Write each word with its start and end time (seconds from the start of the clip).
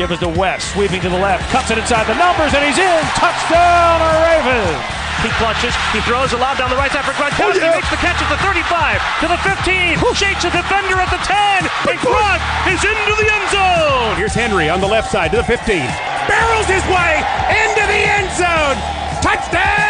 Give 0.00 0.16
it 0.16 0.24
to 0.24 0.32
West, 0.32 0.72
sweeping 0.72 1.04
to 1.04 1.12
the 1.12 1.20
left, 1.20 1.44
cuts 1.52 1.68
it 1.68 1.76
inside 1.76 2.08
the 2.08 2.16
numbers, 2.16 2.56
and 2.56 2.64
he's 2.64 2.80
in. 2.80 3.02
Touchdown, 3.20 4.00
Ravens. 4.24 4.80
He 5.20 5.28
clutches, 5.36 5.76
he 5.92 6.00
throws 6.08 6.32
a 6.32 6.40
lob 6.40 6.56
down 6.56 6.72
the 6.72 6.80
right 6.80 6.88
side 6.88 7.04
for 7.04 7.12
Gronkowski. 7.20 7.60
Oh, 7.60 7.68
yeah. 7.68 7.76
makes 7.76 7.92
the 7.92 8.00
catch 8.00 8.16
at 8.16 8.32
the 8.32 8.40
35, 8.40 8.96
to 9.20 9.28
the 9.28 9.36
15, 9.44 10.00
shakes 10.16 10.48
a 10.48 10.50
defender 10.56 10.96
at 10.96 11.12
the 11.12 11.20
10, 11.20 11.68
and 11.92 12.00
Gronk 12.00 12.40
is 12.72 12.80
into 12.80 13.12
the 13.20 13.28
end 13.28 13.46
zone. 13.52 14.16
Here's 14.16 14.32
Henry 14.32 14.70
on 14.72 14.80
the 14.80 14.88
left 14.88 15.12
side 15.12 15.32
to 15.32 15.36
the 15.36 15.44
15. 15.44 15.68
Barrels 15.68 16.64
his 16.64 16.80
way 16.88 17.20
into 17.60 17.84
the 17.84 18.00
end 18.00 18.32
zone. 18.40 18.80
Touchdown! 19.20 19.89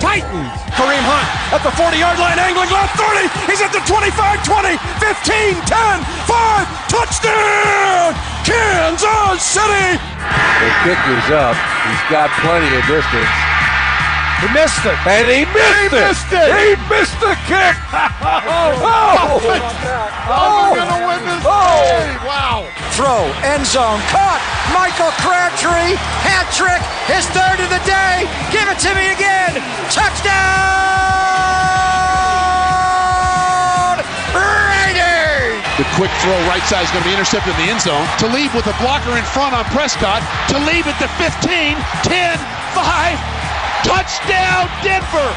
Titans. 0.00 0.54
Kareem 0.78 1.02
Hunt 1.02 1.28
at 1.50 1.62
the 1.66 1.74
40 1.74 1.98
yard 1.98 2.18
line, 2.22 2.38
angling 2.38 2.70
left 2.70 2.94
30. 2.94 3.26
He's 3.50 3.58
at 3.58 3.74
the 3.74 3.82
25, 3.82 4.14
20, 4.46 4.78
15, 5.02 5.58
10, 5.66 5.98
5. 6.26 6.88
Touchdown! 6.88 8.14
Kansas 8.46 9.42
City! 9.42 9.98
The 9.98 10.70
kick 10.86 11.00
is 11.18 11.28
up. 11.34 11.58
He's 11.86 12.04
got 12.10 12.30
plenty 12.42 12.70
of 12.78 12.82
distance. 12.86 13.57
He 14.38 14.46
missed 14.54 14.86
it. 14.86 14.94
And 15.02 15.26
he 15.26 15.42
missed 15.50 15.90
he 15.90 15.98
it. 15.98 16.06
Missed 16.06 16.30
it. 16.30 16.48
He 16.54 16.78
missed 16.86 17.18
the 17.18 17.34
kick. 17.50 17.74
oh, 17.90 18.70
oh, 18.86 19.42
oh, 19.42 19.58
oh, 20.30 20.70
we're 20.70 20.78
going 20.78 20.94
to 20.94 21.02
win 21.10 21.20
this 21.26 21.42
oh. 21.42 21.82
game. 21.90 22.22
Wow. 22.22 22.70
Throw, 22.94 23.26
end 23.42 23.66
zone, 23.66 23.98
caught. 24.14 24.38
Michael 24.70 25.10
Crabtree, 25.18 25.98
hat 26.22 26.46
trick, 26.54 26.78
his 27.10 27.26
third 27.34 27.58
of 27.58 27.66
the 27.66 27.82
day. 27.82 28.30
Give 28.54 28.66
it 28.70 28.78
to 28.86 28.94
me 28.94 29.10
again. 29.10 29.58
Touchdown. 29.90 30.38
Raiders. 34.38 35.62
The 35.82 35.86
quick 35.98 36.14
throw 36.22 36.38
right 36.46 36.62
side 36.70 36.86
is 36.86 36.90
going 36.94 37.02
to 37.02 37.10
be 37.10 37.14
intercepted 37.14 37.54
in 37.58 37.58
the 37.66 37.70
end 37.74 37.82
zone. 37.82 38.06
To 38.22 38.30
leave 38.30 38.54
with 38.54 38.70
a 38.70 38.76
blocker 38.78 39.18
in 39.18 39.26
front 39.34 39.50
on 39.50 39.66
Prescott. 39.74 40.22
To 40.54 40.62
leave 40.62 40.86
at 40.86 40.94
the 41.02 41.10
15, 41.18 41.74
10, 42.06 42.38
5. 42.78 43.37
Touchdown, 43.84 44.68
Denver! 44.82 45.30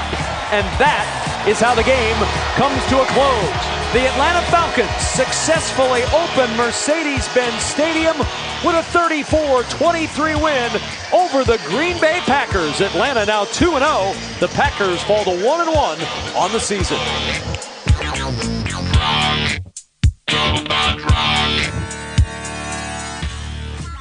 And 0.52 0.68
that 0.80 1.08
is 1.48 1.60
how 1.60 1.74
the 1.74 1.84
game 1.84 2.18
comes 2.60 2.82
to 2.92 3.02
a 3.02 3.08
close. 3.16 3.82
The 3.94 4.08
Atlanta 4.08 4.42
Falcons 4.52 4.92
successfully 5.00 6.04
open 6.16 6.56
Mercedes-Benz 6.58 7.62
Stadium 7.62 8.18
with 8.64 8.76
a 8.76 8.84
34-23 8.92 10.42
win 10.42 10.72
over 11.14 11.44
the 11.44 11.60
Green 11.68 12.00
Bay 12.00 12.20
Packers. 12.26 12.82
Atlanta 12.82 13.26
now 13.26 13.46
2-0. 13.46 14.40
The 14.40 14.48
Packers 14.50 15.02
fall 15.04 15.24
to 15.24 15.32
1-1 15.32 16.36
on 16.36 16.52
the 16.52 16.60
season. 16.60 16.98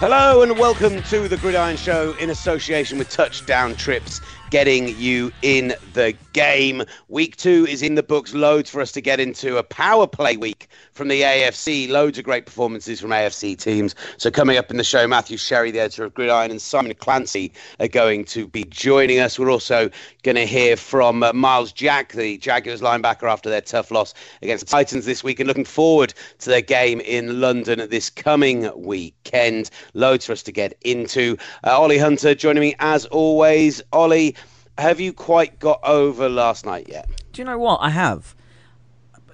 Hello 0.00 0.40
and 0.40 0.58
welcome 0.58 1.02
to 1.02 1.28
the 1.28 1.36
Gridiron 1.36 1.76
Show 1.76 2.14
in 2.14 2.30
association 2.30 2.96
with 2.96 3.10
Touchdown 3.10 3.76
Trips 3.76 4.22
getting 4.50 4.88
you 4.98 5.32
in 5.42 5.74
the 5.92 6.14
game. 6.32 6.82
Week 7.08 7.36
two 7.36 7.66
is 7.68 7.82
in 7.82 7.94
the 7.94 8.02
books. 8.02 8.34
Loads 8.34 8.68
for 8.68 8.80
us 8.80 8.92
to 8.92 9.00
get 9.00 9.20
into. 9.20 9.56
A 9.56 9.62
power 9.62 10.06
play 10.06 10.36
week 10.36 10.68
from 10.92 11.08
the 11.08 11.22
AFC. 11.22 11.88
Loads 11.88 12.18
of 12.18 12.24
great 12.24 12.46
performances 12.46 13.00
from 13.00 13.10
AFC 13.10 13.56
teams. 13.56 13.94
So 14.16 14.30
coming 14.30 14.56
up 14.56 14.70
in 14.70 14.76
the 14.76 14.84
show, 14.84 15.06
Matthew 15.06 15.36
Sherry, 15.36 15.70
the 15.70 15.80
editor 15.80 16.04
of 16.04 16.14
Gridiron, 16.14 16.50
and 16.50 16.60
Simon 16.60 16.94
Clancy 16.94 17.52
are 17.78 17.88
going 17.88 18.24
to 18.26 18.46
be 18.46 18.64
joining 18.64 19.20
us. 19.20 19.38
We're 19.38 19.50
also 19.50 19.88
going 20.22 20.36
to 20.36 20.46
hear 20.46 20.76
from 20.76 21.22
uh, 21.22 21.32
Myles 21.32 21.72
Jack, 21.72 22.12
the 22.12 22.36
Jaguars 22.38 22.80
linebacker, 22.80 23.30
after 23.30 23.48
their 23.48 23.60
tough 23.60 23.90
loss 23.90 24.14
against 24.42 24.66
the 24.66 24.70
Titans 24.70 25.06
this 25.06 25.24
week, 25.24 25.40
and 25.40 25.46
looking 25.46 25.64
forward 25.64 26.12
to 26.40 26.50
their 26.50 26.60
game 26.60 27.00
in 27.00 27.40
London 27.40 27.88
this 27.88 28.10
coming 28.10 28.70
weekend. 28.76 29.70
Loads 29.94 30.26
for 30.26 30.32
us 30.32 30.42
to 30.42 30.52
get 30.52 30.76
into. 30.82 31.36
Uh, 31.64 31.78
Olly 31.78 31.98
Hunter 31.98 32.34
joining 32.34 32.60
me 32.60 32.74
as 32.80 33.06
always. 33.06 33.80
Ollie, 33.92 34.34
have 34.80 34.98
you 34.98 35.12
quite 35.12 35.58
got 35.58 35.80
over 35.84 36.28
last 36.28 36.64
night 36.64 36.88
yet? 36.88 37.08
Do 37.32 37.42
you 37.42 37.46
know 37.46 37.58
what? 37.58 37.78
I 37.82 37.90
have. 37.90 38.34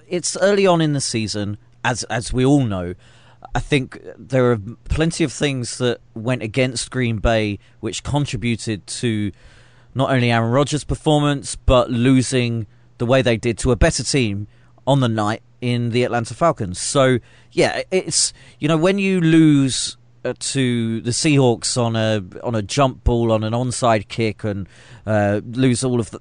It's 0.07 0.37
early 0.37 0.67
on 0.67 0.81
in 0.81 0.93
the 0.93 1.01
season, 1.01 1.57
as 1.83 2.03
as 2.05 2.31
we 2.31 2.45
all 2.45 2.63
know. 2.63 2.95
I 3.55 3.59
think 3.59 3.99
there 4.17 4.51
are 4.51 4.59
plenty 4.89 5.23
of 5.23 5.31
things 5.31 5.77
that 5.77 5.99
went 6.13 6.43
against 6.43 6.91
Green 6.91 7.17
Bay, 7.17 7.59
which 7.79 8.03
contributed 8.03 8.85
to 8.87 9.31
not 9.95 10.11
only 10.11 10.31
Aaron 10.31 10.51
Rodgers' 10.51 10.83
performance, 10.83 11.55
but 11.55 11.89
losing 11.89 12.67
the 12.97 13.05
way 13.05 13.21
they 13.21 13.37
did 13.37 13.57
to 13.59 13.71
a 13.71 13.75
better 13.75 14.03
team 14.03 14.47
on 14.85 14.99
the 14.99 15.09
night 15.09 15.41
in 15.61 15.89
the 15.91 16.03
Atlanta 16.03 16.33
Falcons. 16.33 16.79
So, 16.79 17.19
yeah, 17.51 17.83
it's, 17.89 18.33
you 18.59 18.67
know, 18.67 18.77
when 18.77 18.99
you 18.99 19.21
lose 19.21 19.96
to 20.33 21.01
the 21.01 21.11
Seahawks 21.11 21.77
on 21.81 21.95
a 21.95 22.23
on 22.43 22.55
a 22.55 22.61
jump 22.61 23.03
ball 23.03 23.31
on 23.31 23.43
an 23.43 23.53
onside 23.53 24.07
kick 24.07 24.43
and 24.43 24.67
uh, 25.05 25.41
lose 25.45 25.83
all 25.83 25.99
of 25.99 26.11
the, 26.11 26.19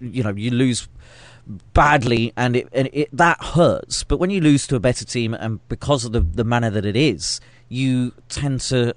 you 0.00 0.22
know, 0.22 0.30
you 0.30 0.50
lose 0.50 0.88
badly 1.74 2.32
and 2.36 2.56
it 2.56 2.68
and 2.72 2.88
it 2.92 3.08
that 3.16 3.42
hurts. 3.42 4.04
But 4.04 4.18
when 4.18 4.30
you 4.30 4.40
lose 4.40 4.66
to 4.68 4.76
a 4.76 4.80
better 4.80 5.04
team 5.04 5.34
and 5.34 5.66
because 5.68 6.04
of 6.04 6.12
the 6.12 6.20
the 6.20 6.44
manner 6.44 6.70
that 6.70 6.86
it 6.86 6.96
is, 6.96 7.40
you 7.68 8.12
tend 8.28 8.60
to 8.62 8.94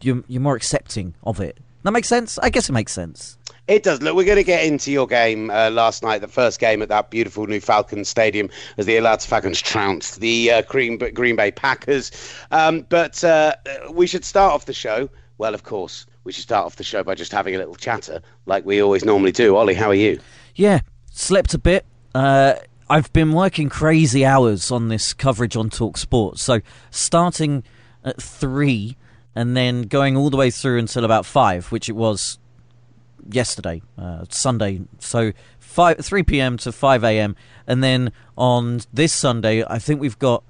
you're, 0.00 0.24
you're 0.26 0.42
more 0.42 0.56
accepting 0.56 1.14
of 1.22 1.40
it. 1.40 1.58
That 1.82 1.92
makes 1.92 2.08
sense. 2.08 2.38
I 2.38 2.50
guess 2.50 2.68
it 2.68 2.72
makes 2.72 2.92
sense. 2.92 3.38
It 3.68 3.82
does. 3.82 4.00
Look, 4.00 4.14
we're 4.14 4.24
going 4.24 4.36
to 4.36 4.44
get 4.44 4.64
into 4.64 4.92
your 4.92 5.08
game 5.08 5.50
uh, 5.50 5.70
last 5.70 6.02
night, 6.02 6.20
the 6.20 6.28
first 6.28 6.60
game 6.60 6.82
at 6.82 6.88
that 6.88 7.10
beautiful 7.10 7.46
new 7.48 7.60
Falcons 7.60 8.08
Stadium, 8.08 8.48
as 8.78 8.86
the 8.86 8.96
Atlanta 8.96 9.26
Falcons 9.26 9.60
trounced 9.60 10.20
the 10.20 10.52
uh, 10.52 10.62
Green, 10.62 10.98
Green 10.98 11.34
Bay 11.34 11.50
Packers. 11.50 12.12
Um, 12.52 12.86
but 12.88 13.24
uh, 13.24 13.54
we 13.90 14.06
should 14.06 14.24
start 14.24 14.52
off 14.52 14.66
the 14.66 14.72
show. 14.72 15.10
Well, 15.38 15.52
of 15.52 15.64
course, 15.64 16.06
we 16.22 16.32
should 16.32 16.44
start 16.44 16.64
off 16.64 16.76
the 16.76 16.84
show 16.84 17.02
by 17.02 17.16
just 17.16 17.32
having 17.32 17.56
a 17.56 17.58
little 17.58 17.74
chatter, 17.74 18.22
like 18.46 18.64
we 18.64 18.80
always 18.80 19.04
normally 19.04 19.32
do. 19.32 19.56
Olly, 19.56 19.74
how 19.74 19.88
are 19.88 19.94
you? 19.94 20.20
Yeah, 20.54 20.80
slept 21.10 21.52
a 21.52 21.58
bit. 21.58 21.84
Uh, 22.14 22.54
I've 22.88 23.12
been 23.12 23.32
working 23.32 23.68
crazy 23.68 24.24
hours 24.24 24.70
on 24.70 24.88
this 24.88 25.12
coverage 25.12 25.56
on 25.56 25.70
Talk 25.70 25.96
Sports. 25.98 26.40
So 26.40 26.60
starting 26.90 27.64
at 28.04 28.22
three 28.22 28.96
and 29.34 29.56
then 29.56 29.82
going 29.82 30.16
all 30.16 30.30
the 30.30 30.36
way 30.36 30.52
through 30.52 30.78
until 30.78 31.04
about 31.04 31.26
five, 31.26 31.72
which 31.72 31.88
it 31.88 31.96
was 31.96 32.38
yesterday, 33.30 33.82
uh, 33.98 34.24
Sunday. 34.28 34.82
So 34.98 35.32
five, 35.58 35.98
three 35.98 36.22
p.m. 36.22 36.56
to 36.58 36.72
five 36.72 37.04
a.m. 37.04 37.36
And 37.66 37.82
then 37.82 38.12
on 38.36 38.80
this 38.92 39.12
Sunday, 39.12 39.64
I 39.64 39.78
think 39.78 40.00
we've 40.00 40.18
got 40.18 40.42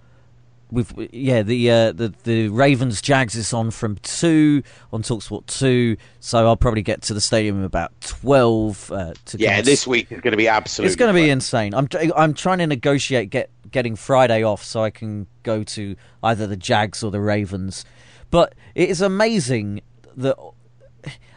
we've 0.71 0.93
yeah 1.13 1.43
the 1.43 1.71
uh, 1.71 1.93
the 1.93 2.13
the 2.25 2.49
Ravens 2.49 3.01
Jags 3.01 3.35
is 3.35 3.53
on 3.53 3.71
from 3.71 3.97
two 4.03 4.63
on 4.93 5.03
Talksport 5.03 5.47
two, 5.47 5.97
so 6.21 6.47
I'll 6.47 6.57
probably 6.57 6.83
get 6.83 7.03
to 7.03 7.15
the 7.15 7.21
stadium 7.21 7.63
about 7.63 7.93
twelve. 8.01 8.91
Uh, 8.91 9.15
to 9.27 9.39
yeah, 9.39 9.63
this 9.63 9.87
week 9.87 10.11
is 10.11 10.21
going 10.21 10.33
to 10.33 10.37
be 10.37 10.49
absolutely. 10.49 10.89
It's 10.89 10.97
going 10.97 11.15
to 11.15 11.21
be 11.21 11.31
insane. 11.31 11.75
I'm 11.75 11.89
I'm 12.17 12.35
trying 12.35 12.59
to 12.59 12.67
negotiate 12.67 13.31
get 13.31 13.51
getting 13.71 13.97
Friday 13.97 14.43
off 14.43 14.65
so 14.65 14.83
I 14.83 14.91
can 14.91 15.27
go 15.43 15.63
to 15.63 15.97
either 16.23 16.47
the 16.47 16.57
Jags 16.57 17.03
or 17.03 17.11
the 17.11 17.21
Ravens, 17.21 17.85
but 18.31 18.55
it 18.75 18.89
is 18.89 19.01
amazing 19.01 19.81
that 20.17 20.37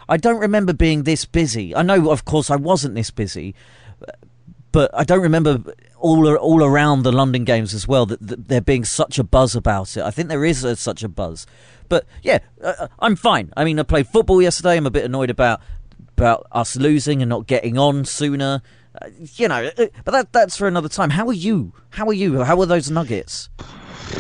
I 0.09 0.17
don't 0.17 0.39
remember 0.39 0.73
being 0.73 1.03
this 1.03 1.23
busy. 1.23 1.75
I 1.75 1.83
know, 1.83 2.09
of 2.09 2.25
course, 2.25 2.49
I 2.49 2.55
wasn't 2.55 2.95
this 2.95 3.11
busy, 3.11 3.53
but 4.71 4.89
I 4.93 5.03
don't 5.03 5.21
remember 5.21 5.61
all 5.99 6.35
all 6.35 6.63
around 6.63 7.03
the 7.03 7.11
London 7.11 7.43
games 7.43 7.73
as 7.73 7.87
well 7.87 8.05
that, 8.07 8.25
that 8.25 8.47
there 8.47 8.61
being 8.61 8.85
such 8.85 9.19
a 9.19 9.23
buzz 9.23 9.55
about 9.55 9.95
it. 9.95 10.03
I 10.03 10.11
think 10.11 10.29
there 10.29 10.45
is 10.45 10.63
a, 10.63 10.75
such 10.75 11.03
a 11.03 11.09
buzz, 11.09 11.45
but 11.89 12.05
yeah, 12.23 12.39
uh, 12.61 12.73
uh, 12.79 12.87
I'm 12.99 13.15
fine. 13.15 13.53
I 13.55 13.63
mean, 13.63 13.79
I 13.79 13.83
played 13.83 14.07
football 14.07 14.41
yesterday. 14.41 14.77
I'm 14.77 14.87
a 14.87 14.91
bit 14.91 15.05
annoyed 15.05 15.29
about 15.29 15.61
about 16.17 16.47
us 16.51 16.75
losing 16.75 17.21
and 17.21 17.29
not 17.29 17.47
getting 17.47 17.77
on 17.77 18.03
sooner. 18.03 18.61
Uh, 19.01 19.09
you 19.35 19.47
know, 19.47 19.71
uh, 19.77 19.85
but 20.03 20.11
that 20.11 20.33
that's 20.33 20.57
for 20.57 20.67
another 20.67 20.89
time. 20.89 21.09
How 21.09 21.27
are 21.27 21.33
you? 21.33 21.73
How 21.91 22.07
are 22.07 22.13
you? 22.13 22.43
How 22.43 22.59
are 22.59 22.65
those 22.65 22.89
Nuggets? 22.89 23.49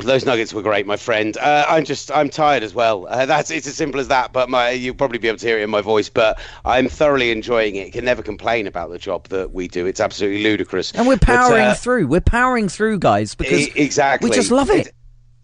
Those 0.01 0.23
nuggets 0.23 0.53
were 0.53 0.61
great, 0.61 0.85
my 0.85 0.97
friend. 0.97 1.35
Uh, 1.37 1.65
I'm 1.67 1.83
just, 1.83 2.11
I'm 2.11 2.29
tired 2.29 2.61
as 2.61 2.75
well. 2.75 3.07
Uh, 3.07 3.25
that's 3.25 3.49
it's 3.49 3.65
as 3.65 3.75
simple 3.75 3.99
as 3.99 4.07
that. 4.09 4.31
But 4.31 4.47
my, 4.47 4.69
you'll 4.69 4.95
probably 4.95 5.17
be 5.17 5.27
able 5.27 5.39
to 5.39 5.47
hear 5.47 5.57
it 5.57 5.63
in 5.63 5.69
my 5.69 5.81
voice. 5.81 6.09
But 6.09 6.39
I'm 6.63 6.87
thoroughly 6.87 7.31
enjoying 7.31 7.75
it. 7.75 7.91
Can 7.91 8.05
never 8.05 8.21
complain 8.21 8.67
about 8.67 8.91
the 8.91 8.99
job 8.99 9.27
that 9.29 9.51
we 9.51 9.67
do. 9.67 9.87
It's 9.87 9.99
absolutely 9.99 10.43
ludicrous. 10.43 10.91
And 10.93 11.07
we're 11.07 11.17
powering 11.17 11.63
but, 11.63 11.71
uh, 11.71 11.75
through. 11.75 12.07
We're 12.07 12.21
powering 12.21 12.69
through, 12.69 12.99
guys, 12.99 13.33
because 13.33 13.67
exactly 13.75 14.29
we 14.29 14.35
just 14.35 14.51
love 14.51 14.69
it. 14.69 14.93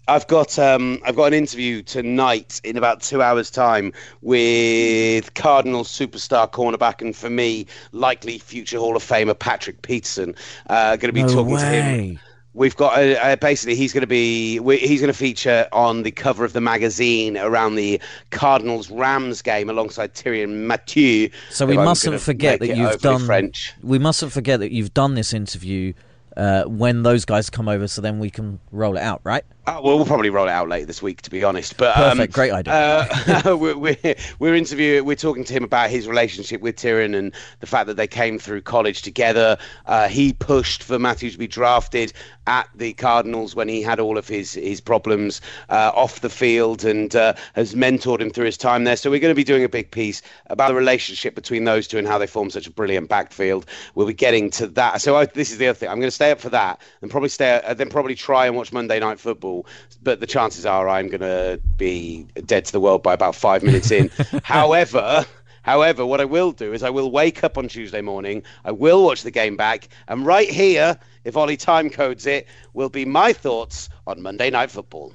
I've 0.07 0.27
got 0.27 0.59
um, 0.59 0.99
I've 1.05 1.15
got 1.15 1.25
an 1.25 1.33
interview 1.33 1.81
tonight 1.81 2.61
in 2.63 2.77
about 2.77 3.01
two 3.01 3.21
hours' 3.21 3.49
time 3.49 3.93
with 4.21 5.33
Cardinal 5.33 5.83
superstar 5.83 6.49
cornerback 6.49 7.01
and 7.01 7.15
for 7.15 7.29
me 7.29 7.65
likely 7.91 8.37
future 8.37 8.77
Hall 8.77 8.95
of 8.95 9.03
Famer 9.03 9.37
Patrick 9.37 9.81
Peterson. 9.81 10.35
Uh, 10.69 10.95
going 10.95 11.09
to 11.09 11.13
be 11.13 11.23
no 11.23 11.29
talking 11.29 11.53
way. 11.55 11.61
to 11.61 11.65
him 11.65 12.19
We've 12.55 12.75
got 12.75 12.97
uh, 12.97 13.19
uh, 13.19 13.35
basically 13.35 13.75
he's 13.75 13.91
going 13.91 14.01
to 14.01 14.07
be 14.07 14.59
he's 14.77 15.01
going 15.01 15.11
to 15.11 15.17
feature 15.17 15.67
on 15.73 16.03
the 16.03 16.11
cover 16.11 16.45
of 16.45 16.53
the 16.53 16.61
magazine 16.61 17.37
around 17.37 17.75
the 17.75 17.99
Cardinals 18.29 18.89
Rams 18.89 19.41
game 19.41 19.69
alongside 19.69 20.13
Tyrann 20.13 20.65
Mathieu. 20.65 21.29
So 21.49 21.65
we 21.65 21.75
mustn't 21.75 22.21
forget 22.21 22.61
that 22.61 22.77
you've 22.77 23.01
done 23.01 23.25
French. 23.25 23.73
We 23.83 23.99
mustn't 23.99 24.31
forget 24.31 24.61
that 24.61 24.71
you've 24.71 24.93
done 24.93 25.15
this 25.15 25.33
interview 25.33 25.91
uh, 26.37 26.63
when 26.63 27.03
those 27.03 27.25
guys 27.25 27.49
come 27.49 27.67
over, 27.67 27.89
so 27.89 28.01
then 28.01 28.19
we 28.19 28.29
can 28.29 28.61
roll 28.71 28.95
it 28.95 29.01
out, 29.01 29.19
right? 29.25 29.43
Uh, 29.67 29.81
well, 29.83 29.97
we'll 29.97 30.05
probably 30.05 30.29
roll 30.29 30.47
it 30.47 30.51
out 30.51 30.69
later 30.69 30.85
this 30.85 31.01
week, 31.01 31.21
to 31.23 31.31
be 31.31 31.43
honest. 31.43 31.75
But 31.77 31.95
perfect, 31.95 32.21
um, 32.21 32.33
great 32.33 32.51
idea. 32.51 32.73
Uh, 32.73 33.57
we're, 33.59 33.75
we're, 33.77 34.15
we're 34.37 34.55
interviewing, 34.55 35.05
we're 35.05 35.15
talking 35.15 35.43
to 35.43 35.53
him 35.53 35.63
about 35.63 35.89
his 35.89 36.07
relationship 36.07 36.61
with 36.61 36.75
Tyrion 36.75 37.15
and 37.15 37.33
the 37.61 37.67
fact 37.67 37.87
that 37.87 37.97
they 37.97 38.05
came 38.07 38.37
through 38.37 38.61
college 38.61 39.01
together. 39.01 39.57
Uh, 39.87 40.07
he 40.07 40.33
pushed 40.33 40.83
for 40.83 40.99
Mathieu 40.99 41.31
to 41.31 41.37
be 41.37 41.47
drafted 41.47 42.13
at 42.47 42.69
the 42.75 42.93
Cardinals 42.93 43.55
when 43.55 43.67
he 43.67 43.81
had 43.81 43.99
all 43.99 44.17
of 44.19 44.27
his 44.27 44.53
his 44.53 44.79
problems 44.79 45.41
uh, 45.69 45.91
off 45.95 46.21
the 46.21 46.29
field 46.29 46.85
and 46.85 47.15
uh, 47.15 47.33
has 47.53 47.73
mentored 47.73 48.21
him 48.21 48.29
through 48.29 48.45
his 48.45 48.57
time 48.57 48.83
there. 48.83 48.95
So 48.95 49.09
we're 49.09 49.19
going 49.19 49.31
to 49.31 49.35
be 49.35 49.43
doing 49.43 49.63
a 49.63 49.69
big 49.69 49.89
piece 49.89 50.21
about 50.47 50.67
the 50.67 50.75
relationship 50.75 51.33
between 51.33 51.63
those 51.63 51.87
two 51.87 51.97
and 51.97 52.07
how 52.07 52.17
they 52.17 52.27
form 52.27 52.49
such 52.49 52.67
a 52.67 52.71
brilliant 52.71 53.09
backfield. 53.09 53.65
We'll 53.95 54.07
be 54.07 54.13
getting 54.13 54.51
to 54.51 54.67
that. 54.67 55.01
So 55.01 55.17
I, 55.17 55.25
this 55.25 55.51
is 55.51 55.57
the 55.57 55.67
other 55.67 55.75
thing. 55.75 55.89
I'm 55.89 55.99
going 55.99 56.07
to 56.07 56.11
stay 56.11 56.31
up 56.31 56.39
for 56.39 56.49
that 56.49 56.79
and 57.01 57.09
probably 57.09 57.29
stay, 57.29 57.61
uh, 57.65 57.73
then 57.73 57.89
probably 57.89 58.15
try 58.15 58.45
and 58.45 58.55
watch 58.55 58.71
Monday 58.71 58.99
Night 58.99 59.19
Football. 59.19 59.54
But 60.01 60.19
the 60.19 60.27
chances 60.27 60.65
are 60.65 60.89
I'm 60.89 61.07
going 61.07 61.21
to 61.21 61.59
be 61.77 62.25
dead 62.45 62.65
to 62.65 62.71
the 62.71 62.79
world 62.79 63.03
by 63.03 63.13
about 63.13 63.35
five 63.35 63.63
minutes 63.63 63.91
in. 63.91 64.09
However. 64.43 65.25
However, 65.61 66.05
what 66.05 66.21
I 66.21 66.25
will 66.25 66.51
do 66.51 66.73
is 66.73 66.83
I 66.83 66.91
will 66.91 67.09
wake 67.09 67.43
up 67.43 67.57
on 67.57 67.67
Tuesday 67.67 68.01
morning, 68.01 68.43
I 68.65 68.71
will 68.71 69.03
watch 69.03 69.23
the 69.23 69.31
game 69.31 69.57
back, 69.57 69.89
and 70.07 70.23
right 70.23 70.47
here, 70.47 70.95
if 71.23 71.35
Olly 71.35 71.57
time 71.57 71.89
codes 71.89 72.27
it, 72.27 72.45
will 72.73 72.89
be 72.89 73.03
my 73.03 73.33
thoughts 73.33 73.89
on 74.05 74.21
Monday 74.21 74.51
Night 74.51 74.69
Football. 74.69 75.13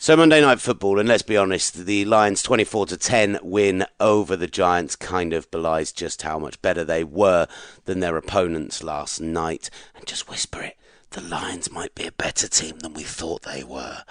So 0.00 0.16
Monday 0.16 0.40
Night 0.40 0.60
Football, 0.60 1.00
and 1.00 1.08
let's 1.08 1.24
be 1.24 1.36
honest, 1.36 1.84
the 1.84 2.04
Lions' 2.04 2.40
24 2.44 2.86
to 2.86 2.96
10 2.96 3.40
win 3.42 3.84
over 3.98 4.36
the 4.36 4.46
Giants 4.46 4.94
kind 4.94 5.32
of 5.32 5.50
belies 5.50 5.92
just 5.92 6.22
how 6.22 6.38
much 6.38 6.62
better 6.62 6.84
they 6.84 7.02
were 7.02 7.48
than 7.84 7.98
their 7.98 8.16
opponents 8.16 8.84
last 8.84 9.20
night. 9.20 9.70
And 9.96 10.06
just 10.06 10.30
whisper 10.30 10.62
it, 10.62 10.77
the 11.10 11.20
Lions 11.20 11.70
might 11.70 11.94
be 11.94 12.06
a 12.06 12.12
better 12.12 12.48
team 12.48 12.78
than 12.80 12.94
we 12.94 13.02
thought 13.02 13.42
they 13.42 13.64
were. 13.64 14.02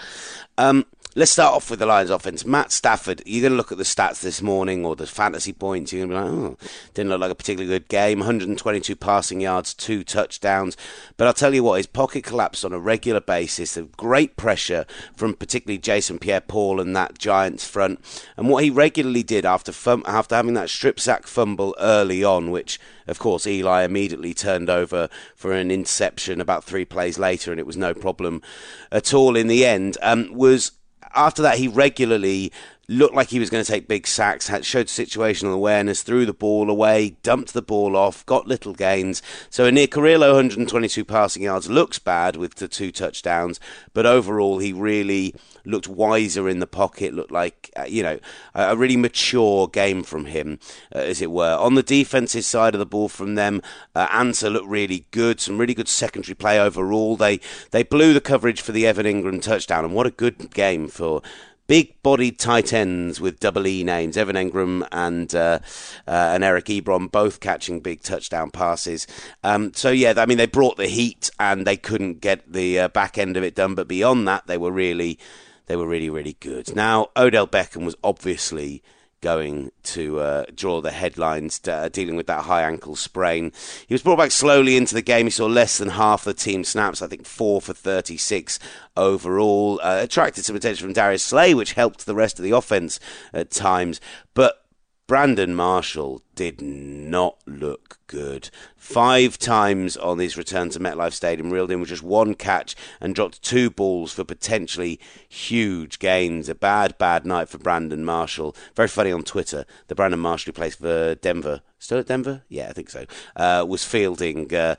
Um, 0.58 0.86
Let's 1.18 1.31
start 1.31 1.56
off 1.56 1.72
with 1.72 1.80
the 1.80 1.88
Lions 1.88 2.12
offense. 2.12 2.46
Matt 2.46 2.72
Stafford, 2.72 3.24
you're 3.25 3.42
going 3.42 3.54
to 3.54 3.58
look 3.58 3.72
at 3.72 3.80
the 3.80 3.84
stats 3.84 4.22
this 4.22 4.40
morning 4.40 4.86
or 4.86 4.96
the 4.96 5.08
fantasy 5.08 5.52
points. 5.52 5.92
You're 5.92 6.06
going 6.06 6.12
to 6.12 6.31
be 6.31 6.38
like, 6.38 6.52
oh, 6.52 6.68
didn't 6.94 7.10
look 7.10 7.22
like 7.22 7.31
a 7.31 7.34
particularly 7.34 7.74
good 7.74 7.88
game. 7.88 8.19
122 8.19 8.96
passing 8.96 9.42
yards, 9.42 9.74
two 9.74 10.04
touchdowns. 10.04 10.78
But 11.18 11.25
I'll 11.25 11.34
tell 11.34 11.56
you 11.56 11.64
what, 11.64 11.78
his 11.78 11.88
pocket 11.88 12.24
collapsed 12.24 12.64
on 12.64 12.72
a 12.72 12.78
regular 12.78 13.19
basis. 13.19 13.78
Of 13.78 13.98
great 13.98 14.38
pressure 14.38 14.86
from 15.16 15.34
particularly 15.34 15.80
Jason 15.80 16.19
Pierre-Paul 16.19 16.80
and 16.80 16.96
that 16.96 17.18
Giants 17.18 17.68
front. 17.68 18.00
And 18.38 18.48
what 18.48 18.64
he 18.64 18.69
regularly 18.69 19.24
did 19.24 19.44
after 19.44 19.72
fum- 19.72 20.04
after 20.06 20.36
having 20.36 20.54
that 20.54 20.69
strip 20.69 21.00
sack 21.00 21.25
fumble 21.25 21.75
early 21.80 22.24
on, 22.24 22.52
which 22.52 22.80
of 23.08 23.18
course 23.18 23.48
Eli 23.48 23.84
immediately 23.84 24.36
turned 24.36 24.69
over 24.69 25.10
for 25.36 25.52
an 25.52 25.72
interception 25.72 26.40
about 26.40 26.64
three 26.64 26.86
plays 26.86 27.18
later, 27.18 27.50
and 27.50 27.60
it 27.60 27.66
was 27.66 27.75
no 27.75 27.96
problem 27.96 28.44
at 28.92 29.16
all 29.16 29.36
in 29.36 29.48
the 29.48 29.66
end, 29.66 29.98
um, 30.04 30.31
was 30.31 30.74
after 31.15 31.42
that, 31.44 31.57
he 31.57 31.68
regularly 31.68 32.51
looked 32.89 33.16
like 33.16 33.30
he 33.30 33.39
was 33.39 33.50
going 33.50 33.63
to 33.63 33.69
take 33.69 33.88
big 33.88 34.07
sacks, 34.07 34.48
had, 34.48 34.66
showed 34.66 34.88
situational 34.88 35.54
awareness, 35.54 36.04
threw 36.04 36.25
the 36.25 36.34
ball 36.34 36.69
away, 36.69 37.18
dumped 37.22 37.54
the 37.54 37.62
ball 37.62 37.98
off, 37.98 38.25
got 38.25 38.48
little 38.48 38.74
gains. 38.74 39.22
So 39.50 39.66
a 39.66 39.72
near 39.72 39.88
career 39.88 40.18
low 40.18 40.36
122 40.36 41.04
passing 41.04 41.44
yards 41.44 41.69
looks 41.69 42.00
bad 42.00 42.38
with 42.38 42.56
the 42.56 42.69
two 42.69 42.92
touchdowns, 42.94 43.60
but 43.94 44.06
overall 44.06 44.60
he 44.60 44.72
really 44.72 45.36
looked 45.66 45.89
wiser 45.89 46.48
in 46.48 46.60
the 46.60 46.68
pocket, 46.68 47.13
looked 47.13 47.31
like, 47.31 47.69
uh, 47.75 47.84
you 47.84 48.04
know, 48.04 48.19
a, 48.56 48.78
really 48.78 48.95
mature 48.95 49.68
game 49.68 50.01
from 50.01 50.25
him, 50.25 50.60
uh, 50.95 51.00
as 51.00 51.22
it 51.22 51.31
were. 51.31 51.56
On 51.56 51.75
the 51.75 51.83
defensive 51.83 52.45
side 52.45 52.74
of 52.74 52.80
the 52.80 52.86
ball 52.86 53.10
from 53.10 53.36
them, 53.36 53.62
uh, 53.95 54.07
Ansah 54.07 54.51
looked 54.51 54.68
really 54.68 55.06
good, 55.12 55.42
some 55.42 55.57
really 55.57 55.74
good 55.74 55.90
secondary 55.90 56.36
play 56.36 56.57
overall. 56.57 57.18
They, 57.18 57.42
they 57.72 57.83
blew 57.83 58.13
the 58.13 58.22
coverage 58.22 58.62
for 58.62 58.72
the 58.72 58.88
Evan 58.88 59.06
Engram 59.06 59.42
touchdown, 59.42 59.83
and 59.83 59.94
what 59.94 60.07
a 60.07 60.12
good 60.12 60.54
game 60.54 60.88
for 60.88 61.22
big 61.68 62.02
bodied 62.02 62.40
tight 62.40 62.74
ends 62.74 63.22
with 63.22 63.40
double 63.40 63.68
E 63.68 63.84
names, 63.84 64.18
Evan 64.18 64.36
Engram 64.36 64.88
and 64.92 65.34
uh, 65.36 65.60
uh, 66.08 66.31
and 66.34 66.44
Eric 66.44 66.66
Ebron, 66.66 67.12
both 67.12 67.40
catching 67.40 67.81
big 67.81 68.02
touchdown 68.02 68.50
passes. 68.50 69.06
Um, 69.44 69.74
so 69.74 69.92
yeah, 69.92 70.14
I 70.18 70.25
mean 70.25 70.38
they 70.38 70.48
brought 70.48 70.78
the 70.78 70.88
heat 70.88 71.30
and 71.40 71.68
they 71.68 71.78
couldn't 71.78 72.22
get 72.22 72.52
the 72.52 72.80
uh, 72.80 72.88
back 72.90 73.18
end 73.18 73.38
of 73.38 73.44
it 73.44 73.56
done, 73.56 73.75
but 73.75 73.88
beyond 73.88 74.28
that, 74.28 74.48
they 74.48 74.58
were 74.58 74.72
really 74.72 75.19
they 75.68 75.75
were 75.75 75.88
really 75.88 76.10
really 76.10 76.38
good. 76.40 76.75
Now 76.75 77.08
Odell 77.16 77.48
Beckham 77.48 77.86
was 77.86 77.96
obviously 78.04 78.81
going 79.22 79.72
to 79.84 80.19
uh, 80.19 80.46
draw 80.54 80.81
the 80.81 80.92
headlines 80.92 81.60
uh, 81.68 81.90
dealing 81.90 82.16
with 82.16 82.28
that 82.28 82.46
high 82.46 82.64
ankle 82.64 82.96
sprain. 82.96 83.52
He 83.88 83.94
was 83.94 84.04
brought 84.04 84.18
back 84.18 84.31
slowly 84.31 84.78
into 84.78 84.94
the 84.94 85.02
game. 85.02 85.25
He 85.25 85.31
saw 85.31 85.46
less 85.48 85.78
than 85.78 85.90
half 85.90 86.24
the 86.24 86.34
team 86.34 86.64
snaps, 86.64 87.02
I 87.02 87.08
think 87.08 87.25
four 87.25 87.62
for 87.62 87.74
36 87.74 88.60
overall. 88.96 89.80
Uh, 89.81 90.00
attracted 90.02 90.46
some 90.46 90.56
attention 90.56 90.86
from 90.86 90.94
Darius 90.94 91.24
Slay, 91.24 91.54
which 91.54 91.74
helped 91.74 92.06
the 92.06 92.16
rest 92.16 92.40
of 92.40 92.44
the 92.44 92.52
offense 92.52 93.00
at 93.34 93.52
times. 93.52 94.00
But 94.34 94.64
Brandon 95.08 95.56
Marshall 95.56 96.22
did 96.38 96.62
not 96.62 97.36
look 97.48 97.98
good. 98.06 98.51
Five 98.75 99.39
times 99.39 99.98
on 99.98 100.19
his 100.19 100.38
return 100.38 100.69
to 100.69 100.80
MetLife 100.80 101.13
Stadium, 101.13 101.50
reeled 101.50 101.72
in 101.72 101.80
with 101.80 101.89
just 101.89 102.04
one 102.04 102.36
catch 102.36 102.75
and 103.01 103.16
dropped 103.16 103.42
two 103.42 103.72
balls 103.72 104.13
for 104.13 104.24
potentially 104.24 105.00
huge 105.28 105.98
gains. 105.98 106.48
A 106.48 106.54
bad, 106.54 106.95
bad 107.00 107.25
night 107.25 107.50
for 107.50 107.57
Brandon 107.57 108.06
Marshall. 108.06 108.56
Very 108.75 108.88
funny 108.88 109.12
on 109.12 109.24
Twitter. 109.24 109.66
The 109.88 109.95
Brandon 109.95 110.19
Marshall 110.19 110.51
who 110.51 110.56
plays 110.56 110.75
for 110.75 111.16
Denver 111.16 111.62
still 111.80 112.00
at 112.00 112.07
Denver? 112.07 112.44
Yeah, 112.50 112.69
I 112.69 112.74
think 112.74 112.90
so. 112.90 113.06
Uh, 113.36 113.66
was 113.68 113.83
fielding 113.83 114.54
uh, 114.54 114.75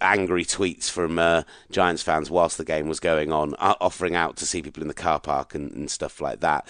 angry 0.00 0.44
tweets 0.44 0.90
from 0.90 1.18
uh, 1.18 1.42
Giants 1.70 2.02
fans 2.02 2.30
whilst 2.30 2.58
the 2.58 2.64
game 2.64 2.88
was 2.88 3.00
going 3.00 3.32
on, 3.32 3.54
uh, 3.58 3.74
offering 3.80 4.14
out 4.14 4.36
to 4.36 4.46
see 4.46 4.62
people 4.62 4.82
in 4.82 4.88
the 4.88 4.94
car 4.94 5.20
park 5.20 5.54
and, 5.54 5.72
and 5.72 5.90
stuff 5.90 6.20
like 6.20 6.40
that. 6.40 6.66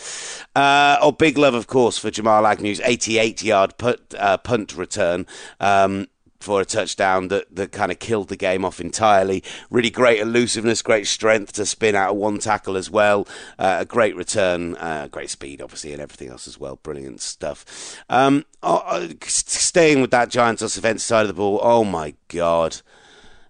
Uh, 0.55 0.97
oh, 1.01 1.13
big 1.13 1.39
love, 1.39 1.55
of 1.55 1.67
course, 1.67 1.99
for 1.99 2.11
Jamal 2.11 2.47
Agnew's 2.47 2.81
88 2.81 3.43
yard 3.43 3.79
punt, 3.79 4.15
uh, 4.27 4.37
punt 4.37 4.77
return. 4.77 5.27
Um, 5.61 6.09
for 6.39 6.61
a 6.61 6.65
touchdown 6.65 7.29
that, 7.29 7.47
that 7.55 7.73
kind 7.73 7.91
of 7.91 7.99
killed 7.99 8.29
the 8.29 8.37
game 8.37 8.65
off 8.65 8.81
entirely. 8.81 9.43
Really 9.71 9.91
great 9.91 10.21
elusiveness, 10.21 10.83
great 10.83 11.07
strength 11.07 11.53
to 11.55 11.67
spin 11.67 11.95
out 11.95 12.11
of 12.11 12.17
one 12.17 12.39
tackle 12.39 12.77
as 12.77 12.91
well. 12.91 13.27
Uh, 13.59 13.79
a 13.81 13.85
great 13.85 14.15
return, 14.15 14.77
uh, 14.77 15.09
great 15.11 15.31
speed, 15.31 15.61
obviously, 15.61 15.93
and 15.93 16.01
everything 16.01 16.29
else 16.29 16.47
as 16.47 16.61
well. 16.61 16.77
Brilliant 16.83 17.21
stuff. 17.21 17.97
Um, 18.09 18.45
oh, 18.63 18.83
uh, 18.87 19.09
staying 19.25 20.03
with 20.03 20.11
that 20.11 20.29
Giants 20.29 20.63
offensive 20.63 21.03
side 21.03 21.23
of 21.23 21.29
the 21.29 21.35
ball, 21.35 21.59
oh 21.63 21.85
my 21.85 22.15
God. 22.29 22.81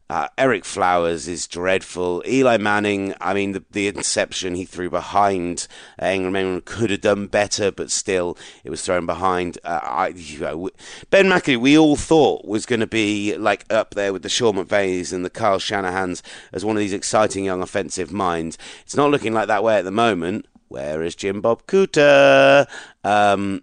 Uh, 0.08 0.28
Ereck 0.38 0.64
Flowers 0.64 1.26
is 1.26 1.48
dreadful. 1.48 2.22
Eli 2.26 2.56
Manning, 2.58 3.14
I 3.20 3.34
mean, 3.34 3.52
the, 3.52 3.64
the 3.70 3.88
interception 3.88 4.54
he 4.54 4.64
threw 4.64 4.88
behind 4.88 5.66
uh, 5.98 6.04
Engram 6.04 6.64
could 6.64 6.90
have 6.90 7.00
done 7.00 7.26
better, 7.26 7.72
but 7.72 7.90
still, 7.90 8.38
it 8.62 8.70
was 8.70 8.82
thrown 8.82 9.04
behind. 9.04 9.58
Uh, 9.64 9.80
I, 9.82 10.08
you 10.08 10.38
know, 10.40 10.70
ben 11.10 11.26
McAdoo, 11.26 11.58
we 11.58 11.76
all 11.76 11.96
thought 11.96 12.44
was 12.44 12.66
going 12.66 12.80
to 12.80 12.86
be 12.86 13.36
like 13.36 13.64
up 13.72 13.94
there 13.94 14.12
with 14.12 14.22
the 14.22 14.28
Sean 14.28 14.54
McVays 14.54 15.12
and 15.12 15.24
the 15.24 15.30
Kyle 15.30 15.58
Shanahans 15.58 16.22
as 16.52 16.64
one 16.64 16.76
of 16.76 16.80
these 16.80 16.92
exciting 16.92 17.44
young 17.44 17.62
offensive 17.62 18.12
minds. 18.12 18.58
It's 18.82 18.96
not 18.96 19.10
looking 19.10 19.34
like 19.34 19.48
that 19.48 19.64
way 19.64 19.76
at 19.76 19.84
the 19.84 19.90
moment. 19.90 20.46
Where 20.68 21.02
is 21.02 21.14
Jim 21.14 21.40
Bob 21.40 21.66
Cooter? 21.66 22.68
Um, 23.04 23.62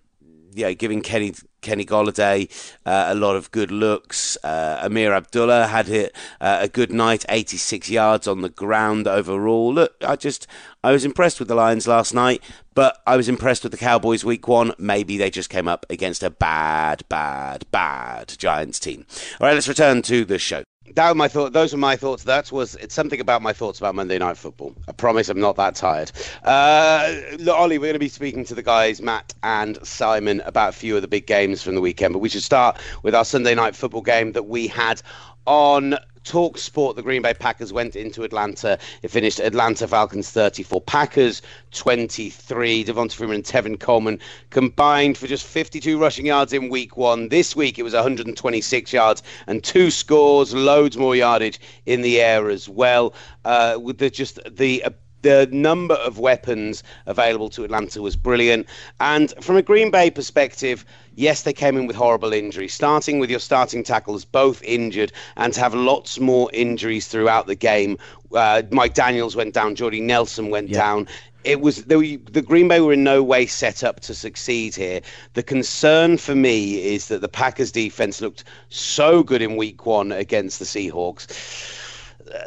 yeah, 0.54 0.72
giving 0.74 1.02
Kenny 1.02 1.34
Kenny 1.64 1.86
Golladay 1.86 2.50
uh, 2.86 3.06
a 3.08 3.16
lot 3.16 3.36
of 3.36 3.52
good 3.52 3.72
looks. 3.72 4.38
Uh, 4.44 4.82
Ameer 4.84 5.16
Abdullah 5.16 5.68
had 5.68 5.88
hit 5.88 6.16
uh, 6.40 6.60
a 6.62 6.68
good 6.68 6.92
night, 6.92 7.26
86 7.30 7.90
yards 7.90 8.28
on 8.28 8.42
the 8.42 8.50
ground 8.50 9.08
overall. 9.08 9.74
Look, 9.74 9.96
I 10.06 10.16
just 10.16 10.48
I 10.84 10.92
was 10.92 11.06
impressed 11.06 11.40
with 11.40 11.48
the 11.48 11.56
Lions 11.56 11.88
last 11.88 12.14
night, 12.14 12.44
but 12.76 13.02
I 13.08 13.18
was 13.18 13.30
impressed 13.30 13.64
with 13.64 13.72
the 13.72 13.78
Cowboys 13.78 14.24
week 14.24 14.48
one. 14.48 14.74
Maybe 14.78 15.18
they 15.18 15.30
just 15.30 15.50
came 15.50 15.68
up 15.68 15.86
against 15.90 16.24
a 16.24 16.30
bad, 16.30 17.04
bad, 17.10 17.66
bad 17.72 18.36
Giants 18.38 18.80
team. 18.80 19.06
All 19.40 19.48
right, 19.48 19.54
let's 19.54 19.68
return 19.68 20.02
to 20.04 20.26
the 20.26 20.40
show 20.40 20.64
that 20.92 21.10
was 21.10 21.16
my 21.16 21.28
thought. 21.28 21.54
Those 21.54 21.72
were 21.72 21.80
my 21.80 21.96
thoughts. 21.96 22.24
That 22.24 22.52
was 22.52 22.76
it's 22.76 22.94
something 22.94 23.20
about 23.20 23.42
my 23.42 23.54
thoughts 23.54 23.80
about 23.80 23.96
Monday 23.96 24.18
Night 24.18 24.38
Football. 24.38 24.76
I 24.88 24.92
promise 24.92 25.30
I'm 25.30 25.40
not 25.40 25.56
that 25.56 25.76
tired. 25.76 26.12
Uh, 26.44 27.22
Olly, 27.48 27.78
we're 27.78 27.86
going 27.86 27.94
to 27.94 28.00
be 28.00 28.10
speaking 28.10 28.44
to 28.46 28.56
the 28.56 28.64
guys 28.64 29.02
Matt 29.02 29.34
and 29.44 29.78
Simon 29.86 30.42
about 30.42 30.70
a 30.70 30.74
few 30.74 30.96
of 30.96 31.02
the 31.02 31.08
big 31.08 31.26
games 31.26 31.64
from 31.64 31.76
the 31.76 31.82
weekend, 31.82 32.14
but 32.14 32.20
we 32.20 32.30
should 32.30 32.44
start 32.44 32.78
with 33.02 33.16
our 33.16 33.26
Sunday 33.26 33.56
Night 33.56 33.76
Football 33.76 34.02
game 34.02 34.34
that 34.34 34.44
we 34.44 34.68
had 34.68 35.02
on 35.46 35.98
Talk 36.24 36.58
Sport, 36.58 36.96
the 36.96 37.02
Green 37.02 37.22
Bay 37.22 37.34
Packers 37.34 37.74
went 37.74 37.96
into 37.96 38.24
Atlanta. 38.24 38.80
It 39.02 39.12
finished 39.12 39.40
Atlanta 39.40 39.88
Falcons 39.88 40.30
34, 40.30 40.82
Packers 40.82 41.42
23. 41.72 42.86
Devonta 42.86 43.14
Freeman 43.14 43.36
and 43.36 43.44
Tevin 43.44 43.80
Coleman 43.80 44.20
combined 44.50 45.18
for 45.18 45.28
just 45.28 45.46
52 45.46 46.00
rushing 46.00 46.26
yards 46.26 46.54
in 46.54 46.70
week 46.70 46.96
one. 46.96 47.28
This 47.28 47.56
week 47.56 47.78
it 47.78 47.84
was 47.84 47.94
126 47.94 48.94
yards 48.94 49.22
and 49.48 49.64
two 49.64 49.92
scores, 49.92 50.54
loads 50.54 50.98
more 50.98 51.16
yardage 51.16 51.60
in 51.86 52.02
the 52.02 52.22
air 52.22 52.50
as 52.50 52.70
well. 52.70 53.14
Uh, 53.44 53.78
with 53.82 53.98
the, 53.98 54.10
just 54.10 54.40
the 54.50 54.84
the 55.24 55.50
number 55.52 55.96
of 55.96 56.20
weapons 56.20 56.84
available 57.08 57.50
to 57.50 57.64
Atlanta 57.64 58.02
was 58.02 58.16
brilliant. 58.16 58.68
And 59.00 59.34
from 59.42 59.56
a 59.58 59.62
Green 59.62 59.90
Bay 59.90 60.12
perspective, 60.12 60.86
yes, 61.16 61.42
they 61.42 61.54
came 61.54 61.76
in 61.78 61.88
with 61.88 61.96
horrible 61.96 62.32
injuries, 62.34 62.74
starting 62.74 63.20
with 63.20 63.30
your 63.30 63.40
starting 63.40 63.84
tackles 63.84 64.24
both 64.24 64.62
injured, 64.64 65.12
and 65.38 65.54
to 65.54 65.60
have 65.60 65.74
lots 65.74 66.20
more 66.20 66.50
injuries 66.54 67.08
throughout 67.08 67.48
the 67.48 67.56
game. 67.56 67.98
Uh, 68.34 68.62
Mike 68.72 68.94
Daniels 68.94 69.36
went 69.36 69.54
down, 69.54 69.76
Jordy 69.76 70.02
Nelson 70.02 70.50
went 70.50 70.70
Yeah. 70.70 70.80
down. 70.80 71.08
It 71.44 71.60
was 71.60 71.84
the, 71.84 72.18
the 72.32 72.42
Green 72.42 72.70
Bay 72.70 72.80
were 72.80 72.94
in 72.94 73.04
no 73.04 73.22
way 73.22 73.46
set 73.46 73.84
up 73.84 74.00
to 74.02 74.16
succeed 74.16 74.76
here. 74.76 75.02
The 75.34 75.44
concern 75.44 76.18
for 76.18 76.36
me 76.36 76.82
is 76.96 77.10
that 77.10 77.20
the 77.20 77.28
Packers 77.28 77.70
defense 77.70 78.22
looked 78.22 78.46
so 78.70 79.24
good 79.24 79.42
in 79.42 79.58
week 79.58 79.86
one 79.86 80.14
against 80.14 80.60
the 80.60 80.66
Seahawks 80.66 81.28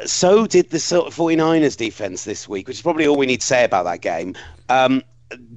so 0.05 0.47
did 0.47 0.69
the 0.69 0.79
sort 0.79 1.07
of 1.07 1.15
49ers 1.15 1.77
defense 1.77 2.23
this 2.23 2.47
week, 2.47 2.67
which 2.67 2.77
is 2.77 2.81
probably 2.81 3.07
all 3.07 3.17
we 3.17 3.25
need 3.25 3.41
to 3.41 3.47
say 3.47 3.63
about 3.63 3.83
that 3.83 4.01
game. 4.01 4.35
Um, 4.69 5.03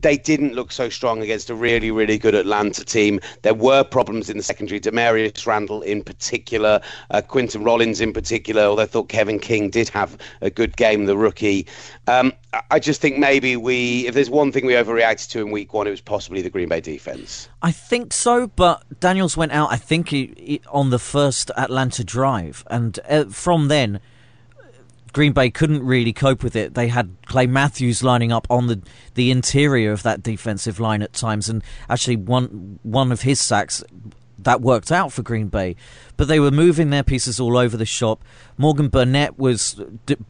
they 0.01 0.17
didn't 0.17 0.55
look 0.55 0.73
so 0.73 0.89
strong 0.89 1.23
against 1.23 1.49
a 1.51 1.55
really, 1.55 1.91
really 1.91 2.19
good 2.19 2.35
Atlanta 2.35 2.85
team. 2.85 3.21
There 3.43 3.55
were 3.55 3.85
problems 3.85 4.29
in 4.29 4.37
the 4.37 4.43
secondary. 4.43 4.81
Damarious 4.81 5.47
Randall, 5.47 5.83
in 5.83 6.03
particular, 6.03 6.81
uh, 7.11 7.23
Quinten 7.23 7.65
Rollins, 7.65 8.01
in 8.01 8.13
particular. 8.13 8.63
Although 8.63 8.83
I 8.83 8.87
thought 8.87 9.09
Kevin 9.09 9.39
King 9.39 9.71
did 9.71 9.89
have 9.91 10.17
a 10.41 10.51
good 10.51 10.77
game, 10.77 11.05
the 11.07 11.17
rookie. 11.17 11.67
Um, 12.09 12.33
I- 12.71 12.81
just 12.81 13.01
think 13.01 13.19
maybe 13.19 13.57
we, 13.57 14.07
if 14.09 14.15
there's 14.15 14.31
one 14.31 14.51
thing 14.51 14.67
we 14.67 14.73
overreacted 14.73 15.29
to 15.31 15.41
in 15.41 15.51
Week 15.53 15.73
One, 15.73 15.87
it 15.87 15.91
was 15.91 16.01
possibly 16.01 16.43
the 16.43 16.51
Green 16.51 16.69
Bay 16.69 16.81
defense. 16.81 17.49
I 17.63 17.71
think 17.71 18.13
so, 18.13 18.49
but 18.49 18.83
Daniels 19.01 19.37
went 19.37 19.53
out. 19.53 19.71
I 19.71 19.77
think 19.77 20.09
he, 20.09 20.33
he- 20.37 20.61
on 20.71 20.91
the 20.91 20.99
first 20.99 21.51
Atlanta 21.57 22.03
drive, 22.03 22.65
and 22.69 22.99
uh, 23.09 23.25
from 23.27 23.69
then, 23.69 24.01
Green 25.13 25.33
Bay 25.33 25.51
couldn't 25.51 25.85
really 25.85 26.13
cope 26.13 26.43
with 26.43 26.57
it. 26.57 26.75
They 26.75 26.89
had 26.89 27.15
Clay 27.27 27.47
Matthews 27.47 28.03
lining 28.03 28.33
up 28.33 28.47
on 28.51 28.67
the 28.67 28.81
the 29.15 29.31
interior 29.31 29.93
of 29.93 30.03
that 30.03 30.23
defensive 30.23 30.81
line 30.81 31.03
at 31.03 31.13
times, 31.13 31.49
and 31.49 31.63
actually 31.89 32.17
one 32.17 32.79
one 32.83 33.13
of 33.13 33.23
his 33.23 33.41
sacks 33.41 33.83
that 34.45 34.61
worked 34.61 34.91
out 34.91 35.13
for 35.13 35.23
Green 35.23 35.49
Bay. 35.49 35.77
But 36.17 36.29
they 36.29 36.41
were 36.41 36.51
moving 36.51 36.91
their 36.91 37.03
pieces 37.03 37.41
all 37.41 37.57
over 37.57 37.77
the 37.77 37.87
shop. 37.87 38.23
Morgan 38.59 38.89
Burnett 38.89 39.39
was 39.39 39.81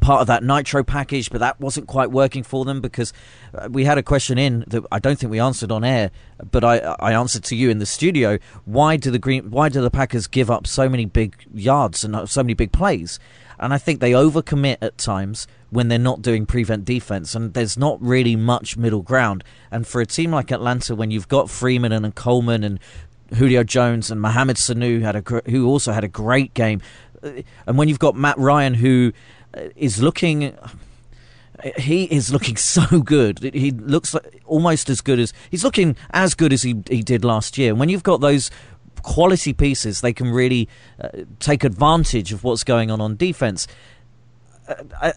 part 0.00 0.20
of 0.20 0.26
that 0.28 0.42
nitro 0.42 0.84
package, 0.84 1.30
but 1.30 1.40
that 1.40 1.60
wasn't 1.60 1.86
quite 1.86 2.10
working 2.10 2.42
for 2.42 2.64
them 2.64 2.80
because 2.80 3.12
uh, 3.54 3.68
we 3.70 3.84
had 3.84 3.98
a 3.98 4.02
question 4.02 4.38
in 4.38 4.64
that 4.68 4.84
I 4.92 4.98
don't 4.98 5.18
think 5.18 5.30
we 5.30 5.40
answered 5.40 5.72
on 5.72 5.84
air, 5.84 6.10
but 6.50 6.64
I, 6.64 6.78
I 7.00 7.12
answered 7.12 7.44
to 7.44 7.56
you 7.56 7.70
in 7.70 7.78
the 7.78 7.86
studio. 7.86 8.38
Why 8.64 8.96
do 8.96 9.10
the 9.10 9.18
Green? 9.18 9.50
Why 9.50 9.68
do 9.68 9.80
the 9.80 9.90
Packers 9.90 10.26
give 10.26 10.50
up 10.50 10.66
so 10.66 10.88
many 10.88 11.06
big 11.06 11.44
yards 11.52 12.04
and 12.04 12.14
uh, 12.14 12.26
so 12.26 12.42
many 12.42 12.54
big 12.54 12.72
plays? 12.72 13.18
And 13.60 13.74
I 13.74 13.78
think 13.78 14.00
they 14.00 14.12
overcommit 14.12 14.78
at 14.80 14.96
times 14.96 15.46
when 15.68 15.88
they're 15.88 15.98
not 15.98 16.22
doing 16.22 16.46
prevent 16.46 16.86
defense, 16.86 17.34
and 17.34 17.52
there's 17.52 17.76
not 17.76 18.00
really 18.02 18.34
much 18.34 18.76
middle 18.78 19.02
ground. 19.02 19.44
And 19.70 19.86
for 19.86 20.00
a 20.00 20.06
team 20.06 20.32
like 20.32 20.50
Atlanta, 20.50 20.96
when 20.96 21.10
you've 21.10 21.28
got 21.28 21.50
Freeman 21.50 21.92
and 21.92 22.14
Coleman 22.14 22.64
and 22.64 22.80
Julio 23.34 23.62
Jones 23.62 24.10
and 24.10 24.20
Mohamed 24.20 24.56
Sanu 24.56 25.02
had 25.02 25.14
a 25.14 25.42
who 25.50 25.68
also 25.68 25.92
had 25.92 26.02
a 26.04 26.08
great 26.08 26.54
game, 26.54 26.80
Uh, 27.22 27.42
and 27.66 27.76
when 27.76 27.86
you've 27.88 27.98
got 27.98 28.16
Matt 28.16 28.38
Ryan 28.38 28.74
who 28.74 29.12
uh, 29.54 29.68
looking. 30.00 30.56
He 31.76 32.04
is 32.04 32.32
looking 32.32 32.56
so 32.76 33.02
good. 33.02 33.40
He 33.52 33.70
looks 33.70 34.14
like 34.14 34.40
almost 34.46 34.88
as 34.88 35.02
good 35.02 35.18
as 35.18 35.34
he's 35.50 35.62
looking 35.62 35.94
as 36.10 36.34
good 36.34 36.54
as 36.54 36.62
he 36.62 36.82
he 36.88 37.02
did 37.02 37.22
last 37.22 37.58
year. 37.58 37.70
And 37.72 37.78
when 37.78 37.90
you've 37.90 38.02
got 38.02 38.22
those 38.22 38.50
quality 39.02 39.52
pieces, 39.52 40.00
they 40.00 40.12
can 40.12 40.30
really 40.30 40.68
uh, 41.00 41.08
take 41.38 41.64
advantage 41.64 42.32
of 42.32 42.44
what's 42.44 42.64
going 42.64 42.90
on 42.90 43.00
on 43.00 43.16
defense. 43.16 43.66
Uh, 44.68 44.74
I, 45.00 45.12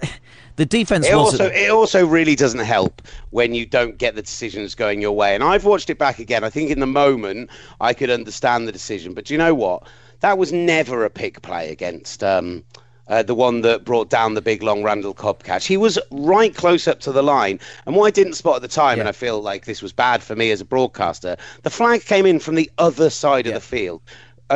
the 0.56 0.66
defense 0.66 1.08
It 1.08 1.14
also 1.14 1.46
it 1.46 1.72
also 1.72 2.06
really 2.06 2.36
doesn't 2.36 2.60
help 2.60 3.02
when 3.32 3.54
you 3.54 3.66
don't 3.66 3.98
get 3.98 4.16
the 4.16 4.22
decisions 4.22 4.76
going 4.76 5.02
your 5.02 5.14
way. 5.14 5.34
And 5.34 5.44
I've 5.44 5.66
watched 5.66 5.90
it 5.90 5.98
back 5.98 6.20
again. 6.20 6.44
I 6.44 6.50
think 6.50 6.70
in 6.70 6.80
the 6.80 6.88
moment 6.88 7.50
I 7.82 7.94
could 7.94 8.10
understand 8.10 8.68
the 8.68 8.72
decision, 8.72 9.14
but 9.14 9.26
do 9.26 9.34
you 9.34 9.38
know 9.38 9.56
what? 9.56 9.88
That 10.20 10.38
was 10.38 10.54
never 10.54 11.04
a 11.04 11.10
pick 11.10 11.42
play 11.42 11.72
against 11.72 12.24
um, 12.24 12.64
uh, 13.08 13.24
the 13.24 13.36
one 13.36 13.62
that 13.62 13.84
brought 13.86 14.10
down 14.10 14.34
the 14.34 14.42
big 14.42 14.64
long 14.64 14.84
Randall 14.84 15.14
Cobb 15.14 15.44
catch. 15.44 15.66
He 15.66 15.78
was 15.78 16.00
right 16.12 16.56
close 16.56 16.88
up 16.88 17.00
to 17.02 17.12
the 17.12 17.24
line, 17.24 17.60
and 17.86 17.96
what 17.96 18.06
I 18.06 18.12
didn't 18.12 18.34
spot 18.34 18.58
at 18.58 18.62
the 18.62 18.68
time, 18.68 19.00
and 19.00 19.10
I 19.10 19.14
feel 19.14 19.42
like 19.42 19.66
this 19.66 19.82
was 19.82 19.94
bad 19.94 20.24
for 20.24 20.36
me 20.36 20.52
as 20.52 20.62
a 20.62 20.66
broadcaster, 20.66 21.38
the 21.64 21.70
flag 21.70 22.06
came 22.06 22.26
in 22.26 22.40
from 22.40 22.56
the 22.56 22.70
other 22.78 23.10
side 23.10 23.48
of 23.48 23.54
the 23.54 23.60
field 23.60 24.02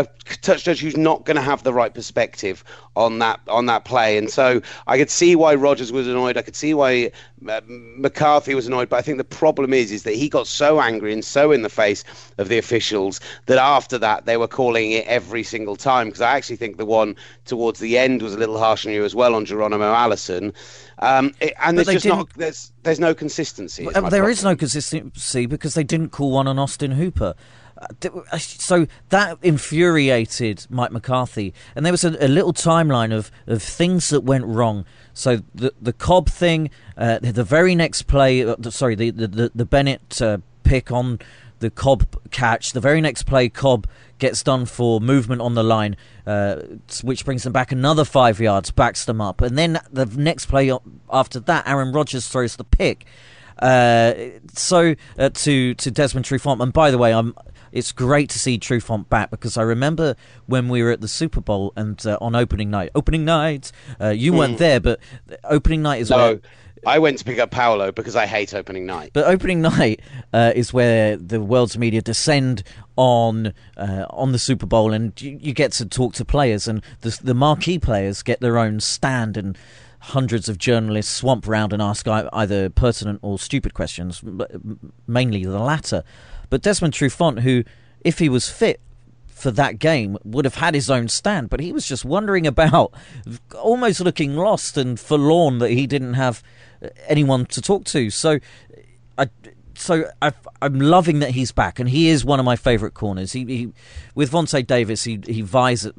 a 0.02 0.08
touch 0.42 0.64
judge 0.64 0.80
who's 0.80 0.98
not 0.98 1.26
going 1.26 1.36
to 1.36 1.42
have 1.42 1.64
the 1.64 1.74
right 1.74 1.94
perspective 1.94 2.64
on 2.96 3.20
that 3.20 3.40
on 3.48 3.66
that 3.68 3.86
play, 3.86 4.18
and 4.18 4.30
so 4.30 4.62
I 4.88 4.98
could 4.98 5.10
see 5.10 5.36
why 5.36 5.56
Rodgers 5.56 5.92
was 5.92 6.08
annoyed. 6.08 6.38
I 6.38 6.42
could 6.42 6.56
see 6.56 6.74
why 6.74 7.12
uh, 7.48 7.62
McCarthy 7.68 8.56
was 8.56 8.68
annoyed. 8.68 8.90
But 8.90 8.98
I 8.98 9.02
think 9.02 9.18
the 9.18 9.24
problem 9.24 9.74
is 9.74 9.92
is 9.92 10.04
that 10.04 10.16
he 10.16 10.30
got 10.30 10.48
so 10.48 10.80
angry 10.80 11.14
and 11.14 11.24
so 11.24 11.52
in 11.52 11.62
the 11.62 11.70
face 11.70 12.04
of 12.38 12.50
the 12.50 12.58
officials 12.58 13.20
that 13.46 13.58
after 13.58 13.98
that 14.00 14.26
they 14.26 14.38
were 14.38 14.48
calling 14.48 14.92
it 14.92 15.06
every 15.08 15.44
single 15.44 15.76
time. 15.76 16.08
Because 16.08 16.22
I 16.22 16.36
actually 16.36 16.56
think 16.58 16.78
the 16.78 16.86
one 16.86 17.16
towards 17.46 17.80
the 17.80 17.98
end 17.98 18.22
was 18.22 18.34
a 18.34 18.38
little 18.38 18.58
harsh 18.58 18.86
on 18.86 18.92
you 18.94 19.04
as 19.06 19.16
well 19.16 19.36
on 19.36 19.46
Geronimo 19.46 19.94
Allison. 19.94 20.54
Um, 21.00 21.34
it- 21.40 21.54
and 21.64 21.78
But 21.78 21.86
there's 21.86 22.04
just 22.04 22.06
not 22.08 22.28
didn't- 22.30 22.38
there's 22.40 22.72
there's 22.84 23.00
no 23.00 23.14
consistency. 23.14 23.86
is 23.86 23.94
there 23.94 24.30
is 24.30 24.40
problem. 24.42 24.54
no 24.54 24.56
consistency 24.58 25.46
because 25.46 25.74
they 25.74 25.84
didn't 25.84 26.10
call 26.10 26.32
one 26.32 26.48
on 26.48 26.58
Austin 26.58 26.92
Hooper. 26.92 27.36
Uh, 27.78 28.10
uh, 28.32 28.38
So 28.38 28.88
that 29.10 29.38
infuriated 29.42 30.66
Mike 30.70 30.92
McCarthy, 30.92 31.54
and 31.76 31.86
there 31.86 31.94
was 31.94 32.04
a, 32.04 32.10
a 32.24 32.28
little 32.28 32.54
timeline 32.54 33.14
of, 33.14 33.32
of 33.46 33.62
things 33.62 34.10
that 34.10 34.22
went 34.22 34.46
wrong. 34.46 34.86
So 35.14 35.42
the 35.54 35.74
the 35.82 35.94
Cobb 35.94 36.30
thing, 36.30 36.70
uh, 36.98 37.20
the, 37.20 37.44
very 37.44 37.76
next 37.76 38.04
play, 38.04 38.44
uh, 38.44 38.56
sorry, 38.70 38.96
the 38.96 39.12
the, 39.12 39.52
the, 39.54 39.66
Bennett 39.66 40.22
uh, 40.22 40.40
pick 40.64 40.92
on 40.92 41.20
the 41.60 41.70
Cobb 41.70 42.06
catch. 42.32 42.72
The 42.74 42.80
very 42.80 43.02
next 43.02 43.24
play, 43.24 43.50
Cobb 43.50 43.88
gets 44.20 44.44
done 44.44 44.66
for 44.66 45.00
movement 45.00 45.42
on 45.42 45.54
the 45.54 45.64
line, 45.64 45.96
uh, 46.26 46.62
which 47.04 47.26
brings 47.26 47.44
them 47.44 47.54
back 47.54 47.72
another 47.72 48.06
five 48.06 48.40
yards, 48.40 48.72
backs 48.72 49.06
them 49.06 49.22
up, 49.22 49.42
and 49.42 49.58
then 49.58 49.80
the 49.92 50.06
next 50.06 50.48
play 50.48 50.72
after 51.12 51.40
that, 51.42 51.68
Aaron 51.68 51.92
Rodgers 51.92 52.28
throws 52.28 52.56
the 52.56 52.64
pick. 52.64 53.06
Uh, 53.60 54.14
so 54.54 54.96
uh, 55.18 55.30
to 55.30 55.74
to 55.76 55.92
Desmond 55.92 56.26
Trufant, 56.26 56.62
and 56.62 56.74
by 56.74 56.92
the 56.92 56.98
way, 56.98 57.14
I'm. 57.14 57.34
It's 57.72 57.92
great 57.92 58.30
to 58.30 58.40
see 58.40 58.58
Trufant 58.58 59.10
back 59.10 59.30
because 59.30 59.58
I 59.58 59.64
remember 59.64 60.16
when 60.46 60.70
we 60.70 60.84
were 60.84 60.92
at 60.92 61.02
the 61.02 61.08
Super 61.08 61.42
Bowl 61.42 61.74
and 61.76 62.04
uh, 62.06 62.18
on 62.22 62.36
opening 62.36 62.70
night. 62.70 62.90
Opening 62.96 63.26
night, 63.26 63.72
uh, 64.00 64.10
you 64.10 64.34
weren't 64.34 64.58
there, 64.58 64.80
but 64.80 65.00
opening 65.44 65.82
night 65.82 66.02
is 66.02 66.10
where 66.10 66.36
No, 66.36 66.40
I 66.86 67.00
went 67.00 67.18
to 67.18 67.26
pick 67.26 67.40
up 67.40 67.52
Paolo 67.52 67.92
because 67.92 68.16
I 68.16 68.26
hate 68.26 68.54
opening 68.54 68.86
night. 68.86 69.12
but 69.14 69.26
opening 69.26 69.62
night 69.62 70.02
uh, 70.34 70.54
is 70.56 70.72
where 70.74 71.18
the 71.18 71.42
world's 71.42 71.78
media 71.78 72.02
descend 72.02 72.64
on 72.96 73.54
uh, 73.76 74.06
on 74.10 74.32
the 74.32 74.40
Super 74.40 74.66
Bowl, 74.66 74.94
and 74.94 75.20
you, 75.22 75.38
you 75.42 75.54
get 75.54 75.72
to 75.74 75.86
talk 75.86 76.14
to 76.16 76.26
players, 76.26 76.68
and 76.68 76.82
the, 77.02 77.18
the 77.22 77.34
marquee 77.34 77.80
players 77.80 78.24
get 78.24 78.40
their 78.42 78.58
own 78.58 78.80
stand, 78.80 79.38
and 79.38 79.58
hundreds 80.00 80.48
of 80.48 80.58
journalists 80.58 81.14
swamp 81.14 81.48
round 81.48 81.74
and 81.74 81.82
ask 81.82 82.08
either 82.08 82.70
pertinent 82.70 83.20
or 83.22 83.40
stupid 83.40 83.74
questions, 83.74 84.24
mainly 85.08 85.44
the 85.44 85.60
latter. 85.60 86.04
But 86.50 86.62
Desmond 86.62 86.94
Trufant, 86.94 87.42
who, 87.42 87.64
if 88.02 88.20
he 88.20 88.30
was 88.30 88.50
fit, 88.50 88.80
for 89.28 89.52
that 89.52 89.78
game 89.78 90.18
would 90.24 90.46
have 90.46 90.56
had 90.56 90.74
his 90.74 90.90
own 90.90 91.08
stand, 91.08 91.50
but 91.50 91.60
he 91.60 91.72
was 91.72 91.88
just 91.88 92.04
wandering 92.04 92.48
about, 92.48 92.92
almost 93.56 94.00
looking 94.00 94.36
lost 94.36 94.78
and 94.78 95.00
forlorn 95.00 95.60
that 95.60 95.70
he 95.70 95.86
didn't 95.86 96.16
have 96.16 96.42
uh, 96.82 96.90
anyone 97.08 97.46
to 97.46 97.62
talk 97.62 97.86
to. 97.86 98.10
So, 98.10 98.40
I, 99.16 99.30
so 99.76 100.06
I, 100.24 100.32
I'm 100.60 100.80
loving 100.80 101.20
that 101.20 101.32
he's 101.32 101.52
back, 101.52 101.80
and 101.80 101.88
he 101.88 102.10
is 102.10 102.26
one 102.26 102.40
of 102.40 102.46
my 102.46 102.56
favourite 102.56 102.96
corners. 102.96 103.34
He, 103.34 103.46
he 103.46 103.74
with 104.16 104.32
Vontae 104.32 104.66
Davis, 104.66 105.04
he 105.04 105.20
he 105.26 105.42
vies 105.42 105.86
at. 105.86 105.94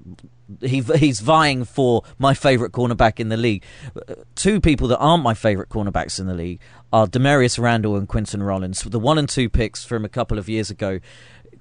He, 0.60 0.80
he's 0.80 1.20
vying 1.20 1.64
for 1.64 2.02
my 2.18 2.32
favourite 2.34 2.72
cornerback 2.72 3.20
in 3.20 3.28
the 3.28 3.36
league. 3.36 3.64
Two 4.34 4.60
people 4.60 4.88
that 4.88 4.98
aren't 4.98 5.22
my 5.22 5.34
favourite 5.34 5.68
cornerbacks 5.68 6.18
in 6.18 6.26
the 6.26 6.34
league 6.34 6.60
are 6.92 7.06
Damarious 7.06 7.58
Randall 7.58 7.96
and 7.96 8.08
Quinten 8.08 8.44
Rollins, 8.46 8.82
the 8.82 8.98
one 8.98 9.18
and 9.18 9.28
two 9.28 9.48
picks 9.50 9.84
from 9.84 10.04
a 10.04 10.08
couple 10.08 10.38
of 10.38 10.48
years 10.48 10.70
ago. 10.70 11.00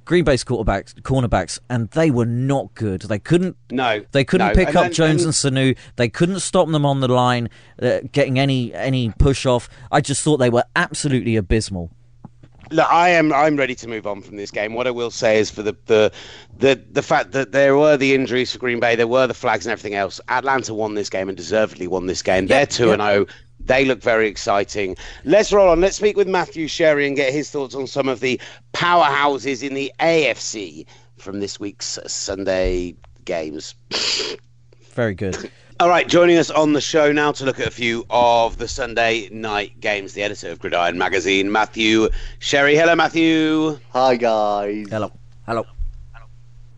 Green 0.05 0.23
Bay's 0.23 0.45
quarterbacks, 0.45 0.93
cornerbacks, 1.01 1.59
and 1.69 1.89
they 1.89 2.09
were 2.09 2.25
not 2.25 2.73
good. 2.75 3.01
They 3.01 3.19
couldn't. 3.19 3.57
No, 3.69 4.05
they 4.13 4.23
couldn't 4.23 4.47
no. 4.47 4.53
pick 4.53 4.69
And 4.69 4.77
up 4.77 4.83
then- 4.85 4.93
Jones 4.93 5.25
and- 5.25 5.53
and 5.53 5.57
Sanu. 5.57 5.77
They 5.97 6.07
couldn't 6.07 6.39
stop 6.39 6.69
them 6.69 6.85
on 6.85 7.01
the 7.01 7.09
line, 7.09 7.49
uh, 7.81 7.99
getting 8.13 8.39
any 8.39 8.73
any 8.73 9.09
push 9.19 9.45
off. 9.45 9.67
I 9.91 9.99
just 9.99 10.23
thought 10.23 10.37
they 10.37 10.49
were 10.49 10.63
absolutely 10.77 11.35
abysmal. 11.35 11.91
Look, 12.71 12.91
I 12.91 13.09
am. 13.09 13.31
I'm 13.33 13.55
ready 13.55 13.75
to 13.75 13.87
move 13.87 14.05
on 14.05 14.21
from 14.21 14.37
this 14.37 14.51
game. 14.51 14.73
What 14.73 14.87
I 14.87 14.91
will 14.91 15.11
say 15.11 15.39
is 15.39 15.49
for 15.49 15.63
the 15.63 15.75
the 15.85 16.11
the 16.57 16.81
the 16.91 17.01
fact 17.01 17.31
that 17.31 17.51
there 17.51 17.77
were 17.77 17.97
the 17.97 18.13
injuries 18.13 18.51
for 18.51 18.59
Green 18.59 18.79
Bay, 18.79 18.95
there 18.95 19.07
were 19.07 19.27
the 19.27 19.33
flags 19.33 19.65
and 19.65 19.71
everything 19.71 19.95
else. 19.95 20.19
Atlanta 20.27 20.73
won 20.73 20.95
this 20.95 21.09
game 21.09 21.29
and 21.29 21.37
deservedly 21.37 21.87
won 21.87 22.07
this 22.07 22.21
game. 22.21 22.47
They're 22.47 22.65
two 22.65 22.91
and 22.91 23.01
zero. 23.01 23.25
Oh. 23.29 23.33
They 23.59 23.85
look 23.85 24.01
very 24.01 24.27
exciting. 24.27 24.95
Let's 25.25 25.51
roll 25.51 25.69
on. 25.69 25.81
Let's 25.81 25.97
speak 25.97 26.15
with 26.15 26.27
Matthew 26.27 26.67
Sherry 26.67 27.05
and 27.05 27.15
get 27.15 27.33
his 27.33 27.49
thoughts 27.49 27.75
on 27.75 27.85
some 27.85 28.07
of 28.07 28.21
the 28.21 28.39
powerhouses 28.73 29.61
in 29.61 29.73
the 29.73 29.91
AFC 29.99 30.85
from 31.17 31.41
this 31.41 31.59
week's 31.59 31.99
Sunday 32.07 32.95
games. 33.25 33.75
Very 34.93 35.15
good. 35.15 35.51
All 35.79 35.89
right, 35.89 36.07
joining 36.07 36.39
us 36.39 36.49
on 36.49 36.73
the 36.73 36.81
show 36.81 37.11
now 37.11 37.31
to 37.33 37.45
look 37.45 37.59
at 37.59 37.67
a 37.67 37.71
few 37.71 38.03
of 38.09 38.57
the 38.57 38.67
Sunday 38.67 39.29
night 39.29 39.79
games, 39.79 40.13
the 40.13 40.23
editor 40.23 40.49
of 40.49 40.57
Gridiron 40.57 40.97
Magazine, 40.97 41.51
Matthew 41.51 42.09
Sherry. 42.39 42.75
Hello, 42.75 42.95
Matthew. 42.95 43.77
Hi, 43.91 44.15
guys. 44.15 44.87
Hello. 44.89 45.11
Hello. 45.45 45.65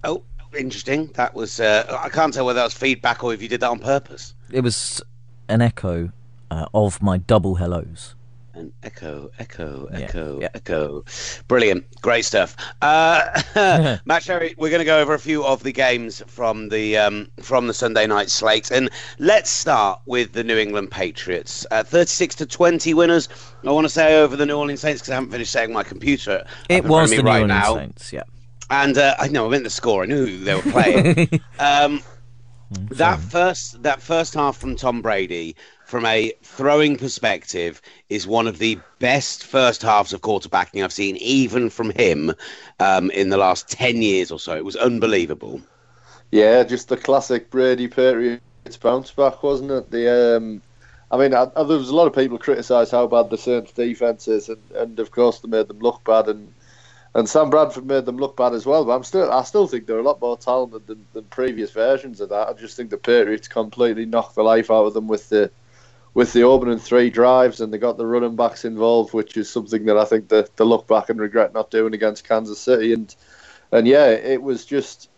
Oh, 0.03 0.21
interesting. 0.57 1.07
That 1.13 1.33
was, 1.33 1.61
uh, 1.61 1.97
I 2.03 2.09
can't 2.09 2.33
tell 2.33 2.45
whether 2.45 2.57
that 2.59 2.65
was 2.65 2.73
feedback 2.73 3.23
or 3.23 3.33
if 3.33 3.41
you 3.41 3.47
did 3.47 3.61
that 3.61 3.69
on 3.69 3.79
purpose. 3.79 4.33
It 4.51 4.65
was 4.65 5.01
an 5.47 5.61
echo 5.61 6.11
uh, 6.51 6.65
of 6.73 7.01
my 7.01 7.19
double 7.19 7.55
hellos. 7.55 8.15
An 8.59 8.73
echo, 8.83 9.31
echo, 9.39 9.85
echo, 9.85 10.41
yeah. 10.41 10.49
echo. 10.53 11.05
Brilliant. 11.47 11.85
Great 12.01 12.25
stuff. 12.25 12.57
Uh, 12.81 13.41
Matt 14.05 14.21
Sherry, 14.21 14.53
we're 14.57 14.69
going 14.69 14.81
to 14.81 14.85
go 14.85 14.99
over 14.99 15.13
a 15.13 15.19
few 15.19 15.45
of 15.45 15.63
the 15.63 15.71
games 15.71 16.21
from 16.27 16.67
the 16.67 16.97
um, 16.97 17.31
from 17.41 17.67
the 17.67 17.73
Sunday 17.73 18.05
night 18.05 18.29
slate. 18.29 18.69
And 18.69 18.89
let's 19.17 19.49
start 19.49 20.01
with 20.07 20.33
the 20.33 20.43
New 20.43 20.57
England 20.57 20.91
Patriots. 20.91 21.65
Uh, 21.71 21.83
36 21.83 22.35
to 22.35 22.45
20 22.45 22.93
winners. 22.93 23.29
I 23.63 23.71
want 23.71 23.85
to 23.85 23.89
say 23.89 24.21
over 24.21 24.35
the 24.35 24.45
New 24.45 24.57
Orleans 24.57 24.81
Saints 24.81 25.01
because 25.01 25.11
I 25.11 25.15
haven't 25.15 25.31
finished 25.31 25.53
saying 25.53 25.71
my 25.71 25.83
computer. 25.83 26.45
It 26.67 26.83
was 26.83 27.11
the 27.11 27.17
New 27.17 27.21
right 27.23 27.41
Orleans 27.43 27.47
now. 27.47 27.75
Saints, 27.75 28.11
yeah. 28.11 28.23
And 28.69 28.97
uh, 28.97 29.15
I 29.19 29.29
know 29.29 29.47
I 29.47 29.51
meant 29.51 29.63
the 29.63 29.69
score. 29.69 30.03
I 30.03 30.05
knew 30.05 30.25
who 30.25 30.43
they 30.43 30.55
were 30.55 30.61
playing. 30.63 31.29
um, 31.59 32.03
that 32.71 33.19
first 33.19 33.81
that 33.83 34.01
first 34.01 34.33
half 34.33 34.57
from 34.57 34.75
Tom 34.75 35.01
Brady, 35.01 35.55
from 35.89 36.05
a 36.05 36.31
throwing 36.43 36.95
perspective, 36.97 37.81
is 38.09 38.27
one 38.27 38.45
of 38.45 38.59
the 38.59 38.77
best 38.99 39.43
first 39.43 39.81
halves 39.81 40.13
of 40.13 40.21
quarterbacking 40.21 40.83
I've 40.83 40.93
seen, 40.93 41.17
even 41.17 41.71
from 41.71 41.89
him, 41.89 42.31
um, 42.79 43.09
in 43.09 43.29
the 43.29 43.37
last 43.37 43.67
ten 43.67 44.03
years 44.03 44.29
or 44.29 44.39
so. 44.39 44.55
It 44.55 44.63
was 44.63 44.75
unbelievable. 44.75 45.59
Yeah, 46.29 46.61
just 46.63 46.89
the 46.89 46.97
classic 46.97 47.49
Brady 47.49 47.87
Patriots 47.87 48.77
bounce 48.79 49.09
back, 49.09 49.41
wasn't 49.41 49.71
it? 49.71 49.89
The 49.89 50.37
um, 50.37 50.61
I 51.09 51.17
mean, 51.17 51.33
I, 51.33 51.49
I, 51.55 51.63
there 51.63 51.79
was 51.79 51.89
a 51.89 51.95
lot 51.95 52.05
of 52.05 52.13
people 52.13 52.37
criticised 52.37 52.91
how 52.91 53.07
bad 53.07 53.31
the 53.31 53.37
Saints' 53.37 53.71
defense 53.71 54.27
is, 54.27 54.47
and, 54.47 54.61
and 54.75 54.99
of 54.99 55.09
course 55.09 55.39
they 55.39 55.49
made 55.49 55.69
them 55.69 55.79
look 55.79 56.03
bad, 56.03 56.27
and 56.27 56.53
and 57.15 57.27
Sam 57.27 57.49
Bradford 57.49 57.87
made 57.87 58.05
them 58.05 58.17
look 58.17 58.37
bad 58.37 58.53
as 58.53 58.67
well. 58.67 58.85
But 58.85 58.95
I'm 58.95 59.03
still, 59.03 59.31
I 59.31 59.41
still 59.41 59.65
think 59.65 59.87
they're 59.87 59.97
a 59.97 60.03
lot 60.03 60.21
more 60.21 60.37
talented 60.37 60.85
than, 60.85 61.03
than 61.13 61.23
previous 61.23 61.71
versions 61.71 62.21
of 62.21 62.29
that. 62.29 62.47
I 62.47 62.53
just 62.53 62.77
think 62.77 62.91
the 62.91 62.97
Patriots 62.97 63.47
completely 63.47 64.05
knocked 64.05 64.35
the 64.35 64.43
life 64.43 64.69
out 64.69 64.85
of 64.85 64.93
them 64.93 65.07
with 65.07 65.29
the 65.29 65.49
with 66.13 66.33
the 66.33 66.43
opening 66.43 66.79
three 66.79 67.09
drives, 67.09 67.61
and 67.61 67.73
they 67.73 67.77
got 67.77 67.97
the 67.97 68.05
running 68.05 68.35
backs 68.35 68.65
involved, 68.65 69.13
which 69.13 69.37
is 69.37 69.49
something 69.49 69.85
that 69.85 69.97
I 69.97 70.05
think 70.05 70.29
they, 70.29 70.43
look 70.59 70.87
back 70.87 71.09
and 71.09 71.19
regret 71.19 71.53
not 71.53 71.71
doing 71.71 71.93
against 71.93 72.27
Kansas 72.27 72.59
City. 72.59 72.93
And 72.93 73.15
and 73.71 73.87
yeah, 73.87 74.07
it 74.07 74.41
was 74.41 74.65
just 74.65 75.09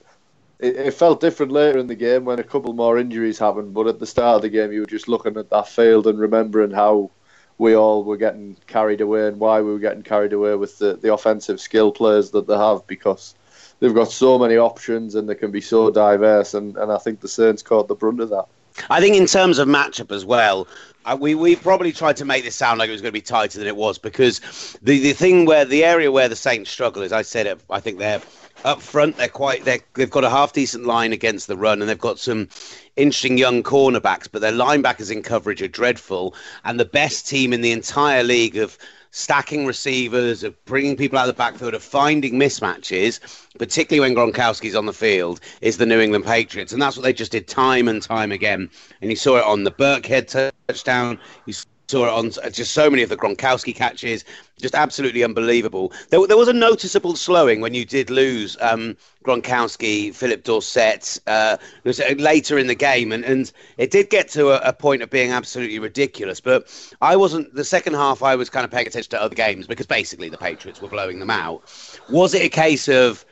it, 0.59 0.75
it 0.75 0.93
felt 0.93 1.21
different 1.21 1.51
later 1.51 1.79
in 1.79 1.87
the 1.87 1.95
game 1.95 2.25
when 2.25 2.39
a 2.39 2.43
couple 2.43 2.73
more 2.73 2.97
injuries 2.97 3.39
happened. 3.39 3.73
But 3.73 3.87
at 3.87 3.99
the 3.99 4.05
start 4.05 4.37
of 4.37 4.41
the 4.41 4.49
game, 4.49 4.71
you 4.71 4.81
were 4.81 4.85
just 4.85 5.07
looking 5.07 5.37
at 5.37 5.49
that 5.49 5.67
field 5.67 6.07
and 6.07 6.19
remembering 6.19 6.71
how 6.71 7.11
we 7.57 7.75
all 7.75 8.03
were 8.03 8.17
getting 8.17 8.57
carried 8.67 9.01
away 9.01 9.27
and 9.27 9.39
why 9.39 9.61
we 9.61 9.71
were 9.71 9.79
getting 9.79 10.03
carried 10.03 10.33
away 10.33 10.55
with 10.55 10.77
the, 10.79 10.95
the 10.95 11.13
offensive 11.13 11.61
skill 11.61 11.91
players 11.91 12.31
that 12.31 12.47
they 12.47 12.57
have 12.57 12.85
because 12.87 13.35
they've 13.79 13.93
got 13.93 14.11
so 14.11 14.39
many 14.39 14.57
options 14.57 15.15
and 15.15 15.29
they 15.29 15.35
can 15.35 15.51
be 15.51 15.61
so 15.61 15.91
diverse. 15.91 16.53
And, 16.53 16.75
and 16.77 16.91
I 16.91 16.97
think 16.97 17.19
the 17.19 17.27
Saints 17.27 17.61
caught 17.61 17.87
the 17.87 17.95
brunt 17.95 18.19
of 18.19 18.29
that. 18.29 18.45
I 18.89 18.99
think 18.99 19.15
in 19.15 19.25
terms 19.25 19.59
of 19.59 19.67
matchup 19.67 20.11
as 20.11 20.25
well, 20.25 20.67
uh, 21.05 21.17
we 21.19 21.35
we 21.35 21.55
probably 21.55 21.91
tried 21.91 22.17
to 22.17 22.25
make 22.25 22.43
this 22.43 22.55
sound 22.55 22.79
like 22.79 22.89
it 22.89 22.91
was 22.91 23.01
going 23.01 23.09
to 23.09 23.13
be 23.13 23.21
tighter 23.21 23.57
than 23.57 23.67
it 23.67 23.75
was 23.75 23.97
because 23.97 24.39
the 24.81 24.99
the 24.99 25.13
thing 25.13 25.45
where 25.45 25.65
the 25.65 25.83
area 25.83 26.11
where 26.11 26.29
the 26.29 26.35
Saints 26.35 26.69
struggle 26.69 27.01
is, 27.01 27.11
I 27.11 27.23
said 27.23 27.47
it, 27.47 27.59
I 27.69 27.79
think 27.79 27.97
they're 27.97 28.21
up 28.63 28.81
front. 28.81 29.17
They're 29.17 29.27
quite 29.27 29.65
they 29.65 29.79
they've 29.95 30.09
got 30.09 30.23
a 30.23 30.29
half 30.29 30.53
decent 30.53 30.85
line 30.85 31.13
against 31.13 31.47
the 31.47 31.57
run, 31.57 31.81
and 31.81 31.89
they've 31.89 31.97
got 31.97 32.19
some 32.19 32.49
interesting 32.95 33.37
young 33.37 33.63
cornerbacks, 33.63 34.27
but 34.31 34.41
their 34.41 34.51
linebackers 34.51 35.11
in 35.11 35.23
coverage 35.23 35.61
are 35.61 35.67
dreadful, 35.67 36.35
and 36.63 36.79
the 36.79 36.85
best 36.85 37.27
team 37.27 37.53
in 37.53 37.61
the 37.61 37.71
entire 37.71 38.23
league 38.23 38.57
of 38.57 38.77
stacking 39.11 39.65
receivers, 39.65 40.43
of 40.43 40.65
bringing 40.65 40.97
people 40.97 41.17
out 41.17 41.27
of 41.29 41.35
the 41.35 41.37
backfield, 41.37 41.73
of 41.73 41.83
finding 41.83 42.33
mismatches, 42.33 43.19
particularly 43.57 43.99
when 43.99 44.15
Gronkowski's 44.15 44.75
on 44.75 44.85
the 44.85 44.93
field, 44.93 45.39
is 45.61 45.77
the 45.77 45.85
New 45.85 45.99
England 45.99 46.25
Patriots. 46.25 46.73
And 46.73 46.81
that's 46.81 46.97
what 46.97 47.03
they 47.03 47.13
just 47.13 47.31
did 47.31 47.47
time 47.47 47.87
and 47.87 48.01
time 48.01 48.31
again. 48.31 48.69
And 49.01 49.09
you 49.09 49.15
saw 49.15 49.37
it 49.37 49.45
on 49.45 49.63
the 49.63 49.71
Burkhead 49.71 50.51
touchdown. 50.67 51.19
You 51.45 51.53
saw 51.91 52.09
on 52.15 52.31
just 52.51 52.71
so 52.73 52.89
many 52.89 53.03
of 53.03 53.09
the 53.09 53.17
Gronkowski 53.17 53.75
catches. 53.75 54.23
Just 54.59 54.75
absolutely 54.75 55.23
unbelievable. 55.23 55.91
There, 56.09 56.25
there 56.25 56.37
was 56.37 56.47
a 56.47 56.53
noticeable 56.53 57.15
slowing 57.15 57.61
when 57.61 57.73
you 57.73 57.83
did 57.83 58.09
lose 58.09 58.55
um, 58.61 58.95
Gronkowski, 59.25 60.13
Phillip 60.13 60.43
Dorsett 60.43 61.19
uh, 61.27 61.57
later 62.17 62.57
in 62.57 62.67
the 62.67 62.75
game, 62.75 63.11
and, 63.11 63.25
and 63.25 63.51
it 63.77 63.91
did 63.91 64.09
get 64.09 64.29
to 64.29 64.49
a, 64.49 64.69
a 64.69 64.73
point 64.73 65.01
of 65.01 65.09
being 65.09 65.31
absolutely 65.31 65.79
ridiculous. 65.79 66.39
But 66.39 66.67
I 67.01 67.15
wasn't 67.15 67.53
the 67.53 67.65
second 67.65 67.95
half. 67.95 68.23
I 68.23 68.35
was 68.35 68.49
kind 68.49 68.63
of 68.63 68.71
paying 68.71 68.87
attention 68.87 69.09
to 69.11 69.21
other 69.21 69.35
games 69.35 69.67
because 69.67 69.85
basically 69.85 70.29
the 70.29 70.37
Patriots 70.37 70.81
were 70.81 70.89
blowing 70.89 71.19
them 71.19 71.29
out. 71.29 71.63
Was 72.09 72.33
it 72.33 72.43
a 72.43 72.49
case 72.49 72.87
of 72.87 73.25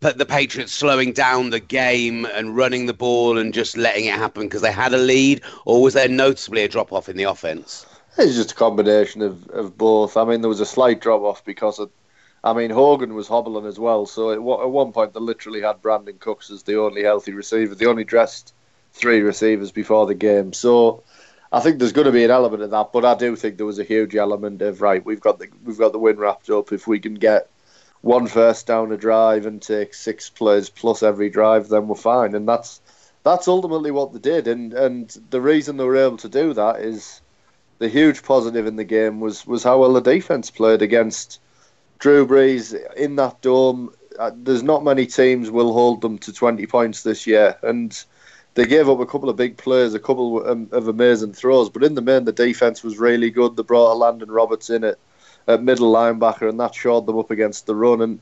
the 0.00 0.26
Patriots 0.26 0.72
slowing 0.72 1.12
down 1.12 1.50
the 1.50 1.60
game 1.60 2.24
and 2.26 2.56
running 2.56 2.86
the 2.86 2.94
ball 2.94 3.38
and 3.38 3.52
just 3.54 3.76
letting 3.76 4.06
it 4.06 4.14
happen 4.14 4.42
because 4.42 4.62
they 4.62 4.72
had 4.72 4.94
a 4.94 4.98
lead, 4.98 5.42
or 5.66 5.82
was 5.82 5.94
there 5.94 6.08
noticeably 6.08 6.62
a 6.64 6.68
drop 6.68 6.92
off 6.92 7.08
in 7.08 7.16
the 7.16 7.24
offense? 7.24 7.86
It's 8.16 8.34
just 8.34 8.52
a 8.52 8.54
combination 8.54 9.22
of, 9.22 9.48
of 9.50 9.78
both. 9.78 10.16
I 10.16 10.24
mean, 10.24 10.40
there 10.40 10.48
was 10.48 10.60
a 10.60 10.66
slight 10.66 11.00
drop 11.00 11.22
off 11.22 11.44
because 11.44 11.78
of, 11.78 11.90
I 12.42 12.52
mean, 12.52 12.70
Hogan 12.70 13.14
was 13.14 13.28
hobbling 13.28 13.66
as 13.66 13.78
well. 13.78 14.06
So 14.06 14.30
at, 14.30 14.38
at 14.38 14.70
one 14.70 14.92
point, 14.92 15.14
they 15.14 15.20
literally 15.20 15.60
had 15.60 15.82
Brandin 15.82 16.18
Cooks 16.18 16.50
as 16.50 16.64
the 16.64 16.80
only 16.80 17.02
healthy 17.02 17.32
receiver. 17.32 17.74
They 17.74 17.86
only 17.86 18.04
dressed 18.04 18.54
three 18.92 19.20
receivers 19.20 19.70
before 19.70 20.06
the 20.06 20.14
game. 20.14 20.52
So 20.52 21.04
I 21.52 21.60
think 21.60 21.78
there's 21.78 21.92
going 21.92 22.06
to 22.06 22.12
be 22.12 22.24
an 22.24 22.30
element 22.30 22.62
of 22.62 22.70
that. 22.70 22.92
But 22.92 23.04
I 23.04 23.14
do 23.14 23.36
think 23.36 23.56
there 23.56 23.66
was 23.66 23.78
a 23.78 23.84
huge 23.84 24.16
element 24.16 24.62
of 24.62 24.82
right. 24.82 25.04
We've 25.04 25.20
got 25.20 25.38
the 25.38 25.48
we've 25.64 25.78
got 25.78 25.92
the 25.92 25.98
win 25.98 26.18
wrapped 26.18 26.50
up. 26.50 26.72
If 26.72 26.86
we 26.86 26.98
can 26.98 27.14
get 27.14 27.48
one 28.02 28.26
first 28.26 28.66
down 28.66 28.92
a 28.92 28.96
drive 28.96 29.46
and 29.46 29.60
take 29.60 29.94
six 29.94 30.30
plays 30.30 30.68
plus 30.68 31.02
every 31.02 31.30
drive, 31.30 31.68
then 31.68 31.88
we're 31.88 31.96
fine. 31.96 32.34
And 32.34 32.48
that's 32.48 32.80
that's 33.24 33.48
ultimately 33.48 33.90
what 33.90 34.12
they 34.12 34.18
did. 34.18 34.48
And 34.48 34.72
and 34.72 35.08
the 35.30 35.40
reason 35.40 35.76
they 35.76 35.84
were 35.84 35.96
able 35.96 36.18
to 36.18 36.28
do 36.28 36.54
that 36.54 36.80
is 36.80 37.20
the 37.78 37.88
huge 37.88 38.22
positive 38.22 38.66
in 38.66 38.76
the 38.76 38.84
game 38.84 39.20
was 39.20 39.46
was 39.46 39.62
how 39.62 39.78
well 39.80 39.92
the 39.92 40.00
defense 40.00 40.50
played 40.50 40.82
against 40.82 41.40
Drew 41.98 42.26
Brees 42.26 42.74
in 42.94 43.16
that 43.16 43.40
dome. 43.40 43.92
Uh, 44.18 44.30
there's 44.34 44.62
not 44.62 44.84
many 44.84 45.06
teams 45.06 45.50
will 45.50 45.72
hold 45.72 46.00
them 46.00 46.18
to 46.18 46.32
20 46.32 46.66
points 46.66 47.02
this 47.02 47.26
year, 47.26 47.56
and 47.62 48.04
they 48.54 48.66
gave 48.66 48.88
up 48.88 48.98
a 48.98 49.06
couple 49.06 49.28
of 49.28 49.36
big 49.36 49.56
plays, 49.56 49.94
a 49.94 50.00
couple 50.00 50.44
um, 50.48 50.68
of 50.72 50.88
amazing 50.88 51.32
throws. 51.32 51.70
But 51.70 51.84
in 51.84 51.94
the 51.94 52.02
main, 52.02 52.24
the 52.24 52.32
defense 52.32 52.82
was 52.82 52.98
really 52.98 53.30
good. 53.30 53.56
They 53.56 53.62
brought 53.62 53.92
a 53.92 53.94
Landon 53.94 54.30
Roberts 54.30 54.70
in 54.70 54.82
at, 54.82 54.98
at 55.48 55.62
middle 55.62 55.92
linebacker, 55.92 56.48
and 56.48 56.60
that 56.60 56.74
shored 56.74 57.06
them 57.06 57.18
up 57.18 57.32
against 57.32 57.66
the 57.66 57.74
run. 57.74 58.00
And 58.02 58.20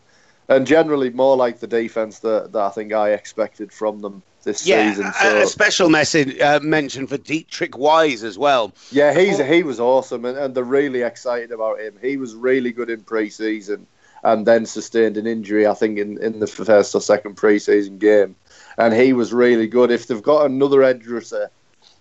and 0.49 0.67
generally 0.67 1.11
more 1.11 1.37
like 1.37 1.59
the 1.59 1.67
defense 1.67 2.21
that, 2.21 2.53
that 2.53 2.63
I 2.63 2.71
think 2.71 2.93
I 2.93 3.11
expected 3.11 3.73
from 3.73 4.01
them 4.01 4.23
this 4.45 4.65
yeah, 4.65 4.91
season. 4.91 5.07
a- 5.07 5.13
So 5.13 5.37
a 5.43 5.47
special 5.47 5.91
message 5.91 6.41
uh, 6.41 6.61
mention 6.63 7.09
for 7.09 7.19
Deatrich 7.19 7.75
Wise 7.75 8.23
as 8.23 8.39
well. 8.39 8.73
Yeah, 8.93 9.13
he's 9.19 9.39
he 9.39 9.65
was 9.65 9.81
awesome, 9.81 10.25
and, 10.25 10.39
and 10.39 10.55
they're 10.55 10.63
really 10.65 11.03
excited 11.03 11.51
about 11.51 11.81
him. 11.81 11.95
He 12.01 12.17
was 12.17 12.35
really 12.35 12.71
good 12.71 12.91
in 12.91 13.01
pre-season, 13.03 13.89
and 14.23 14.47
then 14.47 14.67
sustained 14.67 15.17
an 15.17 15.27
injury, 15.27 15.67
I 15.67 15.75
think, 15.75 15.99
in, 15.99 16.23
in 16.23 16.39
the 16.39 16.47
first 16.47 16.95
or 16.95 17.01
second 17.01 17.35
pre-season 17.35 17.99
game, 17.99 18.37
and 18.79 18.95
he 18.95 19.13
was 19.13 19.33
really 19.33 19.67
good. 19.67 19.91
If 19.91 20.07
they've 20.07 20.23
got 20.23 20.47
another 20.47 20.85
edge 20.85 21.05
rusher, 21.09 21.51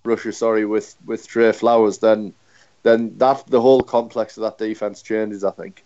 rusher, 0.04 0.30
sorry, 0.30 0.64
with 0.66 0.94
with 1.04 1.26
Trey 1.26 1.50
Flowers, 1.50 1.98
then 1.98 2.32
then 2.86 3.16
that 3.18 3.46
the 3.48 3.60
whole 3.60 3.82
complex 3.82 4.36
of 4.36 4.42
that 4.42 4.58
defense 4.58 5.02
changes. 5.02 5.44
I 5.44 5.50
think. 5.50 5.84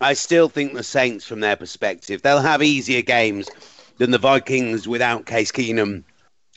I 0.00 0.14
still 0.14 0.48
think 0.48 0.74
the 0.74 0.82
Saints, 0.82 1.24
from 1.24 1.40
their 1.40 1.56
perspective, 1.56 2.22
they'll 2.22 2.40
have 2.40 2.62
easier 2.62 3.00
games 3.00 3.48
than 3.98 4.10
the 4.10 4.18
Vikings 4.18 4.88
without 4.88 5.24
Case 5.24 5.52
Keenum 5.52 6.02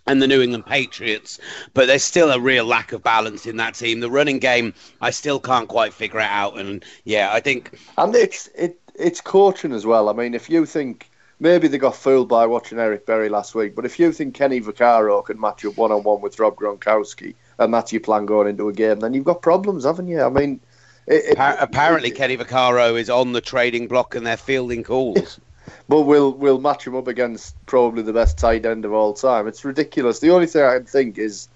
and 0.08 0.22
the 0.22 0.28
New 0.28 0.42
England 0.42 0.66
Patriots, 0.66 1.40
but 1.74 1.86
there's 1.86 2.04
still 2.04 2.32
a 2.32 2.40
real 2.40 2.66
lack 2.66 2.94
of 2.94 3.04
balance 3.04 3.46
in 3.46 3.58
that 3.58 3.76
team. 3.76 4.00
The 4.00 4.10
running 4.10 4.40
game, 4.40 4.74
I 5.02 5.12
still 5.12 5.40
can't 5.40 5.68
quite 5.68 5.94
figure 5.94 6.20
it 6.20 6.30
out. 6.30 6.58
And 6.58 6.84
yeah, 7.04 7.30
I 7.32 7.40
think 7.40 7.78
And 7.98 8.16
it's 8.16 8.48
it 8.56 8.80
it's 8.96 9.22
coaching 9.22 9.74
as 9.74 9.86
well. 9.86 10.10
I 10.10 10.14
mean, 10.14 10.34
if 10.34 10.50
you 10.50 10.66
think 10.66 11.10
maybe 11.40 11.68
they 11.68 11.78
got 11.78 11.96
fooled 11.96 12.30
by 12.30 12.48
watching 12.48 12.80
Eric 12.80 13.06
Berry 13.06 13.30
last 13.30 13.54
week, 13.54 13.76
but 13.76 13.86
if 13.86 14.00
you 14.00 14.12
think 14.12 14.34
Kenny 14.34 14.60
Vaccaro 14.60 15.24
can 15.24 15.40
match 15.40 15.66
up 15.66 15.78
one 15.78 15.92
on 15.92 16.04
one 16.04 16.22
with 16.22 16.40
Rob 16.40 16.56
Gronkowski, 16.56 17.36
and 17.60 17.74
that's 17.74 17.92
your 17.92 18.02
plan 18.02 18.26
going 18.26 18.48
into 18.48 18.70
a 18.70 18.74
game, 18.74 19.00
then 19.00 19.14
you've 19.14 19.26
got 19.26 19.42
problems, 19.42 19.84
haven't 19.86 20.08
you? 20.08 20.22
I 20.22 20.30
mean, 20.30 20.60
it, 21.08 21.24
it- 21.32 21.38
appa- 21.40 21.62
apparently 21.64 22.12
Kenny 22.12 22.38
Vaccaro 22.38 23.00
is 23.00 23.10
on 23.10 23.34
the 23.34 23.42
trading 23.42 23.88
block 23.88 24.16
and 24.16 24.26
they're 24.26 24.38
fielding 24.38 24.84
calls. 24.84 25.40
but 25.90 26.02
we'll 26.02 26.34
we'll 26.34 26.60
match 26.60 26.86
him 26.86 26.96
up 26.96 27.08
against 27.08 27.56
probably 27.66 28.04
the 28.04 28.14
best 28.14 28.38
tight 28.38 28.66
end 28.66 28.86
of 28.86 28.94
all 28.94 29.14
time. 29.14 29.48
It's 29.48 29.66
ridiculous. 29.66 30.20
The 30.20 30.32
only 30.32 30.48
thing 30.48 30.64
I 30.64 30.78
can 30.78 30.86
think 30.86 31.18
is 31.18 31.50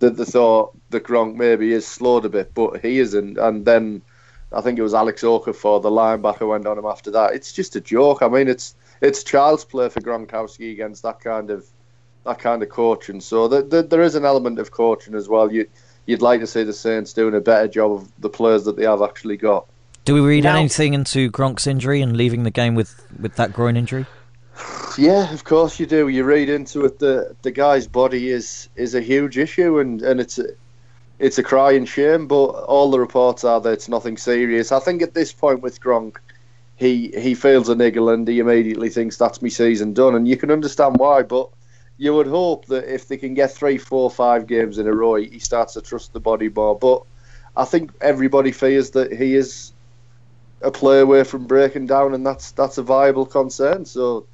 that 0.00 0.16
the 0.16 0.26
thought 0.26 0.72
that 0.90 1.04
Gronk 1.04 1.36
maybe 1.36 1.72
is 1.72 1.86
slowed 1.86 2.24
a 2.24 2.28
bit, 2.28 2.52
but 2.54 2.80
he 2.80 2.98
isn't. 2.98 3.38
And 3.38 3.64
then 3.64 4.02
I 4.52 4.60
think 4.60 4.78
it 4.78 4.82
was 4.82 4.94
Alex 4.94 5.22
Okafor, 5.22 5.80
the 5.82 5.90
linebacker, 5.90 6.48
went 6.48 6.66
on 6.66 6.78
him 6.78 6.84
after 6.86 7.10
that. 7.12 7.34
It's 7.34 7.52
just 7.52 7.76
a 7.76 7.80
joke. 7.80 8.22
I 8.22 8.28
mean, 8.28 8.48
it's 8.48 8.74
it's 9.00 9.22
child's 9.22 9.64
play 9.64 9.88
for 9.88 10.00
Gronkowski 10.00 10.72
against 10.72 11.02
that 11.02 11.20
kind 11.20 11.50
of 11.50 11.66
that 12.24 12.38
kind 12.38 12.62
of 12.62 12.68
coaching. 12.68 13.20
So 13.20 13.48
the, 13.48 13.62
the, 13.62 13.82
there 13.82 14.02
is 14.02 14.14
an 14.14 14.24
element 14.24 14.58
of 14.58 14.70
coaching 14.70 15.14
as 15.14 15.28
well. 15.28 15.52
You 15.52 15.68
you'd 16.06 16.22
like 16.22 16.40
to 16.40 16.46
see 16.46 16.64
the 16.64 16.72
Saints 16.72 17.12
doing 17.12 17.34
a 17.34 17.40
better 17.40 17.68
job 17.68 17.92
of 17.92 18.12
the 18.20 18.28
players 18.28 18.64
that 18.64 18.76
they 18.76 18.84
have 18.84 19.02
actually 19.02 19.36
got. 19.36 19.66
Do 20.04 20.14
we 20.14 20.20
read 20.20 20.44
now, 20.44 20.56
anything 20.56 20.92
into 20.92 21.30
Gronk's 21.30 21.66
injury 21.66 22.02
and 22.02 22.16
leaving 22.16 22.42
the 22.42 22.50
game 22.50 22.74
with, 22.74 23.06
with 23.18 23.36
that 23.36 23.54
groin 23.54 23.76
injury? 23.76 24.04
Yeah, 24.98 25.32
of 25.32 25.44
course 25.44 25.80
you 25.80 25.86
do. 25.86 26.08
You 26.08 26.24
read 26.24 26.48
into 26.48 26.84
it. 26.84 26.98
The 26.98 27.34
the 27.42 27.50
guy's 27.50 27.88
body 27.88 28.28
is 28.28 28.68
is 28.76 28.94
a 28.94 29.00
huge 29.00 29.36
issue, 29.36 29.80
and, 29.80 30.00
and 30.02 30.20
it's 30.20 30.38
a, 30.38 30.44
it's 31.18 31.38
a 31.38 31.42
crying 31.42 31.86
shame. 31.86 32.28
But 32.28 32.44
all 32.44 32.90
the 32.90 33.00
reports 33.00 33.42
are 33.42 33.60
that 33.60 33.72
it's 33.72 33.88
nothing 33.88 34.16
serious. 34.16 34.70
I 34.70 34.78
think 34.78 35.02
at 35.02 35.14
this 35.14 35.32
point 35.32 35.62
with 35.62 35.80
Gronk, 35.80 36.18
he 36.76 37.12
he 37.18 37.34
feels 37.34 37.68
a 37.68 37.74
niggle 37.74 38.10
and 38.10 38.28
he 38.28 38.38
immediately 38.38 38.90
thinks 38.90 39.16
that's 39.16 39.42
me 39.42 39.50
season 39.50 39.94
done, 39.94 40.14
and 40.14 40.28
you 40.28 40.36
can 40.36 40.52
understand 40.52 40.98
why. 40.98 41.22
But 41.22 41.48
you 41.96 42.14
would 42.14 42.26
hope 42.26 42.66
that 42.66 42.92
if 42.92 43.08
they 43.08 43.16
can 43.16 43.34
get 43.34 43.52
three, 43.52 43.78
four, 43.78 44.10
five 44.10 44.46
games 44.46 44.78
in 44.78 44.86
a 44.86 44.92
row, 44.92 45.14
he 45.14 45.38
starts 45.38 45.74
to 45.74 45.80
trust 45.80 46.12
the 46.12 46.20
body 46.20 46.48
more. 46.48 46.76
But 46.76 47.02
I 47.56 47.64
think 47.64 47.92
everybody 48.00 48.52
fears 48.52 48.90
that 48.90 49.12
he 49.12 49.34
is 49.34 49.72
a 50.60 50.70
play 50.70 51.00
away 51.00 51.24
from 51.24 51.46
breaking 51.46 51.86
down, 51.86 52.14
and 52.14 52.26
that's 52.26 52.50
that's 52.52 52.78
a 52.78 52.82
viable 52.82 53.26
concern. 53.26 53.84
So 53.84 54.26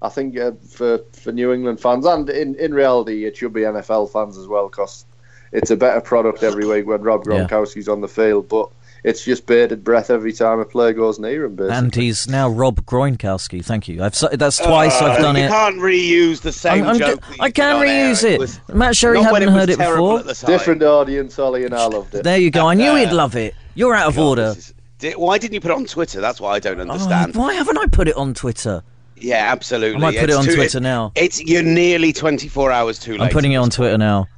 I 0.00 0.08
think 0.10 0.38
uh, 0.38 0.52
for 0.68 0.98
for 1.12 1.32
New 1.32 1.52
England 1.52 1.80
fans, 1.80 2.06
and 2.06 2.28
in, 2.30 2.54
in 2.54 2.72
reality, 2.72 3.24
it 3.24 3.36
should 3.36 3.52
be 3.52 3.62
NFL 3.62 4.12
fans 4.12 4.38
as 4.38 4.46
well, 4.46 4.68
because 4.68 5.04
it's 5.50 5.70
a 5.70 5.76
better 5.76 6.00
product 6.00 6.42
every 6.42 6.66
week 6.66 6.86
when 6.86 7.02
Rob 7.02 7.24
Gronkowski's 7.24 7.88
yeah. 7.88 7.92
on 7.92 8.00
the 8.00 8.08
field. 8.08 8.48
But 8.48 8.70
it's 9.04 9.24
just 9.24 9.46
bated 9.46 9.84
breath 9.84 10.10
every 10.10 10.32
time 10.32 10.60
a 10.60 10.64
player 10.64 10.92
goes 10.92 11.18
near 11.18 11.44
him. 11.44 11.56
Basically. 11.56 11.76
And 11.76 11.94
he's 11.94 12.28
now 12.28 12.48
Rob 12.48 12.84
Gronkowski. 12.84 13.64
Thank 13.64 13.88
you. 13.88 14.02
I've 14.02 14.18
that's 14.32 14.58
twice 14.58 15.00
uh, 15.00 15.06
I've 15.06 15.18
done 15.20 15.36
you 15.36 15.42
it. 15.42 15.44
You 15.44 15.50
can't 15.50 15.76
reuse 15.76 16.40
the 16.40 16.52
same 16.52 16.84
I'm, 16.84 16.90
I'm 16.90 16.98
joke. 16.98 17.22
D- 17.30 17.36
I 17.40 17.50
can 17.50 17.84
reuse 17.84 18.24
it. 18.24 18.40
it 18.40 18.74
Matt 18.74 18.96
Sherry 18.96 19.22
hadn't 19.22 19.48
heard 19.48 19.70
it 19.70 19.78
before. 19.78 20.22
Different 20.22 20.82
audience, 20.82 21.38
Olly, 21.38 21.64
and 21.64 21.74
I 21.74 21.86
loved 21.86 22.14
it. 22.14 22.24
There 22.24 22.38
you 22.38 22.50
go. 22.50 22.66
I 22.66 22.74
knew 22.74 22.94
he'd 22.96 23.12
love 23.12 23.36
it. 23.36 23.54
You're 23.74 23.94
out 23.94 24.08
of 24.08 24.16
God, 24.16 24.22
order. 24.22 24.54
Is, 24.56 24.74
why 25.16 25.38
didn't 25.38 25.54
you 25.54 25.60
put 25.60 25.70
it 25.70 25.76
on 25.76 25.84
Twitter? 25.84 26.20
That's 26.20 26.40
why 26.40 26.54
I 26.54 26.58
don't 26.58 26.78
oh, 26.78 26.82
understand. 26.82 27.36
Oh, 27.36 27.40
why 27.40 27.54
haven't 27.54 27.78
I 27.78 27.86
put 27.86 28.08
it 28.08 28.16
on 28.16 28.34
Twitter? 28.34 28.82
Yeah, 29.16 29.50
absolutely. 29.50 29.96
I 29.96 30.00
might 30.00 30.14
put 30.18 30.24
it's 30.24 30.34
it 30.34 30.38
on 30.38 30.44
too, 30.44 30.54
Twitter 30.54 30.80
now. 30.80 31.12
It's 31.14 31.40
you're 31.42 31.62
nearly 31.62 32.12
24 32.12 32.70
hours 32.70 32.98
too 32.98 33.12
late. 33.12 33.22
I'm 33.22 33.30
putting 33.30 33.52
it 33.52 33.56
on 33.56 33.70
Twitter 33.70 33.98
now. 33.98 34.28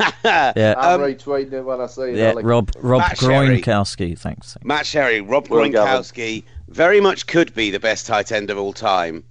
yeah, 0.24 0.74
I'm 0.78 1.00
um, 1.00 1.06
retweeting 1.06 1.52
it 1.52 1.62
when 1.62 1.80
I 1.80 1.86
see 1.86 2.02
it. 2.02 2.16
Yeah, 2.16 2.34
Rob 2.36 2.70
Rob 2.78 3.00
Matt 3.00 3.16
Gronkowski. 3.16 4.18
Thanks. 4.18 4.56
Matt 4.64 4.86
Sherry, 4.86 5.20
Rob 5.20 5.48
Gronkowski 5.48 6.44
very 6.68 7.00
much 7.00 7.26
could 7.26 7.52
be 7.54 7.70
the 7.70 7.80
best 7.80 8.06
tight 8.06 8.32
end 8.32 8.50
of 8.50 8.58
all 8.58 8.72
time, 8.72 9.24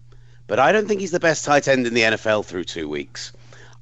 but 0.48 0.60
I 0.60 0.72
don't 0.72 0.88
think 0.88 1.02
he's 1.02 1.12
the 1.12 1.20
best 1.20 1.46
tight 1.46 1.68
end 1.68 1.88
in 1.88 1.94
the 1.94 2.02
NFL 2.02 2.46
through 2.46 2.66
two 2.66 2.88
weeks. 2.88 3.32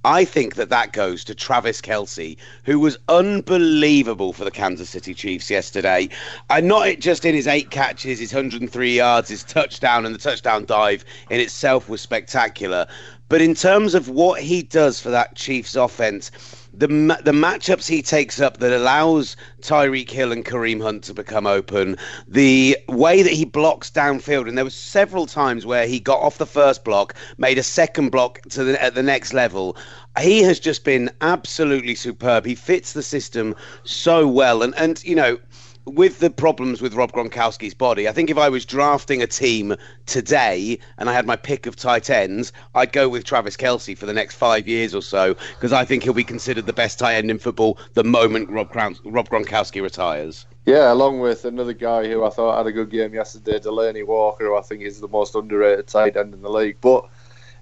I 0.05 0.23
think 0.23 0.55
that 0.55 0.69
that 0.69 0.93
goes 0.93 1.25
to 1.25 1.35
Travis 1.35 1.81
Kelce, 1.81 2.37
who 2.63 2.79
was 2.79 2.97
unbelievable 3.09 4.31
for 4.31 4.45
the 4.45 4.51
Kansas 4.51 4.89
City 4.89 5.13
Chiefs 5.13 5.49
yesterday. 5.49 6.07
And 6.49 6.67
not 6.67 6.99
just 6.99 7.25
in 7.25 7.35
his 7.35 7.47
eight 7.47 7.71
catches, 7.71 8.19
his 8.19 8.33
103 8.33 8.95
yards, 8.95 9.27
his 9.27 9.43
touchdown, 9.43 10.05
and 10.05 10.15
the 10.15 10.19
touchdown 10.19 10.63
dive 10.63 11.03
in 11.29 11.41
itself 11.41 11.89
was 11.89 11.99
spectacular. 11.99 12.87
But 13.27 13.41
in 13.41 13.53
terms 13.53 13.95
of 13.95 14.07
what 14.07 14.41
he 14.41 14.63
does 14.63 15.01
for 15.01 15.09
that 15.09 15.35
Chiefs 15.35 15.75
offense, 15.75 16.31
the 16.77 16.87
the 17.23 17.31
matchups 17.31 17.87
he 17.87 18.01
takes 18.03 18.39
up 18.39 18.57
that 18.57 18.71
allows 18.71 19.35
Tyreek 19.61 20.09
Hill 20.11 20.31
and 20.31 20.45
Kareem 20.45 20.81
Hunt 20.81 21.03
to 21.05 21.13
become 21.13 21.47
open, 21.47 21.97
the 22.27 22.77
way 22.87 23.23
that 23.23 23.33
he 23.33 23.45
blocks 23.45 23.89
downfield, 23.89 24.47
and 24.47 24.57
there 24.57 24.65
were 24.65 24.69
several 24.69 25.25
times 25.25 25.65
where 25.65 25.87
he 25.87 25.99
got 25.99 26.21
off 26.21 26.37
the 26.37 26.45
first 26.45 26.83
block, 26.83 27.15
made 27.37 27.57
a 27.57 27.63
second 27.63 28.09
block 28.09 28.41
to 28.49 28.63
the, 28.63 28.81
at 28.81 28.93
the 28.93 29.01
next 29.01 29.33
level. 29.33 29.75
He 30.19 30.43
has 30.43 30.59
just 30.59 30.83
been 30.83 31.09
absolutely 31.21 31.95
superb. 31.95 32.45
He 32.45 32.55
fits 32.55 32.93
the 32.93 33.03
system 33.03 33.55
so 33.83 34.27
well, 34.27 34.61
and 34.61 34.75
and 34.75 35.03
you 35.03 35.15
know 35.15 35.39
with 35.87 36.19
the 36.19 36.29
problems 36.29 36.81
with 36.81 36.93
Rob 36.93 37.13
Gronkowski's 37.13 37.73
body, 37.73 38.07
I 38.07 38.11
think 38.11 38.29
if 38.29 38.37
I 38.37 38.49
was 38.49 38.65
drafting 38.65 39.21
a 39.21 39.27
team 39.27 39.75
today 40.05 40.79
and 40.97 41.09
I 41.09 41.13
had 41.13 41.25
my 41.25 41.35
pick 41.35 41.65
of 41.65 41.75
tight 41.75 42.09
ends, 42.09 42.51
I'd 42.75 42.91
go 42.91 43.07
with 43.07 43.23
Travis 43.23 43.55
Kelce 43.55 43.97
for 43.97 44.05
the 44.05 44.13
next 44.13 44.35
five 44.35 44.67
years 44.67 44.93
or 44.93 45.01
so 45.01 45.35
because 45.55 45.71
I 45.71 45.85
think 45.85 46.03
he'll 46.03 46.13
be 46.13 46.23
considered 46.23 46.65
the 46.65 46.73
best 46.73 46.99
tight 46.99 47.15
end 47.15 47.31
in 47.31 47.39
football 47.39 47.77
the 47.93 48.03
moment 48.03 48.49
Rob, 48.49 48.75
Rob 48.75 49.29
Gronkowski 49.29 49.81
retires. 49.81 50.45
Yeah, 50.65 50.91
along 50.91 51.21
with 51.21 51.45
another 51.45 51.73
guy 51.73 52.07
who 52.07 52.25
I 52.25 52.29
thought 52.29 52.57
had 52.57 52.67
a 52.67 52.73
good 52.73 52.89
game 52.89 53.13
yesterday, 53.13 53.57
Delanie 53.57 54.05
Walker, 54.05 54.45
who 54.45 54.57
I 54.57 54.61
think 54.61 54.81
is 54.81 54.99
the 54.99 55.07
most 55.07 55.35
underrated 55.35 55.87
tight 55.87 56.17
end 56.17 56.33
in 56.33 56.41
the 56.41 56.49
league. 56.49 56.77
But 56.81 57.07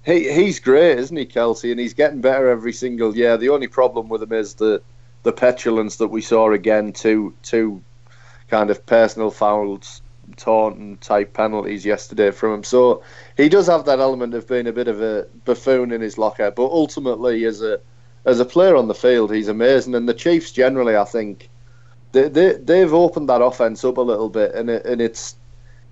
he 0.04 0.34
he's 0.34 0.60
great, 0.60 0.98
isn't 0.98 1.16
he, 1.16 1.26
Kelsey? 1.26 1.70
And 1.70 1.80
he's 1.80 1.94
getting 1.94 2.22
better 2.22 2.50
every 2.50 2.74
single 2.74 3.16
year. 3.16 3.38
The 3.38 3.50
only 3.50 3.68
problem 3.68 4.10
with 4.10 4.24
him 4.24 4.34
is 4.34 4.56
the 4.56 4.82
the 5.22 5.32
petulance 5.32 5.98
that 5.98 6.08
we 6.08 6.22
saw 6.22 6.52
again. 6.52 6.94
Two 6.94 7.36
two 7.44 7.84
kind 8.48 8.70
of 8.70 8.86
personal 8.86 9.32
fouls, 9.32 10.02
taunting 10.38 10.98
type 10.98 11.34
penalties 11.34 11.86
yesterday 11.86 12.32
from 12.32 12.54
him. 12.54 12.64
So 12.64 13.04
he 13.38 13.50
does 13.50 13.68
have 13.68 13.86
that 13.86 14.00
element 14.00 14.34
of 14.34 14.48
being 14.48 14.68
a 14.68 14.74
bit 14.74 14.88
of 14.88 15.02
a 15.02 15.28
buffoon 15.46 15.92
in 15.92 16.02
his 16.02 16.18
locker. 16.18 16.52
But 16.52 16.72
ultimately, 16.72 17.46
as 17.46 17.62
a 17.62 17.80
as 18.26 18.40
a 18.40 18.46
player 18.46 18.76
on 18.76 18.88
the 18.88 18.96
field, 18.96 19.32
he's 19.34 19.48
amazing. 19.48 19.94
And 19.94 20.10
the 20.10 20.14
Chiefs 20.14 20.52
generally, 20.52 20.96
I 20.98 21.06
think, 21.06 21.50
they, 22.12 22.28
they 22.28 22.54
they've 22.54 22.94
opened 22.94 23.30
that 23.30 23.42
offense 23.42 23.84
up 23.84 23.98
a 23.98 24.02
little 24.02 24.30
bit, 24.30 24.54
and 24.56 24.70
it, 24.70 24.86
and 24.86 25.02
it's 25.02 25.36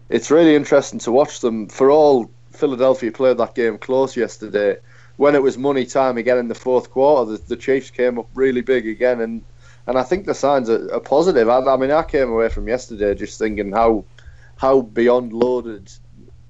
it's 0.09 0.31
really 0.31 0.55
interesting 0.55 0.99
to 0.99 1.11
watch 1.11 1.39
them. 1.39 1.67
For 1.67 1.91
all 1.91 2.29
Philadelphia 2.51 3.11
played 3.11 3.37
that 3.37 3.55
game 3.55 3.77
close 3.77 4.15
yesterday. 4.17 4.77
When 5.17 5.35
it 5.35 5.43
was 5.43 5.59
money 5.59 5.85
time 5.85 6.17
again 6.17 6.39
in 6.39 6.47
the 6.47 6.55
fourth 6.55 6.89
quarter, 6.89 7.33
the, 7.33 7.37
the 7.37 7.55
Chiefs 7.55 7.91
came 7.91 8.17
up 8.17 8.27
really 8.33 8.61
big 8.61 8.87
again, 8.87 9.21
and 9.21 9.43
and 9.87 9.97
I 9.97 10.03
think 10.03 10.25
the 10.25 10.33
signs 10.33 10.69
are, 10.69 10.93
are 10.93 10.99
positive. 10.99 11.49
I, 11.49 11.59
I, 11.59 11.77
mean, 11.77 11.91
I 11.91 12.03
came 12.03 12.29
away 12.29 12.49
from 12.49 12.67
yesterday 12.67 13.15
just 13.15 13.37
thinking 13.37 13.71
how 13.71 14.05
how 14.55 14.81
beyond 14.81 15.33
loaded, 15.33 15.91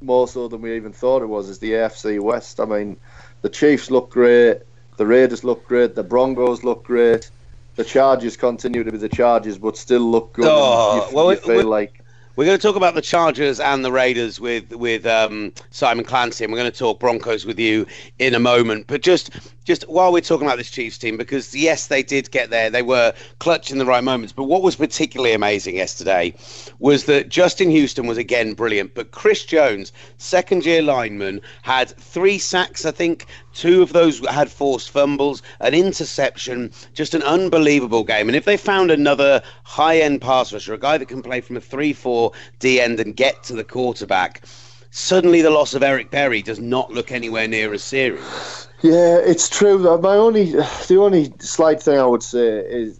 more 0.01 0.27
so 0.27 0.47
than 0.47 0.61
we 0.61 0.75
even 0.75 0.93
thought 0.93 1.21
it 1.21 1.27
was, 1.27 1.49
is 1.49 1.59
the 1.59 1.71
AFC 1.71 2.19
West. 2.19 2.59
I 2.59 2.65
mean, 2.65 2.97
the 3.41 3.49
Chiefs 3.49 3.89
look 3.89 4.11
great, 4.11 4.61
the 4.97 5.05
Raiders 5.05 5.43
look 5.43 5.65
great, 5.65 5.95
the 5.95 6.03
Broncos 6.03 6.63
look 6.63 6.83
great, 6.83 7.31
the 7.75 7.83
Chargers 7.83 8.37
continue 8.37 8.83
to 8.83 8.91
be 8.91 8.97
the 8.97 9.09
Chargers, 9.09 9.57
but 9.57 9.77
still 9.77 10.01
look 10.01 10.33
good. 10.33 10.45
Oh, 10.47 11.07
you, 11.09 11.15
well, 11.15 11.31
you 11.31 11.37
feel 11.37 11.65
like 11.65 12.03
we're 12.35 12.45
going 12.45 12.57
to 12.57 12.61
talk 12.61 12.75
about 12.75 12.95
the 12.95 13.01
Chargers 13.01 13.59
and 13.59 13.85
the 13.85 13.91
Raiders 13.91 14.39
with 14.39 14.71
with 14.73 15.05
um, 15.05 15.53
Simon 15.71 16.05
Clancy, 16.05 16.43
and 16.43 16.51
we're 16.51 16.59
going 16.59 16.71
to 16.71 16.77
talk 16.77 16.99
Broncos 16.99 17.45
with 17.45 17.59
you 17.59 17.85
in 18.19 18.33
a 18.33 18.39
moment. 18.39 18.87
But 18.87 19.01
just 19.01 19.31
just 19.63 19.87
while 19.89 20.11
we're 20.11 20.21
talking 20.21 20.45
about 20.45 20.57
this 20.57 20.69
Chiefs 20.69 20.97
team, 20.97 21.17
because 21.17 21.55
yes, 21.55 21.87
they 21.87 22.03
did 22.03 22.31
get 22.31 22.49
there, 22.49 22.69
they 22.69 22.81
were 22.81 23.13
clutch 23.39 23.71
in 23.71 23.77
the 23.77 23.85
right 23.85 24.03
moments. 24.03 24.33
But 24.33 24.43
what 24.43 24.61
was 24.61 24.75
particularly 24.75 25.33
amazing 25.33 25.75
yesterday 25.75 26.33
was 26.79 27.05
that 27.05 27.29
Justin 27.29 27.69
Houston 27.69 28.07
was 28.07 28.17
again 28.17 28.53
brilliant, 28.53 28.93
but 28.93 29.11
Chris 29.11 29.45
Jones, 29.45 29.91
second 30.17 30.65
year 30.65 30.81
lineman, 30.81 31.41
had 31.61 31.89
three 31.97 32.37
sacks, 32.37 32.85
I 32.85 32.91
think. 32.91 33.25
Two 33.53 33.81
of 33.81 33.93
those 33.93 34.19
had 34.27 34.49
forced 34.51 34.89
fumbles, 34.89 35.41
an 35.59 35.73
interception, 35.73 36.71
just 36.93 37.13
an 37.13 37.23
unbelievable 37.23 38.03
game. 38.03 38.27
And 38.27 38.35
if 38.35 38.45
they 38.45 38.57
found 38.57 38.91
another 38.91 39.41
high 39.63 39.99
end 39.99 40.21
pass 40.21 40.51
rusher, 40.51 40.73
a 40.73 40.79
guy 40.79 40.97
that 40.97 41.07
can 41.07 41.21
play 41.21 41.39
from 41.39 41.57
a 41.57 41.61
3 41.61 41.93
4 41.93 42.31
D 42.59 42.81
end 42.81 42.99
and 42.99 43.15
get 43.15 43.43
to 43.43 43.53
the 43.53 43.63
quarterback, 43.63 44.43
suddenly 44.89 45.41
the 45.41 45.49
loss 45.49 45.73
of 45.73 45.83
Eric 45.83 46.11
Berry 46.11 46.41
does 46.41 46.59
not 46.59 46.91
look 46.91 47.11
anywhere 47.11 47.47
near 47.47 47.73
as 47.73 47.83
serious. 47.83 48.67
Yeah, 48.83 49.17
it's 49.17 49.47
true. 49.47 49.77
My 49.99 50.15
only, 50.17 50.51
the 50.51 50.97
only 50.99 51.33
slight 51.39 51.81
thing 51.81 51.97
I 51.97 52.05
would 52.05 52.21
say 52.21 52.57
is 52.59 52.99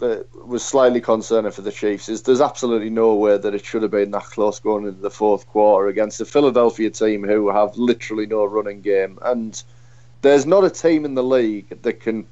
that 0.00 0.26
was 0.44 0.64
slightly 0.64 1.00
concerning 1.00 1.52
for 1.52 1.62
the 1.62 1.70
Chiefs 1.70 2.08
is 2.08 2.22
there's 2.22 2.40
absolutely 2.40 2.90
no 2.90 3.14
way 3.14 3.38
that 3.38 3.54
it 3.54 3.64
should 3.64 3.82
have 3.82 3.92
been 3.92 4.10
that 4.10 4.24
close 4.24 4.58
going 4.58 4.84
into 4.84 5.00
the 5.00 5.10
fourth 5.10 5.46
quarter 5.46 5.86
against 5.86 6.18
the 6.18 6.24
Philadelphia 6.24 6.90
team 6.90 7.22
who 7.22 7.48
have 7.50 7.76
literally 7.76 8.26
no 8.26 8.44
running 8.44 8.80
game, 8.80 9.20
and 9.22 9.62
there's 10.22 10.44
not 10.44 10.64
a 10.64 10.70
team 10.70 11.04
in 11.04 11.14
the 11.14 11.22
league 11.22 11.68
that 11.82 12.00
can 12.00 12.26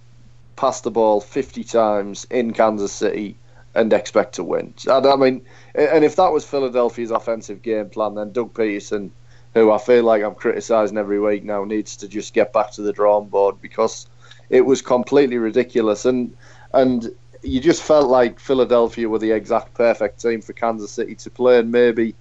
pass 0.57 0.81
the 0.81 0.90
ball 0.90 1.20
50 1.20 1.62
times 1.62 2.26
in 2.29 2.53
Kansas 2.53 2.92
City 2.92 3.37
and 3.72 3.92
expect 3.92 4.35
to 4.35 4.42
win. 4.42 4.74
I 4.90 5.14
mean, 5.14 5.42
and 5.76 6.05
if 6.05 6.16
that 6.16 6.33
was 6.33 6.44
Philadelphia's 6.44 7.12
offensive 7.12 7.62
game 7.62 7.88
plan, 7.88 8.16
then 8.16 8.33
Doug 8.33 8.53
Pederson 8.53 9.11
who 9.54 9.70
I 9.70 9.78
feel 9.78 10.04
like 10.04 10.22
I'm 10.22 10.34
criticising 10.34 10.98
every 10.98 11.20
week 11.20 11.44
now, 11.44 11.64
needs 11.64 11.96
to 11.98 12.08
just 12.08 12.34
get 12.34 12.52
back 12.52 12.70
to 12.72 12.82
the 12.82 12.92
drawing 12.92 13.28
board 13.28 13.60
because 13.60 14.06
it 14.48 14.62
was 14.62 14.82
completely 14.82 15.38
ridiculous. 15.38 16.04
And 16.04 16.36
and 16.72 17.14
you 17.42 17.60
just 17.60 17.82
felt 17.82 18.08
like 18.08 18.38
Philadelphia 18.38 19.08
were 19.08 19.18
the 19.18 19.32
exact 19.32 19.74
perfect 19.74 20.20
team 20.20 20.40
for 20.40 20.52
Kansas 20.52 20.90
City 20.90 21.14
to 21.16 21.30
play, 21.30 21.58
and 21.58 21.72
maybe 21.72 22.14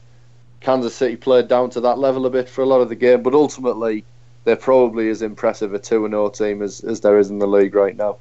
Kansas 0.59 0.95
City 0.95 1.15
played 1.15 1.47
down 1.47 1.69
to 1.71 1.81
that 1.81 1.99
level 1.99 2.25
a 2.25 2.29
bit 2.29 2.49
for 2.49 2.61
a 2.61 2.65
lot 2.65 2.81
of 2.81 2.89
the 2.89 2.95
game. 2.95 3.21
But 3.21 3.33
ultimately, 3.33 4.05
they're 4.43 4.55
probably 4.55 5.09
as 5.09 5.21
impressive 5.21 5.73
a 5.73 5.79
2 5.79 6.07
0 6.07 6.29
team 6.29 6.61
as, 6.61 6.81
as 6.81 7.01
there 7.01 7.19
is 7.19 7.29
in 7.29 7.39
the 7.39 7.47
league 7.47 7.75
right 7.75 7.95
now. 7.95 8.17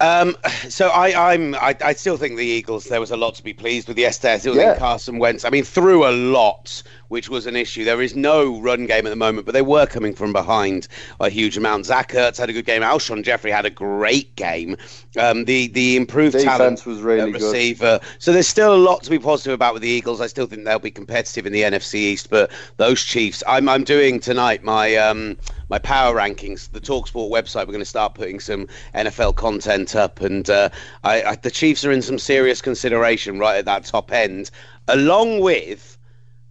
Um, 0.00 0.36
so 0.68 0.88
I, 0.88 1.32
I'm, 1.34 1.54
I, 1.56 1.76
I 1.84 1.92
still 1.92 2.16
think 2.16 2.36
the 2.36 2.44
Eagles. 2.46 2.84
There 2.86 3.00
was 3.00 3.10
a 3.10 3.16
lot 3.16 3.34
to 3.36 3.42
be 3.42 3.52
pleased 3.52 3.86
with 3.88 3.98
yesterday. 3.98 4.34
I 4.34 4.38
still 4.38 4.56
Yeah. 4.56 4.68
think 4.70 4.78
Carson 4.78 5.18
Wentz. 5.18 5.44
I 5.44 5.50
mean, 5.50 5.62
threw 5.64 6.06
a 6.08 6.10
lot, 6.10 6.82
which 7.08 7.28
was 7.28 7.46
an 7.46 7.54
issue. 7.54 7.84
There 7.84 8.00
is 8.00 8.14
no 8.16 8.58
run 8.60 8.86
game 8.86 9.06
at 9.06 9.10
the 9.10 9.16
moment, 9.16 9.44
but 9.46 9.52
they 9.52 9.62
were 9.62 9.86
coming 9.86 10.14
from 10.14 10.32
behind 10.32 10.88
a 11.20 11.28
huge 11.28 11.56
amount. 11.58 11.86
Zach 11.86 12.12
Ertz 12.12 12.38
had 12.38 12.48
a 12.48 12.52
good 12.52 12.64
game. 12.64 12.82
Alshon 12.82 13.22
Jeffery 13.22 13.50
had 13.50 13.66
a 13.66 13.70
great 13.70 14.34
game. 14.36 14.76
Um, 15.18 15.44
the 15.44 15.68
the 15.68 15.96
improved 15.96 16.32
Defense 16.32 16.44
talent 16.58 16.86
was 16.86 17.00
really 17.02 17.20
at 17.20 17.32
good. 17.32 17.42
receiver. 17.42 18.00
So 18.18 18.32
there's 18.32 18.48
still 18.48 18.74
a 18.74 18.76
lot 18.76 19.02
to 19.02 19.10
be 19.10 19.18
positive 19.18 19.52
about 19.52 19.74
with 19.74 19.82
the 19.82 19.88
Eagles. 19.88 20.20
I 20.20 20.28
still 20.28 20.46
think 20.46 20.64
they'll 20.64 20.78
be 20.78 20.90
competitive 20.90 21.46
in 21.46 21.52
the 21.52 21.62
NFC 21.62 21.94
East, 21.96 22.30
but 22.30 22.50
those 22.78 23.02
Chiefs. 23.02 23.42
I'm 23.46 23.68
I'm 23.68 23.84
doing 23.84 24.20
tonight 24.20 24.62
my 24.64 24.96
um 24.96 25.36
my 25.70 25.78
power 25.78 26.14
rankings. 26.14 26.70
The 26.70 26.80
Talksport 26.80 27.30
website. 27.30 27.60
We're 27.60 27.72
going 27.72 27.78
to 27.78 27.86
start 27.86 28.14
putting 28.14 28.40
some 28.40 28.66
NFL 28.94 29.36
content 29.36 29.96
up, 29.96 30.20
and 30.20 30.50
uh, 30.50 30.68
I, 31.04 31.22
I 31.22 31.36
the 31.36 31.50
Chiefs 31.50 31.84
are 31.84 31.92
in 31.92 32.02
some 32.02 32.18
serious 32.18 32.60
consideration 32.60 33.38
right 33.38 33.56
at 33.56 33.64
that 33.64 33.84
top 33.84 34.12
end, 34.12 34.50
along 34.88 35.40
with 35.40 35.96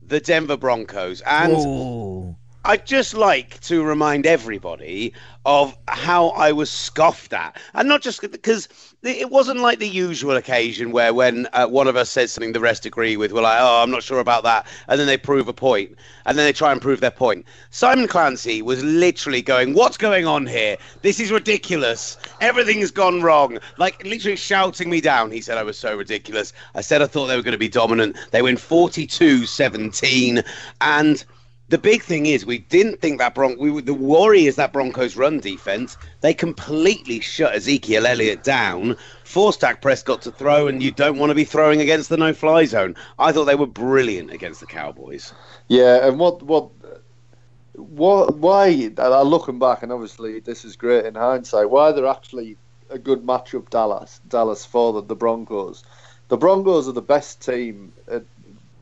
the 0.01 0.19
Denver 0.19 0.57
Broncos 0.57 1.21
and. 1.21 1.53
Ooh. 1.53 2.35
I'd 2.65 2.85
just 2.85 3.13
like 3.13 3.61
to 3.61 3.83
remind 3.83 4.25
everybody 4.25 5.13
of 5.45 5.77
how 5.87 6.29
I 6.29 6.51
was 6.51 6.69
scoffed 6.69 7.31
at. 7.31 7.57
And 7.73 7.87
not 7.87 8.01
just 8.01 8.21
because 8.21 8.67
it 9.01 9.31
wasn't 9.31 9.61
like 9.61 9.79
the 9.79 9.87
usual 9.87 10.35
occasion 10.35 10.91
where 10.91 11.13
when 11.13 11.47
uh, 11.53 11.67
one 11.67 11.87
of 11.87 11.95
us 11.95 12.09
says 12.09 12.33
something 12.33 12.51
the 12.51 12.59
rest 12.59 12.85
agree 12.85 13.15
with, 13.15 13.31
we're 13.31 13.41
like, 13.41 13.59
oh, 13.61 13.81
I'm 13.81 13.89
not 13.89 14.03
sure 14.03 14.19
about 14.19 14.43
that. 14.43 14.67
And 14.89 14.99
then 14.99 15.07
they 15.07 15.17
prove 15.17 15.47
a. 15.47 15.53
And 16.25 16.37
then 16.37 16.45
they 16.45 16.51
try 16.51 16.73
and 16.73 16.81
prove 16.81 16.99
their 16.99 17.11
point. 17.11 17.45
Simon 17.69 18.07
Clancy 18.07 18.61
was 18.61 18.83
literally 18.83 19.41
going, 19.41 19.73
what's 19.73 19.97
going 19.97 20.27
on 20.27 20.45
here? 20.45 20.77
This 21.01 21.19
is 21.19 21.31
ridiculous. 21.31 22.17
Everything's 22.41 22.91
gone 22.91 23.21
wrong. 23.21 23.59
Like 23.77 24.03
literally 24.03 24.35
shouting 24.35 24.89
me 24.89 24.99
down. 24.99 25.31
He 25.31 25.39
said 25.41 25.57
I 25.57 25.63
was 25.63 25.77
so 25.77 25.95
ridiculous. 25.95 26.51
I 26.75 26.81
said 26.81 27.01
I 27.01 27.07
thought 27.07 27.27
they 27.27 27.37
were 27.37 27.41
going 27.41 27.53
to 27.53 27.57
be 27.57 27.69
dominant. 27.69 28.17
They 28.31 28.41
win 28.41 28.57
42 28.57 29.45
17. 29.45 30.43
And 30.81 31.25
the 31.69 31.77
big 31.77 32.01
thing 32.01 32.25
is 32.25 32.45
we 32.45 32.59
didn't 32.59 32.99
think 32.99 33.19
that 33.19 33.35
Bron- 33.35 33.57
we 33.57 33.81
the 33.81 33.93
worry 33.93 34.45
is 34.47 34.55
that 34.55 34.73
Broncos 34.73 35.15
run 35.15 35.39
defense. 35.39 35.97
They 36.21 36.33
completely 36.33 37.19
shut 37.19 37.55
Ezekiel 37.55 38.07
Elliott 38.07 38.43
down, 38.43 38.97
forced 39.23 39.61
Dak 39.61 39.81
Prescott 39.81 40.21
to 40.23 40.31
throw, 40.31 40.67
and 40.67 40.81
you 40.81 40.91
don't 40.91 41.19
want 41.19 41.29
to 41.29 41.35
be 41.35 41.43
throwing 41.43 41.79
against 41.79 42.09
the 42.09 42.17
no-fly 42.17 42.65
zone. 42.65 42.95
I 43.19 43.31
thought 43.31 43.45
they 43.45 43.55
were 43.55 43.67
brilliant 43.67 44.31
against 44.31 44.59
the 44.59 44.65
Cowboys. 44.65 45.31
Yeah, 45.67 46.07
and 46.07 46.19
what 46.19 46.41
what 46.41 46.69
what 47.73 48.35
why? 48.37 48.69
Looking 48.97 49.59
back, 49.59 49.83
and 49.83 49.91
obviously 49.91 50.39
this 50.39 50.65
is 50.65 50.75
great 50.75 51.05
in 51.05 51.15
hindsight. 51.15 51.69
Why 51.69 51.91
they're 51.91 52.07
actually 52.07 52.57
a 52.89 52.97
good 52.97 53.23
matchup, 53.25 53.69
Dallas 53.69 54.19
Dallas 54.27 54.65
for 54.65 54.93
the, 54.93 55.01
the 55.01 55.15
Broncos. 55.15 55.83
The 56.29 56.37
Broncos 56.37 56.87
are 56.87 56.93
the 56.93 57.01
best 57.01 57.43
team 57.43 57.91
at 58.07 58.23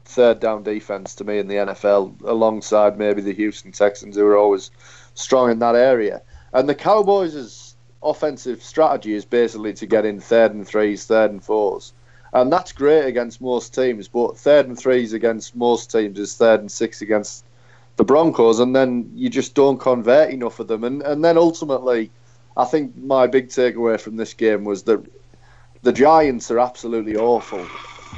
third 0.07 0.39
down 0.39 0.63
defense 0.63 1.15
to 1.15 1.23
me 1.23 1.37
in 1.39 1.47
the 1.47 1.55
NFL, 1.55 2.21
alongside 2.23 2.97
maybe 2.97 3.21
the 3.21 3.33
Houston 3.33 3.71
Texans, 3.71 4.15
who 4.15 4.25
are 4.25 4.37
always 4.37 4.71
strong 5.13 5.51
in 5.51 5.59
that 5.59 5.75
area. 5.75 6.21
And 6.53 6.67
the 6.67 6.75
Cowboys' 6.75 7.75
offensive 8.01 8.63
strategy 8.63 9.13
is 9.13 9.25
basically 9.25 9.73
to 9.73 9.85
get 9.85 10.05
in 10.05 10.19
third 10.19 10.53
and 10.53 10.67
threes, 10.67 11.05
third 11.05 11.31
and 11.31 11.43
fours. 11.43 11.93
And 12.33 12.51
that's 12.51 12.71
great 12.71 13.05
against 13.05 13.41
most 13.41 13.73
teams, 13.73 14.07
but 14.07 14.37
third 14.37 14.67
and 14.67 14.77
threes 14.77 15.13
against 15.13 15.55
most 15.55 15.91
teams 15.91 16.19
is 16.19 16.35
third 16.35 16.59
and 16.59 16.71
six 16.71 17.01
against 17.01 17.45
the 17.95 18.03
Broncos, 18.03 18.59
and 18.59 18.75
then 18.75 19.11
you 19.15 19.29
just 19.29 19.55
don't 19.55 19.79
convert 19.79 20.29
enough 20.29 20.59
of 20.59 20.67
them. 20.67 20.83
And, 20.83 21.01
and 21.01 21.23
then 21.25 21.37
ultimately, 21.37 22.11
I 22.55 22.65
think 22.65 22.95
my 22.95 23.27
big 23.27 23.49
takeaway 23.49 23.99
from 23.99 24.17
this 24.17 24.33
game 24.33 24.63
was 24.63 24.83
that 24.83 25.03
the 25.81 25.91
Giants 25.91 26.51
are 26.51 26.59
absolutely 26.59 27.15
awful. 27.15 27.65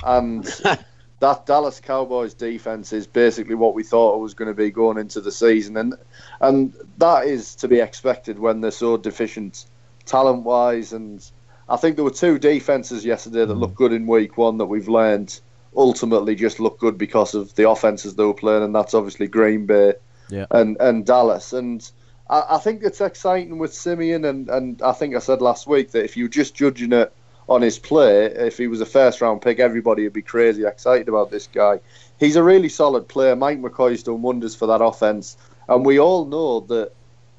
And 0.03 0.45
that 1.19 1.45
Dallas 1.45 1.79
Cowboys 1.79 2.33
defense 2.33 2.93
is 2.93 3.05
basically 3.05 3.55
what 3.55 3.73
we 3.73 3.83
thought 3.83 4.15
it 4.15 4.21
was 4.21 4.33
going 4.33 4.47
to 4.47 4.53
be 4.53 4.71
going 4.71 4.97
into 4.97 5.19
the 5.21 5.31
season, 5.31 5.77
and 5.77 5.95
and 6.39 6.73
that 6.97 7.25
is 7.25 7.55
to 7.55 7.67
be 7.67 7.79
expected 7.79 8.39
when 8.39 8.61
they're 8.61 8.71
so 8.71 8.97
deficient 8.97 9.65
talent 10.05 10.43
wise. 10.43 10.93
And 10.93 11.23
I 11.67 11.75
think 11.77 11.95
there 11.95 12.05
were 12.05 12.11
two 12.11 12.39
defenses 12.39 13.05
yesterday 13.05 13.45
that 13.45 13.53
looked 13.53 13.75
good 13.75 13.91
in 13.93 14.07
week 14.07 14.37
one 14.37 14.57
that 14.57 14.65
we've 14.65 14.87
learned 14.87 15.39
ultimately 15.75 16.35
just 16.35 16.59
look 16.59 16.79
good 16.79 16.97
because 16.97 17.35
of 17.35 17.53
the 17.55 17.69
offenses 17.69 18.15
they 18.15 18.23
were 18.23 18.33
playing, 18.33 18.63
and 18.63 18.73
that's 18.73 18.93
obviously 18.93 19.27
Green 19.27 19.65
Bay 19.65 19.93
Yeah. 20.29 20.45
and 20.51 20.77
and 20.79 21.05
Dallas. 21.05 21.53
And 21.53 21.89
I, 22.29 22.43
I 22.51 22.57
think 22.59 22.81
it's 22.83 23.01
exciting 23.01 23.57
with 23.57 23.73
Siemian, 23.73 24.23
and 24.25 24.49
and 24.49 24.81
I 24.81 24.93
think 24.93 25.15
I 25.15 25.19
said 25.19 25.41
last 25.41 25.67
week 25.67 25.91
that 25.91 26.05
if 26.05 26.15
you're 26.15 26.27
just 26.29 26.55
judging 26.55 26.93
it 26.93 27.13
on 27.49 27.63
his 27.63 27.79
play, 27.79 28.25
if 28.25 28.57
he 28.57 28.67
was 28.67 28.79
a 28.79 28.85
first 28.85 29.21
round 29.21 29.41
pick, 29.41 29.59
everybody 29.59 30.03
would 30.03 30.13
be 30.13 30.21
crazy 30.21 30.63
excited 30.65 31.09
about 31.09 31.31
this 31.31 31.47
guy. 31.47 31.79
He's 32.19 32.35
a 32.35 32.43
really 32.43 32.69
solid 32.69 33.07
player. 33.07 33.35
Mike 33.35 33.59
McCoy's 33.59 34.03
done 34.03 34.21
wonders 34.21 34.55
for 34.55 34.67
that 34.67 34.83
offense, 34.83 35.35
and 35.67 35.83
we 35.83 35.99
all 35.99 36.25
know 36.25 36.59
that 36.61 36.91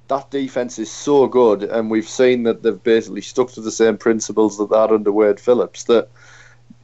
that 0.09 0.31
defense 0.31 0.81
is 0.81 0.91
so 0.91 1.29
good, 1.29 1.63
and 1.63 1.89
we've 1.91 2.09
seen 2.09 2.43
that 2.43 2.65
they've 2.65 2.83
basically 2.83 3.21
stuck 3.21 3.53
to 3.53 3.61
the 3.61 3.71
same 3.71 3.97
principles 3.97 4.59
that 4.59 4.69
they 4.69 4.77
had 4.77 4.91
under 4.91 5.13
Wade 5.13 5.39
Phillips. 5.39 5.85
That 5.85 6.09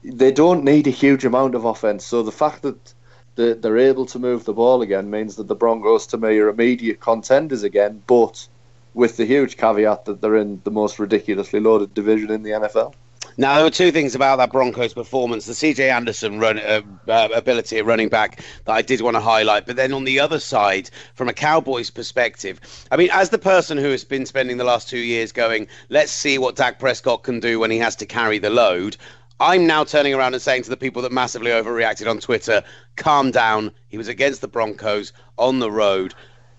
they 0.04 0.30
don't 0.30 0.62
need 0.62 0.86
a 0.86 0.90
huge 0.90 1.24
amount 1.24 1.56
of 1.56 1.64
offense. 1.64 2.06
So 2.06 2.22
the 2.22 2.30
fact 2.30 2.62
that 2.62 2.94
they- 3.34 3.54
they're 3.54 3.76
able 3.76 4.06
to 4.06 4.20
move 4.20 4.44
the 4.44 4.52
ball 4.52 4.82
again 4.82 5.10
means 5.10 5.34
that 5.34 5.48
the 5.48 5.56
Broncos, 5.56 6.06
to 6.08 6.16
me, 6.16 6.38
are 6.38 6.48
immediate 6.48 7.00
contenders 7.00 7.64
again, 7.64 8.04
but 8.06 8.46
with 8.94 9.16
the 9.16 9.24
huge 9.24 9.56
caveat 9.56 10.04
that 10.04 10.20
they're 10.20 10.36
in 10.36 10.60
the 10.62 10.70
most 10.70 11.00
ridiculously 11.00 11.58
loaded 11.58 11.92
division 11.92 12.30
in 12.30 12.44
the 12.44 12.52
NFL. 12.52 12.92
Now, 13.38 13.56
there 13.56 13.64
were 13.64 13.70
two 13.70 13.92
things 13.92 14.14
about 14.14 14.36
that 14.36 14.50
Broncos 14.50 14.94
performance: 14.94 15.44
the 15.44 15.52
CJ 15.52 15.90
Anderson 15.90 16.38
run 16.38 16.58
uh, 16.58 16.80
uh, 17.06 17.28
ability 17.34 17.76
at 17.76 17.84
running 17.84 18.08
back 18.08 18.42
that 18.64 18.72
I 18.72 18.80
did 18.80 19.02
want 19.02 19.14
to 19.14 19.20
highlight. 19.20 19.66
But 19.66 19.76
then 19.76 19.92
on 19.92 20.04
the 20.04 20.18
other 20.18 20.40
side, 20.40 20.88
from 21.14 21.28
a 21.28 21.34
Cowboys 21.34 21.90
perspective, 21.90 22.58
I 22.90 22.96
mean, 22.96 23.10
as 23.12 23.28
the 23.28 23.38
person 23.38 23.76
who 23.76 23.90
has 23.90 24.04
been 24.04 24.24
spending 24.24 24.56
the 24.56 24.64
last 24.64 24.88
two 24.88 24.98
years 24.98 25.32
going, 25.32 25.66
let's 25.90 26.12
see 26.12 26.38
what 26.38 26.56
Dak 26.56 26.78
Prescott 26.78 27.24
can 27.24 27.38
do 27.38 27.60
when 27.60 27.70
he 27.70 27.76
has 27.78 27.94
to 27.96 28.06
carry 28.06 28.38
the 28.38 28.48
load. 28.48 28.96
I'm 29.38 29.66
now 29.66 29.84
turning 29.84 30.14
around 30.14 30.32
and 30.32 30.42
saying 30.42 30.62
to 30.62 30.70
the 30.70 30.76
people 30.78 31.02
that 31.02 31.12
massively 31.12 31.50
overreacted 31.50 32.08
on 32.08 32.20
Twitter, 32.20 32.64
calm 32.96 33.30
down. 33.32 33.70
He 33.88 33.98
was 33.98 34.08
against 34.08 34.40
the 34.40 34.48
Broncos 34.48 35.12
on 35.36 35.58
the 35.58 35.70
road. 35.70 36.14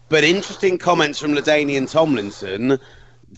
But 0.09 0.23
interesting 0.23 0.77
comments 0.77 1.17
from 1.17 1.33
Ladainian 1.33 1.89
Tomlinson 1.89 2.79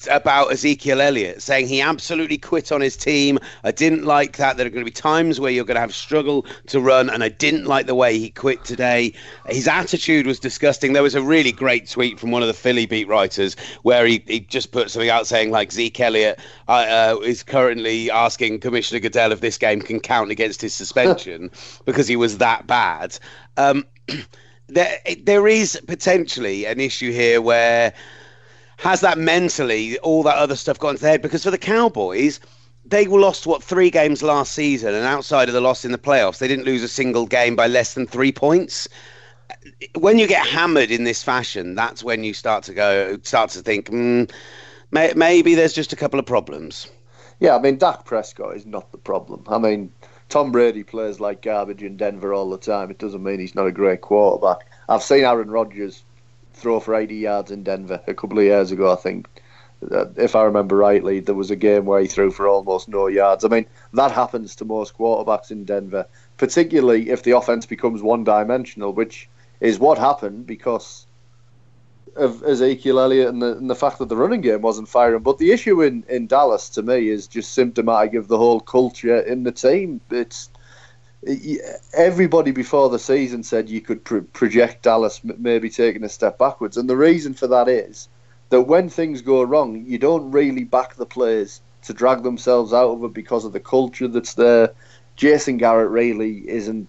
about 0.09 0.51
Ezekiel 0.51 1.01
Elliott, 1.01 1.41
saying 1.41 1.67
he 1.67 1.81
absolutely 1.81 2.37
quit 2.37 2.71
on 2.71 2.79
his 2.79 2.95
team. 2.95 3.39
I 3.63 3.71
didn't 3.71 4.05
like 4.05 4.37
that. 4.37 4.57
There 4.57 4.65
are 4.65 4.69
going 4.69 4.85
to 4.85 4.89
be 4.89 4.91
times 4.91 5.39
where 5.39 5.51
you're 5.51 5.65
going 5.65 5.75
to 5.75 5.81
have 5.81 5.95
struggle 5.95 6.45
to 6.67 6.79
run, 6.79 7.09
and 7.09 7.23
I 7.23 7.29
didn't 7.29 7.65
like 7.65 7.87
the 7.87 7.95
way 7.95 8.17
he 8.17 8.29
quit 8.29 8.63
today. 8.63 9.13
His 9.47 9.67
attitude 9.67 10.27
was 10.27 10.39
disgusting. 10.39 10.93
There 10.93 11.03
was 11.03 11.15
a 11.15 11.21
really 11.21 11.51
great 11.51 11.89
tweet 11.89 12.19
from 12.19 12.31
one 12.31 12.41
of 12.41 12.47
the 12.47 12.53
Philly 12.53 12.85
beat 12.85 13.07
writers 13.07 13.55
where 13.81 14.05
he, 14.05 14.23
he 14.27 14.41
just 14.41 14.71
put 14.71 14.91
something 14.91 15.09
out 15.09 15.27
saying 15.27 15.51
like 15.51 15.71
Zeke 15.71 15.99
Elliott 15.99 16.39
uh, 16.67 17.15
uh, 17.15 17.19
is 17.23 17.41
currently 17.43 18.11
asking 18.11 18.59
Commissioner 18.59 18.99
Goodell 18.99 19.31
if 19.31 19.41
this 19.41 19.57
game 19.57 19.81
can 19.81 19.99
count 19.99 20.29
against 20.31 20.61
his 20.61 20.73
suspension 20.73 21.49
because 21.85 22.07
he 22.07 22.15
was 22.15 22.37
that 22.37 22.67
bad. 22.67 23.17
Um, 23.57 23.85
there, 24.67 24.99
there 25.23 25.47
is 25.47 25.81
potentially 25.87 26.65
an 26.65 26.79
issue 26.79 27.11
here 27.11 27.41
where 27.41 27.93
has 28.79 29.01
that 29.01 29.17
mentally 29.17 29.97
all 29.99 30.23
that 30.23 30.37
other 30.37 30.55
stuff 30.55 30.79
got 30.79 30.89
into 30.89 31.01
their 31.01 31.11
head? 31.11 31.21
Because 31.21 31.43
for 31.43 31.51
the 31.51 31.57
Cowboys, 31.57 32.39
they 32.85 33.05
lost 33.05 33.45
what 33.45 33.61
three 33.61 33.89
games 33.89 34.23
last 34.23 34.53
season, 34.53 34.93
and 34.93 35.05
outside 35.05 35.49
of 35.49 35.53
the 35.53 35.61
loss 35.61 35.83
in 35.83 35.91
the 35.91 35.97
playoffs, 35.97 36.39
they 36.39 36.47
didn't 36.47 36.65
lose 36.65 36.81
a 36.81 36.87
single 36.87 37.25
game 37.25 37.55
by 37.55 37.67
less 37.67 37.93
than 37.93 38.07
three 38.07 38.31
points. 38.31 38.87
When 39.95 40.17
you 40.17 40.27
get 40.27 40.45
hammered 40.45 40.91
in 40.91 41.03
this 41.03 41.21
fashion, 41.21 41.75
that's 41.75 42.03
when 42.03 42.23
you 42.23 42.33
start 42.33 42.63
to 42.65 42.73
go, 42.73 43.17
start 43.23 43.49
to 43.51 43.61
think, 43.61 43.87
mm, 43.89 44.31
may, 44.91 45.11
maybe 45.15 45.55
there's 45.55 45.73
just 45.73 45.91
a 45.91 45.97
couple 45.97 46.19
of 46.19 46.25
problems. 46.25 46.87
Yeah, 47.39 47.55
I 47.55 47.59
mean, 47.59 47.77
Dak 47.77 48.05
Prescott 48.05 48.55
is 48.55 48.65
not 48.65 48.91
the 48.91 48.97
problem. 48.97 49.43
I 49.47 49.57
mean, 49.57 49.91
Tom 50.29 50.51
Brady 50.51 50.83
plays 50.83 51.19
like 51.19 51.41
garbage 51.41 51.83
in 51.83 51.97
Denver 51.97 52.33
all 52.33 52.49
the 52.49 52.57
time. 52.57 52.91
It 52.91 52.99
doesn't 52.99 53.23
mean 53.23 53.39
he's 53.39 53.55
not 53.55 53.67
a 53.67 53.71
great 53.71 54.01
quarterback. 54.01 54.67
I've 54.87 55.03
seen 55.03 55.23
Aaron 55.23 55.49
Rodgers 55.49 56.03
throw 56.59 56.79
for 56.79 56.95
80 56.95 57.15
yards 57.15 57.51
in 57.51 57.63
Denver 57.63 58.01
a 58.07 58.13
couple 58.13 58.37
of 58.39 58.45
years 58.45 58.71
ago, 58.71 58.91
I 58.91 58.95
think. 58.95 59.27
Uh, 59.91 60.05
If 60.17 60.35
I 60.35 60.43
remember 60.43 60.75
rightly, 60.75 61.19
there 61.21 61.35
was 61.35 61.51
a 61.51 61.55
game 61.55 61.85
where 61.85 62.01
he 62.01 62.07
threw 62.07 62.31
for 62.31 62.47
almost 62.47 62.89
no 62.89 63.07
yards. 63.07 63.45
I 63.45 63.47
mean, 63.47 63.65
that 63.93 64.11
happens 64.11 64.55
to 64.57 64.65
most 64.65 64.97
quarterbacks 64.97 65.51
in 65.51 65.65
Denver, 65.65 66.05
particularly 66.37 67.09
if 67.09 67.23
the 67.23 67.31
offense 67.31 67.65
becomes 67.65 68.01
one 68.01 68.23
dimensional, 68.23 68.93
which 68.93 69.29
is 69.61 69.79
what 69.79 69.97
happened 69.97 70.45
because 70.45 71.05
of 72.15 72.43
Ezekiel 72.43 72.99
Elliott 72.99 73.29
and 73.29 73.41
the, 73.41 73.57
and 73.57 73.69
the 73.69 73.75
fact 73.75 73.99
that 73.99 74.09
the 74.09 74.17
running 74.17 74.41
game 74.41 74.61
wasn't 74.61 74.89
firing. 74.89 75.23
But 75.23 75.37
the 75.37 75.51
issue 75.51 75.81
in, 75.81 76.03
in 76.09 76.27
Dallas, 76.27 76.69
to 76.71 76.81
me, 76.81 77.09
is 77.09 77.27
just 77.27 77.53
symptomatic 77.53 78.15
of 78.15 78.27
the 78.27 78.37
whole 78.37 78.59
culture 78.59 79.19
in 79.19 79.43
the 79.43 79.51
team. 79.51 80.01
It's 80.09 80.49
everybody 81.93 82.51
before 82.51 82.89
the 82.89 82.99
season 82.99 83.43
said 83.43 83.69
you 83.69 83.81
could 83.81 84.03
pro- 84.03 84.21
project 84.21 84.83
Dallas 84.83 85.21
maybe 85.23 85.69
taking 85.69 86.03
a 86.03 86.09
step 86.09 86.37
backwards, 86.37 86.77
and 86.77 86.89
the 86.89 86.97
reason 86.97 87.33
for 87.33 87.47
that 87.47 87.67
is 87.67 88.07
that 88.49 88.61
when 88.61 88.89
things 88.89 89.21
go 89.21 89.43
wrong, 89.43 89.85
you 89.85 89.97
don't 89.97 90.31
really 90.31 90.63
back 90.63 90.95
the 90.95 91.05
players 91.05 91.61
to 91.83 91.93
drag 91.93 92.23
themselves 92.23 92.73
out 92.73 92.91
of 92.91 93.03
it 93.03 93.13
because 93.13 93.45
of 93.45 93.53
the 93.53 93.59
culture 93.59 94.07
that's 94.07 94.33
there. 94.33 94.71
Jason 95.15 95.57
Garrett 95.57 95.89
really 95.89 96.49
isn't 96.49 96.87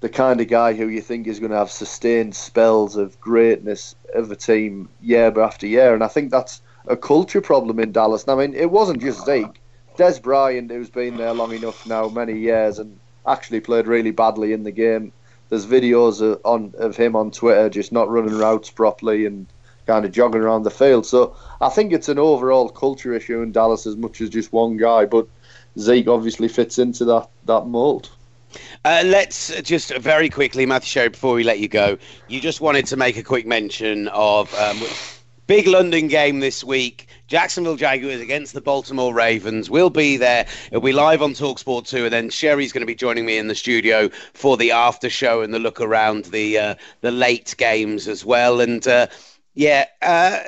the 0.00 0.08
kind 0.08 0.40
of 0.40 0.48
guy 0.48 0.72
who 0.72 0.88
you 0.88 1.00
think 1.00 1.26
is 1.26 1.38
going 1.38 1.52
to 1.52 1.56
have 1.56 1.70
sustained 1.70 2.34
spells 2.34 2.96
of 2.96 3.20
greatness 3.20 3.94
of 4.14 4.30
a 4.30 4.36
team 4.36 4.88
year 5.00 5.32
after 5.40 5.66
year. 5.66 5.94
And 5.94 6.02
I 6.02 6.08
think 6.08 6.30
that's 6.30 6.60
a 6.86 6.96
culture 6.96 7.40
problem 7.40 7.78
in 7.78 7.92
Dallas. 7.92 8.24
And 8.24 8.32
I 8.32 8.46
mean, 8.46 8.54
it 8.54 8.70
wasn't 8.70 9.00
just 9.00 9.24
Zeke. 9.24 9.60
Dez 9.96 10.20
Bryant, 10.20 10.70
who's 10.70 10.90
been 10.90 11.16
there 11.16 11.32
long 11.32 11.52
enough 11.52 11.86
now, 11.86 12.08
many 12.08 12.36
years, 12.38 12.78
and 12.78 12.98
actually 13.26 13.60
played 13.60 13.86
really 13.86 14.10
badly 14.10 14.52
in 14.52 14.62
the 14.62 14.72
game. 14.72 15.12
There's 15.48 15.66
videos 15.66 16.20
of, 16.20 16.40
on 16.44 16.74
of 16.78 16.96
him 16.96 17.14
on 17.14 17.30
Twitter 17.30 17.68
just 17.68 17.92
not 17.92 18.08
running 18.08 18.38
routes 18.38 18.70
properly 18.70 19.26
and 19.26 19.46
kind 19.86 20.04
of 20.04 20.12
jogging 20.12 20.40
around 20.40 20.62
the 20.62 20.70
field. 20.70 21.04
So 21.06 21.36
I 21.60 21.68
think 21.68 21.92
it's 21.92 22.08
an 22.08 22.18
overall 22.18 22.68
culture 22.68 23.12
issue 23.14 23.42
in 23.42 23.52
Dallas 23.52 23.86
as 23.86 23.96
much 23.96 24.20
as 24.20 24.30
just 24.30 24.52
one 24.52 24.76
guy. 24.76 25.04
But 25.04 25.26
Zeke 25.78 26.08
obviously 26.08 26.48
fits 26.48 26.78
into 26.78 27.04
that 27.06 27.28
that 27.46 27.66
mold. 27.66 28.10
Uh, 28.84 29.02
let's 29.06 29.60
just 29.62 29.96
very 29.96 30.28
quickly, 30.28 30.66
Matthew 30.66 30.88
Sherry, 30.88 31.08
before 31.08 31.34
we 31.34 31.42
let 31.42 31.58
you 31.58 31.68
go, 31.68 31.96
you 32.28 32.40
just 32.40 32.60
wanted 32.60 32.86
to 32.86 32.96
make 32.96 33.16
a 33.16 33.22
quick 33.22 33.46
mention 33.46 34.08
of 34.08 34.54
um, 34.56 34.78
big 35.46 35.66
London 35.66 36.08
game 36.08 36.40
this 36.40 36.62
week. 36.62 37.08
Jacksonville 37.26 37.76
Jaguars 37.76 38.20
against 38.20 38.52
the 38.52 38.60
Baltimore 38.60 39.14
Ravens. 39.14 39.70
We'll 39.70 39.90
be 39.90 40.16
there. 40.16 40.46
It'll 40.68 40.80
be 40.80 40.92
live 40.92 41.22
on 41.22 41.32
Talksport 41.32 41.88
2, 41.88 42.04
and 42.04 42.12
then 42.12 42.30
Sherry's 42.30 42.72
going 42.72 42.82
to 42.82 42.86
be 42.86 42.94
joining 42.94 43.24
me 43.24 43.38
in 43.38 43.48
the 43.48 43.54
studio 43.54 44.08
for 44.34 44.56
the 44.56 44.70
after 44.70 45.08
show 45.08 45.40
and 45.42 45.54
the 45.54 45.58
look 45.58 45.80
around 45.80 46.26
the 46.26 46.58
uh, 46.58 46.74
the 47.00 47.10
late 47.10 47.54
games 47.58 48.08
as 48.08 48.24
well. 48.24 48.60
And 48.60 48.86
uh, 48.86 49.06
yeah. 49.54 49.86
Uh, 50.00 50.40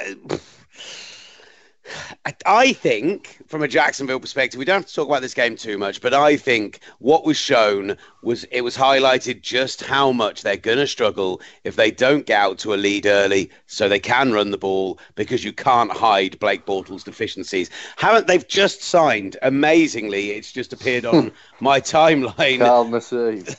I 2.46 2.72
think, 2.72 3.38
from 3.46 3.62
a 3.62 3.68
Jacksonville 3.68 4.20
perspective, 4.20 4.58
we 4.58 4.64
don't 4.64 4.80
have 4.80 4.86
to 4.86 4.94
talk 4.94 5.08
about 5.08 5.22
this 5.22 5.34
game 5.34 5.56
too 5.56 5.78
much, 5.78 6.00
but 6.00 6.14
I 6.14 6.36
think 6.36 6.80
what 6.98 7.24
was 7.24 7.36
shown 7.36 7.96
was 8.22 8.44
it 8.44 8.62
was 8.62 8.76
highlighted 8.76 9.42
just 9.42 9.82
how 9.82 10.12
much 10.12 10.42
they're 10.42 10.56
going 10.56 10.78
to 10.78 10.86
struggle 10.86 11.40
if 11.64 11.76
they 11.76 11.90
don't 11.90 12.26
get 12.26 12.40
out 12.40 12.58
to 12.60 12.74
a 12.74 12.76
lead 12.76 13.06
early 13.06 13.50
so 13.66 13.88
they 13.88 14.00
can 14.00 14.32
run 14.32 14.50
the 14.50 14.58
ball 14.58 14.98
because 15.14 15.44
you 15.44 15.52
can't 15.52 15.92
hide 15.92 16.38
Blake 16.38 16.64
Bortles' 16.64 17.04
deficiencies. 17.04 17.70
Haven't 17.96 18.26
they've 18.26 18.46
just 18.46 18.82
signed, 18.82 19.36
amazingly, 19.42 20.30
it's 20.30 20.52
just 20.52 20.72
appeared 20.72 21.04
on 21.04 21.32
my 21.60 21.80
timeline. 21.80 22.60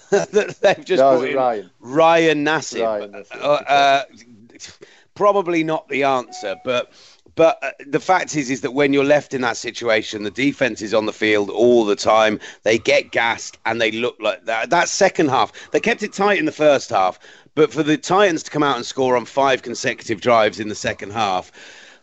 that 0.12 0.58
they've 0.62 0.86
just 0.86 1.02
no, 1.02 1.22
Ryan. 1.34 1.70
Ryan 1.80 2.46
Nassib. 2.46 2.84
Ryan 2.84 3.12
Nassib. 3.12 3.42
Uh, 3.42 3.54
uh, 3.68 4.04
probably 5.16 5.64
not 5.64 5.88
the 5.90 6.04
answer, 6.04 6.56
but 6.64 6.92
but 7.36 7.60
uh, 7.62 7.72
the 7.88 8.00
fact 8.00 8.36
is, 8.36 8.50
is 8.50 8.62
that 8.62 8.72
when 8.72 8.94
you're 8.94 9.04
left 9.04 9.34
in 9.34 9.42
that 9.42 9.58
situation, 9.58 10.24
the 10.24 10.32
defense 10.32 10.82
is 10.82 10.94
on 10.94 11.06
the 11.06 11.14
field 11.14 11.50
all 11.50 11.86
the 11.86 11.96
time. 11.96 12.40
They 12.64 12.78
get 12.78 13.12
gassed 13.12 13.58
and 13.66 13.80
they 13.80 13.92
look 13.92 14.16
like 14.20 14.46
that. 14.46 14.70
That 14.70 14.90
second 14.90 15.30
half, 15.30 15.52
they 15.72 15.80
kept 15.80 16.04
it 16.04 16.14
tight 16.14 16.40
in 16.40 16.46
the 16.46 16.52
first 16.52 16.90
half, 16.90 17.20
but 17.54 17.72
for 17.72 17.84
the 17.84 17.98
Titans 17.98 18.44
to 18.44 18.52
come 18.52 18.64
out 18.64 18.78
and 18.78 18.86
score 18.86 19.18
on 19.18 19.26
five 19.26 19.62
consecutive 19.62 20.22
drives 20.22 20.60
in 20.60 20.70
the 20.70 20.76
second 20.76 21.12
half, 21.12 21.52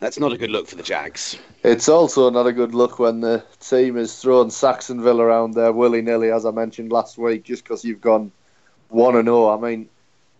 that's 0.00 0.18
not 0.18 0.32
a 0.32 0.36
good 0.36 0.50
look 0.50 0.66
for 0.66 0.76
the 0.76 0.82
Jags. 0.82 1.38
It's 1.62 1.88
also 1.88 2.28
not 2.28 2.46
a 2.46 2.52
good 2.52 2.74
look 2.74 2.98
when 2.98 3.20
the 3.20 3.44
team 3.60 3.96
is 3.96 4.20
throwing 4.20 4.50
Sacksonville 4.50 5.20
around 5.20 5.54
there 5.54 5.72
willy 5.72 6.02
nilly, 6.02 6.30
as 6.30 6.44
I 6.44 6.50
mentioned 6.50 6.90
last 6.90 7.18
week, 7.18 7.44
just 7.44 7.62
because 7.62 7.84
you've 7.84 8.00
gone 8.00 8.32
one 8.88 9.14
and 9.14 9.26
zero. 9.26 9.48
I 9.50 9.60
mean, 9.60 9.88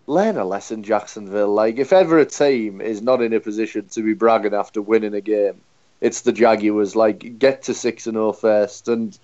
learn 0.07 0.37
a 0.37 0.45
lesson, 0.45 0.83
Jacksonville. 0.83 1.53
Like, 1.53 1.79
if 1.79 1.93
ever 1.93 2.19
a 2.19 2.27
team 2.27 2.81
is 2.81 3.03
not 3.03 3.23
in 3.23 3.33
a 3.33 3.41
position 3.41 3.87
to 3.91 4.03
be 4.03 4.15
bragging 4.15 4.55
after 4.55 4.83
winning 4.83 5.15
a 5.15 5.21
game, 5.21 5.61
it's 6.01 6.23
the 6.23 6.33
Jaguars. 6.33 6.97
Like, 6.97 7.39
get 7.39 7.63
to 7.65 7.75
six 7.75 8.07
and 8.07 8.17
oh 8.17 8.33
first. 8.33 8.89
and 8.89 9.19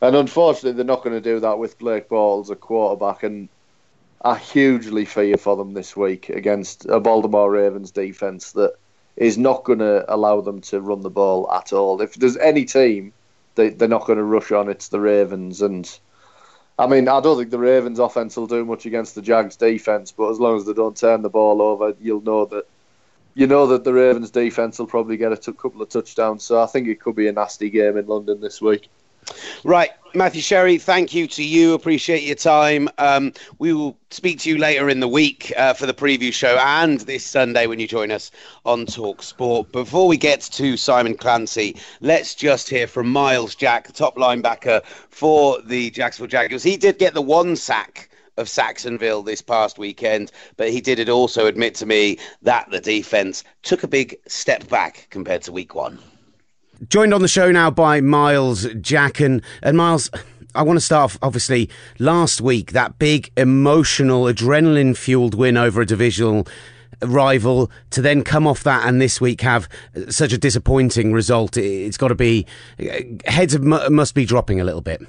and 0.00 0.14
unfortunately, 0.14 0.72
they're 0.72 0.84
not 0.84 1.02
going 1.02 1.16
to 1.16 1.20
do 1.20 1.40
that 1.40 1.58
with 1.58 1.78
Blake 1.78 2.08
Bortles, 2.08 2.50
a 2.50 2.56
quarterback, 2.56 3.24
and 3.24 3.48
I 4.22 4.36
hugely 4.36 5.04
fear 5.04 5.36
for 5.36 5.56
them 5.56 5.74
this 5.74 5.96
week 5.96 6.28
against 6.28 6.86
a 6.86 7.00
Baltimore 7.00 7.50
Ravens 7.50 7.90
defense 7.90 8.52
that 8.52 8.74
is 9.16 9.36
not 9.36 9.64
going 9.64 9.80
to 9.80 10.04
allow 10.12 10.40
them 10.40 10.60
to 10.60 10.80
run 10.80 11.02
the 11.02 11.10
ball 11.10 11.50
at 11.50 11.72
all. 11.72 12.00
If 12.00 12.14
there's 12.14 12.36
any 12.36 12.64
team 12.64 13.12
they, 13.56 13.70
they're 13.70 13.88
not 13.88 14.06
going 14.06 14.18
to 14.18 14.24
rush 14.24 14.52
on, 14.52 14.68
it's 14.68 14.88
the 14.88 15.00
Ravens, 15.00 15.62
and 15.62 15.98
I 16.78 16.86
mean, 16.86 17.08
I 17.08 17.20
don't 17.20 17.36
think 17.36 17.50
the 17.50 17.58
Ravens' 17.58 17.98
offense 17.98 18.36
will 18.36 18.46
do 18.46 18.64
much 18.64 18.86
against 18.86 19.14
the 19.14 19.22
Jags' 19.22 19.56
defense, 19.56 20.12
but 20.12 20.30
as 20.30 20.38
long 20.38 20.56
as 20.56 20.64
they 20.64 20.72
don't 20.72 20.96
turn 20.96 21.22
the 21.22 21.28
ball 21.28 21.60
over, 21.60 21.94
you'll 22.00 22.20
know 22.22 22.44
that 22.46 22.66
you 23.34 23.46
know 23.46 23.66
that 23.68 23.84
the 23.84 23.92
Ravens' 23.92 24.30
defense 24.30 24.78
will 24.78 24.86
probably 24.86 25.16
get 25.16 25.32
a 25.32 25.36
t- 25.36 25.52
couple 25.52 25.82
of 25.82 25.88
touchdowns. 25.88 26.44
So 26.44 26.60
I 26.60 26.66
think 26.66 26.88
it 26.88 27.00
could 27.00 27.16
be 27.16 27.28
a 27.28 27.32
nasty 27.32 27.70
game 27.70 27.96
in 27.96 28.06
London 28.06 28.40
this 28.40 28.60
week. 28.60 28.88
Right, 29.64 29.90
Matthew 30.14 30.40
Sherry, 30.40 30.78
thank 30.78 31.14
you 31.14 31.26
to 31.28 31.44
you. 31.44 31.74
Appreciate 31.74 32.22
your 32.22 32.36
time. 32.36 32.88
Um, 32.98 33.32
we 33.58 33.72
will 33.72 33.96
speak 34.10 34.38
to 34.40 34.48
you 34.48 34.56
later 34.56 34.88
in 34.88 35.00
the 35.00 35.08
week 35.08 35.52
uh, 35.56 35.74
for 35.74 35.86
the 35.86 35.94
preview 35.94 36.32
show 36.32 36.56
and 36.60 37.00
this 37.00 37.24
Sunday 37.24 37.66
when 37.66 37.78
you 37.78 37.86
join 37.86 38.10
us 38.10 38.30
on 38.64 38.86
Talk 38.86 39.22
Sport. 39.22 39.70
Before 39.72 40.08
we 40.08 40.16
get 40.16 40.40
to 40.40 40.76
Simon 40.76 41.14
Clancy, 41.14 41.76
let's 42.00 42.34
just 42.34 42.68
hear 42.68 42.86
from 42.86 43.08
Myles 43.10 43.54
Jack, 43.54 43.86
the 43.86 43.92
top 43.92 44.16
linebacker 44.16 44.84
for 45.10 45.60
the 45.62 45.90
Jacksonville 45.90 46.28
Jaguars. 46.28 46.62
He 46.62 46.76
did 46.76 46.98
get 46.98 47.14
the 47.14 47.22
one 47.22 47.54
sack 47.54 48.08
of 48.38 48.48
Sacksonville 48.48 49.22
this 49.22 49.42
past 49.42 49.78
weekend, 49.78 50.32
but 50.56 50.70
he 50.70 50.80
did 50.80 50.98
it 50.98 51.08
also 51.08 51.46
admit 51.46 51.74
to 51.76 51.86
me 51.86 52.18
that 52.42 52.70
the 52.70 52.80
defense 52.80 53.44
took 53.62 53.82
a 53.82 53.88
big 53.88 54.16
step 54.26 54.68
back 54.68 55.08
compared 55.10 55.42
to 55.42 55.52
week 55.52 55.74
one. 55.74 55.98
Joined 56.86 57.12
on 57.12 57.22
the 57.22 57.28
show 57.28 57.50
now 57.50 57.72
by 57.72 58.00
Myles 58.00 58.66
Jack. 58.80 59.18
And, 59.18 59.42
Myles, 59.72 60.10
I 60.54 60.62
want 60.62 60.76
to 60.76 60.84
start 60.84 61.04
off, 61.04 61.18
obviously, 61.22 61.68
last 61.98 62.40
week, 62.40 62.70
that 62.70 63.00
big 63.00 63.32
emotional, 63.36 64.24
adrenaline 64.24 64.96
fueled 64.96 65.34
win 65.34 65.56
over 65.56 65.80
a 65.80 65.86
divisional 65.86 66.46
rival 67.02 67.70
to 67.90 68.00
then 68.00 68.22
come 68.22 68.46
off 68.46 68.62
that 68.62 68.86
and 68.86 69.00
this 69.00 69.20
week 69.20 69.40
have 69.40 69.68
such 70.08 70.32
a 70.32 70.38
disappointing 70.38 71.12
result. 71.12 71.56
It's 71.56 71.96
got 71.96 72.08
to 72.08 72.14
be, 72.14 72.46
heads 73.24 73.58
must 73.58 74.14
be 74.14 74.24
dropping 74.24 74.60
a 74.60 74.64
little 74.64 74.80
bit. 74.80 75.02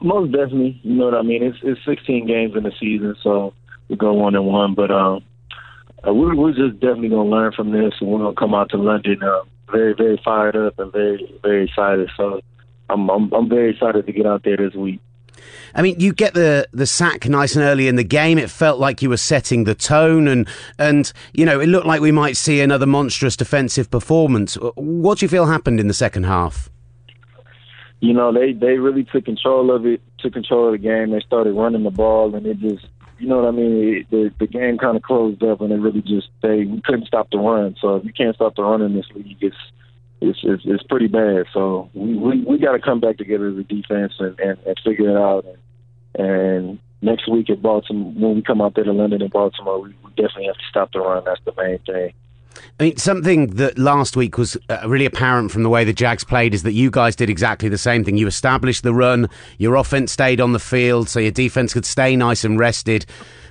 Most 0.00 0.32
definitely, 0.32 0.80
you 0.82 0.94
know 0.94 1.06
what 1.06 1.14
I 1.14 1.22
mean. 1.22 1.42
It's 1.42 1.58
it's 1.62 1.80
16 1.86 2.26
games 2.26 2.54
in 2.56 2.64
the 2.64 2.72
season, 2.78 3.16
so 3.22 3.54
we 3.88 3.96
go 3.96 4.12
one 4.12 4.34
and 4.34 4.44
one. 4.44 4.74
But 4.74 4.90
um, 4.90 5.24
we're 6.04 6.36
we're 6.36 6.52
just 6.52 6.78
definitely 6.78 7.08
gonna 7.08 7.28
learn 7.28 7.52
from 7.52 7.72
this, 7.72 7.94
and 8.00 8.10
we're 8.10 8.18
gonna 8.18 8.34
come 8.34 8.54
out 8.54 8.68
to 8.70 8.76
London 8.76 9.22
uh, 9.22 9.40
very, 9.72 9.94
very 9.94 10.20
fired 10.24 10.56
up 10.56 10.78
and 10.78 10.92
very, 10.92 11.40
very 11.42 11.64
excited. 11.64 12.10
So 12.16 12.40
I'm, 12.88 13.08
I'm, 13.10 13.32
I'm 13.32 13.48
very 13.48 13.70
excited 13.70 14.06
to 14.06 14.12
get 14.12 14.26
out 14.26 14.44
there 14.44 14.56
this 14.56 14.74
week. 14.74 15.00
I 15.74 15.82
mean, 15.82 15.98
you 15.98 16.12
get 16.12 16.34
the 16.34 16.68
the 16.72 16.86
sack 16.86 17.28
nice 17.28 17.56
and 17.56 17.64
early 17.64 17.88
in 17.88 17.96
the 17.96 18.04
game. 18.04 18.38
It 18.38 18.50
felt 18.50 18.78
like 18.78 19.02
you 19.02 19.08
were 19.08 19.16
setting 19.16 19.64
the 19.64 19.74
tone, 19.74 20.28
and 20.28 20.46
and 20.78 21.12
you 21.32 21.44
know 21.44 21.60
it 21.60 21.66
looked 21.66 21.86
like 21.86 22.00
we 22.00 22.12
might 22.12 22.36
see 22.36 22.60
another 22.60 22.86
monstrous 22.86 23.36
defensive 23.36 23.90
performance. 23.90 24.54
What 24.76 25.18
do 25.18 25.24
you 25.24 25.28
feel 25.28 25.46
happened 25.46 25.80
in 25.80 25.88
the 25.88 25.94
second 25.94 26.24
half? 26.24 26.70
You 28.00 28.12
know, 28.12 28.32
they 28.32 28.52
they 28.52 28.78
really 28.78 29.04
took 29.04 29.24
control 29.24 29.74
of 29.74 29.86
it, 29.86 30.00
took 30.18 30.34
control 30.34 30.66
of 30.66 30.72
the 30.72 30.78
game. 30.78 31.10
They 31.10 31.20
started 31.20 31.54
running 31.54 31.84
the 31.84 31.90
ball, 31.90 32.34
and 32.34 32.46
it 32.46 32.58
just 32.58 32.86
you 33.22 33.28
know 33.28 33.36
what 33.36 33.46
I 33.46 33.52
mean? 33.52 34.04
The 34.10 34.34
the 34.40 34.48
game 34.48 34.78
kind 34.78 34.96
of 34.96 35.02
closed 35.04 35.44
up, 35.44 35.60
and 35.60 35.70
it 35.72 35.76
really 35.76 36.02
just 36.02 36.28
they 36.42 36.64
we 36.64 36.82
couldn't 36.84 37.06
stop 37.06 37.30
the 37.30 37.38
run. 37.38 37.76
So 37.80 37.94
if 37.96 38.04
you 38.04 38.12
can't 38.12 38.34
stop 38.34 38.56
the 38.56 38.64
run 38.64 38.82
in 38.82 38.94
this 38.96 39.06
league, 39.14 39.36
it's 39.40 39.56
it's 40.20 40.40
it's, 40.42 40.64
it's 40.66 40.82
pretty 40.82 41.06
bad. 41.06 41.46
So 41.52 41.88
we 41.94 42.14
we, 42.16 42.42
we 42.42 42.58
got 42.58 42.72
to 42.72 42.80
come 42.80 42.98
back 42.98 43.18
together 43.18 43.48
as 43.48 43.56
a 43.56 43.62
defense 43.62 44.14
and, 44.18 44.38
and, 44.40 44.58
and 44.66 44.76
figure 44.84 45.10
it 45.10 45.16
out. 45.16 45.44
And, 46.16 46.26
and 46.26 46.78
next 47.00 47.30
week 47.30 47.48
at 47.48 47.62
Baltimore, 47.62 48.12
when 48.12 48.34
we 48.34 48.42
come 48.42 48.60
out 48.60 48.74
there 48.74 48.82
to 48.82 48.92
London 48.92 49.22
and 49.22 49.30
Baltimore, 49.30 49.80
we, 49.80 49.94
we 50.02 50.10
definitely 50.10 50.46
have 50.46 50.56
to 50.56 50.68
stop 50.68 50.90
the 50.92 50.98
run. 50.98 51.22
That's 51.24 51.40
the 51.44 51.54
main 51.56 51.78
thing. 51.86 52.12
I 52.80 52.84
mean, 52.84 52.96
something 52.96 53.48
that 53.56 53.78
last 53.78 54.16
week 54.16 54.38
was 54.38 54.56
uh, 54.68 54.82
really 54.86 55.06
apparent 55.06 55.50
from 55.50 55.62
the 55.62 55.68
way 55.68 55.84
the 55.84 55.92
Jags 55.92 56.24
played 56.24 56.54
is 56.54 56.62
that 56.64 56.72
you 56.72 56.90
guys 56.90 57.14
did 57.14 57.30
exactly 57.30 57.68
the 57.68 57.78
same 57.78 58.04
thing. 58.04 58.16
You 58.16 58.26
established 58.26 58.82
the 58.82 58.94
run, 58.94 59.28
your 59.58 59.76
offense 59.76 60.12
stayed 60.12 60.40
on 60.40 60.52
the 60.52 60.58
field, 60.58 61.08
so 61.08 61.20
your 61.20 61.30
defense 61.30 61.72
could 61.72 61.84
stay 61.84 62.16
nice 62.16 62.44
and 62.44 62.58
rested. 62.58 63.06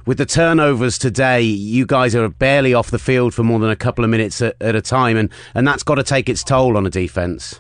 With 0.05 0.17
the 0.17 0.25
turnovers 0.25 0.97
today, 0.97 1.41
you 1.41 1.85
guys 1.85 2.15
are 2.15 2.27
barely 2.27 2.73
off 2.73 2.89
the 2.91 2.99
field 2.99 3.33
for 3.33 3.43
more 3.43 3.59
than 3.59 3.69
a 3.69 3.75
couple 3.75 4.03
of 4.03 4.09
minutes 4.09 4.41
at, 4.41 4.55
at 4.59 4.75
a 4.75 4.81
time, 4.81 5.15
and, 5.15 5.29
and 5.53 5.67
that's 5.67 5.83
got 5.83 5.95
to 5.95 6.03
take 6.03 6.27
its 6.27 6.43
toll 6.43 6.75
on 6.75 6.85
a 6.85 6.89
defense. 6.89 7.59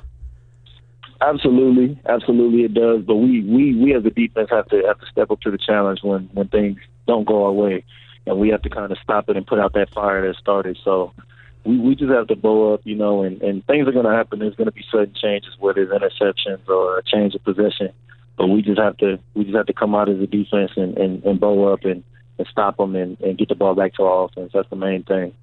Absolutely, 1.21 1.99
absolutely, 2.07 2.63
it 2.63 2.73
does. 2.73 3.03
But 3.03 3.17
we, 3.17 3.41
we, 3.43 3.75
we 3.75 3.93
as 3.93 4.03
a 4.05 4.09
defense 4.09 4.49
have 4.49 4.67
to 4.69 4.83
have 4.87 4.99
to 4.99 5.05
step 5.05 5.29
up 5.29 5.39
to 5.41 5.51
the 5.51 5.57
challenge 5.59 5.99
when 6.01 6.29
when 6.33 6.47
things 6.47 6.79
don't 7.07 7.25
go 7.25 7.45
our 7.45 7.51
way, 7.51 7.83
and 8.25 8.39
we 8.39 8.49
have 8.49 8.63
to 8.63 8.69
kind 8.69 8.91
of 8.91 8.97
stop 9.03 9.29
it 9.29 9.37
and 9.37 9.45
put 9.45 9.59
out 9.59 9.73
that 9.73 9.91
fire 9.91 10.27
that 10.27 10.35
started. 10.37 10.79
So 10.83 11.13
we, 11.63 11.79
we 11.79 11.95
just 11.95 12.11
have 12.11 12.27
to 12.27 12.35
bow 12.35 12.73
up, 12.73 12.81
you 12.83 12.95
know, 12.95 13.23
and, 13.23 13.41
and 13.41 13.65
things 13.67 13.87
are 13.87 13.91
going 13.91 14.05
to 14.05 14.11
happen. 14.11 14.39
There's 14.39 14.55
going 14.55 14.65
to 14.65 14.71
be 14.71 14.83
sudden 14.91 15.13
changes, 15.13 15.53
whether 15.59 15.81
it's 15.81 15.91
interceptions 15.91 16.67
or 16.67 16.97
a 16.97 17.03
change 17.03 17.35
of 17.35 17.43
possession. 17.43 17.89
But 18.37 18.47
we 18.47 18.61
just 18.61 18.79
have 18.79 18.97
to 18.97 19.19
we 19.35 19.43
just 19.43 19.55
have 19.55 19.67
to 19.67 19.73
come 19.73 19.93
out 19.93 20.09
as 20.09 20.19
a 20.19 20.27
defense 20.27 20.71
and, 20.75 20.97
and, 20.97 21.23
and 21.23 21.39
bow 21.39 21.71
up 21.71 21.83
and, 21.85 22.03
and 22.39 22.47
stop 22.49 22.77
them 22.77 22.95
and, 22.95 23.19
and 23.21 23.37
get 23.37 23.49
the 23.49 23.55
ball 23.55 23.75
back 23.75 23.93
to 23.95 24.03
our 24.03 24.25
offense. 24.25 24.51
That's 24.53 24.69
the 24.69 24.75
main 24.75 25.03
thing. 25.03 25.33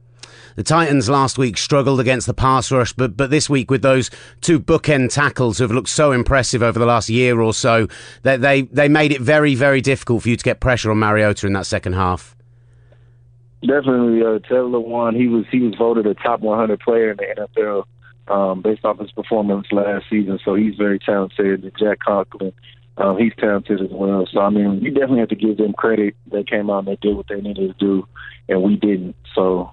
the 0.57 0.65
Titans 0.65 1.09
last 1.09 1.39
week 1.39 1.57
struggled 1.57 2.01
against 2.01 2.27
the 2.27 2.35
pass 2.35 2.73
rush, 2.73 2.93
but 2.93 3.17
but 3.17 3.31
this 3.31 3.49
week 3.49 3.71
with 3.71 3.83
those 3.83 4.11
two 4.41 4.59
bookend 4.59 5.13
tackles 5.13 5.59
who 5.59 5.65
have 5.65 5.71
looked 5.71 5.89
so 5.89 6.11
impressive 6.11 6.63
over 6.63 6.79
the 6.79 6.87
last 6.87 7.09
year 7.09 7.41
or 7.41 7.55
so, 7.55 7.87
that 8.23 8.41
they, 8.41 8.63
they 8.63 8.89
made 8.89 9.13
it 9.13 9.21
very 9.21 9.55
very 9.55 9.81
difficult 9.81 10.23
for 10.25 10.29
you 10.31 10.37
to 10.37 10.45
get 10.45 10.59
pressure 10.59 10.91
on 10.91 10.99
Mariota 10.99 11.47
in 11.47 11.53
that 11.53 11.67
second 11.67 11.93
half. 11.93 12.35
Definitely, 13.61 14.23
uh, 14.23 14.39
Taylor 14.49 14.69
Lewan. 14.69 15.17
He 15.17 15.27
was 15.27 15.45
he 15.51 15.61
was 15.61 15.75
voted 15.77 16.07
a 16.07 16.15
top 16.15 16.41
100 16.41 16.79
player 16.79 17.11
in 17.11 17.17
the 17.17 17.49
NFL 17.49 17.85
um, 18.29 18.63
based 18.63 18.85
off 18.85 19.01
his 19.01 19.11
performance 19.11 19.67
last 19.73 20.05
season. 20.09 20.39
So 20.45 20.55
he's 20.55 20.77
very 20.77 20.99
talented. 20.99 21.65
And 21.65 21.73
Jack 21.79 21.99
Conklin, 22.01 22.53
um, 22.99 23.19
he's 23.19 23.33
talented 23.37 23.81
as 23.81 23.91
well. 23.91 24.29
So 24.31 24.41
I 24.41 24.51
mean, 24.51 24.81
you 24.81 24.91
definitely 24.93 25.21
have 25.21 25.31
to 25.31 25.37
give 25.37 25.57
them 25.57 25.73
credit. 25.73 26.15
They 26.31 26.45
came 26.45 26.71
out 26.71 26.81
and 26.81 26.89
they 26.89 26.99
did 27.01 27.17
what 27.17 27.27
they 27.29 27.41
needed 27.41 27.77
to 27.77 27.85
do, 27.85 28.07
and 28.49 28.63
we 28.63 28.77
didn't. 28.77 29.17
So 29.35 29.73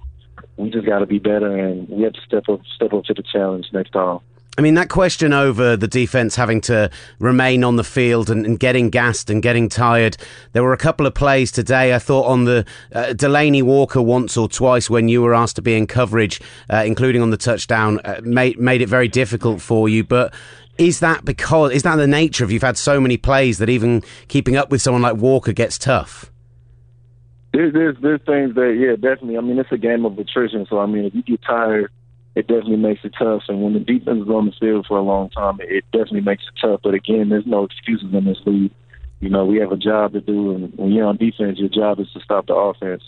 we 0.56 0.70
just 0.70 0.86
got 0.86 1.00
to 1.00 1.06
be 1.06 1.18
better, 1.18 1.56
and 1.56 1.88
we 1.88 2.02
have 2.02 2.14
to 2.14 2.20
step 2.26 2.48
up 2.48 2.60
step 2.74 2.92
up 2.92 3.04
to 3.04 3.14
the 3.14 3.22
challenge 3.22 3.66
next 3.72 3.90
time. 3.90 4.18
I 4.58 4.62
mean, 4.62 4.74
that 4.74 4.88
question 4.88 5.34
over 5.34 5.76
the 5.76 5.86
defense 5.86 6.34
having 6.34 6.62
to 6.62 6.90
remain 7.18 7.62
on 7.62 7.76
the 7.76 7.84
field 7.84 8.30
and, 8.30 8.46
and, 8.46 8.58
getting 8.58 8.88
gassed 8.88 9.28
and 9.28 9.42
getting 9.42 9.68
tired. 9.68 10.16
There 10.52 10.62
were 10.62 10.72
a 10.72 10.78
couple 10.78 11.06
of 11.06 11.14
plays 11.14 11.52
today. 11.52 11.94
I 11.94 11.98
thought 11.98 12.24
on 12.24 12.44
the 12.44 12.64
uh, 12.94 13.08
Delanie 13.08 13.62
Walker 13.62 14.00
once 14.00 14.34
or 14.34 14.48
twice 14.48 14.88
when 14.88 15.08
you 15.08 15.20
were 15.20 15.34
asked 15.34 15.56
to 15.56 15.62
be 15.62 15.74
in 15.74 15.86
coverage, 15.86 16.40
uh, 16.70 16.84
including 16.86 17.20
on 17.20 17.28
the 17.28 17.36
touchdown, 17.36 18.00
uh, 18.04 18.20
made 18.22 18.58
made 18.58 18.80
it 18.80 18.88
very 18.88 19.08
difficult 19.08 19.60
for 19.60 19.90
you. 19.90 20.02
But 20.02 20.32
is 20.78 21.00
that 21.00 21.26
because 21.26 21.72
is 21.72 21.82
that 21.82 21.96
the 21.96 22.06
nature 22.06 22.42
of 22.42 22.50
you've 22.50 22.62
had 22.62 22.78
so 22.78 22.98
many 22.98 23.18
plays 23.18 23.58
that 23.58 23.68
even 23.68 24.02
keeping 24.28 24.56
up 24.56 24.70
with 24.70 24.80
someone 24.80 25.02
like 25.02 25.16
Walker 25.16 25.52
gets 25.52 25.76
tough? 25.76 26.32
There's 27.52 27.74
there's 27.74 27.96
there's 28.00 28.20
things 28.22 28.54
that 28.54 28.74
yeah 28.78 28.96
definitely. 28.96 29.36
I 29.36 29.42
mean, 29.42 29.58
it's 29.58 29.70
a 29.70 29.76
game 29.76 30.06
of 30.06 30.18
attrition. 30.18 30.66
So 30.70 30.78
I 30.78 30.86
mean, 30.86 31.04
if 31.04 31.14
you 31.14 31.22
get 31.22 31.42
tired 31.42 31.90
it 32.36 32.46
definitely 32.46 32.76
makes 32.76 33.00
it 33.02 33.14
tough. 33.18 33.44
And 33.48 33.62
when 33.62 33.72
the 33.72 33.80
defense 33.80 34.22
is 34.22 34.28
on 34.28 34.44
the 34.44 34.52
field 34.60 34.84
for 34.86 34.98
a 34.98 35.02
long 35.02 35.30
time, 35.30 35.56
it 35.60 35.84
definitely 35.90 36.20
makes 36.20 36.44
it 36.44 36.60
tough. 36.60 36.80
But 36.84 36.92
again, 36.92 37.30
there's 37.30 37.46
no 37.46 37.64
excuses 37.64 38.12
in 38.12 38.26
this 38.26 38.38
league. 38.44 38.72
You 39.20 39.30
know, 39.30 39.46
we 39.46 39.58
have 39.58 39.72
a 39.72 39.78
job 39.78 40.12
to 40.12 40.20
do, 40.20 40.52
and 40.54 40.76
when 40.76 40.92
you're 40.92 41.06
on 41.06 41.16
defense, 41.16 41.58
your 41.58 41.70
job 41.70 41.98
is 41.98 42.12
to 42.12 42.20
stop 42.20 42.46
the 42.46 42.54
offense. 42.54 43.02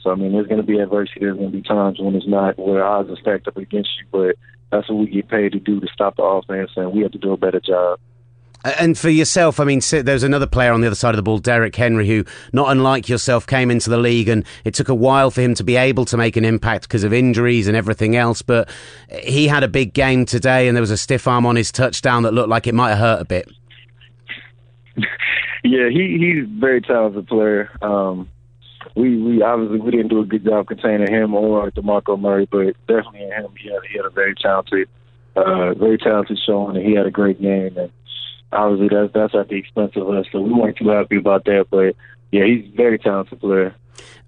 So 0.00 0.12
I 0.12 0.14
mean, 0.14 0.32
there's 0.32 0.46
going 0.46 0.60
to 0.60 0.66
be 0.66 0.78
adversity. 0.78 1.20
There's 1.20 1.36
going 1.36 1.50
to 1.50 1.56
be 1.56 1.62
times 1.62 1.98
when 1.98 2.14
it's 2.14 2.28
not 2.28 2.56
where 2.56 2.84
odds 2.84 3.10
are 3.10 3.16
stacked 3.16 3.48
up 3.48 3.56
against 3.56 3.90
you, 3.98 4.06
but 4.12 4.36
that's 4.70 4.88
what 4.88 5.00
we 5.00 5.06
get 5.06 5.28
paid 5.28 5.52
to 5.52 5.58
do 5.58 5.80
to 5.80 5.88
stop 5.92 6.14
the 6.16 6.22
offense, 6.22 6.70
and 6.76 6.92
we 6.92 7.02
have 7.02 7.10
to 7.12 7.18
do 7.18 7.32
a 7.32 7.36
better 7.36 7.60
job. 7.60 7.98
And 8.78 8.98
for 8.98 9.10
yourself, 9.10 9.60
I 9.60 9.64
mean, 9.64 9.80
there's 9.90 10.22
another 10.22 10.46
player 10.46 10.72
on 10.72 10.80
the 10.80 10.86
other 10.86 10.96
side 10.96 11.10
of 11.10 11.16
the 11.16 11.22
ball, 11.22 11.38
Derrick 11.38 11.74
Henry, 11.74 12.06
who, 12.06 12.24
not 12.52 12.70
unlike 12.70 13.08
yourself, 13.08 13.46
came 13.46 13.70
into 13.70 13.90
the 13.90 13.98
league, 13.98 14.28
and 14.28 14.44
it 14.64 14.74
took 14.74 14.88
a 14.88 14.94
while 14.94 15.30
for 15.30 15.40
him 15.40 15.54
to 15.54 15.64
be 15.64 15.76
able 15.76 16.04
to 16.06 16.16
make 16.16 16.36
an 16.36 16.44
impact 16.44 16.84
because 16.84 17.04
of 17.04 17.12
injuries 17.12 17.68
and 17.68 17.76
everything 17.76 18.16
else. 18.16 18.42
But 18.42 18.68
he 19.22 19.48
had 19.48 19.62
a 19.62 19.68
big 19.68 19.92
game 19.94 20.24
today, 20.24 20.68
and 20.68 20.76
there 20.76 20.82
was 20.82 20.90
a 20.90 20.96
stiff 20.96 21.26
arm 21.28 21.46
on 21.46 21.56
his 21.56 21.70
touchdown 21.70 22.22
that 22.24 22.34
looked 22.34 22.48
like 22.48 22.66
it 22.66 22.74
might 22.74 22.90
have 22.90 22.98
hurt 22.98 23.22
a 23.22 23.24
bit. 23.24 23.50
yeah, 25.64 25.88
he 25.88 26.18
he's 26.18 26.44
a 26.44 26.60
very 26.60 26.80
talented 26.80 27.26
player. 27.26 27.70
Um, 27.82 28.28
we 28.94 29.16
we 29.16 29.42
obviously 29.42 29.80
we 29.80 29.90
didn't 29.90 30.08
do 30.08 30.20
a 30.20 30.26
good 30.26 30.44
job 30.44 30.66
containing 30.66 31.12
him 31.12 31.34
or 31.34 31.70
Demarco 31.70 32.18
Murray, 32.18 32.48
but 32.50 32.74
definitely 32.86 33.20
him. 33.20 33.46
He 33.60 33.68
had 33.68 33.80
he 33.90 33.96
had 33.96 34.06
a 34.06 34.10
very 34.10 34.34
talented, 34.34 34.88
uh, 35.36 35.74
very 35.74 35.98
talented 35.98 36.38
showing, 36.44 36.76
and 36.76 36.86
he 36.86 36.94
had 36.94 37.06
a 37.06 37.10
great 37.10 37.40
game. 37.40 37.76
And 37.76 37.90
obviously 38.52 38.88
that's 38.88 39.12
that's 39.12 39.34
at 39.34 39.48
the 39.48 39.56
expense 39.56 39.92
of 39.96 40.08
us. 40.10 40.26
So 40.32 40.40
we 40.40 40.52
weren't 40.52 40.76
too 40.76 40.88
happy 40.88 41.16
about 41.16 41.44
that. 41.44 41.66
But 41.70 41.96
yeah, 42.30 42.44
he's 42.44 42.66
a 42.72 42.76
very 42.76 42.98
talented 42.98 43.40
player. 43.40 43.74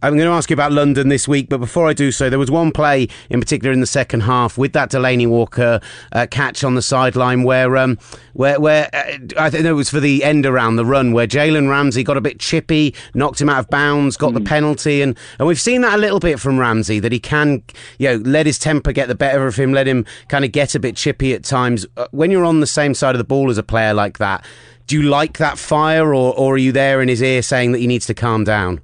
I'm 0.03 0.16
going 0.16 0.26
to 0.26 0.32
ask 0.32 0.48
you 0.48 0.55
about 0.55 0.72
London 0.72 1.09
this 1.09 1.28
week, 1.28 1.51
but 1.51 1.59
before 1.59 1.86
I 1.86 1.92
do 1.92 2.11
so, 2.11 2.30
there 2.30 2.38
was 2.38 2.51
one 2.51 2.72
play 2.72 3.09
in 3.28 3.38
particular 3.38 3.70
in 3.70 3.80
the 3.80 3.86
second 3.86 4.20
half 4.20 4.57
with 4.57 4.72
that 4.72 4.90
Delanie 4.90 5.28
Walker 5.28 5.80
uh, 6.12 6.26
catch 6.30 6.64
on 6.64 6.74
the 6.74 6.80
sideline 6.80 7.42
where, 7.42 7.76
um, 7.76 7.98
where, 8.32 8.59
where 8.59 8.88
uh, 8.94 9.18
I 9.36 9.51
think 9.51 9.66
it 9.66 9.72
was 9.74 9.90
for 9.90 10.01
the 10.01 10.24
end 10.24 10.46
around 10.46 10.76
the 10.76 10.86
run 10.86 11.12
where 11.12 11.26
Jalen 11.26 11.68
Ramsey 11.68 12.03
got 12.03 12.16
a 12.16 12.22
bit 12.22 12.40
chippy, 12.40 12.94
knocked 13.12 13.42
him 13.42 13.51
out 13.51 13.59
of 13.59 13.68
bounds, 13.68 14.16
got 14.16 14.30
mm. 14.30 14.34
the 14.34 14.40
penalty, 14.40 15.03
and, 15.03 15.18
and 15.38 15.46
we've 15.46 15.61
seen 15.61 15.82
that 15.82 15.98
a 15.98 16.01
little 16.01 16.20
bit 16.20 16.40
from 16.40 16.59
Ramsey 16.59 16.98
that 17.01 17.12
he 17.12 17.20
can, 17.20 17.62
you 17.98 18.09
know, 18.09 18.16
let 18.24 18.46
his 18.46 18.59
temper 18.59 18.92
get 18.92 19.09
the 19.09 19.14
better 19.14 19.46
of 19.46 19.57
him, 19.57 19.74
let 19.74 19.86
him 19.86 20.07
kind 20.28 20.46
of 20.46 20.53
get 20.53 20.74
a 20.74 20.80
bit 20.80 20.96
chippy 20.96 21.34
at 21.34 21.44
times. 21.44 21.84
Uh, 21.98 22.07
when 22.11 22.30
you're 22.30 22.46
on 22.46 22.61
the 22.61 22.66
same 22.66 22.94
side 22.94 23.14
of 23.14 23.18
the 23.18 23.24
ball 23.24 23.51
as 23.51 23.59
a 23.59 23.62
player 23.62 23.92
like 23.92 24.16
that, 24.16 24.46
do 24.86 25.01
you 25.01 25.09
like 25.11 25.36
that 25.38 25.59
fire, 25.59 26.14
or, 26.14 26.34
or 26.38 26.55
are 26.55 26.59
you 26.59 26.72
there 26.72 27.03
in 27.03 27.09
his 27.09 27.22
ear 27.22 27.42
saying 27.42 27.72
that 27.72 27.78
he 27.78 27.86
needs 27.86 28.07
to 28.07 28.14
calm 28.14 28.44
down? 28.44 28.80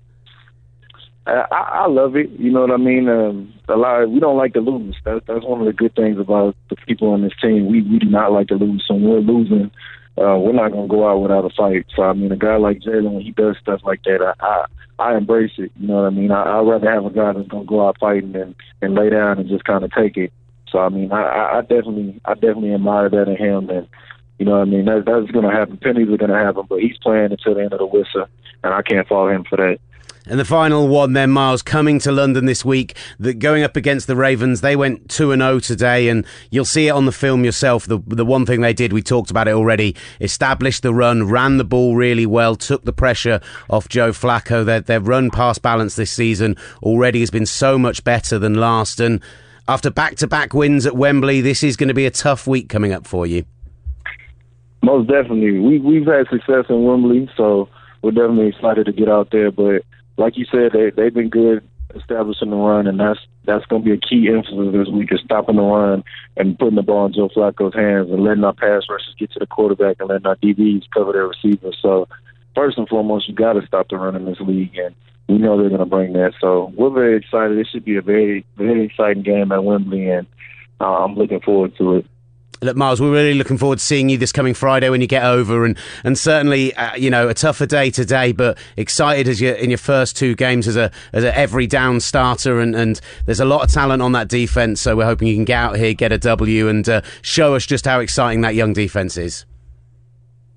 I, 1.27 1.83
I 1.85 1.87
love 1.89 2.17
it. 2.17 2.31
You 2.39 2.53
know 2.53 2.61
what 2.61 2.71
I 2.71 2.77
mean? 2.77 3.09
Um, 3.09 3.53
a 3.69 3.77
lot. 3.77 4.03
Of, 4.03 4.11
we 4.11 4.21
don't 4.21 4.37
like 4.37 4.53
to 4.55 4.61
lose. 4.61 4.97
That's 5.05 5.25
that's 5.27 5.45
one 5.45 5.61
of 5.61 5.67
the 5.67 5.73
good 5.73 5.95
things 5.95 6.19
about 6.19 6.57
the 6.71 6.77
people 6.87 7.09
on 7.09 7.23
this 7.23 7.33
team. 7.41 7.67
We 7.67 7.83
we 7.83 7.99
do 7.99 8.07
not 8.09 8.33
like 8.33 8.49
to 8.49 8.55
lose. 8.55 8.85
So 8.87 8.95
when 8.95 9.05
we're 9.05 9.19
losing, 9.19 9.71
uh, 10.19 10.39
we're 10.39 10.53
not 10.53 10.73
gonna 10.73 10.89
go 10.89 11.09
out 11.09 11.19
without 11.19 11.45
a 11.45 11.51
fight. 11.51 11.87
So 11.95 12.03
I 12.03 12.13
mean, 12.13 12.31
a 12.31 12.37
guy 12.37 12.57
like 12.57 12.81
Jalen, 12.81 13.13
when 13.13 13.23
he 13.23 13.33
does 13.33 13.57
stuff 13.61 13.81
like 13.85 14.03
that, 14.05 14.23
I, 14.23 14.47
I 14.47 14.67
I 14.99 15.17
embrace 15.17 15.53
it. 15.59 15.73
You 15.77 15.89
know 15.89 16.03
what 16.03 16.07
I 16.07 16.11
mean? 16.11 16.31
I, 16.31 16.59
I'd 16.59 16.67
rather 16.67 16.91
have 16.91 17.05
a 17.05 17.11
guy 17.11 17.33
that's 17.33 17.49
gonna 17.49 17.65
go 17.65 17.87
out 17.87 17.99
fighting 17.99 18.37
and 18.37 18.55
and 18.81 18.95
lay 18.95 19.11
down 19.11 19.39
and 19.39 19.49
just 19.49 19.65
kind 19.65 19.85
of 19.85 19.93
take 19.93 20.17
it. 20.17 20.33
So 20.71 20.79
I 20.79 20.89
mean, 20.89 21.11
I, 21.13 21.59
I 21.59 21.61
definitely 21.63 22.21
I 22.25 22.35
definitely 22.35 22.75
admire 22.75 23.11
that 23.11 23.29
in 23.29 23.37
him. 23.37 23.69
And 23.69 23.89
you 24.39 24.47
know 24.47 24.53
what 24.53 24.69
I 24.69 24.71
mean? 24.71 24.85
That, 24.85 25.05
that's 25.07 25.31
gonna 25.33 25.51
happen. 25.53 25.77
Pennies 25.79 26.09
are 26.09 26.17
gonna 26.17 26.39
happen, 26.39 26.67
but 26.69 26.81
he's 26.81 26.99
playing 26.99 27.33
until 27.33 27.55
the 27.55 27.63
end 27.63 27.73
of 27.73 27.81
the 27.81 27.87
whistle, 27.87 28.27
and 28.63 28.73
I 28.73 28.83
can't 28.83 29.09
fault 29.09 29.33
him 29.33 29.45
for 29.45 29.57
that. 29.57 29.79
And 30.29 30.41
the 30.41 30.45
final 30.45 30.89
one 30.89 31.13
then, 31.13 31.31
Myles, 31.31 31.63
coming 31.63 32.01
to 32.01 32.11
London 32.11 32.47
this 32.47 32.65
week, 32.65 32.97
that 33.21 33.35
going 33.35 33.63
up 33.63 33.77
against 33.77 34.09
the 34.09 34.17
Ravens, 34.17 34.61
they 34.61 34.75
went 34.75 35.09
2 35.09 35.31
and 35.31 35.41
0 35.41 35.61
today, 35.61 36.09
and 36.09 36.27
you'll 36.51 36.65
see 36.65 36.89
it 36.89 36.91
on 36.91 37.07
the 37.07 37.13
film 37.13 37.45
yourself. 37.45 37.87
The, 37.87 38.01
the 38.07 38.25
one 38.25 38.45
thing 38.45 38.61
they 38.61 38.73
did, 38.73 38.93
we 38.93 39.03
talked 39.03 39.31
about 39.31 39.47
it 39.47 39.53
already, 39.53 39.95
established 40.21 40.83
the 40.83 40.93
run, 40.93 41.29
ran 41.29 41.59
the 41.59 41.65
ball 41.65 41.95
really 41.95 42.27
well, 42.27 42.57
took 42.57 42.85
the 42.85 42.93
pressure 42.93 43.41
off 43.71 43.89
Joe 43.89 44.11
Flacco. 44.11 44.65
Their, 44.65 44.81
their 44.81 45.01
run 45.01 45.31
pass 45.31 45.59
balance 45.59 45.95
this 45.95 46.11
season 46.11 46.57
already 46.83 47.21
has 47.21 47.31
been 47.31 47.47
so 47.47 47.79
much 47.79 48.03
better 48.03 48.37
than 48.37 48.55
last. 48.55 48.99
And 48.99 49.21
after 49.69 49.91
back 49.91 50.17
to 50.17 50.27
back 50.27 50.53
wins 50.55 50.87
at 50.87 50.97
Wembley, 50.97 51.41
this 51.41 51.63
is 51.63 51.77
going 51.77 51.89
to 51.89 51.95
be 51.95 52.07
a 52.07 52.11
tough 52.11 52.49
week 52.49 52.69
coming 52.69 52.93
up 52.93 53.07
for 53.07 53.27
you. 53.27 53.45
Most 54.83 55.09
definitely. 55.09 55.61
We, 55.61 55.79
we've 55.79 56.07
had 56.07 56.29
success 56.29 56.65
in 56.69 56.85
Wembley, 56.85 57.31
so 57.37 57.69
we're 58.03 58.11
definitely 58.11 58.49
excited 58.49 58.87
to 58.87 58.93
get 58.93 59.09
out 59.09 59.31
there, 59.31 59.51
but 59.51 59.83
like 60.17 60.37
you 60.37 60.47
said, 60.51 60.73
they 60.73 60.91
they've 60.91 61.15
been 61.15 61.31
good 61.31 61.69
establishing 61.95 62.51
the 62.51 62.57
run, 62.57 62.87
and 62.87 62.99
that's 62.99 63.21
that's 63.45 63.65
going 63.67 63.83
to 63.83 63.87
be 63.87 63.95
a 63.95 63.99
key 63.99 64.29
emphasis 64.29 64.73
this 64.73 64.89
week 64.89 65.13
is 65.13 65.21
stopping 65.25 65.57
the 65.57 65.63
run 65.63 66.03
and 66.37 66.59
putting 66.59 66.75
the 66.75 66.83
ball 66.83 67.07
in 67.07 67.13
Joe 67.13 67.29
Flacco's 67.29 67.75
hands 67.75 68.11
and 68.11 68.23
letting 68.25 68.45
our 68.45 68.55
pass 68.55 68.83
rushers 68.89 69.15
get 69.19 69.31
to 69.33 69.39
the 69.39 69.47
quarterback 69.47 69.97
and 70.01 70.09
letting 70.09 70.27
our 70.27 70.37
DBs 70.37 70.85
cover 70.93 71.13
their 71.13 71.29
receivers. 71.29 71.79
So 71.81 72.09
first 72.55 72.79
and 72.79 72.89
foremost, 72.89 73.29
you 73.29 73.35
got 73.35 73.55
to 73.55 73.67
stop 73.67 73.89
the 73.89 73.97
run 73.97 74.17
in 74.17 74.25
this 74.25 74.41
league, 74.41 74.77
and 74.77 74.95
we 75.29 75.39
know 75.39 75.57
they're 75.57 75.69
going 75.69 75.81
to 75.81 75.87
bring 75.87 76.13
that. 76.15 76.35
So 76.41 76.73
we're 76.77 76.91
very 76.91 77.17
excited. 77.17 77.59
It 77.59 77.69
should 77.71 77.85
be 77.85 77.97
a 77.97 78.03
very 78.03 78.45
very 78.57 78.85
exciting 78.85 79.23
game 79.23 79.53
at 79.53 79.65
Wembley, 79.65 80.09
and 80.09 80.27
uh, 80.81 81.05
I'm 81.05 81.15
looking 81.15 81.41
forward 81.41 81.77
to 81.79 81.97
it. 81.97 82.07
Look, 82.63 82.77
Myles, 82.77 83.01
we're 83.01 83.13
really 83.13 83.35
looking 83.35 83.59
forward 83.59 83.79
to 83.79 83.85
seeing 83.85 84.09
you 84.09 84.17
this 84.17 84.33
coming 84.33 84.55
Friday 84.55 84.89
when 84.89 85.01
you 85.01 85.07
get 85.07 85.25
over, 85.25 85.65
and 85.65 85.77
and 86.05 86.17
certainly, 86.17 86.75
uh, 86.75 86.97
you 86.97 87.11
know, 87.11 87.29
a 87.29 87.35
tougher 87.35 87.67
day 87.67 87.91
today, 87.91 88.33
but 88.33 88.57
excited 88.77 89.29
as 89.29 89.41
you 89.41 89.53
in 89.55 89.69
your 89.69 89.79
first 89.79 90.17
two 90.17 90.35
games 90.35 90.67
as 90.67 90.77
a 90.77 90.91
as 91.13 91.23
a 91.23 91.37
every 91.37 91.67
down 91.67 92.01
starter, 92.01 92.61
and 92.61 92.75
and 92.75 93.01
there's 93.27 93.41
a 93.41 93.45
lot 93.45 93.63
of 93.63 93.71
talent 93.71 94.03
on 94.03 94.13
that 94.13 94.29
defense, 94.29 94.81
so 94.81 94.97
we're 94.97 95.05
hoping 95.05 95.29
you 95.29 95.35
can 95.35 95.45
get 95.45 95.57
out 95.57 95.77
here, 95.77 95.93
get 95.93 96.13
a 96.13 96.19
W, 96.19 96.69
and 96.69 96.89
uh, 96.89 97.03
show 97.21 97.55
us 97.55 97.67
just 97.67 97.85
how 97.85 98.01
exciting 98.01 98.41
that 98.41 98.55
young 98.55 98.73
defense 98.73 99.17
is. 99.19 99.45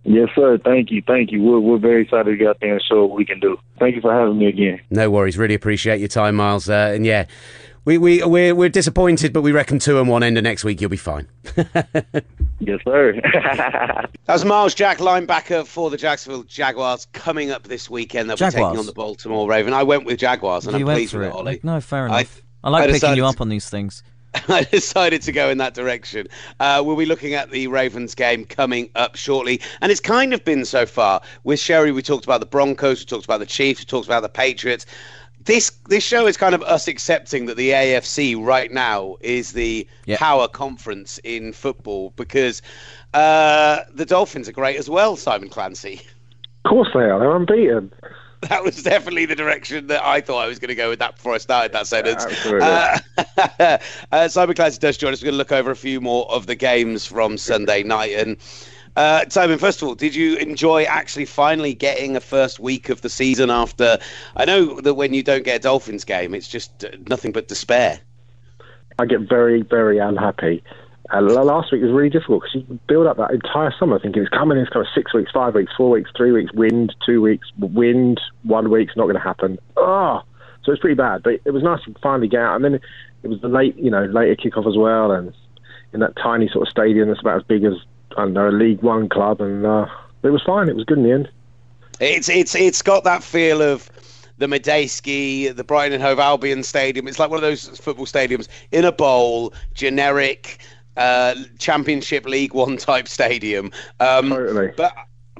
Yes, 0.05 0.29
sir. 0.33 0.57
Thank 0.57 0.91
you. 0.91 1.03
Thank 1.05 1.31
you. 1.31 1.43
We're, 1.43 1.59
we're 1.59 1.77
very 1.77 2.03
excited 2.03 2.31
to 2.31 2.37
get 2.37 2.47
out 2.47 2.57
there 2.61 2.73
and 2.73 2.81
show 2.81 3.05
what 3.05 3.17
we 3.17 3.25
can 3.25 3.39
do. 3.39 3.59
Thank 3.77 3.95
you 3.95 4.01
for 4.01 4.13
having 4.13 4.37
me 4.39 4.47
again. 4.47 4.79
No 4.89 5.11
worries. 5.11 5.37
Really 5.37 5.53
appreciate 5.53 5.99
your 5.99 6.07
time, 6.07 6.35
Myles. 6.35 6.69
Uh, 6.69 6.93
and 6.95 7.05
yeah, 7.05 7.25
we 7.89 7.97
we 7.97 8.23
we're, 8.23 8.53
we're 8.53 8.69
disappointed, 8.69 9.33
but 9.33 9.41
we 9.41 9.51
reckon 9.51 9.79
two 9.79 9.99
and 9.99 10.07
one 10.07 10.21
end 10.21 10.37
of 10.37 10.43
next 10.43 10.63
week 10.63 10.79
you'll 10.79 10.91
be 10.91 10.97
fine. 10.97 11.27
yes, 12.59 12.79
sir. 12.83 13.19
That's 14.25 14.45
Myles 14.45 14.75
Jack, 14.75 14.99
linebacker 14.99 15.65
for 15.65 15.89
the 15.89 15.97
Jacksonville 15.97 16.43
Jaguars, 16.43 17.07
coming 17.13 17.49
up 17.49 17.63
this 17.63 17.89
weekend. 17.89 18.29
They'll 18.29 18.37
Jaguars. 18.37 18.53
be 18.53 18.61
taking 18.61 18.79
on 18.79 18.85
the 18.85 18.93
Baltimore 18.93 19.49
Raven. 19.49 19.73
I 19.73 19.81
went 19.81 20.05
with 20.05 20.19
Jaguars, 20.19 20.67
and 20.67 20.77
you 20.77 20.87
I'm 20.87 20.95
pleased 20.95 21.15
with 21.15 21.23
it, 21.23 21.33
Olly. 21.33 21.59
No, 21.63 21.81
fair 21.81 22.05
enough. 22.05 22.41
I, 22.63 22.67
I 22.67 22.69
like 22.69 22.89
I 22.89 22.91
picking 22.91 23.15
you 23.15 23.25
up 23.25 23.41
on 23.41 23.49
these 23.49 23.67
things. 23.67 24.03
I 24.47 24.63
decided 24.65 25.23
to 25.23 25.31
go 25.31 25.49
in 25.49 25.57
that 25.57 25.73
direction. 25.73 26.27
Uh, 26.59 26.83
we'll 26.85 26.95
be 26.95 27.07
looking 27.07 27.33
at 27.33 27.49
the 27.49 27.65
Ravens 27.65 28.13
game 28.13 28.45
coming 28.45 28.91
up 28.93 29.15
shortly. 29.15 29.59
And 29.81 29.91
it's 29.91 30.01
kind 30.01 30.33
of 30.33 30.45
been 30.45 30.65
so 30.65 30.85
far. 30.85 31.21
With 31.43 31.59
Sherry, 31.59 31.91
we 31.91 32.03
talked 32.03 32.25
about 32.25 32.39
the 32.39 32.45
Broncos, 32.45 32.99
we 32.99 33.05
talked 33.05 33.25
about 33.25 33.39
the 33.39 33.47
Chiefs, 33.47 33.81
we 33.81 33.85
talked 33.85 34.07
about 34.07 34.21
the 34.21 34.29
Patriots 34.29 34.85
this 35.45 35.71
this 35.87 36.03
show 36.03 36.27
is 36.27 36.37
kind 36.37 36.53
of 36.53 36.61
us 36.63 36.87
accepting 36.87 37.45
that 37.45 37.57
the 37.57 37.69
AFC 37.71 38.41
right 38.41 38.71
now 38.71 39.17
is 39.21 39.53
the 39.53 39.87
yep. 40.05 40.19
power 40.19 40.47
conference 40.47 41.19
in 41.23 41.53
football 41.53 42.11
because 42.15 42.61
uh, 43.13 43.81
the 43.93 44.05
Dolphins 44.05 44.47
are 44.49 44.53
great 44.53 44.77
as 44.77 44.89
well. 44.89 45.15
Simon 45.15 45.49
Clancy. 45.49 46.01
Of 46.65 46.69
course 46.69 46.89
they 46.93 47.01
are. 47.01 47.19
They're 47.19 47.35
unbeaten. 47.35 47.91
that 48.41 48.63
was 48.63 48.81
definitely 48.83 49.25
the 49.25 49.35
direction 49.35 49.87
that 49.87 50.03
I 50.03 50.21
thought 50.21 50.39
I 50.39 50.47
was 50.47 50.59
going 50.59 50.69
to 50.69 50.75
go 50.75 50.89
with 50.89 50.99
that 50.99 51.15
before 51.15 51.33
I 51.33 51.39
started 51.39 51.73
that 51.73 51.87
sentence. 51.87 52.25
Absolutely. 52.25 52.67
Uh, 53.59 53.77
uh, 54.11 54.27
Simon 54.29 54.55
Clancy 54.55 54.79
does 54.79 54.97
join 54.97 55.11
us. 55.11 55.21
We're 55.21 55.25
going 55.25 55.33
to 55.33 55.37
look 55.37 55.51
over 55.51 55.71
a 55.71 55.75
few 55.75 55.99
more 55.99 56.29
of 56.31 56.47
the 56.47 56.55
games 56.55 57.05
from 57.05 57.37
Sunday 57.37 57.83
night. 57.83 58.13
And 58.15 58.37
uh, 58.99 59.23
Simon, 59.29 59.57
first 59.57 59.81
of 59.81 59.87
all, 59.87 59.95
did 59.95 60.13
you 60.13 60.35
enjoy 60.35 60.83
actually 60.83 61.23
finally 61.23 61.73
getting 61.73 62.17
a 62.17 62.19
first 62.19 62.59
week 62.59 62.89
of 62.89 62.99
the 62.99 63.09
season 63.09 63.49
after? 63.49 63.97
I 64.35 64.43
know 64.43 64.81
that 64.81 64.95
when 64.95 65.13
you 65.13 65.23
don't 65.23 65.45
get 65.45 65.55
a 65.55 65.59
Dolphins 65.59 66.03
game, 66.03 66.35
it's 66.35 66.49
just 66.49 66.83
uh, 66.83 66.89
nothing 67.07 67.31
but 67.31 67.47
despair. 67.47 68.01
I 68.99 69.05
get 69.05 69.21
very, 69.21 69.61
very 69.61 69.99
unhappy. 69.99 70.61
Uh, 71.13 71.21
last 71.21 71.71
week 71.71 71.81
was 71.81 71.91
really 71.91 72.09
difficult 72.09 72.43
because 72.43 72.67
you 72.69 72.79
build 72.87 73.07
up 73.07 73.15
that 73.15 73.31
entire 73.31 73.73
summer 73.79 73.99
thinking 73.99 74.21
it's 74.21 74.29
coming, 74.31 74.57
in, 74.57 74.63
it's 74.63 74.73
coming 74.73 74.89
six 74.93 75.13
weeks, 75.13 75.31
five 75.31 75.55
weeks, 75.55 75.71
four 75.77 75.91
weeks, 75.91 76.11
three 76.17 76.33
weeks, 76.33 76.51
wind, 76.51 76.93
two 77.05 77.21
weeks, 77.21 77.47
wind, 77.57 78.19
one 78.43 78.69
week's 78.69 78.97
not 78.97 79.03
going 79.03 79.15
to 79.15 79.21
happen. 79.21 79.57
Oh, 79.77 80.23
so 80.65 80.73
it's 80.73 80.81
pretty 80.81 80.95
bad. 80.95 81.23
But 81.23 81.35
it 81.45 81.51
was 81.51 81.63
nice 81.63 81.81
to 81.85 81.95
finally 82.03 82.27
get 82.27 82.41
out. 82.41 82.57
And 82.57 82.65
then 82.65 82.73
it 83.23 83.27
was 83.29 83.39
the 83.39 83.47
late, 83.47 83.77
you 83.77 83.89
know, 83.89 84.03
later 84.03 84.35
kickoff 84.35 84.67
as 84.67 84.75
well, 84.77 85.13
and 85.13 85.33
in 85.93 86.01
that 86.01 86.17
tiny 86.17 86.49
sort 86.49 86.67
of 86.67 86.69
stadium 86.69 87.07
that's 87.07 87.21
about 87.21 87.37
as 87.37 87.43
big 87.43 87.63
as 87.63 87.73
I 88.17 88.21
don't 88.21 88.33
know 88.33 88.49
a 88.49 88.51
League 88.51 88.81
One 88.81 89.09
club, 89.09 89.41
and 89.41 89.65
uh, 89.65 89.87
it 90.23 90.29
was 90.29 90.41
fine. 90.43 90.69
It 90.69 90.75
was 90.75 90.85
good 90.85 90.97
in 90.97 91.03
the 91.03 91.11
end. 91.11 91.29
It's 91.99 92.29
it's 92.29 92.55
it's 92.55 92.81
got 92.81 93.03
that 93.03 93.23
feel 93.23 93.61
of 93.61 93.89
the 94.37 94.47
Medeski, 94.47 95.53
the 95.53 95.63
Brighton 95.63 95.93
and 95.93 96.01
Hove 96.01 96.19
Albion 96.19 96.63
Stadium. 96.63 97.07
It's 97.07 97.19
like 97.19 97.29
one 97.29 97.37
of 97.37 97.41
those 97.41 97.67
football 97.77 98.05
stadiums 98.05 98.47
in 98.71 98.85
a 98.85 98.91
bowl, 98.91 99.53
generic 99.73 100.59
uh, 100.97 101.35
Championship 101.57 102.25
League 102.25 102.53
One 102.53 102.77
type 102.77 103.07
stadium. 103.07 103.71
Um, 103.99 104.29
totally. 104.29 104.71
But 104.75 104.93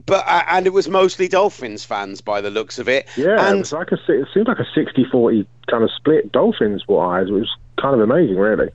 but 0.05 0.26
uh, 0.28 0.43
and 0.47 0.65
it 0.67 0.74
was 0.74 0.89
mostly 0.89 1.28
Dolphins 1.28 1.86
fans 1.86 2.22
by 2.22 2.41
the 2.41 2.49
looks 2.49 2.78
of 2.80 2.89
it. 2.89 3.07
Yeah, 3.15 3.47
and 3.47 3.57
it 3.57 3.59
was 3.59 3.74
like 3.74 3.91
a 3.91 3.97
it 4.09 4.28
seemed 4.34 4.47
like 4.47 4.59
a 4.59 4.65
60-40 4.78 5.45
kind 5.70 5.84
of 5.84 5.91
split 5.91 6.32
Dolphins 6.32 6.88
wise. 6.88 7.28
It 7.28 7.34
was 7.34 7.49
kind 7.80 7.95
of 7.95 8.01
amazing, 8.01 8.38
really. 8.38 8.70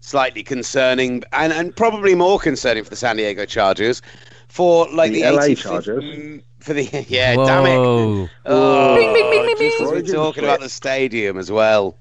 Slightly 0.00 0.42
concerning 0.42 1.22
and 1.32 1.52
and 1.52 1.74
probably 1.76 2.14
more 2.14 2.38
concerning 2.38 2.82
for 2.84 2.90
the 2.90 2.96
San 2.96 3.16
Diego 3.16 3.44
Chargers 3.44 4.02
for 4.48 4.88
like 4.92 5.12
The 5.12 5.22
the, 5.22 5.30
LA 5.32 5.42
85th 5.42 5.56
Chargers? 5.58 6.42
For 6.60 6.72
the 6.74 6.82
yeah, 7.08 7.36
damn 7.36 7.66
it. 7.66 7.76
Whoa. 7.78 8.28
Oh, 8.46 9.56
just 9.58 9.80
as 9.80 9.88
we're 9.90 10.02
talking 10.02 10.44
about 10.44 10.60
the 10.60 10.68
stadium 10.68 11.38
as 11.38 11.50
well. 11.50 11.96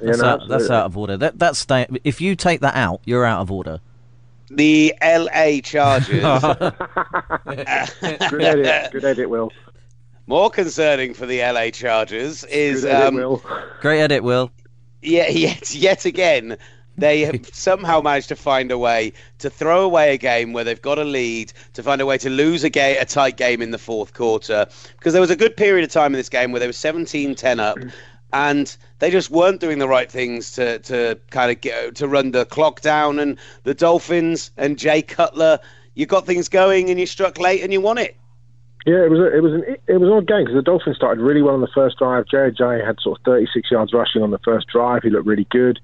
That's, 0.00 0.18
You 0.18 0.22
know, 0.22 0.28
out, 0.28 0.48
that's 0.48 0.70
out 0.70 0.86
of 0.86 0.98
order. 0.98 1.16
That 1.16 1.38
that's 1.38 1.58
sta- 1.60 1.86
If 2.02 2.20
you 2.20 2.34
take 2.36 2.60
that 2.60 2.74
out, 2.74 3.00
you're 3.04 3.24
out 3.24 3.40
of 3.40 3.50
order. 3.50 3.80
The 4.50 4.94
LA 5.02 5.60
Chargers. 5.62 6.22
Good 7.46 8.42
edit. 8.42 8.92
Good 8.92 9.04
edit, 9.04 9.30
Will. 9.30 9.50
More 10.26 10.50
concerning 10.50 11.14
for 11.14 11.26
the 11.26 11.40
LA 11.40 11.70
Chargers 11.70 12.44
is 12.44 12.82
Good 12.82 12.90
edit, 12.90 13.08
um, 13.08 13.14
Will. 13.14 13.42
Great 13.80 14.00
edit, 14.00 14.22
Will. 14.22 14.50
yeah, 15.00 15.28
yet 15.28 15.74
yet 15.74 16.04
again 16.04 16.58
they 16.96 17.22
have 17.22 17.46
somehow 17.52 18.00
managed 18.00 18.28
to 18.28 18.36
find 18.36 18.70
a 18.70 18.78
way 18.78 19.12
to 19.38 19.50
throw 19.50 19.82
away 19.82 20.14
a 20.14 20.18
game 20.18 20.52
where 20.52 20.64
they've 20.64 20.80
got 20.80 20.98
a 20.98 21.04
lead, 21.04 21.52
to 21.74 21.82
find 21.82 22.00
a 22.00 22.06
way 22.06 22.18
to 22.18 22.30
lose 22.30 22.64
a, 22.64 22.70
ga- 22.70 22.98
a 22.98 23.04
tight 23.04 23.36
game 23.36 23.62
in 23.62 23.70
the 23.70 23.78
fourth 23.78 24.14
quarter. 24.14 24.66
Because 24.98 25.12
there 25.12 25.20
was 25.20 25.30
a 25.30 25.36
good 25.36 25.56
period 25.56 25.84
of 25.84 25.90
time 25.90 26.12
in 26.14 26.18
this 26.18 26.28
game 26.28 26.52
where 26.52 26.60
they 26.60 26.66
were 26.66 26.72
17-10 26.72 27.60
up, 27.60 27.78
and 28.32 28.76
they 28.98 29.10
just 29.10 29.30
weren't 29.30 29.60
doing 29.60 29.78
the 29.78 29.88
right 29.88 30.10
things 30.10 30.52
to, 30.52 30.78
to 30.80 31.18
kind 31.30 31.50
of 31.50 31.60
get 31.60 31.96
to 31.96 32.08
run 32.08 32.32
the 32.32 32.44
clock 32.44 32.80
down. 32.80 33.18
And 33.18 33.38
the 33.62 33.74
Dolphins 33.74 34.50
and 34.56 34.78
Jay 34.78 35.02
Cutler, 35.02 35.60
you 35.94 36.06
got 36.06 36.26
things 36.26 36.48
going, 36.48 36.90
and 36.90 36.98
you 36.98 37.06
struck 37.06 37.38
late, 37.38 37.62
and 37.62 37.72
you 37.72 37.80
won 37.80 37.98
it. 37.98 38.16
Yeah, 38.86 39.02
it 39.02 39.10
was 39.10 39.18
a, 39.18 39.34
it 39.34 39.40
was 39.40 39.52
an 39.54 39.64
it 39.86 39.96
was 39.98 40.08
an 40.08 40.14
odd 40.14 40.26
game 40.26 40.44
because 40.44 40.56
the 40.56 40.62
Dolphins 40.62 40.96
started 40.96 41.22
really 41.22 41.40
well 41.40 41.54
on 41.54 41.62
the 41.62 41.72
first 41.74 41.96
drive. 41.96 42.26
JJ 42.26 42.84
had 42.84 43.00
sort 43.00 43.18
of 43.18 43.24
36 43.24 43.70
yards 43.70 43.94
rushing 43.94 44.22
on 44.22 44.30
the 44.30 44.38
first 44.40 44.66
drive. 44.68 45.02
He 45.02 45.08
looked 45.08 45.26
really 45.26 45.46
good, 45.50 45.80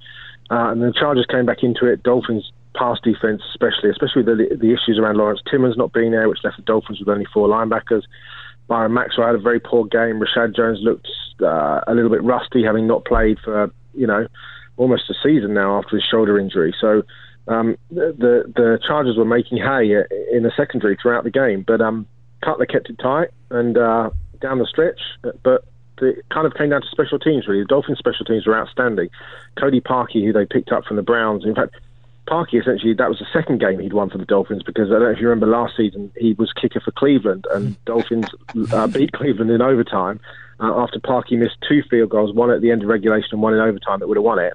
uh, 0.51 0.71
and 0.71 0.83
the 0.83 0.93
Chargers 0.93 1.27
came 1.31 1.47
back 1.47 1.63
into 1.63 1.87
it. 1.87 2.03
Dolphins 2.03 2.53
pass 2.75 2.99
defense, 3.03 3.43
especially 3.51 3.91
especially 3.91 4.23
the 4.23 4.57
the 4.57 4.73
issues 4.73 4.99
around 4.99 5.17
Lawrence 5.17 5.41
Timmons 5.51 5.77
not 5.77 5.93
being 5.93 6.11
there, 6.11 6.29
which 6.29 6.39
left 6.45 6.57
the 6.57 6.63
Dolphins 6.63 6.99
with 6.99 7.09
only 7.09 7.27
four 7.33 7.49
linebackers. 7.49 8.03
Byron 8.69 8.95
Maxwell 8.95 9.27
had 9.27 9.37
a 9.37 9.41
very 9.41 9.61
poor 9.61 9.85
game. 9.85 10.21
Reshad 10.21 10.55
Jones 10.55 10.79
looked 10.83 11.09
uh, 11.43 11.81
a 11.87 11.95
little 11.95 12.11
bit 12.11 12.23
rusty, 12.23 12.63
having 12.65 12.87
not 12.87 13.05
played 13.05 13.39
for 13.45 13.73
you 13.95 14.07
know 14.07 14.27
almost 14.77 15.11
a 15.11 15.15
season 15.23 15.55
now 15.55 15.79
after 15.79 15.97
his 15.97 16.05
shoulder 16.05 16.39
injury. 16.39 16.75
So 16.81 17.03
um, 17.49 17.77
the, 17.91 18.45
the 18.55 18.79
Chargers 18.87 19.17
were 19.17 19.25
making 19.25 19.59
hay 19.59 19.93
in 20.33 20.43
the 20.43 20.53
secondary 20.57 20.97
throughout 21.01 21.25
the 21.25 21.31
game, 21.31 21.65
but 21.67 21.81
um, 21.81 22.07
Cutler 22.45 22.67
kept 22.67 22.89
it 22.89 22.99
tight 22.99 23.29
and 23.51 23.77
uh, 23.77 24.11
down 24.41 24.59
the 24.59 24.67
stretch. 24.67 25.01
But 25.43 25.65
it 26.03 26.25
kind 26.31 26.47
of 26.47 26.55
came 26.55 26.71
down 26.71 26.83
to 26.83 26.89
special 26.89 27.19
teams. 27.19 27.47
Really, 27.47 27.63
the 27.63 27.67
Dolphins' 27.67 27.99
special 27.99 28.25
teams 28.25 28.47
were 28.47 28.57
outstanding. 28.57 29.09
Cody 29.59 29.81
Parkey, 29.81 30.25
who 30.25 30.33
they 30.33 30.47
picked 30.47 30.73
up 30.73 30.85
from 30.85 30.97
the 30.97 31.03
Browns, 31.03 31.45
in 31.45 31.55
fact. 31.55 31.75
Parkey 32.29 32.61
essentially 32.61 32.95
that 32.95 33.09
was 33.09 33.19
the 33.19 33.27
second 33.33 33.59
game 33.59 33.81
he'd 33.81 33.93
won 33.93 34.09
for 34.09 34.19
the 34.19 34.25
Dolphins 34.25 34.63
because 34.63 34.89
I 34.91 34.93
don't 34.93 35.03
know 35.03 35.11
if 35.11 35.19
you 35.19 35.29
remember 35.29 35.47
last 35.47 35.77
season 35.77 36.13
he 36.17 36.35
was 36.35 36.53
kicker 36.53 36.79
for 36.79 36.93
Cleveland 36.93 37.45
and 37.53 37.83
Dolphins 37.87 38.29
uh, 38.73 38.87
beat 38.87 39.11
Cleveland 39.11 39.51
in 39.51 39.61
overtime 39.61 40.21
uh, 40.61 40.81
after 40.81 41.01
Parkey 41.01 41.37
missed 41.37 41.57
two 41.67 41.83
field 41.91 42.11
goals, 42.11 42.33
one 42.33 42.51
at 42.51 42.61
the 42.61 42.71
end 42.71 42.83
of 42.83 42.89
regulation 42.89 43.31
and 43.33 43.43
one 43.43 43.55
in 43.55 43.59
overtime 43.59 43.99
that 43.99 44.07
would 44.07 44.17
have 44.17 44.23
won 44.23 44.39
it. 44.39 44.53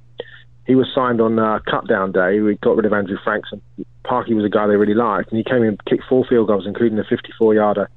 He 0.66 0.76
was 0.76 0.88
signed 0.96 1.20
on 1.20 1.38
uh, 1.38 1.60
cut 1.70 1.86
down 1.86 2.14
day. 2.14 2.40
We 2.40 2.56
got 2.56 2.78
rid 2.78 2.86
of 2.86 2.94
Andrew 2.94 3.18
Franks 3.22 3.50
and 3.52 3.62
Parkey 4.06 4.36
was 4.36 4.46
a 4.46 4.50
guy 4.50 4.68
they 4.68 4.78
really 4.78 4.94
liked 4.94 5.32
and 5.32 5.38
he 5.38 5.44
came 5.44 5.64
in 5.64 5.70
and 5.70 5.86
kicked 5.86 6.04
four 6.08 6.24
field 6.24 6.48
goals 6.48 6.66
including 6.66 6.98
a 7.00 7.04
54 7.04 7.56
yarder 7.56 7.90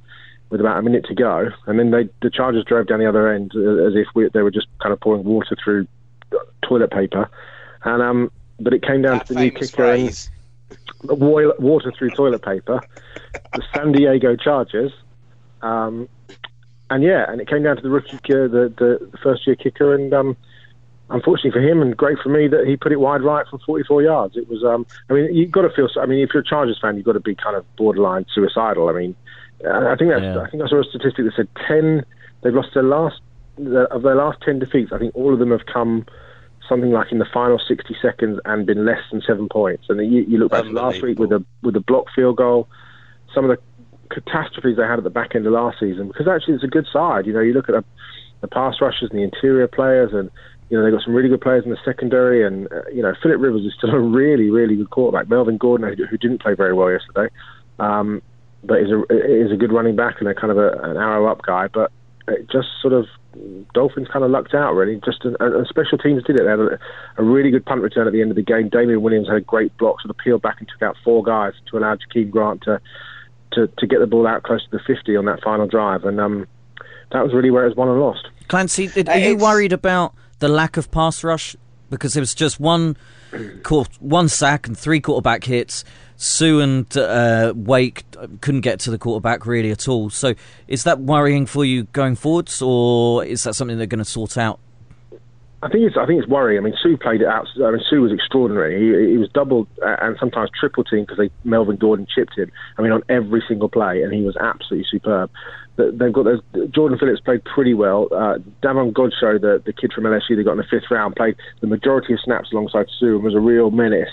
with 0.50 0.60
about 0.60 0.78
a 0.78 0.82
minute 0.82 1.04
to 1.04 1.14
go 1.14 1.48
and 1.66 1.78
then 1.78 1.90
they 1.90 2.08
the 2.22 2.30
Chargers 2.30 2.64
drove 2.64 2.86
down 2.86 2.98
the 2.98 3.08
other 3.08 3.32
end 3.32 3.52
uh, 3.54 3.86
as 3.86 3.94
if 3.94 4.06
we, 4.14 4.28
they 4.32 4.42
were 4.42 4.50
just 4.50 4.66
kind 4.82 4.92
of 4.92 5.00
pouring 5.00 5.24
water 5.24 5.56
through 5.62 5.86
toilet 6.62 6.90
paper 6.90 7.28
and 7.84 8.02
um 8.02 8.30
but 8.60 8.72
it 8.72 8.82
came 8.82 9.02
down 9.02 9.18
That 9.18 9.26
to 9.26 9.34
the 9.34 9.40
new 9.40 9.50
kicker 9.50 9.92
and 9.92 10.28
water 11.04 11.92
through 11.96 12.10
toilet 12.10 12.42
paper, 12.42 12.80
the 13.52 13.62
San 13.74 13.92
Diego 13.92 14.36
Chargers, 14.36 14.92
um, 15.62 16.08
and 16.90 17.02
yeah, 17.02 17.30
and 17.30 17.40
it 17.40 17.48
came 17.48 17.62
down 17.62 17.76
to 17.76 17.82
the 17.82 17.90
rookie, 17.90 18.18
kicker, 18.18 18.48
the, 18.48 18.72
the 18.78 19.08
the 19.10 19.18
first 19.18 19.46
year 19.46 19.56
kicker, 19.56 19.94
and 19.94 20.12
um, 20.12 20.36
unfortunately 21.10 21.50
for 21.50 21.60
him, 21.60 21.82
and 21.82 21.96
great 21.96 22.18
for 22.22 22.30
me 22.30 22.48
that 22.48 22.66
he 22.66 22.76
put 22.76 22.92
it 22.92 23.00
wide 23.00 23.22
right 23.22 23.46
from 23.48 23.60
44 23.60 24.02
yards. 24.02 24.36
It 24.36 24.48
was, 24.48 24.64
um, 24.64 24.86
I 25.10 25.12
mean, 25.12 25.34
you've 25.34 25.50
got 25.50 25.62
to 25.62 25.70
feel. 25.70 25.88
I 26.00 26.06
mean, 26.06 26.20
if 26.20 26.30
you're 26.32 26.42
a 26.42 26.46
Chargers 26.46 26.78
fan, 26.80 26.96
you've 26.96 27.04
got 27.04 27.12
to 27.12 27.20
be 27.20 27.34
kind 27.34 27.56
of 27.56 27.64
borderline 27.76 28.26
suicidal. 28.34 28.88
I 28.88 28.92
mean, 28.92 29.16
I 29.66 29.96
think 29.96 30.10
that's. 30.10 30.22
Yeah. 30.22 30.40
I 30.40 30.50
think 30.50 30.62
I 30.62 30.68
saw 30.68 30.80
a 30.80 30.84
statistic 30.84 31.24
that 31.24 31.32
said 31.36 31.48
10. 31.66 32.04
They've 32.42 32.54
lost 32.54 32.68
their 32.74 32.84
last 32.84 33.20
of 33.58 34.02
their 34.02 34.14
last 34.14 34.38
10 34.42 34.60
defeats. 34.60 34.92
I 34.92 34.98
think 34.98 35.14
all 35.16 35.32
of 35.32 35.38
them 35.40 35.50
have 35.50 35.66
come 35.66 36.06
something 36.68 36.90
like 36.90 37.10
in 37.10 37.18
the 37.18 37.26
final 37.32 37.58
60 37.58 37.96
seconds 38.00 38.38
and 38.44 38.66
been 38.66 38.84
less 38.84 39.00
than 39.10 39.22
seven 39.26 39.48
points. 39.48 39.86
And 39.88 40.00
you, 40.12 40.22
you 40.28 40.38
look 40.38 40.52
back 40.52 40.64
to 40.64 40.70
last 40.70 41.02
week 41.02 41.18
with 41.18 41.32
a 41.32 41.44
with 41.62 41.74
a 41.76 41.80
block 41.80 42.06
field 42.14 42.36
goal, 42.36 42.68
some 43.34 43.48
of 43.48 43.56
the 43.56 44.14
catastrophes 44.14 44.76
they 44.76 44.82
had 44.82 44.98
at 44.98 45.04
the 45.04 45.10
back 45.10 45.34
end 45.34 45.46
of 45.46 45.52
last 45.52 45.80
season. 45.80 46.08
Because 46.08 46.28
actually, 46.28 46.54
it's 46.54 46.64
a 46.64 46.68
good 46.68 46.86
side. 46.92 47.26
You 47.26 47.32
know, 47.32 47.40
you 47.40 47.52
look 47.52 47.68
at 47.68 47.72
the, 47.72 47.84
the 48.40 48.48
pass 48.48 48.76
rushers 48.80 49.10
and 49.10 49.18
the 49.18 49.24
interior 49.24 49.66
players, 49.66 50.12
and 50.12 50.30
you 50.68 50.76
know 50.76 50.84
they've 50.84 50.92
got 50.92 51.02
some 51.02 51.14
really 51.14 51.28
good 51.28 51.40
players 51.40 51.64
in 51.64 51.70
the 51.70 51.78
secondary. 51.84 52.46
And 52.46 52.70
uh, 52.70 52.82
you 52.92 53.02
know, 53.02 53.14
Philip 53.22 53.40
Rivers 53.40 53.62
is 53.62 53.72
still 53.76 53.90
a 53.90 54.00
really 54.00 54.50
really 54.50 54.76
good 54.76 54.90
quarterback. 54.90 55.28
Melvin 55.28 55.56
Gordon, 55.56 55.96
who, 55.96 56.04
who 56.04 56.18
didn't 56.18 56.42
play 56.42 56.54
very 56.54 56.74
well 56.74 56.90
yesterday, 56.90 57.32
um, 57.78 58.22
but 58.64 58.80
is 58.80 58.90
a 58.90 59.02
is 59.10 59.52
a 59.52 59.56
good 59.56 59.72
running 59.72 59.96
back 59.96 60.16
and 60.20 60.28
a 60.28 60.34
kind 60.34 60.50
of 60.50 60.58
a, 60.58 60.70
an 60.82 60.96
arrow 60.96 61.26
up 61.30 61.42
guy. 61.42 61.68
But 61.68 61.90
it 62.26 62.48
just 62.50 62.68
sort 62.82 62.92
of 62.92 63.06
Dolphins 63.74 64.08
kind 64.12 64.24
of 64.24 64.30
lucked 64.30 64.54
out 64.54 64.74
really. 64.74 65.00
Just 65.04 65.24
and, 65.24 65.36
and 65.40 65.66
special 65.66 65.98
teams 65.98 66.22
did 66.24 66.36
it. 66.40 66.44
They 66.44 66.50
had 66.50 66.58
a, 66.60 66.78
a 67.18 67.22
really 67.22 67.50
good 67.50 67.64
punt 67.64 67.82
return 67.82 68.06
at 68.06 68.12
the 68.12 68.20
end 68.20 68.30
of 68.30 68.36
the 68.36 68.42
game. 68.42 68.68
Damien 68.68 69.00
Williams 69.02 69.28
had 69.28 69.36
a 69.36 69.40
great 69.40 69.76
block, 69.78 70.00
sort 70.00 70.10
of 70.10 70.18
peeled 70.18 70.42
back 70.42 70.56
and 70.58 70.68
took 70.68 70.82
out 70.82 70.96
four 71.04 71.22
guys 71.22 71.52
to 71.70 71.78
allow 71.78 71.96
Jakeem 71.96 72.30
Grant 72.30 72.62
to 72.62 72.80
to 73.52 73.66
to 73.78 73.86
get 73.86 74.00
the 74.00 74.06
ball 74.06 74.26
out 74.26 74.42
close 74.42 74.62
to 74.64 74.70
the 74.76 74.80
50 74.86 75.16
on 75.16 75.24
that 75.26 75.42
final 75.42 75.66
drive. 75.66 76.04
And 76.04 76.20
um, 76.20 76.46
that 77.12 77.22
was 77.22 77.32
really 77.32 77.50
where 77.50 77.64
it 77.64 77.68
was 77.68 77.76
won 77.76 77.88
and 77.88 78.00
lost. 78.00 78.28
Clancy, 78.48 78.88
did- 78.88 79.08
are 79.08 79.18
you 79.18 79.32
It's- 79.34 79.42
worried 79.42 79.72
about 79.72 80.14
the 80.40 80.48
lack 80.48 80.76
of 80.76 80.90
pass 80.90 81.22
rush? 81.24 81.56
Because 81.90 82.16
it 82.16 82.20
was 82.20 82.34
just 82.34 82.60
one, 82.60 82.94
quar- 82.94 83.04
one 84.00 84.28
sack 84.28 84.66
and 84.66 84.76
three 84.76 85.00
quarterback 85.00 85.44
hits. 85.44 85.84
Suh 86.16 86.58
and 86.58 86.96
uh, 86.96 87.52
Wake 87.54 88.04
couldn't 88.40 88.62
get 88.62 88.80
to 88.80 88.90
the 88.90 88.98
quarterback 88.98 89.46
really 89.46 89.70
at 89.70 89.86
all. 89.86 90.10
So, 90.10 90.34
is 90.66 90.82
that 90.82 90.98
worrying 90.98 91.46
for 91.46 91.64
you 91.64 91.84
going 91.84 92.16
forwards, 92.16 92.60
or 92.60 93.24
is 93.24 93.44
that 93.44 93.54
something 93.54 93.78
they're 93.78 93.86
going 93.86 94.00
to 94.00 94.04
sort 94.04 94.36
out? 94.36 94.58
I 95.60 95.68
think 95.68 95.84
it's 95.84 95.96
I 95.96 96.06
think 96.06 96.20
it's 96.20 96.28
worrying. 96.28 96.58
I 96.58 96.64
mean, 96.64 96.74
Suh 96.80 96.96
played 97.00 97.20
it 97.20 97.26
out. 97.26 97.46
I 97.56 97.70
mean, 97.70 97.80
Suh 97.90 97.96
was 97.96 98.12
extraordinary. 98.12 98.78
He, 98.78 99.12
he 99.12 99.16
was 99.16 99.28
doubled 99.30 99.66
and 99.82 100.16
sometimes 100.20 100.50
triple 100.58 100.84
teamed 100.84 101.08
because 101.08 101.28
Melvin 101.42 101.76
Gordon 101.76 102.06
chipped 102.12 102.36
him. 102.36 102.50
I 102.76 102.82
mean, 102.82 102.92
on 102.92 103.02
every 103.08 103.42
single 103.48 103.68
play, 103.68 104.02
and 104.02 104.12
he 104.12 104.22
was 104.22 104.36
absolutely 104.36 104.86
superb. 104.88 105.30
The- 105.78 105.92
They've 105.92 106.12
got 106.12 106.24
those, 106.24 106.40
Jordan 106.70 106.98
Phillips 106.98 107.20
played 107.20 107.42
pretty 107.44 107.72
well. 107.72 108.08
Uh, 108.12 108.38
Davon 108.60 108.92
Godchaux, 108.92 109.40
the 109.40 109.62
the 109.64 109.72
kid 109.72 109.92
from 109.94 110.04
LSU, 110.04 110.36
they 110.36 110.42
got 110.42 110.52
in 110.52 110.58
the 110.58 110.64
fifth 110.68 110.90
round, 110.90 111.16
played 111.16 111.36
the 111.60 111.66
majority 111.68 112.12
of 112.12 112.20
snaps 112.20 112.52
alongside 112.52 112.86
Suh 112.98 113.06
and 113.16 113.22
was 113.22 113.34
a 113.34 113.40
real 113.40 113.70
menace. 113.70 114.10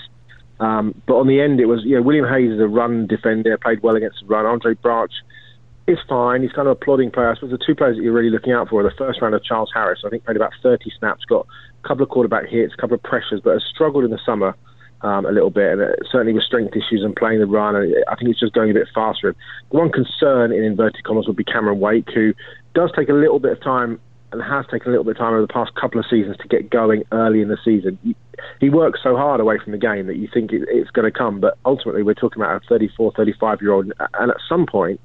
Um, 0.60 0.94
but 1.06 1.16
on 1.16 1.26
the 1.26 1.40
end, 1.40 1.60
it 1.60 1.66
was 1.66 1.82
you 1.84 1.96
know 1.96 2.02
William 2.02 2.26
Hayes 2.26 2.52
is 2.52 2.60
a 2.60 2.68
run 2.68 3.06
defender, 3.06 3.58
played 3.58 3.82
well 3.82 3.96
against 3.96 4.20
the 4.20 4.26
run. 4.26 4.46
Andre 4.46 4.74
Branch 4.74 5.12
is 5.86 5.98
fine. 6.08 6.42
He's 6.42 6.52
kind 6.52 6.68
of 6.68 6.72
a 6.72 6.84
plodding 6.84 7.10
player. 7.10 7.30
I 7.30 7.34
suppose 7.34 7.50
the 7.50 7.58
two 7.64 7.74
players 7.74 7.96
that 7.96 8.02
you're 8.02 8.12
really 8.12 8.30
looking 8.30 8.52
out 8.52 8.68
for 8.68 8.80
are 8.80 8.84
the 8.84 8.96
first 8.96 9.20
round 9.20 9.34
of 9.34 9.44
Charles 9.44 9.70
Harris. 9.74 10.02
I 10.04 10.08
think 10.08 10.24
played 10.24 10.36
about 10.36 10.52
30 10.62 10.90
snaps, 10.98 11.24
got 11.24 11.46
a 11.84 11.88
couple 11.88 12.02
of 12.04 12.08
quarterback 12.08 12.46
hits, 12.48 12.74
a 12.74 12.80
couple 12.80 12.94
of 12.94 13.02
pressures, 13.02 13.40
but 13.42 13.52
has 13.52 13.64
struggled 13.64 14.04
in 14.04 14.10
the 14.10 14.18
summer 14.24 14.54
um, 15.02 15.26
a 15.26 15.32
little 15.32 15.50
bit, 15.50 15.72
and 15.72 15.82
uh, 15.82 15.92
certainly 16.10 16.32
with 16.32 16.42
strength 16.42 16.74
issues 16.74 17.02
and 17.02 17.14
playing 17.14 17.40
the 17.40 17.46
run. 17.46 17.76
I 17.76 18.16
think 18.16 18.30
it's 18.30 18.40
just 18.40 18.54
going 18.54 18.70
a 18.70 18.74
bit 18.74 18.88
faster. 18.94 19.34
The 19.70 19.76
one 19.76 19.92
concern 19.92 20.52
in 20.52 20.64
inverted 20.64 21.04
commas 21.04 21.26
would 21.26 21.36
be 21.36 21.44
Cameron 21.44 21.80
Wake, 21.80 22.08
who 22.14 22.34
does 22.74 22.90
take 22.96 23.08
a 23.08 23.14
little 23.14 23.38
bit 23.38 23.52
of 23.52 23.62
time 23.62 24.00
and 24.32 24.42
has 24.42 24.66
taken 24.70 24.88
a 24.88 24.90
little 24.90 25.04
bit 25.04 25.12
of 25.12 25.18
time 25.18 25.32
over 25.32 25.42
the 25.42 25.52
past 25.52 25.74
couple 25.74 26.00
of 26.00 26.06
seasons 26.10 26.36
to 26.38 26.48
get 26.48 26.70
going 26.70 27.04
early 27.12 27.40
in 27.40 27.48
the 27.48 27.58
season. 27.64 27.98
He, 28.60 28.68
works 28.68 29.00
so 29.02 29.16
hard 29.16 29.40
away 29.40 29.58
from 29.62 29.72
the 29.72 29.78
game 29.78 30.06
that 30.08 30.16
you 30.16 30.28
think 30.32 30.52
it, 30.52 30.62
it's 30.68 30.90
going 30.90 31.10
to 31.10 31.16
come, 31.16 31.40
but 31.40 31.56
ultimately 31.64 32.02
we're 32.02 32.14
talking 32.14 32.42
about 32.42 32.62
a 32.62 32.66
34, 32.68 33.12
35 33.16 33.62
year 33.62 33.72
old, 33.72 33.92
and 34.14 34.30
at 34.30 34.36
some 34.48 34.66
point 34.66 35.00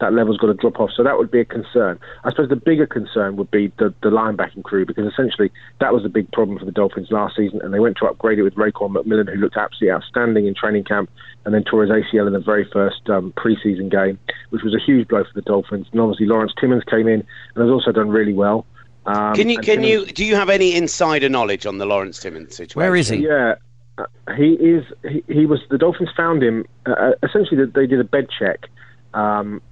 that 0.00 0.12
level's 0.12 0.38
got 0.38 0.48
to 0.48 0.54
drop 0.54 0.80
off. 0.80 0.90
So 0.96 1.02
that 1.04 1.18
would 1.18 1.30
be 1.30 1.40
a 1.40 1.44
concern. 1.44 1.98
I 2.24 2.30
suppose 2.30 2.48
the 2.48 2.56
bigger 2.56 2.86
concern 2.86 3.36
would 3.36 3.50
be 3.50 3.72
the, 3.78 3.94
the 4.02 4.10
linebacking 4.10 4.64
crew 4.64 4.84
because 4.84 5.06
essentially 5.06 5.50
that 5.80 5.92
was 5.92 6.04
a 6.04 6.08
big 6.08 6.30
problem 6.32 6.58
for 6.58 6.64
the 6.64 6.72
Dolphins 6.72 7.08
last 7.10 7.36
season, 7.36 7.60
and 7.62 7.72
they 7.72 7.80
went 7.80 7.96
to 7.98 8.06
upgrade 8.06 8.38
it 8.38 8.42
with 8.42 8.54
Raekwon 8.54 8.94
McMillan, 8.94 9.32
who 9.32 9.40
looked 9.40 9.56
absolutely 9.56 9.92
outstanding 9.92 10.46
in 10.46 10.54
training 10.54 10.84
camp, 10.84 11.10
and 11.44 11.54
then 11.54 11.64
tore 11.64 11.82
his 11.82 11.90
ACL 11.90 12.26
in 12.26 12.32
the 12.32 12.40
very 12.40 12.68
first 12.72 13.08
um, 13.08 13.32
preseason 13.36 13.90
game, 13.90 14.18
which 14.50 14.62
was 14.62 14.74
a 14.74 14.80
huge 14.84 15.08
blow 15.08 15.22
for 15.22 15.32
the 15.34 15.42
Dolphins. 15.42 15.86
And 15.92 16.00
obviously 16.00 16.26
Lawrence 16.26 16.52
Timmons 16.60 16.84
came 16.84 17.06
in 17.06 17.20
and 17.54 17.62
has 17.62 17.70
also 17.70 17.92
done 17.92 18.08
really 18.10 18.34
well. 18.34 18.66
Um, 19.06 19.34
can 19.34 19.48
you 19.48 19.56
can 19.56 19.82
Timmons, 19.82 19.88
you 19.88 20.06
do 20.06 20.24
you 20.24 20.36
have 20.36 20.50
any 20.50 20.74
insider 20.74 21.28
knowledge 21.28 21.66
on 21.66 21.78
the 21.78 21.86
Lawrence 21.86 22.20
Timmons 22.20 22.56
situation? 22.56 22.78
Where 22.78 22.96
is 22.96 23.08
he? 23.08 23.18
Yeah. 23.18 23.54
Uh, 23.98 24.04
he 24.36 24.52
is. 24.54 24.84
He, 25.08 25.22
he 25.28 25.46
was. 25.46 25.60
The 25.70 25.78
Dolphins 25.78 26.10
found 26.16 26.42
him. 26.42 26.66
Uh, 26.86 27.12
essentially, 27.22 27.64
they 27.64 27.86
did 27.86 28.00
a 28.00 28.04
bed 28.04 28.28
check, 28.38 28.66
um, 29.14 29.56
uh, 29.56 29.69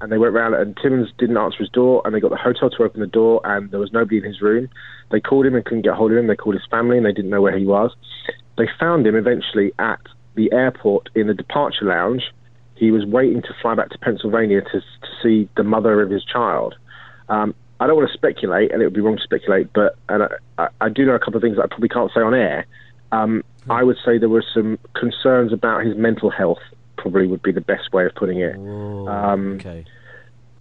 and 0.00 0.12
they 0.12 0.18
went 0.18 0.34
round 0.34 0.54
and 0.54 0.76
Timmons 0.76 1.10
didn't 1.18 1.36
answer 1.36 1.58
his 1.58 1.68
door 1.68 2.02
and 2.04 2.14
they 2.14 2.20
got 2.20 2.30
the 2.30 2.36
hotel 2.36 2.70
to 2.70 2.82
open 2.82 3.00
the 3.00 3.06
door 3.06 3.40
and 3.44 3.70
there 3.70 3.80
was 3.80 3.92
nobody 3.92 4.18
in 4.18 4.24
his 4.24 4.40
room. 4.40 4.68
They 5.10 5.20
called 5.20 5.46
him 5.46 5.54
and 5.54 5.64
couldn't 5.64 5.82
get 5.82 5.94
hold 5.94 6.12
of 6.12 6.18
him. 6.18 6.26
They 6.26 6.36
called 6.36 6.54
his 6.54 6.66
family 6.70 6.96
and 6.96 7.06
they 7.06 7.12
didn't 7.12 7.30
know 7.30 7.42
where 7.42 7.56
he 7.56 7.66
was. 7.66 7.94
They 8.56 8.68
found 8.78 9.06
him 9.06 9.14
eventually 9.14 9.72
at 9.78 10.00
the 10.34 10.50
airport 10.52 11.10
in 11.14 11.26
the 11.26 11.34
departure 11.34 11.84
lounge. 11.84 12.22
He 12.74 12.90
was 12.90 13.04
waiting 13.04 13.42
to 13.42 13.54
fly 13.60 13.74
back 13.74 13.90
to 13.90 13.98
Pennsylvania 13.98 14.62
to, 14.62 14.80
to 14.80 15.08
see 15.22 15.48
the 15.56 15.64
mother 15.64 16.00
of 16.00 16.10
his 16.10 16.24
child. 16.24 16.76
Um, 17.28 17.54
I 17.80 17.86
don't 17.86 17.96
want 17.96 18.08
to 18.08 18.14
speculate, 18.14 18.72
and 18.72 18.82
it 18.82 18.86
would 18.86 18.94
be 18.94 19.00
wrong 19.00 19.16
to 19.16 19.22
speculate, 19.22 19.72
but 19.72 19.96
and 20.08 20.24
I, 20.24 20.28
I, 20.58 20.68
I 20.80 20.88
do 20.88 21.04
know 21.04 21.14
a 21.14 21.18
couple 21.18 21.36
of 21.36 21.42
things 21.42 21.56
that 21.56 21.64
I 21.64 21.66
probably 21.66 21.88
can't 21.88 22.10
say 22.12 22.20
on 22.20 22.34
air. 22.34 22.66
Um, 23.12 23.44
I 23.70 23.82
would 23.82 23.96
say 24.04 24.18
there 24.18 24.28
were 24.28 24.44
some 24.54 24.78
concerns 24.94 25.52
about 25.52 25.84
his 25.84 25.96
mental 25.96 26.30
health 26.30 26.58
probably 26.98 27.26
would 27.26 27.42
be 27.42 27.52
the 27.52 27.60
best 27.60 27.92
way 27.92 28.04
of 28.04 28.14
putting 28.14 28.40
it. 28.40 28.56
um, 28.56 29.54
okay. 29.54 29.84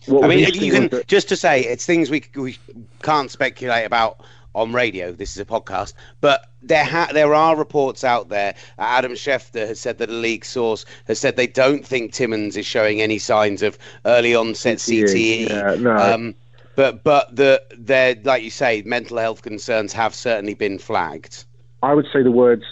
what 0.05 0.23
I 0.23 0.27
mean, 0.27 0.39
you 0.53 0.71
can 0.71 0.87
that- 0.89 1.07
just 1.07 1.27
to 1.29 1.35
say 1.35 1.61
it's 1.61 1.85
things 1.85 2.09
we 2.09 2.23
we 2.35 2.57
can't 3.01 3.29
speculate 3.29 3.85
about 3.85 4.21
on 4.55 4.73
radio. 4.73 5.11
This 5.11 5.31
is 5.31 5.37
a 5.39 5.45
podcast, 5.45 5.93
but 6.21 6.47
there 6.63 6.85
ha- 6.85 7.09
there 7.13 7.33
are 7.33 7.55
reports 7.55 8.03
out 8.03 8.29
there. 8.29 8.55
Uh, 8.79 8.83
Adam 8.83 9.13
Schefter 9.13 9.67
has 9.67 9.79
said 9.79 9.97
that 9.99 10.09
a 10.09 10.13
league 10.13 10.45
source 10.45 10.85
has 11.07 11.19
said 11.19 11.35
they 11.35 11.47
don't 11.47 11.85
think 11.85 12.13
Timmons 12.13 12.57
is 12.57 12.65
showing 12.65 13.01
any 13.01 13.19
signs 13.19 13.61
of 13.61 13.77
early 14.05 14.33
onset 14.33 14.77
CTE. 14.77 15.49
Yeah, 15.49 15.75
no. 15.79 15.95
Um, 15.95 16.35
but 16.75 17.03
but 17.03 17.35
the 17.35 17.61
there, 17.77 18.15
like 18.23 18.43
you 18.43 18.51
say, 18.51 18.81
mental 18.85 19.17
health 19.17 19.41
concerns 19.41 19.93
have 19.93 20.15
certainly 20.15 20.53
been 20.53 20.79
flagged. 20.79 21.43
I 21.83 21.93
would 21.93 22.07
say 22.11 22.23
the 22.23 22.31
words. 22.31 22.63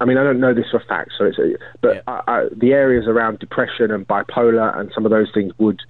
I 0.00 0.04
mean, 0.04 0.18
I 0.18 0.24
don't 0.24 0.40
know 0.40 0.54
this 0.54 0.66
for 0.70 0.78
a 0.78 0.84
fact, 0.84 1.12
so 1.16 1.24
it's. 1.24 1.38
A, 1.38 1.54
but 1.80 2.02
I, 2.06 2.22
I, 2.26 2.48
the 2.54 2.72
areas 2.72 3.06
around 3.06 3.38
depression 3.38 3.90
and 3.90 4.06
bipolar 4.06 4.78
and 4.78 4.90
some 4.94 5.04
of 5.04 5.10
those 5.10 5.28
things 5.32 5.52
would 5.58 5.80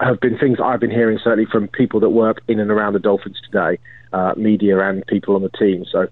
have 0.00 0.20
been 0.20 0.38
things 0.38 0.58
I've 0.62 0.80
been 0.80 0.90
hearing 0.90 1.18
certainly 1.22 1.46
from 1.50 1.68
people 1.68 2.00
that 2.00 2.10
work 2.10 2.42
in 2.48 2.58
and 2.60 2.70
around 2.70 2.94
the 2.94 2.98
Dolphins 2.98 3.40
today, 3.44 3.78
uh, 4.12 4.34
media 4.36 4.78
and 4.80 5.06
people 5.06 5.36
on 5.36 5.42
the 5.42 5.50
team. 5.50 5.84
So 5.90 6.08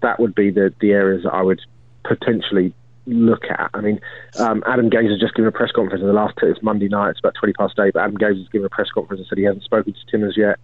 that 0.00 0.20
would 0.20 0.34
be 0.34 0.50
the 0.50 0.72
the 0.80 0.92
areas 0.92 1.24
that 1.24 1.34
I 1.34 1.42
would 1.42 1.60
potentially 2.04 2.72
look 3.06 3.44
at. 3.44 3.70
I 3.74 3.80
mean, 3.80 4.00
um, 4.38 4.62
Adam 4.66 4.90
Gase 4.90 5.10
has 5.10 5.20
just 5.20 5.34
given 5.34 5.48
a 5.48 5.52
press 5.52 5.72
conference 5.72 6.00
in 6.00 6.06
the 6.06 6.12
last. 6.12 6.34
It's 6.42 6.62
Monday 6.62 6.88
night. 6.88 7.10
It's 7.10 7.20
about 7.20 7.34
twenty 7.34 7.52
past 7.54 7.78
eight. 7.78 7.94
But 7.94 8.02
Adam 8.04 8.16
Gase 8.16 8.38
has 8.38 8.48
given 8.48 8.66
a 8.66 8.70
press 8.70 8.90
conference 8.90 9.20
and 9.20 9.28
said 9.28 9.38
he 9.38 9.44
hasn't 9.44 9.64
spoken 9.64 9.92
to 9.92 10.10
Timmons 10.10 10.36
yet. 10.36 10.58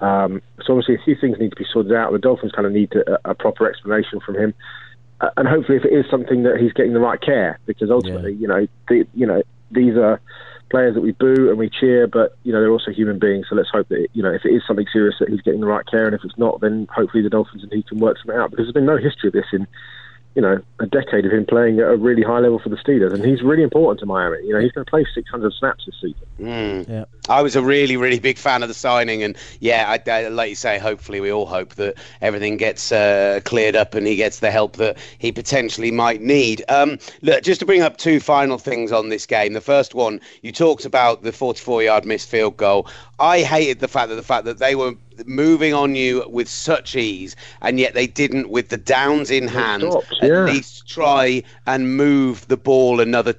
Um, 0.00 0.40
so 0.64 0.72
obviously, 0.72 0.94
a 0.94 1.04
few 1.04 1.16
things 1.20 1.38
need 1.38 1.50
to 1.50 1.56
be 1.56 1.66
sorted 1.70 1.92
out. 1.92 2.12
The 2.12 2.18
Dolphins 2.18 2.52
kind 2.52 2.66
of 2.66 2.72
need 2.72 2.90
to, 2.92 3.04
a, 3.12 3.30
a 3.32 3.34
proper 3.34 3.68
explanation 3.68 4.20
from 4.20 4.34
him, 4.34 4.54
and 5.36 5.48
hopefully, 5.48 5.78
if 5.78 5.84
it 5.84 5.92
is 5.92 6.06
something 6.10 6.42
that 6.44 6.58
he's 6.58 6.72
getting 6.72 6.92
the 6.92 7.00
right 7.00 7.20
care, 7.20 7.58
because 7.66 7.90
ultimately, 7.90 8.34
you 8.34 8.48
know, 8.48 8.66
the, 8.88 9.06
you 9.14 9.26
know, 9.26 9.42
these 9.70 9.96
are 9.96 10.20
players 10.70 10.94
that 10.94 11.00
we 11.00 11.12
boo 11.12 11.48
and 11.50 11.58
we 11.58 11.68
cheer, 11.68 12.06
but 12.06 12.36
you 12.44 12.52
know, 12.52 12.60
they're 12.60 12.70
also 12.70 12.90
human 12.90 13.18
beings. 13.18 13.46
So 13.50 13.56
let's 13.56 13.70
hope 13.70 13.88
that 13.88 14.08
you 14.12 14.22
know, 14.22 14.32
if 14.32 14.44
it 14.44 14.50
is 14.50 14.62
something 14.66 14.86
serious, 14.92 15.16
that 15.20 15.28
he's 15.28 15.42
getting 15.42 15.60
the 15.60 15.66
right 15.66 15.84
care, 15.86 16.06
and 16.06 16.14
if 16.14 16.22
it's 16.24 16.38
not, 16.38 16.60
then 16.60 16.88
hopefully 16.94 17.22
the 17.22 17.30
Dolphins 17.30 17.62
and 17.62 17.72
he 17.72 17.82
can 17.82 17.98
work 17.98 18.16
something 18.18 18.36
out. 18.36 18.50
Because 18.50 18.66
there's 18.66 18.72
been 18.72 18.86
no 18.86 18.96
history 18.96 19.28
of 19.28 19.34
this 19.34 19.46
in 19.52 19.66
you 20.34 20.42
know, 20.42 20.60
a 20.78 20.86
decade 20.86 21.26
of 21.26 21.32
him 21.32 21.44
playing 21.44 21.80
at 21.80 21.88
a 21.88 21.96
really 21.96 22.22
high 22.22 22.38
level 22.38 22.60
for 22.60 22.68
the 22.68 22.76
Steelers, 22.76 23.12
and 23.12 23.24
he's 23.24 23.42
really 23.42 23.64
important 23.64 23.98
to 24.00 24.06
Miami. 24.06 24.38
You 24.46 24.52
know, 24.52 24.60
he's 24.60 24.70
going 24.70 24.84
to 24.84 24.90
play 24.90 25.04
600 25.12 25.52
snaps 25.54 25.86
this 25.86 25.94
season. 26.00 26.26
Mm. 26.38 26.88
Yeah. 26.88 27.04
I 27.28 27.42
was 27.42 27.56
a 27.56 27.62
really, 27.62 27.96
really 27.96 28.20
big 28.20 28.38
fan 28.38 28.62
of 28.62 28.68
the 28.68 28.74
signing, 28.74 29.24
and 29.24 29.36
yeah, 29.58 29.84
I, 29.88 30.10
I, 30.10 30.28
like 30.28 30.50
you 30.50 30.54
say, 30.54 30.78
hopefully 30.78 31.20
we 31.20 31.32
all 31.32 31.46
hope 31.46 31.74
that 31.74 31.96
everything 32.20 32.56
gets 32.56 32.92
uh, 32.92 33.40
cleared 33.44 33.74
up 33.74 33.94
and 33.94 34.06
he 34.06 34.14
gets 34.14 34.38
the 34.38 34.52
help 34.52 34.76
that 34.76 34.98
he 35.18 35.32
potentially 35.32 35.90
might 35.90 36.20
need. 36.20 36.64
Um, 36.68 36.98
look, 37.22 37.42
just 37.42 37.58
to 37.60 37.66
bring 37.66 37.82
up 37.82 37.96
two 37.96 38.20
final 38.20 38.58
things 38.58 38.92
on 38.92 39.08
this 39.08 39.26
game. 39.26 39.52
The 39.52 39.60
first 39.60 39.94
one, 39.94 40.20
you 40.42 40.52
talked 40.52 40.84
about 40.84 41.22
the 41.22 41.32
44-yard 41.32 42.04
missed 42.04 42.28
field 42.28 42.56
goal. 42.56 42.88
I 43.18 43.42
hated 43.42 43.80
the 43.80 43.88
fact 43.88 44.08
that 44.10 44.14
the 44.14 44.22
fact 44.22 44.44
that 44.44 44.58
they 44.58 44.76
were 44.76 44.94
moving 45.26 45.74
on 45.74 45.94
you 45.94 46.24
with 46.28 46.48
such 46.48 46.96
ease, 46.96 47.36
and 47.62 47.78
yet 47.78 47.94
they 47.94 48.06
didn't, 48.06 48.50
with 48.50 48.68
the 48.68 48.76
downs 48.76 49.30
in 49.30 49.48
hand, 49.48 49.82
stopped, 49.82 50.12
at 50.22 50.28
yeah. 50.28 50.44
least 50.44 50.88
try 50.88 51.42
and 51.66 51.96
move 51.96 52.46
the 52.48 52.56
ball 52.56 53.00
another 53.00 53.34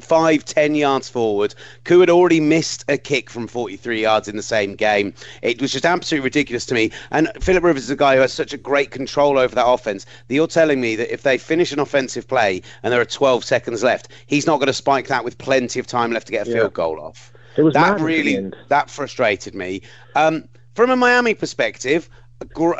five, 0.00 0.44
ten 0.44 0.74
yards 0.74 1.08
forward. 1.08 1.54
Koo 1.84 2.00
had 2.00 2.10
already 2.10 2.40
missed 2.40 2.84
a 2.88 2.96
kick 2.96 3.30
from 3.30 3.46
43 3.46 4.00
yards 4.00 4.28
in 4.28 4.36
the 4.36 4.42
same 4.42 4.74
game. 4.74 5.12
It 5.42 5.60
was 5.60 5.72
just 5.72 5.84
absolutely 5.84 6.24
ridiculous 6.24 6.66
to 6.66 6.74
me. 6.74 6.90
And 7.10 7.30
Philip 7.40 7.64
Rivers 7.64 7.84
is 7.84 7.90
a 7.90 7.96
guy 7.96 8.14
who 8.14 8.20
has 8.20 8.32
such 8.32 8.52
a 8.52 8.58
great 8.58 8.90
control 8.90 9.38
over 9.38 9.54
that 9.54 9.66
offense 9.66 10.06
that 10.28 10.34
you're 10.34 10.46
telling 10.46 10.80
me 10.80 10.96
that 10.96 11.12
if 11.12 11.22
they 11.22 11.38
finish 11.38 11.72
an 11.72 11.80
offensive 11.80 12.26
play 12.28 12.62
and 12.82 12.92
there 12.92 13.00
are 13.00 13.04
12 13.04 13.44
seconds 13.44 13.82
left, 13.82 14.08
he's 14.26 14.46
not 14.46 14.58
going 14.58 14.68
to 14.68 14.72
spike 14.72 15.08
that 15.08 15.24
with 15.24 15.36
plenty 15.38 15.80
of 15.80 15.86
time 15.86 16.12
left 16.12 16.26
to 16.28 16.32
get 16.32 16.46
a 16.46 16.50
Yeah. 16.50 16.56
field 16.58 16.74
goal 16.74 17.00
off. 17.00 17.32
It 17.56 17.62
was 17.62 17.74
that 17.74 18.00
really 18.00 18.52
that 18.68 18.88
frustrated 18.88 19.52
me. 19.52 19.82
Um, 20.14 20.48
from 20.78 20.90
a 20.90 20.96
Miami 20.96 21.34
perspective, 21.34 22.08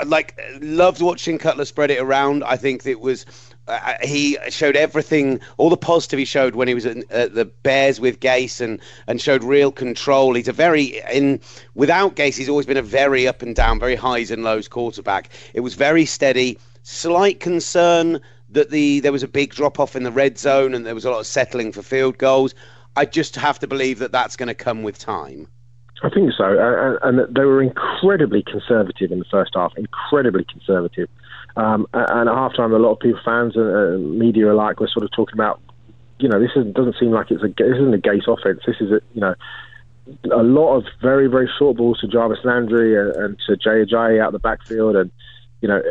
like 0.07 0.41
loved 0.61 1.03
watching 1.03 1.37
Cutler 1.37 1.65
spread 1.65 1.91
it 1.91 1.99
around. 1.99 2.45
I 2.45 2.57
think 2.57 2.87
it 2.87 3.01
was 3.01 3.27
uh, 3.67 3.95
he 4.03 4.39
showed 4.51 4.77
everything, 4.77 5.41
all 5.57 5.69
the 5.69 5.77
positive 5.77 6.21
he 6.21 6.25
showed 6.25 6.55
when 6.55 6.69
he 6.69 6.75
was 6.75 6.87
at, 6.87 6.99
at 7.11 7.35
the 7.35 7.45
Bears 7.45 7.99
with 7.99 8.21
Gase 8.21 8.61
and 8.61 8.79
and 9.09 9.21
showed 9.21 9.43
real 9.43 9.73
control. 9.73 10.35
He's 10.35 10.47
a 10.47 10.53
very 10.53 11.03
in 11.13 11.41
without 11.75 12.15
Gase, 12.15 12.37
he's 12.37 12.49
always 12.49 12.67
been 12.67 12.77
a 12.77 12.83
very 12.83 13.27
up 13.27 13.43
and 13.43 13.57
down, 13.57 13.81
very 13.81 13.97
highs 13.97 14.31
and 14.31 14.45
lows 14.45 14.69
quarterback. 14.69 15.31
It 15.53 15.63
was 15.63 15.75
very 15.75 16.05
steady. 16.05 16.57
Slight 16.85 17.41
concern 17.41 18.21
that 18.49 18.71
the 18.71 19.01
there 19.01 19.11
was 19.11 19.25
a 19.25 19.29
big 19.29 19.53
drop 19.53 19.81
off 19.81 19.97
in 19.97 20.05
the 20.05 20.13
red 20.13 20.39
zone 20.39 20.73
and 20.73 20.87
there 20.87 20.95
was 20.95 21.05
a 21.05 21.11
lot 21.11 21.19
of 21.19 21.27
settling 21.27 21.73
for 21.73 21.83
field 21.83 22.17
goals. 22.17 22.55
I 22.95 23.07
just 23.07 23.35
have 23.35 23.59
to 23.59 23.67
believe 23.67 23.99
that 23.99 24.13
that's 24.13 24.37
going 24.37 24.47
to 24.47 24.55
come 24.55 24.85
with 24.85 25.01
time. 25.01 25.49
I 26.03 26.11
think 26.11 26.33
so, 26.37 26.45
and 26.45 27.19
and 27.19 27.35
they 27.35 27.45
were 27.45 27.61
incredibly 27.61 28.43
conservative 28.43 29.11
in 29.11 29.19
the 29.19 29.25
first 29.25 29.53
half, 29.55 29.73
incredibly 29.77 30.45
conservative. 30.45 31.09
Um, 31.57 31.89
and 31.93 32.29
at 32.29 32.35
halftime, 32.35 32.73
a 32.73 32.79
lot 32.79 32.93
of 32.93 33.01
people, 33.01 33.21
fans 33.25 33.57
and 33.57 34.17
media 34.19 34.53
alike, 34.53 34.79
were 34.79 34.87
sort 34.87 35.05
of 35.05 35.11
talking 35.11 35.35
about, 35.35 35.61
you 36.21 36.29
know, 36.29 36.39
this 36.39 36.51
isn't, 36.55 36.75
doesn't 36.75 36.97
seem 37.01 37.11
like 37.11 37.33
it's 37.33 37.43
a 37.43 37.49
this 37.49 37.77
isn't 37.77 37.95
a 37.95 37.99
Gase 37.99 38.29
offense. 38.29 38.61
This 38.65 38.77
is 38.81 38.93
a 38.93 39.01
you 39.15 39.21
know 39.21 39.35
a 40.33 40.43
lot 40.43 40.77
of 40.77 40.85
very 41.03 41.27
very 41.27 41.51
short 41.59 41.77
balls 41.77 41.99
to 42.01 42.07
Jarvis 42.07 42.45
Landry 42.45 42.97
and, 42.97 43.17
and 43.17 43.39
to 43.47 43.57
Jay 43.57 43.85
Ajayi 43.85 44.21
out 44.21 44.33
the 44.33 44.39
backfield, 44.39 44.95
and 44.95 45.11
you 45.61 45.69
know. 45.69 45.83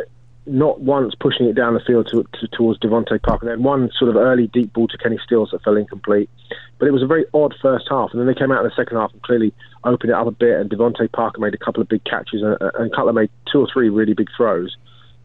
Not 0.48 0.80
once 0.82 1.14
pushing 1.20 1.48
it 1.48 1.54
down 1.54 1.74
the 1.74 1.80
field 1.80 2.08
to, 2.12 2.24
to, 2.39 2.48
towards 2.48 2.80
DeVante 2.80 3.22
Parker. 3.22 3.45
Then 3.48 3.64
one 3.64 3.91
sort 3.98 4.10
of 4.10 4.16
early 4.16 4.48
deep 4.48 4.74
ball 4.74 4.88
to 4.88 4.98
Kenny 4.98 5.20
Stills 5.24 5.52
that 5.52 5.62
fell 5.64 5.76
incomplete. 5.76 6.30
But 6.80 6.88
it 6.88 6.91
was 6.91 7.04
a 7.04 7.08
very 7.08 7.26
odd 7.34 7.54
first 7.62 7.88
half, 7.89 8.12
and 8.12 8.20
then 8.20 8.28
they 8.28 8.34
came 8.34 8.52
out 8.52 8.64
in 8.64 8.70
the 8.70 8.76
second 8.76 8.98
half 8.98 9.12
and 9.12 9.22
clearly 9.24 9.54
opened 9.84 10.12
it 10.12 10.16
up 10.16 10.28
a 10.28 10.32
bit. 10.32 10.60
And 10.60 10.70
DeVante 10.70 11.12
Parker 11.12 11.41
made 11.41 11.54
a 11.54 11.58
couple 11.58 11.82
of 11.82 11.89
big 11.89 12.04
catches, 12.06 12.41
and, 12.41 12.58
and 12.76 12.93
Cutler 12.93 13.14
made 13.14 13.30
two 13.52 13.60
or 13.60 13.68
three 13.72 13.89
really 13.89 14.14
big 14.14 14.30
throws. 14.36 14.76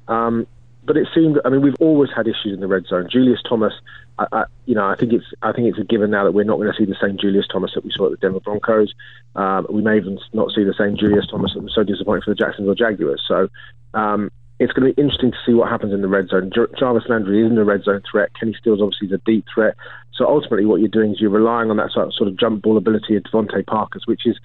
Um, 0.09 0.47
but 0.85 0.97
it 0.97 1.07
seemed, 1.15 1.39
I 1.45 1.49
mean, 1.49 1.63
we've 1.63 1.77
always 1.79 2.11
had 2.15 2.27
issues 2.27 2.53
in 2.53 2.61
the 2.61 2.67
red 2.67 2.87
zone. 2.87 3.09
Julius 3.11 3.41
Thomas, 3.49 3.73
I, 4.19 4.27
I, 4.33 4.45
you 4.67 4.75
know, 4.75 4.85
I 4.85 4.97
think 4.97 5.13
it's, 5.13 5.27
I 5.43 5.53
think 5.53 5.69
it's 5.69 5.79
a 5.79 5.85
given 5.85 6.11
now 6.11 6.25
that 6.25 6.33
we're 6.33 6.45
not 6.45 6.57
going 6.57 6.73
to 6.73 6.77
see 6.77 6.85
the 6.85 6.97
same 7.01 7.17
Julius 7.19 7.47
Thomas 7.47 7.73
that 7.75 7.85
we 7.85 7.93
saw 7.95 8.07
at 8.07 8.11
the 8.11 8.17
Denver 8.17 8.41
Broncos. 8.41 8.93
Um, 9.37 9.67
we 9.71 9.81
may 9.81 9.97
even 9.97 10.19
not 10.33 10.51
see 10.51 10.65
the 10.65 10.75
same 10.77 10.97
Julius 10.97 11.27
Thomas 11.31 11.55
that 11.55 11.63
was 11.63 11.75
so 11.75 11.85
disappointing 11.85 12.23
for 12.23 12.31
the 12.31 12.35
Jacksonville 12.35 12.75
Jaguars. 12.75 13.23
So 13.29 13.49
um, 13.95 14.31
it's 14.63 14.73
going 14.73 14.89
to 14.89 14.95
be 14.95 15.03
interesting 15.03 15.33
to 15.33 15.37
see 15.45 15.55
what 15.55 15.69
happens 15.69 15.93
in 15.93 16.03
the 16.03 16.09
red 16.09 16.29
zone. 16.29 16.51
Jar- 16.55 16.71
Jarvis 16.79 17.09
Landry 17.09 17.45
isn't 17.45 17.59
a 17.59 17.65
red 17.65 17.83
zone 17.83 18.03
threat. 18.09 18.31
Kenny 18.39 18.55
Stills 18.59 18.81
obviously 18.81 19.09
is 19.09 19.13
a 19.13 19.23
deep 19.27 19.45
threat. 19.53 19.75
So 20.15 20.27
ultimately, 20.27 20.67
what 20.67 20.81
you're 20.81 20.89
doing 20.89 21.13
is 21.13 21.21
you're 21.21 21.31
relying 21.31 21.71
on 21.71 21.79
that 21.79 21.91
sort 21.91 22.29
of, 22.29 22.39
jump 22.39 22.63
ball 22.63 22.77
ability 22.77 23.17
of 23.17 23.25
DeVante 23.25 23.67
Parker's, 23.67 24.07
which 24.07 24.27
is, 24.27 24.39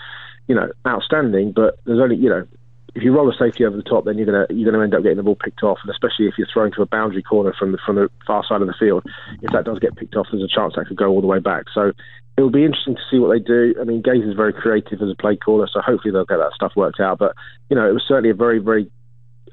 you 0.47 0.55
know, 0.55 0.69
outstanding. 0.87 1.51
But 1.51 1.77
there's 1.85 1.99
only, 1.99 2.15
you 2.15 2.29
know, 2.29 2.47
if 2.95 3.03
you 3.03 3.13
roll 3.13 3.29
a 3.29 3.37
safety 3.37 3.63
over 3.63 3.77
the 3.77 3.83
top, 3.83 4.05
then 4.05 4.17
you're 4.17 4.25
gonna 4.25 4.47
you're 4.49 4.71
gonna 4.71 4.83
end 4.83 4.95
up 4.95 5.03
getting 5.03 5.17
the 5.17 5.23
ball 5.23 5.35
picked 5.35 5.61
off, 5.61 5.77
and 5.83 5.91
especially 5.91 6.25
if 6.25 6.33
you're 6.37 6.47
throwing 6.51 6.71
to 6.71 6.81
a 6.81 6.87
boundary 6.87 7.21
corner 7.21 7.53
from 7.57 7.71
the 7.71 7.77
from 7.85 7.95
the 7.95 8.09
far 8.25 8.43
side 8.43 8.61
of 8.61 8.67
the 8.67 8.73
field, 8.79 9.05
if 9.43 9.51
that 9.51 9.65
does 9.65 9.77
get 9.77 9.95
picked 9.95 10.15
off, 10.15 10.25
there's 10.31 10.43
a 10.43 10.47
chance 10.47 10.73
that 10.75 10.87
could 10.87 10.97
go 10.97 11.09
all 11.09 11.21
the 11.21 11.27
way 11.27 11.37
back. 11.37 11.65
So 11.75 11.91
it 12.37 12.41
will 12.41 12.49
be 12.49 12.65
interesting 12.65 12.95
to 12.95 13.01
see 13.11 13.19
what 13.19 13.29
they 13.29 13.39
do. 13.39 13.75
I 13.79 13.83
mean, 13.83 14.01
Gase 14.01 14.27
is 14.27 14.35
very 14.35 14.53
creative 14.53 14.99
as 14.99 15.09
a 15.11 15.15
play 15.15 15.35
caller, 15.35 15.67
so 15.71 15.79
hopefully 15.81 16.11
they'll 16.11 16.25
get 16.25 16.37
that 16.37 16.53
stuff 16.55 16.71
worked 16.75 16.99
out. 16.99 17.19
But 17.19 17.35
you 17.69 17.75
know, 17.75 17.87
it 17.87 17.93
was 17.93 18.03
certainly 18.07 18.31
a 18.31 18.33
very 18.35 18.57
very 18.57 18.89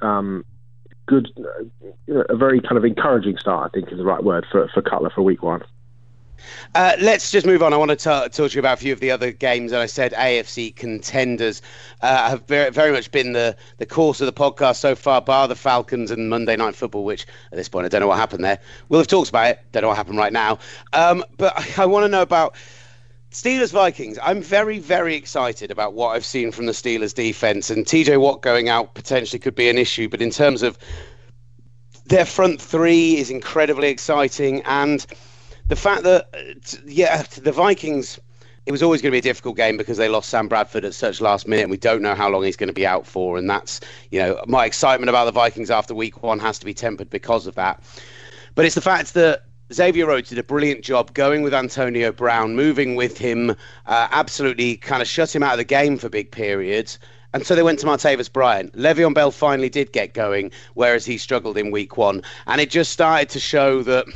um, 0.01 0.45
good, 1.07 1.31
uh, 1.39 2.25
a 2.29 2.37
very 2.37 2.61
kind 2.61 2.77
of 2.77 2.85
encouraging 2.85 3.39
start. 3.39 3.71
I 3.71 3.79
think 3.79 3.93
is 3.93 3.99
the 3.99 4.05
right 4.05 4.23
word 4.23 4.47
for 4.51 4.69
for 4.73 4.83
Cutler 4.83 5.11
for 5.11 5.23
week 5.23 5.43
one. 5.43 5.63
Uh, 6.75 6.95
let's 7.01 7.31
just 7.31 7.47
move 7.47 7.63
on. 7.63 7.73
I 7.73 7.77
want 7.77 7.91
to 7.91 7.97
talk 7.97 8.33
to 8.33 8.49
you 8.49 8.59
about 8.59 8.79
a 8.79 8.81
few 8.81 8.93
of 8.93 9.01
the 9.01 9.11
other 9.11 9.33
games. 9.33 9.73
And 9.73 9.81
I 9.81 9.87
said 9.87 10.13
AFC 10.13 10.75
contenders 10.75 11.63
uh, 12.03 12.31
have 12.31 12.47
very, 12.47 12.71
very 12.71 12.93
much 12.93 13.11
been 13.11 13.33
the, 13.33 13.57
the 13.79 13.87
course 13.87 14.21
of 14.21 14.27
the 14.27 14.33
podcast 14.33 14.77
so 14.77 14.95
far, 14.95 15.21
bar 15.21 15.49
the 15.49 15.57
Falcons 15.57 16.11
and 16.11 16.29
Monday 16.29 16.57
Night 16.57 16.75
Football, 16.75 17.05
which 17.05 17.27
at 17.53 17.57
this 17.57 17.69
point 17.69 17.87
I 17.87 17.89
don't 17.89 18.01
know 18.01 18.09
what 18.09 18.19
happened 18.19 18.45
there. 18.45 18.59
We'll 18.89 19.01
have 19.01 19.07
talked 19.07 19.29
about 19.29 19.51
it. 19.51 19.61
Don't 19.73 19.83
know 19.83 19.89
what 19.89 19.97
happened 19.97 20.19
right 20.19 20.33
now. 20.33 20.59
Um, 20.93 21.25
but 21.39 21.55
I, 21.57 21.83
I 21.83 21.87
want 21.87 22.05
to 22.05 22.09
know 22.09 22.23
about 22.23 22.57
Steelers 23.35 23.73
Vikings. 23.73 24.17
I'm 24.23 24.41
very, 24.41 24.79
very 24.79 25.17
excited 25.17 25.73
about 25.73 25.93
what 25.93 26.11
I've 26.11 26.25
seen 26.25 26.53
from 26.53 26.67
the 26.67 26.73
Steelers 26.73 27.13
defense. 27.13 27.69
And 27.69 27.85
TJ 27.85 28.21
Watt 28.21 28.43
going 28.43 28.69
out 28.69 28.95
potentially 28.95 29.41
could 29.41 29.57
be 29.57 29.69
an 29.69 29.77
issue. 29.77 30.09
But 30.09 30.23
in 30.23 30.31
terms 30.31 30.63
of 30.63 30.79
their 32.07 32.27
front 32.27 32.63
three 32.63 33.17
is 33.17 33.31
incredibly 33.31 33.89
exciting. 33.89 34.63
And 34.63 35.05
the 35.67 35.75
fact 35.75 36.05
that 36.05 36.29
uh, 36.33 36.77
yeah, 36.87 37.23
the 37.43 37.53
Vikings. 37.53 38.21
It 38.67 38.73
was 38.73 38.83
always 38.83 39.03
going 39.03 39.11
to 39.11 39.15
be 39.15 39.19
a 39.19 39.21
difficult 39.21 39.59
game 39.59 39.77
because 39.77 39.99
they 39.99 40.09
lost 40.09 40.31
Sam 40.31 40.49
Bradford 40.49 40.87
at 40.87 40.95
such 40.95 41.21
last 41.21 41.47
minute, 41.47 41.65
and 41.65 41.71
we 41.71 41.77
don't 41.77 42.01
know 42.01 42.15
how 42.15 42.31
long 42.31 42.45
he's 42.45 42.57
going 42.57 42.69
to 42.69 42.73
be 42.73 42.87
out 42.87 43.07
for. 43.07 43.37
And 43.37 43.51
that's, 43.51 43.79
you 44.11 44.19
know, 44.19 44.43
my 44.47 44.65
excitement 44.65 45.11
about 45.11 45.27
the 45.27 45.33
Vikings 45.33 45.71
after 45.71 45.95
week 45.95 46.23
one 46.23 46.39
has 46.39 46.59
to 46.61 46.65
be 46.65 46.73
tempered 46.73 47.11
because 47.11 47.47
of 47.47 47.57
that. 47.57 47.83
But 48.55 48.65
it's 48.65 48.75
the 48.75 48.81
fact 48.81 49.13
that 49.13 49.43
Xavier 49.73 50.07
Rhodes 50.07 50.29
did 50.29 50.39
a 50.39 50.43
brilliant 50.43 50.85
job 50.85 51.15
going 51.15 51.43
with 51.43 51.55
Antonio 51.55 52.13
Brown, 52.13 52.55
moving 52.55 52.97
with 52.97 53.17
him, 53.17 53.51
uh, 53.87 54.09
absolutely 54.11 54.77
kind 54.77 55.01
of 55.01 55.09
shut 55.09 55.35
him 55.35 55.43
out 55.43 55.53
of 55.53 55.59
the 55.59 55.65
game 55.65 55.97
for 55.97 56.09
big 56.09 56.31
periods. 56.31 56.99
And 57.33 57.47
so 57.47 57.55
they 57.55 57.63
went 57.63 57.79
to 57.81 57.87
Martavis 57.87 58.33
Bryant. 58.33 58.73
Le'Veon 58.75 59.15
Bell 59.15 59.31
finally 59.31 59.69
did 59.69 59.93
get 59.93 60.15
going, 60.15 60.53
whereas 60.75 61.05
he 61.05 61.19
struggled 61.19 61.57
in 61.57 61.71
week 61.71 61.97
one. 61.97 62.23
And 62.47 62.61
it 62.61 62.71
just 62.71 62.93
started 62.93 63.29
to 63.31 63.41
show 63.41 63.83
that 63.83 64.07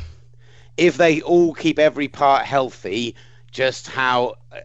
if 0.77 0.97
they 0.97 1.21
all 1.21 1.53
keep 1.53 1.79
every 1.79 2.07
part 2.07 2.45
healthy, 2.45 3.15
just 3.51 3.87
how 3.87 4.35
uh, 4.51 4.59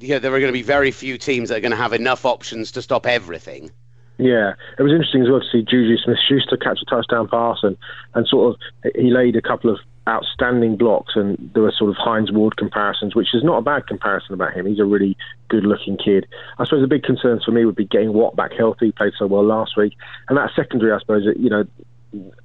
you 0.00 0.08
know, 0.08 0.18
there 0.18 0.32
are 0.32 0.40
going 0.40 0.52
to 0.52 0.56
be 0.56 0.62
very 0.62 0.90
few 0.90 1.18
teams 1.18 1.48
that 1.48 1.58
are 1.58 1.60
going 1.60 1.70
to 1.72 1.76
have 1.76 1.92
enough 1.92 2.24
options 2.24 2.72
to 2.72 2.80
stop 2.80 3.06
everything. 3.06 3.70
Yeah, 4.16 4.54
it 4.78 4.82
was 4.82 4.90
interesting 4.90 5.22
as 5.22 5.28
well 5.28 5.40
to 5.40 5.46
see 5.50 5.62
Juju 5.62 5.96
Smith-Schuster 5.98 6.56
catch 6.56 6.80
a 6.82 6.84
touchdown 6.86 7.28
pass, 7.28 7.58
and 7.62 7.76
and 8.14 8.26
sort 8.26 8.54
of 8.54 8.92
he 8.96 9.12
laid 9.12 9.36
a 9.36 9.42
couple 9.42 9.70
of 9.70 9.78
outstanding 10.08 10.76
blocks, 10.76 11.14
and 11.14 11.36
there 11.54 11.62
were 11.62 11.72
sort 11.76 11.90
of 11.90 11.96
Hines 11.96 12.32
Ward 12.32 12.56
comparisons, 12.56 13.14
which 13.14 13.34
is 13.34 13.44
not 13.44 13.58
a 13.58 13.62
bad 13.62 13.86
comparison 13.86 14.34
about 14.34 14.54
him. 14.54 14.66
He's 14.66 14.80
a 14.80 14.84
really 14.84 15.16
good-looking 15.48 15.98
kid. 15.98 16.26
I 16.58 16.64
suppose 16.64 16.80
the 16.80 16.88
big 16.88 17.02
concerns 17.02 17.44
for 17.44 17.50
me 17.50 17.64
would 17.64 17.76
be 17.76 17.84
getting 17.84 18.12
Watt 18.14 18.34
back 18.34 18.52
healthy. 18.52 18.86
He 18.86 18.92
played 18.92 19.12
so 19.18 19.26
well 19.26 19.44
last 19.44 19.76
week, 19.76 19.92
and 20.28 20.38
that 20.38 20.50
secondary, 20.56 20.92
I 20.92 20.98
suppose, 20.98 21.24
you 21.36 21.50
know, 21.50 21.64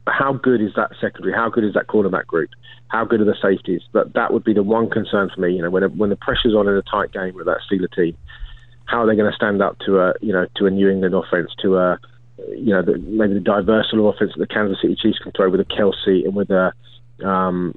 how 0.07 0.33
good 0.33 0.61
is 0.61 0.71
that 0.75 0.91
secondary? 0.99 1.33
How 1.33 1.49
good 1.49 1.63
is 1.63 1.73
that 1.73 1.87
cornerback 1.87 2.27
group? 2.27 2.49
How 2.89 3.05
good 3.05 3.21
are 3.21 3.25
the 3.25 3.35
safeties? 3.41 3.81
But 3.93 4.13
that 4.13 4.33
would 4.33 4.43
be 4.43 4.53
the 4.53 4.63
one 4.63 4.89
concern 4.89 5.31
for 5.33 5.39
me. 5.39 5.55
You 5.55 5.61
know, 5.61 5.69
when 5.69 5.83
when 5.97 6.09
the 6.09 6.17
pressure's 6.17 6.53
on 6.53 6.67
in 6.67 6.75
a 6.75 6.81
tight 6.81 7.13
game 7.13 7.33
with 7.33 7.45
that 7.45 7.59
Steeler 7.65 7.91
team, 7.95 8.17
how 8.85 9.01
are 9.01 9.07
they 9.07 9.15
going 9.15 9.31
to 9.31 9.35
stand 9.35 9.61
up 9.61 9.79
to 9.85 9.99
a 9.99 10.13
you 10.21 10.33
know 10.33 10.47
to 10.57 10.65
a 10.65 10.69
New 10.69 10.89
England 10.89 11.15
offense, 11.15 11.51
to 11.61 11.77
a 11.77 11.97
you 12.49 12.73
know 12.73 12.81
the, 12.81 12.97
maybe 12.97 13.35
the 13.35 13.39
diverse 13.39 13.93
offense 13.93 14.33
that 14.35 14.39
the 14.39 14.53
Kansas 14.53 14.81
City 14.81 14.97
Chiefs 15.01 15.19
can 15.19 15.31
throw 15.31 15.49
with 15.49 15.61
a 15.61 15.65
Kelce 15.65 16.25
and 16.25 16.35
with 16.35 16.49
a 16.49 16.73
um, 17.23 17.73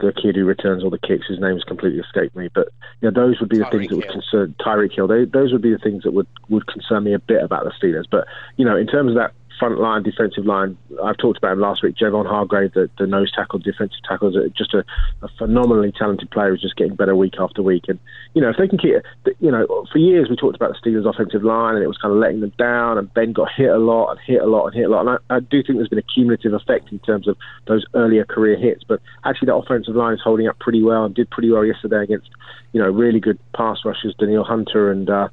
the 0.00 0.12
kid 0.12 0.36
who 0.36 0.44
returns 0.44 0.84
all 0.84 0.90
the 0.90 0.98
kicks. 0.98 1.26
His 1.28 1.40
name 1.40 1.54
has 1.54 1.64
completely 1.64 2.00
escaped 2.00 2.36
me, 2.36 2.48
but 2.54 2.68
you 3.00 3.10
know 3.10 3.26
those 3.26 3.40
would 3.40 3.48
be 3.48 3.58
the 3.58 3.64
Tyreek 3.64 3.70
things 3.70 3.90
that 3.90 3.96
would 3.96 4.08
concern 4.08 4.54
Tyreek 4.60 4.94
Hill. 4.94 5.08
They, 5.08 5.24
those 5.24 5.52
would 5.52 5.62
be 5.62 5.72
the 5.72 5.78
things 5.78 6.02
that 6.04 6.12
would 6.12 6.26
would 6.48 6.66
concern 6.66 7.04
me 7.04 7.14
a 7.14 7.18
bit 7.18 7.42
about 7.42 7.64
the 7.64 7.70
Steelers. 7.70 8.04
But 8.10 8.26
you 8.56 8.64
know, 8.64 8.76
in 8.76 8.86
terms 8.86 9.10
of 9.10 9.16
that 9.16 9.32
front 9.58 9.78
line, 9.78 10.02
defensive 10.02 10.44
line. 10.44 10.76
I've 11.02 11.16
talked 11.16 11.38
about 11.38 11.52
him 11.52 11.60
last 11.60 11.82
week. 11.82 11.96
Javon 11.96 12.26
Hargrave, 12.26 12.72
the, 12.74 12.90
the 12.98 13.06
nose 13.06 13.30
tackle, 13.32 13.58
defensive 13.58 13.98
tackle, 14.08 14.32
just 14.56 14.74
a, 14.74 14.84
a, 15.22 15.28
phenomenally 15.38 15.92
talented 15.92 16.30
player 16.30 16.50
who's 16.50 16.62
just 16.62 16.76
getting 16.76 16.94
better 16.94 17.14
week 17.14 17.34
after 17.38 17.62
week. 17.62 17.84
And 17.88 17.98
you 18.34 18.42
know, 18.42 18.50
if 18.50 18.56
they 18.56 18.68
can 18.68 18.78
keep, 18.78 18.94
you 19.40 19.50
know, 19.50 19.66
for 19.90 19.98
years 19.98 20.28
we 20.28 20.36
talked 20.36 20.56
about 20.56 20.72
the 20.72 20.90
Steelers' 20.90 21.08
offensive 21.08 21.42
line 21.42 21.74
and 21.74 21.84
it 21.84 21.88
was 21.88 21.98
kind 21.98 22.12
of 22.12 22.18
letting 22.18 22.40
them 22.40 22.52
down. 22.58 22.98
And 22.98 23.12
Ben 23.14 23.32
got 23.32 23.48
hit 23.56 23.70
a 23.70 23.78
lot 23.78 24.10
and 24.10 24.20
hit 24.26 24.42
a 24.42 24.46
lot 24.46 24.66
and 24.66 24.74
hit 24.74 24.86
a 24.86 24.88
lot. 24.88 25.06
And 25.06 25.18
I, 25.30 25.36
I 25.36 25.40
do 25.40 25.62
think 25.62 25.78
there's 25.78 25.88
been 25.88 25.98
a 25.98 26.14
cumulative 26.14 26.52
effect 26.52 26.92
in 26.92 26.98
terms 27.00 27.28
of 27.28 27.36
those 27.66 27.84
earlier 27.94 28.24
career 28.24 28.56
hits. 28.58 28.84
But 28.86 29.00
actually, 29.24 29.46
that 29.46 29.56
offensive 29.56 29.96
line 29.96 30.14
is 30.14 30.20
holding 30.22 30.48
up 30.48 30.58
pretty 30.58 30.82
well 30.82 31.04
and 31.04 31.14
did 31.14 31.30
pretty 31.30 31.50
well 31.50 31.64
yesterday 31.64 32.02
against, 32.02 32.28
you 32.72 32.80
know, 32.80 32.90
really 32.90 33.20
good 33.20 33.38
pass 33.54 33.78
rushers, 33.84 34.14
Danielle 34.18 34.44
Hunter 34.44 34.90
and. 34.90 35.08
Uh, 35.08 35.28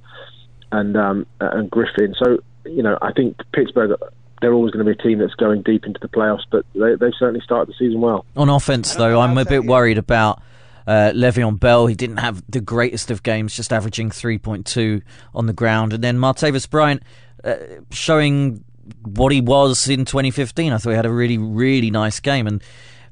and 0.74 0.98
um, 0.98 1.28
and 1.40 1.70
Griffin. 1.70 2.16
So 2.18 2.40
you 2.66 2.84
know, 2.84 2.98
I 3.02 3.12
think 3.12 3.38
Pittsburgh, 3.54 3.98
they're 4.42 4.54
always 4.54 4.72
going 4.72 4.86
to 4.86 4.94
be 4.94 5.00
a 5.00 5.04
team 5.04 5.20
that's 5.20 5.36
going 5.36 5.62
deep 5.62 5.86
into 5.86 6.00
the 6.02 6.08
playoffs, 6.08 6.44
but 6.52 6.66
they, 6.74 6.96
they've 6.96 7.14
certainly 7.18 7.42
started 7.42 7.74
the 7.74 7.78
season 7.78 8.02
well. 8.02 8.26
On 8.36 8.50
offense, 8.50 8.96
though, 8.96 9.20
I'm 9.20 9.38
a 9.38 9.46
bit 9.46 9.66
worried 9.66 9.98
about 9.98 10.42
uh, 10.88 11.12
Le'Veon 11.14 11.60
Bell. 11.60 11.88
He 11.88 11.96
didn't 11.96 12.18
have 12.18 12.44
the 12.50 12.62
greatest 12.62 13.12
of 13.12 13.24
games, 13.24 13.56
just 13.56 13.72
averaging 13.72 14.10
3.2 14.10 15.02
on 15.34 15.46
the 15.46 15.54
ground. 15.54 15.94
And 15.94 16.04
then 16.04 16.18
Martavis 16.18 16.70
Bryant 16.70 17.04
uh, 17.44 17.56
showing 17.92 18.64
what 19.04 19.32
he 19.32 19.42
was 19.42 19.88
in 19.88 20.06
2015. 20.06 20.74
I 20.74 20.78
thought 20.78 20.90
he 20.90 20.96
had 20.96 21.06
a 21.06 21.12
really, 21.12 21.38
really 21.38 21.92
nice 21.92 22.20
game. 22.20 22.48
And 22.48 22.62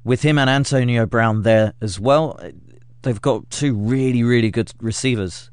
with 0.03 0.21
him 0.23 0.37
and 0.37 0.49
Antonio 0.49 1.05
Brown 1.05 1.43
there 1.43 1.73
as 1.81 1.99
well, 1.99 2.39
they've 3.03 3.21
got 3.21 3.49
two 3.49 3.75
really, 3.75 4.23
really 4.23 4.51
good 4.51 4.71
receivers 4.81 5.50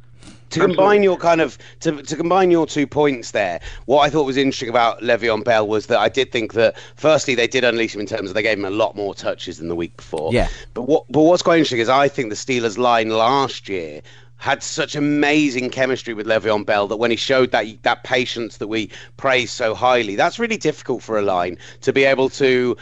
to 0.50 0.60
combine 0.60 1.02
your 1.02 1.16
kind 1.16 1.40
of 1.40 1.58
to, 1.80 2.02
to 2.02 2.16
combine 2.16 2.50
your 2.50 2.66
two 2.66 2.86
points 2.86 3.32
there, 3.32 3.60
what 3.86 4.00
I 4.00 4.10
thought 4.10 4.24
was 4.24 4.36
interesting 4.36 4.68
about 4.68 5.00
Le'Veon 5.00 5.44
Bell 5.44 5.66
was 5.66 5.86
that 5.86 5.98
I 5.98 6.08
did 6.08 6.32
think 6.32 6.54
that 6.54 6.78
firstly 6.96 7.34
they 7.34 7.46
did 7.46 7.64
unleash 7.64 7.94
him 7.94 8.00
in 8.00 8.06
terms 8.06 8.30
of 8.30 8.34
they 8.34 8.42
gave 8.42 8.58
him 8.58 8.64
a 8.64 8.70
lot 8.70 8.96
more 8.96 9.14
touches 9.14 9.58
than 9.58 9.68
the 9.68 9.76
week 9.76 9.96
before. 9.96 10.32
Yeah. 10.32 10.48
But 10.74 10.82
what 10.82 11.04
but 11.10 11.22
what's 11.22 11.42
quite 11.42 11.56
interesting 11.56 11.80
is 11.80 11.88
I 11.88 12.08
think 12.08 12.30
the 12.30 12.36
Steelers 12.36 12.78
line 12.78 13.10
last 13.10 13.68
year 13.68 14.02
had 14.38 14.62
such 14.62 14.94
amazing 14.94 15.68
chemistry 15.68 16.14
with 16.14 16.26
Le'Veon 16.26 16.64
Bell 16.64 16.86
that 16.88 16.96
when 16.96 17.10
he 17.10 17.16
showed 17.16 17.50
that 17.50 17.66
that 17.82 18.04
patience 18.04 18.56
that 18.58 18.68
we 18.68 18.90
praise 19.16 19.50
so 19.50 19.74
highly, 19.74 20.14
that's 20.14 20.38
really 20.38 20.56
difficult 20.56 21.02
for 21.02 21.18
a 21.18 21.22
line 21.22 21.58
to 21.82 21.92
be 21.92 22.04
able 22.04 22.28
to 22.30 22.76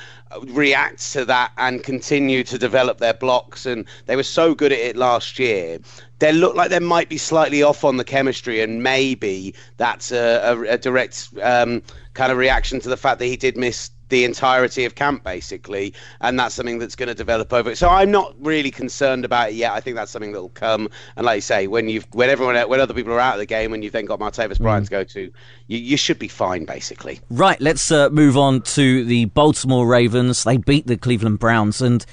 react 0.49 1.13
to 1.13 1.25
that 1.25 1.53
and 1.57 1.83
continue 1.83 2.45
to 2.45 2.59
develop 2.59 2.99
their 2.99 3.15
blocks. 3.15 3.65
And 3.65 3.87
they 4.05 4.17
were 4.17 4.23
so 4.23 4.55
good 4.55 4.71
at 4.71 4.79
it 4.79 4.97
last 4.97 5.39
year. 5.39 5.79
They 6.19 6.33
look 6.33 6.55
like 6.55 6.71
they 6.71 6.79
might 6.79 7.09
be 7.09 7.19
slightly 7.19 7.63
off 7.63 7.85
on 7.85 7.97
the 7.97 8.05
chemistry, 8.05 8.61
and 8.61 8.83
maybe 8.83 9.55
that's 9.79 10.13
a, 10.13 10.41
a, 10.45 10.75
a 10.75 10.79
direct 10.79 11.29
um, 11.43 11.83
kind 12.15 12.31
of 12.33 12.39
reaction 12.39 12.81
to 12.81 12.89
the 12.89 12.97
fact 12.97 13.19
that 13.19 13.27
he 13.27 13.37
did 13.37 13.57
miss 13.57 13.91
the 14.09 14.25
entirety 14.25 14.85
of 14.85 14.95
camp 14.95 15.25
basically 15.25 15.93
and 16.21 16.39
that's 16.39 16.55
something 16.55 16.79
that's 16.79 16.97
going 16.97 17.09
to 17.09 17.15
develop 17.15 17.53
over 17.53 17.75
so 17.75 17.89
i'm 17.89 18.11
not 18.11 18.35
really 18.41 18.71
concerned 18.71 19.25
about 19.25 19.51
it 19.51 19.55
yet. 19.55 19.73
I 19.73 19.81
think 19.81 19.97
that's 19.97 20.11
something 20.11 20.33
that 20.33 20.41
will 20.41 20.49
come. 20.51 20.89
And 21.17 21.27
like 21.27 21.37
you 21.37 21.41
say 21.43 21.67
when 21.67 21.89
you've 21.89 22.07
when 22.13 22.31
everyone 22.31 22.57
when 22.69 22.81
other 22.81 22.95
people 22.95 23.13
are 23.13 23.21
out 23.21 23.35
of 23.35 23.41
the 23.41 23.47
game 23.47 23.73
and 23.73 23.83
you've 23.85 23.93
then 23.93 24.07
got 24.07 24.21
martavis 24.21 24.59
bryant 24.59 24.85
mm. 24.85 24.89
to 24.89 24.91
go 24.91 25.05
to 25.05 25.33
you, 25.67 25.79
you 25.79 25.97
should 25.97 26.19
be 26.19 26.29
fine 26.29 26.65
basically. 26.65 27.21
Right 27.31 27.61
let's 27.61 27.91
uh, 27.91 28.09
move 28.11 28.37
on 28.37 28.63
to 28.63 29.05
the 29.05 29.27
baltimore 29.27 29.87
ravens. 29.87 30.45
They 30.45 30.57
beat 30.57 30.87
the 30.87 30.97
cleveland 30.97 31.39
browns 31.39 31.83
and 31.83 32.07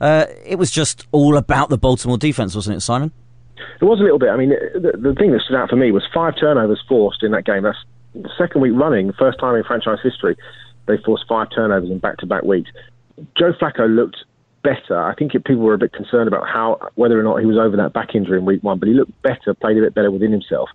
uh, 0.00 0.26
it 0.44 0.56
was 0.56 0.70
just 0.70 1.06
all 1.12 1.36
about 1.36 1.70
the 1.70 1.78
baltimore 1.78 2.18
defense 2.18 2.54
wasn't 2.54 2.76
it 2.76 2.80
simon? 2.80 3.12
It 3.80 3.84
was 3.84 4.00
a 4.00 4.02
little 4.02 4.18
bit. 4.18 4.30
I 4.30 4.36
mean 4.36 4.50
the, 4.50 4.92
the 4.98 5.14
thing 5.14 5.32
that 5.32 5.40
stood 5.42 5.56
out 5.56 5.70
for 5.70 5.76
me 5.76 5.92
was 5.92 6.04
five 6.12 6.34
turnovers 6.38 6.82
forced 6.88 7.22
in 7.22 7.32
that 7.32 7.44
game. 7.44 7.62
That's 7.62 7.78
the 8.14 8.30
second 8.36 8.60
week 8.60 8.72
running 8.74 9.12
first 9.12 9.38
time 9.38 9.54
in 9.54 9.64
franchise 9.64 9.98
history 10.02 10.36
they 10.86 10.96
forced 11.04 11.24
five 11.28 11.48
turnovers 11.54 11.90
in 11.90 11.98
back-to-back 11.98 12.42
weeks. 12.42 12.70
Joe 13.36 13.52
Flacco 13.52 13.88
looked 13.88 14.18
better. 14.62 15.00
I 15.00 15.14
think 15.14 15.32
people 15.32 15.56
were 15.56 15.74
a 15.74 15.78
bit 15.78 15.92
concerned 15.92 16.28
about 16.28 16.48
how 16.48 16.78
whether 16.96 17.18
or 17.18 17.22
not 17.22 17.38
he 17.40 17.46
was 17.46 17.56
over 17.56 17.76
that 17.76 17.92
back 17.92 18.14
injury 18.14 18.38
in 18.38 18.44
week 18.44 18.62
one, 18.62 18.78
but 18.78 18.88
he 18.88 18.94
looked 18.94 19.20
better, 19.22 19.54
played 19.54 19.78
a 19.78 19.80
bit 19.80 19.94
better 19.94 20.10
within 20.10 20.32
himself. 20.32 20.68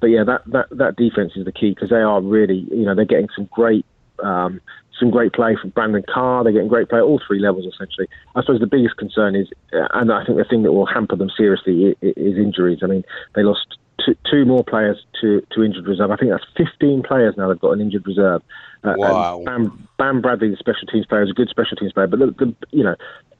But 0.00 0.08
yeah, 0.08 0.24
that 0.24 0.42
that, 0.46 0.66
that 0.70 0.96
defense 0.96 1.32
is 1.36 1.44
the 1.44 1.52
key 1.52 1.70
because 1.70 1.90
they 1.90 1.96
are 1.96 2.20
really, 2.22 2.66
you 2.70 2.84
know, 2.84 2.94
they're 2.94 3.04
getting 3.04 3.28
some 3.34 3.48
great 3.50 3.84
um, 4.22 4.60
some 4.98 5.10
great 5.10 5.32
play 5.32 5.56
from 5.60 5.70
Brandon 5.70 6.04
Carr. 6.08 6.44
They're 6.44 6.52
getting 6.52 6.68
great 6.68 6.88
play 6.88 6.98
at 6.98 7.04
all 7.04 7.20
three 7.26 7.40
levels, 7.40 7.66
essentially. 7.66 8.06
I 8.36 8.40
suppose 8.42 8.60
the 8.60 8.66
biggest 8.66 8.96
concern 8.96 9.34
is, 9.34 9.48
uh, 9.72 9.88
and 9.94 10.12
I 10.12 10.24
think 10.24 10.38
the 10.38 10.44
thing 10.44 10.62
that 10.62 10.72
will 10.72 10.86
hamper 10.86 11.16
them 11.16 11.30
seriously 11.36 11.96
is, 12.00 12.14
is 12.16 12.36
injuries. 12.36 12.80
I 12.82 12.86
mean, 12.86 13.02
they 13.34 13.42
lost 13.42 13.76
two, 14.04 14.16
two 14.30 14.44
more 14.44 14.64
players 14.64 15.04
to, 15.20 15.44
to 15.52 15.62
injured 15.62 15.86
reserve. 15.86 16.10
I 16.10 16.16
think 16.16 16.30
that's 16.30 16.44
15 16.56 17.02
players 17.02 17.34
now 17.36 17.48
they've 17.48 17.58
got 17.58 17.72
an 17.72 17.80
injured 17.80 18.06
reserve. 18.06 18.42
Uh, 18.82 18.94
Wow. 18.96 19.42
Bam, 19.44 19.88
Bam 19.96 20.20
Bradley, 20.20 20.50
the 20.50 20.56
special 20.56 20.86
teams 20.86 21.06
player, 21.06 21.22
is 21.22 21.30
a 21.30 21.34
good 21.34 21.48
special 21.48 21.76
teams 21.76 21.92
player, 21.92 22.06
but 22.06 22.18
the, 22.18 22.26
the, 22.26 22.54
you 22.70 22.84
know, 22.84 22.96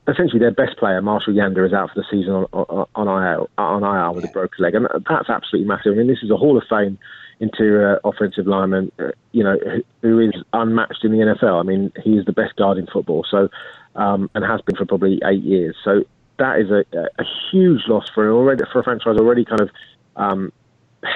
essentially 0.09 0.39
their 0.39 0.53
best 0.53 0.77
player, 0.79 1.01
Marshal 1.03 1.35
Yanda, 1.35 1.67
is 1.67 1.73
out 1.73 1.91
for 1.91 2.01
the 2.01 2.07
season 2.11 2.33
on 2.33 2.47
on, 2.53 2.87
on 2.95 3.09
IR 3.09 3.47
on 3.59 3.83
IR 3.83 4.13
with 4.13 4.25
a 4.25 4.29
broken 4.29 4.63
leg, 4.63 4.75
and 4.75 4.87
that's 5.09 5.29
absolutely 5.29 5.69
massive. 5.69 5.93
I 5.93 5.97
mean, 5.97 6.09
this 6.09 6.23
is 6.23 6.31
a 6.31 6.37
Hall 6.37 6.57
of 6.57 6.65
Fame 6.69 6.99
interior 7.41 8.01
offensive 8.05 8.47
lineman, 8.47 8.93
uh, 8.99 9.11
you 9.33 9.43
know, 9.43 9.59
who, 9.59 9.83
who 10.03 10.19
is 10.21 10.35
unmatched 10.53 11.05
in 11.05 11.13
the 11.13 11.19
NFL. 11.19 11.61
I 11.61 11.63
mean, 11.63 11.93
he 12.03 12.17
is 12.17 12.25
the 12.27 12.33
best 12.33 12.57
guard 12.57 12.79
in 12.79 12.87
football, 12.87 13.27
so 13.29 13.49
um, 13.97 14.31
and 14.35 14.45
has 14.45 14.61
been 14.63 14.77
for 14.77 14.87
probably 14.87 15.21
eight 15.25 15.43
years. 15.43 15.77
So 15.85 16.05
that 16.39 16.61
is 16.61 16.71
a, 16.71 16.85
a 16.97 17.25
huge 17.51 17.83
loss 17.89 18.09
for 18.15 18.31
already 18.31 18.65
for 18.73 18.81
a 18.81 18.85
franchise 18.85 19.17
already 19.17 19.45
kind 19.45 19.61
of. 19.61 19.71
Um, 20.17 20.53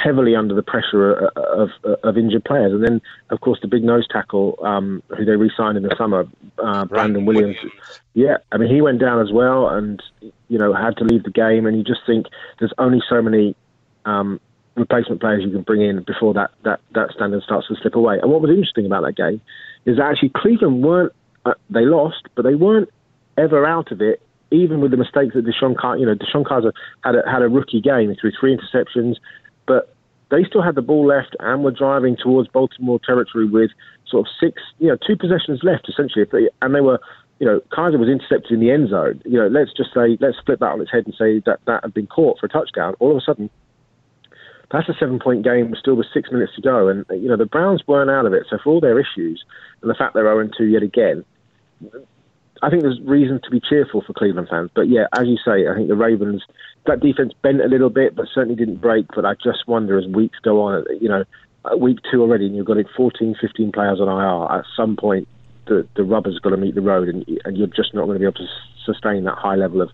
heavily 0.05 0.37
under 0.37 0.55
the 0.55 0.63
pressure 0.63 1.13
of, 1.13 1.71
of, 1.85 1.95
of 2.05 2.19
injured 2.19 2.45
players, 2.45 2.73
and 2.73 2.85
then 2.85 3.01
of 3.31 3.41
course 3.41 3.59
the 3.63 3.69
big 3.69 3.83
nose 3.83 4.07
tackle 4.11 4.59
um, 4.63 5.03
who 5.17 5.25
they 5.25 5.37
re-signed 5.37 5.77
in 5.77 5.83
the 5.83 5.95
summer, 5.97 6.27
uh, 6.63 6.85
Brandon 6.85 7.25
Williams. 7.25 7.57
Yeah, 8.15 8.37
I 8.53 8.59
mean 8.59 8.69
he 8.73 8.81
went 8.81 9.01
down 9.01 9.21
as 9.21 9.33
well, 9.33 9.69
and 9.69 10.03
you 10.49 10.59
know 10.59 10.73
had 10.75 10.97
to 10.99 11.05
leave 11.05 11.23
the 11.23 11.31
game. 11.31 11.67
And 11.67 11.77
you 11.77 11.85
just 11.85 12.01
think 12.07 12.27
there's 12.59 12.73
only 12.79 13.01
so 13.09 13.23
many 13.23 13.57
um, 14.05 14.41
replacement 14.75 15.21
players 15.21 15.43
you 15.45 15.51
can 15.51 15.63
bring 15.63 15.83
in 15.83 16.03
before 16.03 16.35
that, 16.35 16.51
that 16.65 16.81
that 16.95 17.11
standard 17.13 17.43
starts 17.43 17.69
to 17.69 17.77
slip 17.77 17.95
away. 17.95 18.19
And 18.21 18.31
what 18.31 18.41
was 18.41 18.51
interesting 18.51 18.87
about 18.87 19.05
that 19.05 19.17
game 19.17 19.41
is 19.85 19.97
that 19.97 20.11
actually 20.11 20.31
Cleveland 20.31 20.83
weren't 20.83 21.13
uh, 21.45 21.55
they 21.71 21.85
lost, 21.85 22.25
but 22.35 22.43
they 22.43 22.55
weren't 22.55 22.91
ever 23.37 23.67
out 23.67 23.93
of 23.93 24.01
it. 24.01 24.21
Even 24.51 24.81
with 24.81 24.91
the 24.91 24.97
mistakes 24.97 25.35
that 25.35 25.45
DeShone, 25.45 25.77
Car- 25.77 25.99
you 25.99 26.07
know, 26.07 26.15
DeShone 26.15 26.45
Kizer 26.45 26.73
had 27.05 27.17
a, 27.17 27.31
had 27.31 27.43
a 27.43 27.49
rookie 27.49 27.81
game 27.81 28.15
through 28.19 28.33
three 28.39 28.57
interceptions, 28.57 29.17
but 29.67 29.95
they 30.31 30.45
still 30.45 30.63
had 30.63 30.75
the 30.75 30.83
ball 30.83 31.07
left 31.07 31.37
and 31.41 31.65
were 31.65 31.71
driving 31.71 32.17
towards 32.17 32.49
Baltimore 32.49 33.01
territory 33.05 33.47
with 33.47 33.71
sort 34.07 34.27
of 34.27 34.33
six, 34.41 34.63
you 34.79 34.89
know, 34.89 34.97
two 35.07 35.17
possessions 35.17 35.61
left 35.63 35.89
essentially. 35.89 36.27
And 36.63 36.75
they 36.75 36.81
were, 36.81 36.99
you 37.39 37.47
know, 37.47 37.61
Kizer 37.73 37.99
was 37.99 38.09
intercepted 38.09 38.53
in 38.53 38.61
the 38.61 38.71
end 38.71 38.91
zone. 38.91 39.23
You 39.25 39.39
know, 39.39 39.49
let's 39.49 39.73
just 39.73 39.93
say, 39.95 40.17
let's 40.21 40.39
flip 40.45 40.61
that 40.61 40.67
on 40.67 40.81
its 40.81 40.91
head 40.91 41.05
and 41.07 41.15
say 41.15 41.41
that 41.47 41.61
that 41.67 41.83
had 41.83 41.95
been 41.95 42.07
caught 42.07 42.39
for 42.39 42.47
a 42.47 42.49
touchdown. 42.49 42.95
All 43.01 43.11
of 43.11 43.17
a 43.17 43.21
sudden, 43.21 43.51
that's 44.71 44.89
a 44.89 44.95
seven-point 44.99 45.45
game, 45.45 45.75
still 45.79 45.95
with 45.95 46.07
six 46.13 46.31
minutes 46.31 46.55
to 46.57 46.61
go, 46.63 46.89
and 46.89 47.07
you 47.11 47.29
know 47.29 47.37
the 47.37 47.47
Browns 47.47 47.83
weren't 47.87 48.11
out 48.11 48.27
of 48.27 48.35
it. 48.35 48.47
So 48.51 48.59
for 48.63 48.71
all 48.71 48.81
their 48.81 49.01
issues 49.01 49.43
and 49.81 49.91
the 49.91 49.95
fact 49.95 50.13
they're 50.15 50.25
0-2 50.25 50.71
yet 50.71 50.83
again, 50.83 51.25
I 52.63 52.71
think 52.71 52.83
there's 52.83 53.01
reason 53.05 53.41
to 53.43 53.51
be 53.51 53.61
cheerful 53.61 54.03
for 54.03 54.13
Cleveland 54.13 54.49
fans. 54.49 54.71
But 54.75 54.89
yeah, 54.89 55.07
as 55.13 55.27
you 55.27 55.37
say, 55.45 55.69
I 55.69 55.75
think 55.75 55.89
the 55.89 55.97
Ravens 55.97 56.43
that 56.87 57.01
defense 57.01 57.33
bent 57.43 57.61
a 57.61 57.69
little 57.69 57.91
bit, 57.91 58.17
but 58.17 58.27
certainly 58.33 58.57
didn't 58.57 58.81
break. 58.81 59.07
But 59.15 59.25
I 59.25 59.35
just 59.35 59.67
wonder 59.67 59.99
as 59.99 60.07
weeks 60.07 60.39
go 60.43 60.63
on, 60.63 60.85
you 61.01 61.09
know, 61.09 61.25
uh, 61.65 61.77
week 61.77 61.99
two 62.11 62.23
already, 62.23 62.47
and 62.47 62.57
you've 62.57 62.67
got 62.67 62.79
14, 62.97 63.37
15 63.41 63.73
players 63.73 64.01
on 64.01 64.09
IR. 64.09 64.59
At 64.59 64.65
some 64.77 64.97
point, 64.97 65.29
the 65.67 65.87
the 65.97 66.05
rubber's 66.05 66.39
got 66.39 66.51
to 66.51 66.57
meet 66.57 66.75
the 66.75 66.81
road, 66.81 67.09
and 67.09 67.25
and 67.45 67.57
you're 67.57 67.67
just 67.69 67.95
not 67.95 68.07
going 68.07 68.15
to 68.15 68.21
be 68.21 68.25
able 68.25 68.35
to 68.35 68.49
sustain 68.85 69.25
that 69.25 69.37
high 69.37 69.57
level 69.57 69.83
of 69.83 69.91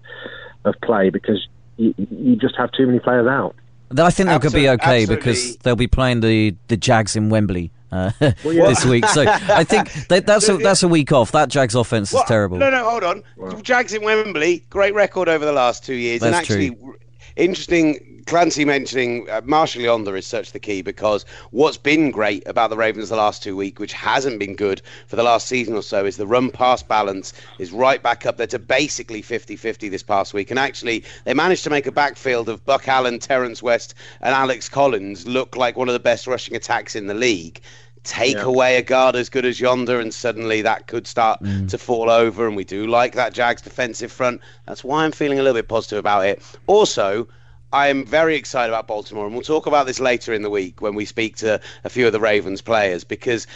of 0.65 0.75
play 0.83 1.11
because 1.11 1.47
you, 1.77 1.95
you 1.99 2.37
just 2.37 2.57
have 2.57 2.73
too 2.73 2.87
many 2.87 3.01
players 3.01 3.27
out. 3.27 3.55
I 3.97 4.11
think 4.11 4.29
they'll 4.29 4.51
be 4.51 4.69
okay 4.69 5.03
absolutely. 5.03 5.17
because 5.17 5.57
they'll 5.59 5.77
be 5.77 5.87
playing 5.87 6.21
the, 6.21 6.57
the 6.69 6.77
Jags 6.77 7.17
in 7.17 7.29
Wembley 7.29 7.71
uh, 7.95 8.11
yeah. 8.21 8.33
this 8.69 8.85
week. 8.85 9.07
So 9.07 9.25
I 9.27 9.65
think 9.65 9.93
that, 10.09 10.27
that's 10.27 10.49
a 10.49 10.57
that's 10.57 10.83
a 10.83 10.89
week 10.89 11.13
off. 11.13 11.33
That 11.33 11.49
Jags 11.49 11.75
offense 11.75 12.11
is 12.11 12.15
What? 12.15 12.27
terrible. 12.27 12.59
No, 12.59 12.71
no, 12.71 12.89
hold 12.89 13.05
on. 13.05 13.63
Jags 13.63 13.95
in 13.95 14.03
Wembley, 14.03 14.65
great 14.71 14.95
record 14.95 15.29
over 15.29 15.45
the 15.45 15.53
last 15.53 15.85
two 15.85 15.95
years, 15.95 16.23
and 16.23 16.35
actually 16.35 16.77
r- 16.85 16.97
interesting. 17.37 18.11
Clancy 18.27 18.65
mentioning 18.65 19.29
uh, 19.29 19.43
Marshal 19.45 19.83
Yanda 19.83 20.17
is 20.17 20.27
such 20.27 20.53
the 20.53 20.59
key 20.59 20.81
because 20.81 21.27
what's 21.51 21.77
been 21.77 22.11
great 22.11 22.43
about 22.47 22.71
the 22.71 22.77
Ravens 22.77 23.11
the 23.11 23.17
last 23.17 23.43
two 23.43 23.55
weeks, 23.55 23.79
which 23.79 23.93
hasn't 23.93 24.39
been 24.39 24.57
good 24.57 24.81
for 25.07 25.17
the 25.17 25.23
last 25.23 25.47
season 25.47 25.75
or 25.75 25.83
so, 25.83 26.07
is 26.07 26.17
the 26.17 26.27
run 26.27 26.51
pass 26.51 26.83
balance 26.83 27.35
is 27.59 27.71
right 27.71 28.03
back 28.03 28.25
up 28.25 28.39
there 28.39 28.47
to 28.47 28.59
basically 28.59 29.21
50 29.21 29.57
50 29.57 29.91
this 29.91 30.03
past 30.03 30.33
week. 30.33 30.51
And 30.51 30.59
actually, 30.59 31.05
they 31.25 31.35
managed 31.35 31.65
to 31.65 31.71
make 31.71 31.87
a 31.87 31.93
backfield 31.93 32.49
of 32.49 32.65
Buck 32.65 32.89
Allen, 32.89 33.19
Terrence 33.19 33.63
West, 33.63 33.95
and 34.23 34.35
Alex 34.35 34.71
Collins 34.71 35.27
look 35.27 35.55
like 35.55 35.77
one 35.77 35.91
of 35.91 35.93
the 35.93 36.01
best 36.01 36.27
rushing 36.27 36.57
attacks 36.57 36.97
in 36.97 37.09
the 37.09 37.15
league. 37.15 37.61
Take 38.05 38.37
Yeah. 38.37 38.45
away 38.45 38.77
a 38.77 38.83
guard 38.83 39.17
as 39.17 39.29
good 39.31 39.45
as 39.47 39.59
Yanda, 39.59 39.99
and 40.01 40.13
suddenly 40.13 40.63
that 40.63 40.87
could 40.87 41.07
start 41.07 41.41
to 41.69 41.79
fall 41.79 42.11
over. 42.11 42.47
And 42.47 42.55
we 42.55 42.65
do 42.65 42.87
like 42.87 43.15
that 43.15 43.33
Jags 43.33 43.63
defensive 43.63 44.13
front. 44.13 44.41
That's 44.67 44.85
why 44.85 45.05
I'm 45.05 45.13
feeling 45.13 45.39
a 45.39 45.43
little 45.43 45.59
bit 45.59 45.69
positive 45.69 45.99
about 45.99 46.27
it. 46.27 46.43
Also, 46.67 47.27
I 47.73 47.89
am 47.89 48.05
very 48.05 48.37
excited 48.37 48.71
about 48.71 48.87
Baltimore, 48.87 49.25
and 49.25 49.35
we'll 49.35 49.43
talk 49.43 49.67
about 49.67 49.87
this 49.87 49.99
later 50.01 50.33
in 50.33 50.43
the 50.43 50.51
week 50.51 50.81
when 50.81 50.95
we 50.95 51.07
speak 51.07 51.37
to 51.39 51.61
a 51.83 51.89
few 51.89 52.07
of 52.07 52.13
the 52.13 52.21
Ravens 52.21 52.61
players. 52.61 53.05
Because 53.05 53.47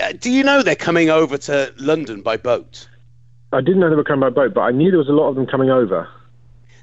uh, 0.00 0.12
do 0.18 0.30
you 0.30 0.42
know 0.42 0.62
they're 0.62 0.74
coming 0.74 1.10
over 1.10 1.38
to 1.38 1.72
London 1.76 2.22
by 2.22 2.36
boat? 2.38 2.88
I 3.52 3.60
didn't 3.60 3.80
know 3.80 3.90
they 3.90 3.96
were 3.96 4.04
coming 4.04 4.20
by 4.20 4.30
boat, 4.30 4.54
but 4.54 4.62
I 4.62 4.70
knew 4.70 4.90
there 4.90 4.98
was 4.98 5.08
a 5.08 5.12
lot 5.12 5.28
of 5.28 5.36
them 5.36 5.46
coming 5.46 5.70
over. 5.70 6.08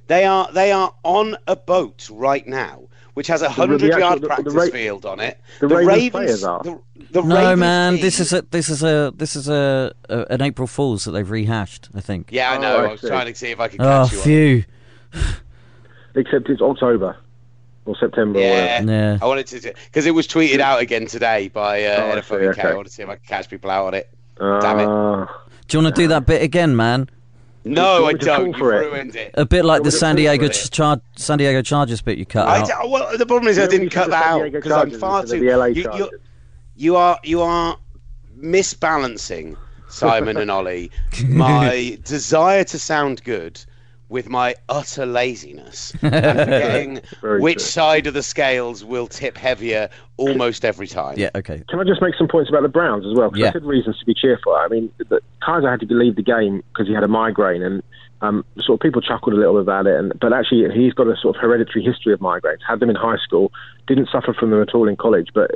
They 0.08 0.26
are 0.26 0.52
they 0.52 0.72
are 0.72 0.94
on 1.04 1.38
a 1.48 1.56
boat 1.56 2.10
right 2.12 2.46
now, 2.48 2.84
which 3.20 3.28
has 3.28 3.42
a 3.42 3.44
The- 3.44 3.50
the 3.50 3.54
hundred 3.54 3.84
actual- 3.84 4.00
yard 4.00 4.16
the- 4.16 4.22
the 4.22 4.28
practice 4.28 4.54
Ra- 4.54 4.66
field 4.68 5.06
on 5.06 5.20
it. 5.20 5.38
the 5.60 5.68
Ravens 5.68 6.10
players 6.12 6.44
are. 6.46 6.64
The, 6.64 6.80
the 7.12 7.22
no, 7.22 7.36
Ravens 7.36 7.60
man, 7.60 7.94
team- 7.96 8.02
this 8.02 8.20
is 8.22 8.32
a 8.32 8.42
this 8.50 8.70
is 8.70 8.82
a 8.82 9.12
this 9.14 9.36
is 9.36 9.50
a, 9.50 9.92
a 10.08 10.26
an 10.30 10.42
April 10.42 10.68
Fool's 10.68 11.04
that 11.04 11.12
they've 11.12 11.30
rehashed. 11.30 11.90
I 11.94 12.00
think. 12.00 12.30
Yeah, 12.32 12.52
I 12.52 12.56
Oh, 12.58 12.62
know. 12.62 12.76
I 12.78 12.86
I 12.88 12.92
was 12.94 13.02
see. 13.02 13.08
trying 13.10 13.26
to 13.28 13.36
see 13.36 13.48
if 13.52 13.60
I 13.60 13.68
could 13.68 13.82
Oh, 13.82 14.08
catch 14.10 14.14
you. 14.14 14.20
on 14.20 14.24
it. 14.24 14.66
phew. 15.12 15.34
Except 16.16 16.50
it's 16.50 16.62
October 16.62 17.18
or 17.86 17.96
September. 18.00 18.40
Or 18.40 18.42
Yeah, 18.42 18.82
whatever. 18.82 18.92
Yeah. 18.92 19.18
I 19.22 19.26
wanted 19.26 19.48
to 19.48 19.74
because 19.86 20.06
it 20.06 20.12
was 20.12 20.26
tweeted 20.26 20.62
out 20.62 20.80
again 20.82 21.06
today 21.06 21.50
by 21.50 21.84
uh, 21.84 22.02
Oh, 22.02 22.10
I 22.12 22.16
NFL 22.22 22.50
UK. 22.52 22.58
okay. 22.60 22.70
I 22.70 22.74
want 22.74 22.88
to 22.88 22.94
see 22.94 23.04
if 23.04 23.10
I 23.10 23.16
can 23.16 23.26
catch 23.28 23.50
people 23.50 23.70
out 23.70 23.88
on 23.88 23.94
it. 23.96 24.10
Damn 24.40 24.80
it. 24.80 24.86
Uh, 24.88 25.26
Do 25.68 25.78
you 25.78 25.84
want 25.84 25.94
to 25.94 26.02
do 26.02 26.08
that 26.08 26.26
bit 26.26 26.42
again, 26.42 26.74
man? 26.76 27.10
No, 27.66 27.98
I 27.98 28.00
want 28.00 28.14
me 28.14 28.20
to 28.20 28.26
call 28.26 28.38
don't. 28.38 28.48
You 28.54 28.58
for 28.58 28.74
it? 28.74 28.80
ruined 28.92 29.16
it. 29.16 29.32
A 29.34 29.46
bit 29.46 29.66
like 29.66 29.84
the 29.84 29.92
San 29.92 30.16
Diego 30.16 30.48
Char- 30.48 31.02
San 31.18 31.38
Diego 31.38 31.62
Chargers 31.62 32.02
bit 32.02 32.18
you 32.18 32.26
cut 32.26 32.48
I 32.48 32.60
out. 32.60 32.68
d- 32.68 32.74
well, 32.90 33.18
the 33.18 33.26
problem 33.26 33.50
is 33.50 33.60
I 33.60 33.68
didn't 33.68 33.90
cut 33.90 34.10
that 34.10 34.26
out 34.26 34.52
because 34.52 34.72
I'm 34.72 34.92
far 34.92 35.26
too. 35.26 35.36
of 35.36 35.40
the 35.42 35.56
LA 35.56 35.66
you, 35.66 35.90
you, 35.94 36.10
you 36.76 36.96
are 36.96 37.20
you 37.24 37.42
are 37.42 37.78
misbalancing 38.40 39.58
Simon 39.90 40.38
and 40.38 40.50
Olly 40.52 40.92
my 41.28 41.98
desire 42.04 42.64
to 42.64 42.80
sound 42.80 43.24
good 43.24 43.64
with 44.10 44.28
my 44.30 44.56
utter 44.68 45.06
laziness 45.06 45.94
and 46.02 46.12
forgetting 46.12 47.02
which 47.42 47.58
true. 47.60 47.64
side 47.64 48.08
of 48.08 48.14
the 48.14 48.24
scales 48.24 48.84
will 48.84 49.08
tip 49.08 49.38
heavier 49.38 49.88
almost 50.18 50.66
every 50.66 50.88
time. 50.88 51.16
Yeah. 51.18 51.30
Okay. 51.36 51.64
Can 51.70 51.80
I 51.80 51.84
just 51.84 52.02
make 52.02 52.16
some 52.16 52.28
points 52.28 52.50
about 52.50 52.64
the 52.64 52.70
Browns 52.70 53.06
as 53.06 53.14
well? 53.16 53.30
Because 53.30 53.42
Yeah. 53.42 53.50
I 53.50 53.54
said 53.54 53.66
reasons 53.66 54.00
to 54.00 54.06
be 54.06 54.14
cheerful. 54.14 54.56
I 54.56 54.68
mean, 54.68 54.92
the, 54.98 55.22
Kizer 55.44 55.70
had 55.70 55.88
to 55.88 55.94
leave 55.94 56.16
the 56.16 56.24
game 56.24 56.64
because 56.74 56.88
he 56.88 56.94
had 56.94 57.04
a 57.04 57.08
migraine, 57.08 57.62
and 57.62 57.84
um, 58.22 58.44
sort 58.60 58.80
of 58.80 58.82
people 58.82 59.02
chuckled 59.02 59.34
a 59.34 59.38
little 59.38 59.54
bit 59.54 59.62
about 59.62 59.88
it. 59.88 59.96
And 59.98 60.12
but 60.20 60.34
actually, 60.34 60.70
he's 60.74 60.94
got 60.94 61.08
a 61.08 61.16
sort 61.16 61.36
of 61.36 61.42
hereditary 61.42 61.84
history 61.86 62.12
of 62.12 62.20
migraines. 62.20 62.58
Had 62.68 62.80
them 62.80 62.90
in 62.90 62.96
high 62.96 63.18
school, 63.18 63.52
didn't 63.88 64.10
suffer 64.12 64.34
from 64.34 64.50
them 64.50 64.62
at 64.62 64.74
all 64.76 64.88
in 64.88 64.96
college, 64.98 65.30
but 65.34 65.52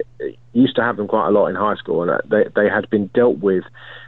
used 0.54 0.76
to 0.76 0.82
have 0.84 0.98
them 0.98 1.08
quite 1.08 1.28
a 1.28 1.32
lot 1.32 1.48
in 1.48 1.56
high 1.56 1.76
school, 1.76 2.02
and 2.04 2.12
uh, 2.12 2.20
they 2.30 2.46
they 2.56 2.70
had 2.70 2.90
been 2.90 3.08
dealt 3.08 3.40
with 3.40 3.64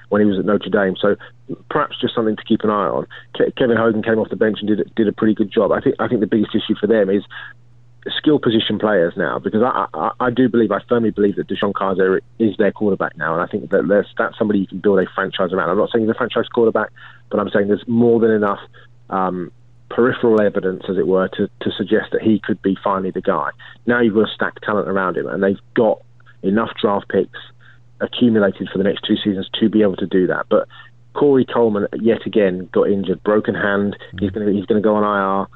when 0.09 0.21
he 0.21 0.27
was 0.27 0.39
at 0.39 0.45
Notre 0.45 0.69
Dame. 0.69 0.95
So 0.99 1.15
perhaps 1.69 1.99
just 1.99 2.15
something 2.15 2.35
to 2.35 2.43
keep 2.43 2.61
an 2.63 2.69
eye 2.69 2.87
on. 2.87 3.05
Ke- 3.33 3.55
Kevin 3.57 3.77
Hogan 3.77 4.03
came 4.03 4.19
off 4.19 4.29
the 4.29 4.35
bench 4.35 4.59
and 4.61 4.67
did 4.67 4.91
did 4.95 5.07
a 5.07 5.13
pretty 5.13 5.33
good 5.33 5.51
job. 5.51 5.71
I 5.71 5.81
think 5.81 5.95
I 5.99 6.07
think 6.07 6.21
the 6.21 6.27
biggest 6.27 6.55
issue 6.55 6.75
for 6.79 6.87
them 6.87 7.09
is 7.09 7.23
skill 8.17 8.39
position 8.39 8.77
players 8.77 9.13
now 9.17 9.39
because 9.39 9.63
I, 9.63 9.87
I, 9.93 10.11
I 10.19 10.29
do 10.29 10.47
believe, 10.47 10.71
I 10.71 10.79
firmly 10.87 11.09
believe 11.09 11.37
that 11.37 11.47
DeShone 11.47 11.73
Kizer 11.73 12.19
is 12.39 12.55
their 12.57 12.71
quarterback 12.71 13.17
now, 13.17 13.33
and 13.33 13.41
I 13.41 13.47
think 13.47 13.71
that 13.71 13.87
there's, 13.87 14.07
that's 14.17 14.37
somebody 14.37 14.59
you 14.59 14.67
can 14.67 14.79
build 14.79 14.99
a 14.99 15.05
franchise 15.15 15.51
around. 15.51 15.69
I'm 15.69 15.77
not 15.77 15.89
saying 15.91 16.05
he's 16.05 16.11
a 16.11 16.17
franchise 16.17 16.47
quarterback, 16.53 16.89
but 17.31 17.39
I'm 17.39 17.49
saying 17.49 17.67
there's 17.67 17.87
more 17.87 18.19
than 18.19 18.31
enough 18.31 18.59
um, 19.09 19.51
peripheral 19.89 20.41
evidence, 20.41 20.83
as 20.89 20.97
it 20.97 21.07
were, 21.07 21.27
to, 21.29 21.49
to 21.61 21.71
suggest 21.77 22.11
that 22.11 22.21
he 22.21 22.39
could 22.39 22.61
be 22.61 22.77
finally 22.83 23.11
the 23.11 23.21
guy. 23.21 23.49
Now 23.85 24.01
you've 24.01 24.15
got 24.15 24.29
a 24.29 24.33
stacked 24.33 24.63
talent 24.63 24.87
around 24.87 25.17
him, 25.17 25.27
and 25.27 25.41
they've 25.41 25.59
got 25.73 26.01
enough 26.43 26.71
draft 26.79 27.09
picks 27.09 27.39
accumulated 28.05 28.69
for 28.71 28.77
the 28.77 28.83
next 28.83 29.01
two 29.01 29.15
seasons 29.17 29.49
to 29.59 29.69
be 29.69 29.81
able 29.81 29.97
to 29.97 30.07
do 30.07 30.27
that. 30.27 30.45
But 30.49 30.67
Corey 31.13 31.45
Coleman 31.45 31.87
yet 31.99 32.25
again 32.25 32.69
got 32.71 32.89
injured, 32.89 33.23
broken 33.23 33.55
hand. 33.55 33.97
Mm. 34.13 34.19
He's 34.21 34.31
going 34.31 34.45
to 34.45 34.53
he's 34.53 34.65
going 34.65 34.81
to 34.81 34.85
go 34.85 34.95
on 34.95 35.03
IR. 35.03 35.47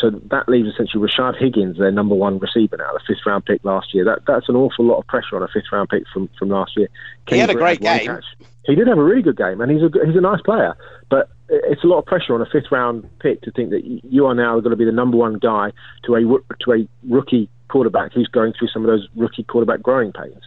So 0.00 0.10
that 0.10 0.48
leaves 0.48 0.68
essentially 0.68 1.06
Rashard 1.06 1.38
Higgins, 1.38 1.78
their 1.78 1.92
number 1.92 2.14
one 2.16 2.38
receiver 2.38 2.76
now, 2.76 2.92
the 2.92 3.00
fifth 3.06 3.24
round 3.24 3.44
pick 3.44 3.64
last 3.64 3.94
year. 3.94 4.04
That 4.04 4.20
that's 4.26 4.48
an 4.48 4.56
awful 4.56 4.84
lot 4.84 4.98
of 4.98 5.06
pressure 5.06 5.36
on 5.36 5.42
a 5.42 5.48
fifth 5.48 5.70
round 5.72 5.88
pick 5.88 6.02
from, 6.12 6.28
from 6.38 6.48
last 6.48 6.76
year. 6.76 6.88
He 7.28 7.38
had 7.38 7.50
a 7.50 7.54
great 7.54 7.80
one 7.80 7.98
game. 7.98 8.06
catch. 8.06 8.24
He 8.66 8.74
did 8.74 8.88
have 8.88 8.98
a 8.98 9.04
really 9.04 9.22
good 9.22 9.36
game, 9.36 9.60
and 9.60 9.70
he's 9.70 9.82
a 9.82 9.90
he's 10.04 10.16
a 10.16 10.20
nice 10.20 10.40
player. 10.40 10.74
But 11.10 11.28
it's 11.48 11.84
a 11.84 11.86
lot 11.86 11.98
of 11.98 12.06
pressure 12.06 12.34
on 12.34 12.40
a 12.40 12.46
fifth 12.46 12.72
round 12.72 13.08
pick 13.20 13.42
to 13.42 13.50
think 13.52 13.70
that 13.70 13.84
you 13.84 14.26
are 14.26 14.34
now 14.34 14.58
going 14.60 14.70
to 14.70 14.76
be 14.76 14.84
the 14.84 14.92
number 14.92 15.16
one 15.16 15.38
guy 15.38 15.70
to 16.04 16.14
a 16.16 16.20
to 16.64 16.72
a 16.72 16.88
rookie 17.08 17.48
quarterback 17.68 18.12
who's 18.12 18.28
going 18.28 18.52
through 18.58 18.68
some 18.68 18.82
of 18.82 18.88
those 18.88 19.06
rookie 19.14 19.44
quarterback 19.44 19.82
growing 19.82 20.12
pains. 20.12 20.42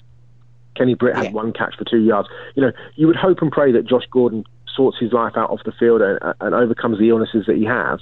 Kenny 0.78 0.94
Britt 0.94 1.16
had 1.16 1.26
Yeah. 1.26 1.32
one 1.32 1.52
catch 1.54 1.76
for 1.78 1.86
two 1.86 2.02
yards. 2.02 2.30
You 2.56 2.62
know, 2.64 2.72
you 2.96 3.08
would 3.08 3.16
hope 3.16 3.42
and 3.42 3.52
pray 3.52 3.72
that 3.72 3.86
Josh 3.86 4.06
Gordon 4.12 4.44
sorts 4.76 4.98
his 5.00 5.12
life 5.12 5.34
out 5.36 5.50
off 5.50 5.62
the 5.66 5.72
field 5.72 6.02
and, 6.02 6.20
and 6.40 6.54
overcomes 6.54 7.00
the 7.00 7.10
illnesses 7.10 7.46
that 7.48 7.56
he 7.58 7.66
has. 7.66 8.00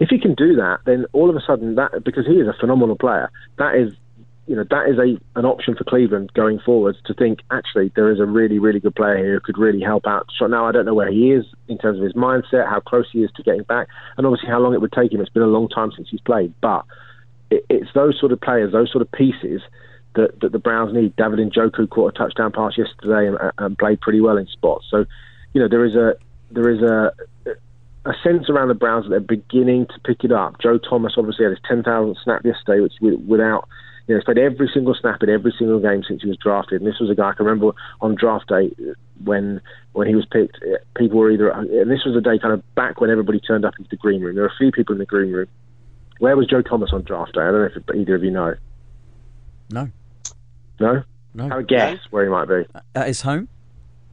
if 0.00 0.08
he 0.08 0.18
can 0.18 0.34
do 0.34 0.56
that, 0.56 0.80
then 0.84 1.06
all 1.12 1.30
of 1.30 1.36
a 1.36 1.40
sudden 1.40 1.76
that 1.76 2.02
because 2.04 2.26
he 2.26 2.34
is 2.34 2.48
a 2.48 2.52
phenomenal 2.58 2.96
player, 2.96 3.30
that 3.58 3.74
is 3.76 3.92
you 4.48 4.56
know 4.56 4.64
that 4.68 4.88
is 4.88 4.98
a 4.98 5.16
an 5.38 5.44
option 5.46 5.76
for 5.76 5.84
Cleveland 5.84 6.32
going 6.34 6.58
forwards 6.58 6.98
to 7.06 7.14
think 7.14 7.38
actually 7.52 7.92
there 7.94 8.10
is 8.10 8.18
a 8.18 8.26
really 8.26 8.58
really 8.58 8.80
good 8.80 8.96
player 8.96 9.16
here 9.16 9.34
who 9.34 9.40
could 9.40 9.58
really 9.58 9.80
help 9.80 10.04
out. 10.06 10.26
So 10.36 10.46
now 10.48 10.66
I 10.66 10.72
don't 10.72 10.86
know 10.86 10.94
where 10.94 11.10
he 11.12 11.30
is 11.30 11.44
in 11.68 11.78
terms 11.78 11.98
of 11.98 12.04
his 12.04 12.14
mindset, 12.14 12.68
how 12.68 12.80
close 12.80 13.06
he 13.12 13.22
is 13.22 13.30
to 13.36 13.42
getting 13.44 13.62
back, 13.62 13.86
and 14.16 14.26
obviously 14.26 14.48
how 14.48 14.58
long 14.58 14.74
it 14.74 14.80
would 14.80 14.92
take 14.92 15.12
him. 15.12 15.20
It's 15.20 15.30
been 15.30 15.44
a 15.44 15.46
long 15.46 15.68
time 15.68 15.92
since 15.94 16.08
he's 16.10 16.20
played, 16.20 16.52
but 16.60 16.84
it, 17.52 17.64
it's 17.70 17.92
those 17.94 18.18
sort 18.18 18.32
of 18.32 18.40
players, 18.40 18.72
those 18.72 18.90
sort 18.90 19.02
of 19.02 19.12
pieces 19.12 19.62
that, 20.14 20.40
that 20.40 20.52
the 20.52 20.58
Browns 20.58 20.92
need. 20.92 21.16
David 21.16 21.38
Njoku 21.38 21.88
caught 21.88 22.14
a 22.14 22.18
touchdown 22.18 22.52
pass 22.52 22.76
yesterday 22.76 23.28
and, 23.28 23.52
and 23.58 23.78
played 23.78 24.00
pretty 24.00 24.20
well 24.20 24.36
in 24.36 24.46
spots. 24.46 24.86
So 24.90 25.04
you 25.52 25.60
know 25.60 25.68
there 25.68 25.84
is 25.84 25.94
a 25.94 26.14
there 26.50 26.70
is 26.70 26.82
a 26.82 27.12
a 28.04 28.12
sense 28.22 28.50
around 28.50 28.68
the 28.68 28.74
Browns 28.74 29.04
that 29.04 29.10
they're 29.10 29.20
beginning 29.20 29.86
to 29.86 30.00
pick 30.04 30.24
it 30.24 30.32
up. 30.32 30.60
Joe 30.60 30.78
Thomas 30.78 31.14
obviously 31.16 31.44
had 31.44 31.50
his 31.50 31.60
10,000 31.68 32.16
snap 32.24 32.44
yesterday, 32.44 32.80
which 32.80 32.94
without 33.00 33.68
you 34.06 34.14
know, 34.14 34.18
he's 34.18 34.24
played 34.24 34.38
every 34.38 34.68
single 34.72 34.94
snap 34.94 35.22
in 35.22 35.30
every 35.30 35.54
single 35.56 35.78
game 35.78 36.02
since 36.06 36.22
he 36.22 36.28
was 36.28 36.36
drafted. 36.36 36.80
And 36.80 36.90
this 36.90 36.98
was 36.98 37.10
a 37.10 37.14
guy 37.14 37.30
I 37.30 37.34
can 37.34 37.46
remember 37.46 37.72
on 38.00 38.16
draft 38.16 38.48
day 38.48 38.72
when 39.22 39.60
when 39.92 40.08
he 40.08 40.16
was 40.16 40.26
picked. 40.26 40.58
People 40.96 41.18
were 41.18 41.30
either, 41.30 41.50
and 41.50 41.90
this 41.90 42.04
was 42.04 42.16
a 42.16 42.20
day 42.20 42.38
kind 42.38 42.52
of 42.52 42.74
back 42.74 43.00
when 43.00 43.10
everybody 43.10 43.38
turned 43.38 43.64
up 43.64 43.74
into 43.78 43.90
the 43.90 43.96
green 43.96 44.20
room. 44.20 44.34
There 44.34 44.42
were 44.42 44.50
a 44.50 44.58
few 44.58 44.72
people 44.72 44.94
in 44.94 44.98
the 44.98 45.06
green 45.06 45.30
room. 45.30 45.46
Where 46.18 46.36
was 46.36 46.46
Joe 46.46 46.62
Thomas 46.62 46.90
on 46.92 47.02
draft 47.02 47.34
day? 47.34 47.40
I 47.42 47.50
don't 47.50 47.60
know 47.60 47.68
if 47.76 47.96
either 47.96 48.16
of 48.16 48.24
you 48.24 48.30
know. 48.30 48.54
No. 49.70 49.88
No. 50.82 51.02
No. 51.34 51.48
Have 51.48 51.58
a 51.60 51.62
guess 51.62 51.98
where 52.10 52.24
he 52.24 52.30
might 52.30 52.46
be. 52.48 52.66
At 52.94 53.06
his 53.06 53.22
home. 53.22 53.48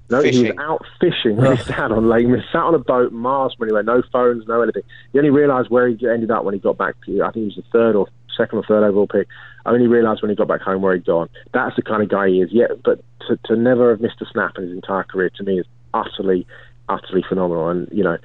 No, 0.10 0.22
Fishing. 0.24 0.46
he 0.46 0.52
was 0.52 0.58
out 0.60 0.86
fishing 1.00 1.36
with 1.38 1.58
his 1.60 1.68
dad 1.68 1.92
on 1.92 2.08
Lake 2.10 2.28
Miss, 2.28 2.42
sat 2.52 2.64
on 2.64 2.74
a 2.74 2.80
boat 2.80 3.12
miles 3.12 3.54
from 3.54 3.66
anywhere, 3.68 3.84
no 3.84 4.02
phones, 4.12 4.48
no 4.48 4.62
anything. 4.62 4.82
He 5.14 5.20
only 5.20 5.30
realised 5.30 5.70
where 5.70 5.88
he 5.88 5.98
ended 6.08 6.32
up 6.32 6.46
when 6.46 6.56
he 6.56 6.60
got 6.60 6.78
back. 6.80 6.96
To, 7.06 7.22
I 7.22 7.26
think 7.32 7.36
he 7.36 7.46
was 7.46 7.56
the 7.58 7.64
third 7.72 7.96
or 7.96 8.08
second 8.36 8.58
or 8.58 8.64
third 8.64 8.84
overall 8.84 9.06
pick. 9.06 9.28
I 9.66 9.72
only 9.72 9.86
realised 9.88 10.22
when 10.24 10.30
he 10.30 10.36
got 10.36 10.48
back 10.48 10.62
home 10.62 10.82
where 10.82 10.96
he'd 10.96 11.06
gone. 11.06 11.30
That's 11.54 11.76
the 11.76 11.84
kind 11.84 12.02
of 12.02 12.10
guy 12.10 12.30
he 12.30 12.42
is. 12.42 12.50
Yeah, 12.52 12.68
but 12.84 13.04
to, 13.28 13.38
to 13.46 13.56
never 13.56 13.92
have 13.92 14.02
missed 14.02 14.20
a 14.22 14.26
snap 14.32 14.54
in 14.58 14.64
his 14.64 14.72
entire 14.72 15.04
career 15.04 15.30
to 15.36 15.44
me 15.44 15.60
is 15.60 15.66
utterly, 15.94 16.48
utterly 16.88 17.24
phenomenal. 17.30 17.70
And 17.70 17.88
you 17.92 18.04
know, 18.04 18.18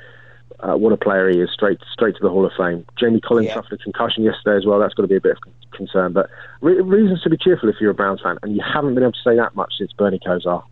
uh, 0.61 0.77
what 0.79 0.93
a 0.93 0.97
player 0.97 1.29
he 1.29 1.39
is, 1.41 1.51
straight 1.53 1.81
straight 1.93 2.15
to 2.17 2.23
the 2.23 2.31
Hall 2.31 2.47
of 2.47 2.53
Fame. 2.57 2.87
Jamie 2.99 3.21
Collins 3.21 3.49
Yeah. 3.49 3.55
suffered 3.57 3.75
a 3.81 3.83
concussion 3.83 4.23
yesterday 4.25 4.57
as 4.57 4.65
well. 4.65 4.79
That's 4.79 4.95
got 4.95 5.03
to 5.03 5.09
be 5.09 5.17
a 5.17 5.21
bit 5.21 5.33
of 5.33 5.39
con- 5.77 5.87
concern. 5.87 6.13
But 6.13 6.31
re- 6.61 6.81
reasons 6.81 7.23
to 7.23 7.31
be 7.31 7.37
cheerful 7.37 7.69
if 7.69 7.77
you're 7.81 7.91
a 7.91 7.95
Browns 7.95 8.21
fan, 8.23 8.39
and 8.43 8.55
you 8.55 8.63
haven't 8.63 8.95
been 8.95 9.03
able 9.03 9.13
to 9.13 9.23
say 9.25 9.37
that 9.37 9.55
much 9.55 9.75
since 9.79 9.93
Bernie 9.93 10.21
Kosar. 10.25 10.63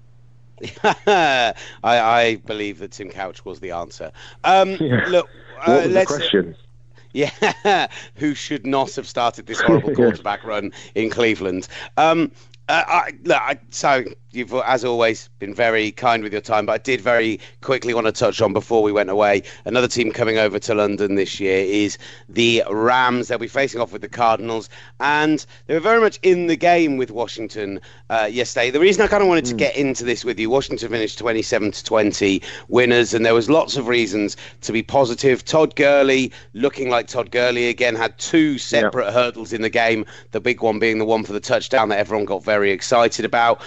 I, 0.85 1.55
I 1.83 2.37
believe 2.47 2.79
that 2.79 2.93
Tim 2.93 3.11
Couch 3.11 3.45
was 3.45 3.61
the 3.61 3.73
answer. 3.73 4.13
Um, 4.45 4.77
Yeah. 4.81 5.05
Look, 5.09 5.29
what 5.57 5.69
uh, 5.69 5.73
was 5.73 5.83
the 5.85 5.89
let's. 5.91 6.17
question? 6.17 6.57
Yeah, 7.15 7.89
who 8.15 8.35
should 8.35 8.65
not 8.65 8.95
have 8.95 9.07
started 9.07 9.45
this 9.45 9.61
horrible 9.61 9.95
quarterback 9.95 10.43
run 10.45 10.73
in 10.95 11.11
Cleveland? 11.11 11.69
Um, 11.99 12.33
uh, 12.71 12.85
I, 12.87 13.13
look, 13.25 13.37
I, 13.37 13.59
so 13.69 14.05
you've, 14.33 14.53
as 14.55 14.85
always, 14.85 15.29
been 15.39 15.55
very 15.55 15.93
kind 15.93 16.23
with 16.23 16.33
your 16.33 16.41
time, 16.41 16.67
but 16.67 16.73
I 16.73 16.79
did 16.79 17.01
very 17.01 17.41
quickly 17.61 17.95
want 17.95 18.07
to 18.07 18.13
touch 18.13 18.41
on 18.41 18.53
before 18.53 18.83
we 18.83 18.93
went 18.93 19.11
away. 19.11 19.43
Another 19.65 19.89
team 19.89 20.13
coming 20.13 20.39
over 20.39 20.59
to 20.59 20.75
London 20.75 21.15
this 21.15 21.39
year 21.39 21.65
is 21.65 21.99
the 22.29 22.63
Rams. 22.71 23.29
They'll 23.29 23.39
be 23.39 23.49
facing 23.49 23.81
off 23.81 23.93
with 23.93 24.03
the 24.03 24.09
Cardinals, 24.09 24.69
and 25.01 25.45
they 25.67 25.75
were 25.75 25.81
very 25.81 26.01
much 26.01 26.19
in 26.23 26.47
the 26.47 26.57
game 26.57 26.97
with 26.97 27.11
Washington 27.11 27.81
uh, 28.11 28.29
yesterday. 28.31 28.71
The 28.71 28.81
reason 28.81 29.03
I 29.03 29.09
kind 29.09 29.23
of 29.23 29.29
wanted 29.29 29.45
to 29.47 29.55
get 29.55 29.77
into 29.77 30.05
this 30.05 30.25
with 30.25 30.39
you, 30.39 30.51
Washington 30.51 30.91
finished 30.91 31.19
27 31.19 31.73
to 31.73 31.85
20 31.85 32.43
winners, 32.69 33.15
and 33.15 33.25
there 33.25 33.35
was 33.35 33.51
lots 33.51 33.77
of 33.77 33.89
reasons 33.89 34.37
to 34.63 34.73
be 34.73 34.83
positive. 34.83 35.45
Todd 35.45 35.77
Gurley, 35.77 36.33
looking 36.55 36.91
like 36.91 37.07
Todd 37.07 37.31
Gurley 37.31 37.69
again, 37.69 37.95
had 37.95 38.17
two 38.19 38.59
separate 38.59 39.13
hurdles 39.13 39.53
in 39.53 39.63
the 39.63 39.71
game. 39.71 40.05
The 40.31 40.41
big 40.41 40.63
one 40.63 40.79
being 40.79 40.99
the 40.99 41.05
one 41.05 41.25
for 41.25 41.33
the 41.33 41.41
touchdown 41.41 41.89
that 41.91 41.99
everyone 41.99 42.25
got 42.25 42.45
very 42.45 42.71
excited 42.71 43.25
about. 43.25 43.63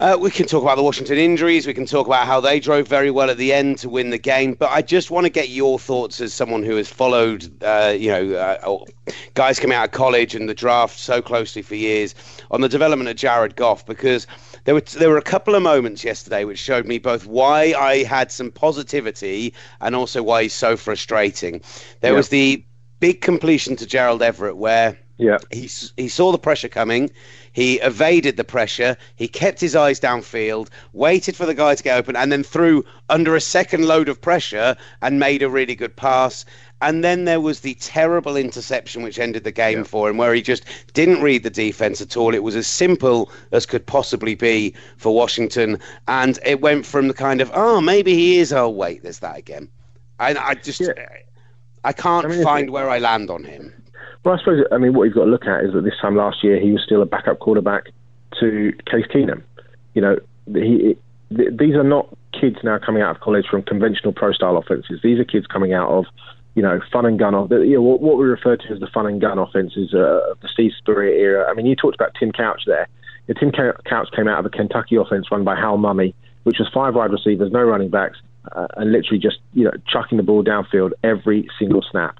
Uh, 0.00 0.16
we 0.20 0.30
can 0.30 0.46
talk 0.46 0.62
about 0.62 0.76
the 0.76 0.82
Washington 0.82 1.18
injuries. 1.18 1.66
We 1.66 1.74
can 1.74 1.84
talk 1.84 2.06
about 2.06 2.24
how 2.24 2.40
they 2.40 2.60
drove 2.60 2.86
very 2.86 3.10
well 3.10 3.30
at 3.30 3.36
the 3.36 3.52
end 3.52 3.78
to 3.78 3.88
win 3.88 4.10
the 4.10 4.18
game. 4.18 4.54
But 4.54 4.70
I 4.70 4.80
just 4.80 5.10
want 5.10 5.24
to 5.24 5.30
get 5.30 5.48
your 5.48 5.76
thoughts 5.76 6.20
as 6.20 6.32
someone 6.32 6.62
who 6.62 6.76
has 6.76 6.88
followed, 6.88 7.50
uh, 7.64 7.96
you 7.98 8.08
know, 8.08 8.34
uh, 8.34 8.78
guys 9.34 9.58
coming 9.58 9.76
out 9.76 9.86
of 9.86 9.90
college 9.90 10.36
and 10.36 10.48
the 10.48 10.54
draft 10.54 10.96
so 11.00 11.20
closely 11.20 11.62
for 11.62 11.74
years 11.74 12.14
on 12.52 12.60
the 12.60 12.68
development 12.68 13.10
of 13.10 13.16
Jared 13.16 13.56
Goff 13.56 13.84
because 13.86 14.28
there 14.64 14.74
were 14.74 14.82
there 14.82 15.10
were 15.10 15.18
a 15.18 15.22
couple 15.22 15.56
of 15.56 15.64
moments 15.64 16.04
yesterday 16.04 16.44
which 16.44 16.60
showed 16.60 16.86
me 16.86 16.98
both 16.98 17.26
why 17.26 17.74
I 17.76 18.04
had 18.04 18.30
some 18.30 18.52
positivity 18.52 19.52
and 19.80 19.96
also 19.96 20.22
why 20.22 20.44
he's 20.44 20.54
so 20.54 20.76
frustrating. 20.76 21.60
There 22.02 22.12
Yeah. 22.12 22.18
was 22.18 22.28
the 22.28 22.64
big 23.00 23.20
completion 23.20 23.74
to 23.76 23.86
Gerald 23.86 24.22
Everett 24.22 24.58
where 24.58 24.96
Yeah. 25.18 25.38
he 25.50 25.68
he 25.96 26.08
saw 26.08 26.30
the 26.30 26.38
pressure 26.38 26.68
coming. 26.68 27.10
He 27.52 27.80
evaded 27.80 28.36
the 28.36 28.44
pressure. 28.44 28.96
He 29.16 29.26
kept 29.26 29.60
his 29.60 29.74
eyes 29.74 29.98
downfield, 29.98 30.68
waited 30.92 31.34
for 31.34 31.44
the 31.44 31.54
guy 31.54 31.74
to 31.74 31.82
get 31.82 31.98
open, 31.98 32.14
and 32.14 32.30
then 32.30 32.44
threw 32.44 32.84
under 33.08 33.34
a 33.34 33.40
second 33.40 33.84
load 33.84 34.08
of 34.08 34.20
pressure 34.20 34.76
and 35.02 35.18
made 35.18 35.42
a 35.42 35.48
really 35.48 35.74
good 35.74 35.96
pass. 35.96 36.44
And 36.80 37.02
then 37.02 37.24
there 37.24 37.40
was 37.40 37.60
the 37.60 37.74
terrible 37.74 38.36
interception 38.36 39.02
which 39.02 39.18
ended 39.18 39.42
the 39.42 39.50
game 39.50 39.82
for 39.82 40.08
him, 40.08 40.18
where 40.18 40.32
he 40.32 40.40
just 40.40 40.64
didn't 40.94 41.20
read 41.20 41.42
the 41.42 41.50
defense 41.50 42.00
at 42.00 42.16
all. 42.16 42.32
It 42.32 42.44
was 42.44 42.54
as 42.54 42.68
simple 42.68 43.32
as 43.50 43.66
could 43.66 43.86
possibly 43.86 44.36
be 44.36 44.72
for 44.96 45.12
Washington, 45.12 45.80
and 46.06 46.38
it 46.44 46.60
went 46.60 46.86
from 46.86 47.08
the 47.08 47.14
kind 47.14 47.40
of 47.40 47.50
oh 47.54 47.80
maybe 47.80 48.14
he 48.14 48.38
is 48.38 48.52
oh 48.52 48.68
wait 48.68 49.02
there's 49.02 49.18
that 49.18 49.36
again, 49.36 49.68
and 50.20 50.38
I 50.38 50.54
just 50.54 50.82
I 51.82 51.92
can't 51.92 52.26
I 52.26 52.28
mean, 52.28 52.44
find 52.44 52.70
where 52.70 52.88
I 52.88 52.98
land 52.98 53.30
on 53.30 53.42
him. 53.42 53.72
Well, 54.28 54.36
I 54.36 54.40
suppose, 54.40 54.62
I 54.70 54.76
mean, 54.76 54.92
what 54.92 55.04
you've 55.04 55.14
got 55.14 55.24
to 55.24 55.30
look 55.30 55.46
at 55.46 55.64
is 55.64 55.72
that 55.72 55.84
this 55.84 55.94
time 56.02 56.14
last 56.14 56.44
year 56.44 56.60
he 56.60 56.70
was 56.70 56.82
still 56.84 57.00
a 57.00 57.06
backup 57.06 57.38
quarterback 57.38 57.84
to 58.38 58.74
Case 58.84 59.06
Keenum. 59.06 59.42
You 59.94 60.02
know, 60.02 60.16
he, 60.52 60.98
th- 61.34 61.56
these 61.58 61.74
are 61.76 61.82
not 61.82 62.14
kids 62.38 62.56
now 62.62 62.78
coming 62.78 63.00
out 63.00 63.16
of 63.16 63.22
college 63.22 63.46
from 63.50 63.62
conventional 63.62 64.12
pro 64.12 64.34
style 64.34 64.58
offenses. 64.58 65.00
These 65.02 65.18
are 65.18 65.24
kids 65.24 65.46
coming 65.46 65.72
out 65.72 65.88
of, 65.88 66.04
you 66.54 66.62
know, 66.62 66.78
fun 66.92 67.06
and 67.06 67.18
gun. 67.18 67.34
Off, 67.34 67.50
you 67.50 67.76
know, 67.76 67.80
what, 67.80 68.02
what 68.02 68.18
we 68.18 68.26
refer 68.26 68.58
to 68.58 68.68
as 68.70 68.80
the 68.80 68.86
fun 68.92 69.06
and 69.06 69.18
gun 69.18 69.38
offenses 69.38 69.94
uh, 69.94 70.30
of 70.30 70.38
the 70.42 70.48
Steve 70.52 70.72
Spurrier 70.76 71.14
era. 71.14 71.50
I 71.50 71.54
mean, 71.54 71.64
you 71.64 71.74
talked 71.74 71.94
about 71.94 72.10
Tim 72.20 72.30
Couch 72.30 72.64
there. 72.66 72.86
Know, 73.28 73.34
Tim 73.40 73.50
Cou- 73.50 73.80
Couch 73.86 74.08
came 74.14 74.28
out 74.28 74.40
of 74.40 74.44
a 74.44 74.50
Kentucky 74.50 74.96
offense 74.96 75.28
run 75.30 75.42
by 75.42 75.56
Hal 75.56 75.78
Mumme, 75.78 76.12
which 76.42 76.58
was 76.58 76.68
five 76.74 76.94
wide 76.94 77.12
receivers, 77.12 77.50
no 77.50 77.62
running 77.62 77.88
backs, 77.88 78.18
uh, 78.52 78.66
and 78.76 78.92
literally 78.92 79.18
just 79.18 79.38
you 79.54 79.64
know 79.64 79.72
chucking 79.90 80.18
the 80.18 80.22
ball 80.22 80.44
downfield 80.44 80.90
every 81.02 81.48
single 81.58 81.80
snap. 81.90 82.18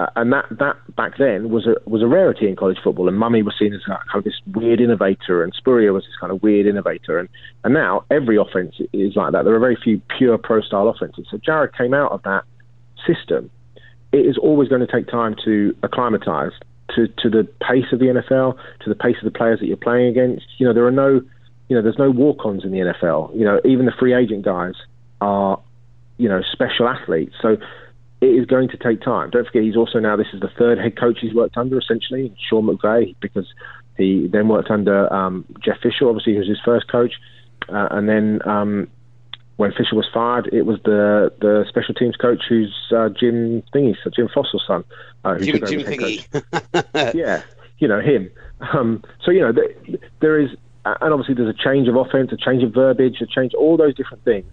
Uh, 0.00 0.06
and 0.16 0.32
that, 0.32 0.46
that 0.50 0.76
back 0.96 1.18
then 1.18 1.50
was 1.50 1.66
a 1.66 1.74
was 1.84 2.00
a 2.00 2.06
rarity 2.06 2.48
in 2.48 2.56
college 2.56 2.78
football. 2.82 3.06
And 3.06 3.18
Mumme 3.18 3.44
was 3.44 3.54
seen 3.58 3.74
as 3.74 3.82
kind 3.84 4.00
of 4.14 4.24
this 4.24 4.40
weird 4.54 4.80
innovator, 4.80 5.44
and 5.44 5.52
Spurrier 5.54 5.92
was 5.92 6.04
this 6.04 6.16
kind 6.18 6.32
of 6.32 6.42
weird 6.42 6.66
innovator. 6.66 7.18
And 7.18 7.28
and 7.64 7.74
now 7.74 8.06
every 8.10 8.38
offense 8.38 8.76
is 8.94 9.14
like 9.14 9.32
that. 9.32 9.44
There 9.44 9.54
are 9.54 9.60
very 9.60 9.76
few 9.76 10.00
pure 10.16 10.38
pro 10.38 10.62
style 10.62 10.88
offenses. 10.88 11.26
So 11.30 11.36
Jared 11.36 11.76
came 11.76 11.92
out 11.92 12.12
of 12.12 12.22
that 12.22 12.44
system. 13.06 13.50
It 14.12 14.24
is 14.24 14.38
always 14.38 14.70
going 14.70 14.80
to 14.80 14.90
take 14.90 15.06
time 15.06 15.36
to 15.44 15.76
acclimatise 15.82 16.54
to 16.96 17.06
to 17.18 17.28
the 17.28 17.46
pace 17.60 17.92
of 17.92 17.98
the 17.98 18.06
NFL, 18.06 18.56
to 18.84 18.88
the 18.88 18.94
pace 18.94 19.16
of 19.22 19.30
the 19.30 19.36
players 19.36 19.60
that 19.60 19.66
you're 19.66 19.76
playing 19.76 20.06
against. 20.06 20.46
You 20.56 20.66
know, 20.66 20.72
there 20.72 20.86
are 20.86 20.90
no, 20.90 21.20
you 21.68 21.76
know, 21.76 21.82
there's 21.82 21.98
no 21.98 22.10
walk-ons 22.10 22.64
in 22.64 22.70
the 22.70 22.78
NFL. 22.78 23.38
You 23.38 23.44
know, 23.44 23.60
even 23.66 23.84
the 23.84 23.92
free 23.98 24.14
agent 24.14 24.46
guys 24.46 24.74
are, 25.20 25.60
you 26.16 26.30
know, 26.30 26.40
special 26.50 26.88
athletes. 26.88 27.34
So 27.42 27.58
it 28.20 28.26
is 28.26 28.46
going 28.46 28.68
to 28.68 28.76
take 28.76 29.00
time. 29.00 29.30
Don't 29.30 29.46
forget, 29.46 29.62
he's 29.62 29.76
also 29.76 29.98
now 29.98 30.16
this 30.16 30.26
is 30.32 30.40
the 30.40 30.50
third 30.58 30.78
head 30.78 30.98
coach 30.98 31.18
he's 31.20 31.34
worked 31.34 31.56
under, 31.56 31.78
essentially, 31.78 32.34
Sean 32.48 32.66
McVay, 32.66 33.14
because 33.20 33.46
he 33.96 34.28
then 34.28 34.48
worked 34.48 34.70
under 34.70 35.12
um, 35.12 35.44
Jeff 35.64 35.78
Fisher, 35.82 36.08
obviously, 36.08 36.34
who 36.34 36.40
was 36.40 36.48
his 36.48 36.60
first 36.64 36.88
coach, 36.88 37.14
uh, 37.68 37.88
and 37.90 38.08
then 38.08 38.40
um, 38.46 38.88
when 39.56 39.72
Fisher 39.72 39.96
was 39.96 40.06
fired, 40.12 40.48
it 40.52 40.62
was 40.62 40.78
the 40.84 41.32
the 41.40 41.64
special 41.68 41.94
teams 41.94 42.16
coach, 42.16 42.42
who's 42.48 42.74
uh, 42.94 43.08
Jim 43.08 43.62
Thingy, 43.74 43.96
so 44.02 44.10
Jim 44.10 44.28
Fassel's 44.28 44.64
son, 44.66 44.84
uh, 45.24 45.34
who 45.34 45.44
Jim, 45.44 45.66
Jim 45.66 45.80
Thingy. 45.80 47.14
yeah, 47.14 47.42
you 47.78 47.88
know 47.88 48.00
him. 48.00 48.30
Um, 48.72 49.02
so 49.24 49.30
you 49.30 49.40
know 49.40 49.52
th- 49.52 50.00
there 50.20 50.38
is, 50.38 50.50
and 50.84 51.12
obviously 51.12 51.34
there's 51.34 51.54
a 51.54 51.62
change 51.62 51.88
of 51.88 51.96
offense, 51.96 52.32
a 52.32 52.36
change 52.36 52.62
of 52.62 52.72
verbiage, 52.74 53.20
a 53.22 53.26
change, 53.26 53.54
all 53.54 53.78
those 53.78 53.94
different 53.94 54.24
things 54.24 54.50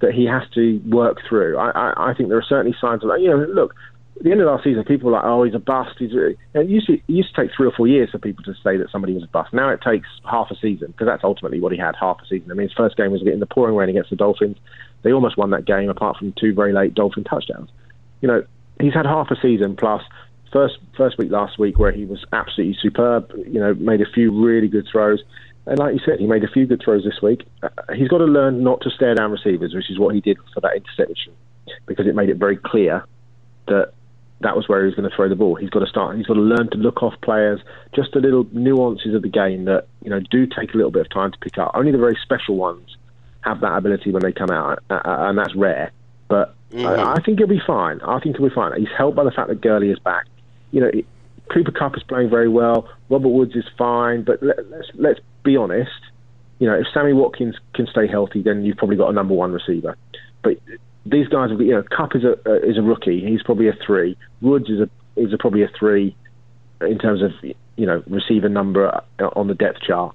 that 0.00 0.12
he 0.14 0.26
has 0.26 0.42
to 0.54 0.80
work 0.86 1.18
through. 1.28 1.58
I, 1.58 1.70
I, 1.70 2.10
I 2.10 2.14
think 2.14 2.28
there 2.28 2.38
are 2.38 2.42
certainly 2.48 2.76
signs 2.80 3.02
of 3.02 3.10
that. 3.10 3.20
You 3.20 3.30
know, 3.30 3.36
look, 3.36 3.74
at 4.18 4.24
the 4.24 4.32
end 4.32 4.40
of 4.40 4.46
last 4.46 4.64
season, 4.64 4.84
people 4.84 5.10
were 5.10 5.16
like, 5.16 5.24
oh, 5.24 5.44
he's 5.44 5.54
a 5.54 5.60
bust. 5.60 5.96
He's 5.98 6.12
uh, 6.12 6.30
a, 6.54 6.60
it, 6.60 6.68
used 6.68 6.86
to, 6.88 6.94
it 6.94 7.02
used 7.06 7.34
to 7.34 7.42
take 7.42 7.50
three 7.56 7.68
or 7.68 7.72
four 7.72 7.86
years 7.86 8.10
for 8.10 8.18
people 8.18 8.42
to 8.44 8.54
say 8.64 8.76
that 8.76 8.90
somebody 8.90 9.14
was 9.14 9.22
a 9.22 9.28
bust. 9.28 9.52
Now 9.52 9.70
it 9.70 9.80
takes 9.80 10.08
half 10.28 10.50
a 10.50 10.56
season 10.56 10.88
because 10.88 11.06
that's 11.06 11.24
ultimately 11.24 11.60
what 11.60 11.72
he 11.72 11.78
had, 11.78 11.94
half 11.98 12.18
a 12.22 12.26
season. 12.26 12.50
I 12.50 12.54
mean, 12.54 12.68
his 12.68 12.76
first 12.76 12.96
game 12.96 13.12
was 13.12 13.22
in 13.22 13.40
the 13.40 13.46
pouring 13.46 13.76
rain 13.76 13.88
against 13.88 14.10
the 14.10 14.16
Dolphins. 14.16 14.56
They 15.02 15.12
almost 15.12 15.36
won 15.36 15.50
that 15.50 15.64
game 15.64 15.88
apart 15.88 16.16
from 16.16 16.32
two 16.32 16.52
very 16.52 16.72
late 16.72 16.94
Dolphin 16.94 17.24
touchdowns. 17.24 17.70
You 18.20 18.28
know, 18.28 18.44
he's 18.80 18.94
had 18.94 19.06
half 19.06 19.30
a 19.30 19.36
season 19.40 19.76
plus 19.76 20.02
first 20.52 20.78
first 20.96 21.18
week 21.18 21.30
last 21.30 21.58
week 21.58 21.78
where 21.78 21.92
he 21.92 22.04
was 22.04 22.24
absolutely 22.32 22.76
superb. 22.80 23.30
You 23.46 23.60
know, 23.60 23.74
made 23.74 24.00
a 24.00 24.10
few 24.12 24.32
really 24.44 24.68
good 24.68 24.88
throws. 24.90 25.22
And 25.68 25.78
like 25.78 25.94
you 25.94 26.00
said, 26.04 26.18
he 26.18 26.26
made 26.26 26.44
a 26.44 26.48
few 26.48 26.66
good 26.66 26.80
throws 26.82 27.04
this 27.04 27.20
week. 27.22 27.46
Uh, 27.62 27.68
he's 27.94 28.08
got 28.08 28.18
to 28.18 28.24
learn 28.24 28.64
not 28.64 28.80
to 28.82 28.90
stare 28.90 29.14
down 29.14 29.30
receivers, 29.30 29.74
which 29.74 29.90
is 29.90 29.98
what 29.98 30.14
he 30.14 30.20
did 30.20 30.38
for 30.54 30.60
that 30.60 30.74
interception, 30.74 31.34
because 31.86 32.06
it 32.06 32.14
made 32.14 32.30
it 32.30 32.38
very 32.38 32.56
clear 32.56 33.04
that 33.66 33.92
that 34.40 34.56
was 34.56 34.68
where 34.68 34.80
he 34.80 34.86
was 34.86 34.94
going 34.94 35.08
to 35.08 35.14
throw 35.14 35.28
the 35.28 35.36
ball. 35.36 35.56
He's 35.56 35.70
got 35.70 35.80
to 35.80 35.86
start. 35.86 36.16
He's 36.16 36.26
got 36.26 36.34
to 36.34 36.40
learn 36.40 36.70
to 36.70 36.78
look 36.78 37.02
off 37.02 37.14
players. 37.22 37.60
Just 37.94 38.12
the 38.12 38.20
little 38.20 38.46
nuances 38.52 39.14
of 39.14 39.22
the 39.22 39.28
game 39.28 39.66
that 39.66 39.86
you 40.02 40.10
know 40.10 40.20
do 40.30 40.46
take 40.46 40.72
a 40.74 40.76
little 40.76 40.90
bit 40.90 41.02
of 41.02 41.10
time 41.10 41.32
to 41.32 41.38
pick 41.38 41.58
up. 41.58 41.72
Only 41.74 41.92
the 41.92 41.98
very 41.98 42.16
special 42.22 42.56
ones 42.56 42.96
have 43.42 43.60
that 43.60 43.76
ability 43.76 44.10
when 44.10 44.22
they 44.22 44.32
come 44.32 44.50
out, 44.50 44.82
uh, 44.90 44.94
uh 45.04 45.28
and 45.28 45.38
that's 45.38 45.54
rare. 45.54 45.92
But 46.28 46.54
mm-hmm. 46.70 46.86
I, 46.86 47.14
I, 47.14 47.22
think 47.22 47.38
he'll 47.38 47.46
be 47.46 47.62
fine. 47.66 48.00
I 48.02 48.20
think 48.20 48.36
he'll 48.36 48.48
be 48.48 48.54
fine. 48.54 48.78
He's 48.78 48.88
helped 48.96 49.16
by 49.16 49.24
the 49.24 49.30
fact 49.30 49.48
that 49.48 49.60
Gurley 49.60 49.90
is 49.90 49.98
back. 49.98 50.26
You 50.70 50.80
know, 50.80 50.90
Cooper 51.52 51.72
Kupp 51.72 51.96
is 51.96 52.02
playing 52.02 52.30
very 52.30 52.48
well. 52.48 52.88
Robert 53.08 53.28
Woods 53.28 53.56
is 53.56 53.64
fine. 53.76 54.22
But 54.22 54.42
let, 54.42 54.70
let's 54.70 54.88
let's 54.94 55.20
be 55.48 55.56
honest. 55.56 55.90
You 56.58 56.68
know, 56.68 56.74
if 56.74 56.86
Sammy 56.92 57.12
Watkins 57.12 57.56
can 57.74 57.86
stay 57.86 58.06
healthy, 58.06 58.42
then 58.42 58.64
you've 58.64 58.76
probably 58.76 58.96
got 58.96 59.08
a 59.08 59.12
number 59.12 59.34
one 59.34 59.52
receiver. 59.52 59.96
But 60.42 60.58
these 61.06 61.28
guys, 61.28 61.50
you 61.58 61.72
know, 61.72 61.84
Kupp 61.96 62.14
is 62.14 62.24
a 62.24 62.32
is 62.68 62.76
a 62.76 62.82
rookie. 62.82 63.24
He's 63.24 63.42
probably 63.42 63.68
a 63.68 63.76
three. 63.86 64.16
Woods 64.40 64.68
is 64.68 64.80
a 64.80 64.90
is 65.16 65.32
a, 65.32 65.38
probably 65.38 65.62
a 65.62 65.70
three 65.78 66.16
in 66.80 66.98
terms 66.98 67.22
of 67.22 67.30
you 67.76 67.86
know 67.86 68.02
receiver 68.06 68.48
number 68.48 69.00
on 69.36 69.48
the 69.48 69.54
depth 69.54 69.80
chart. 69.80 70.14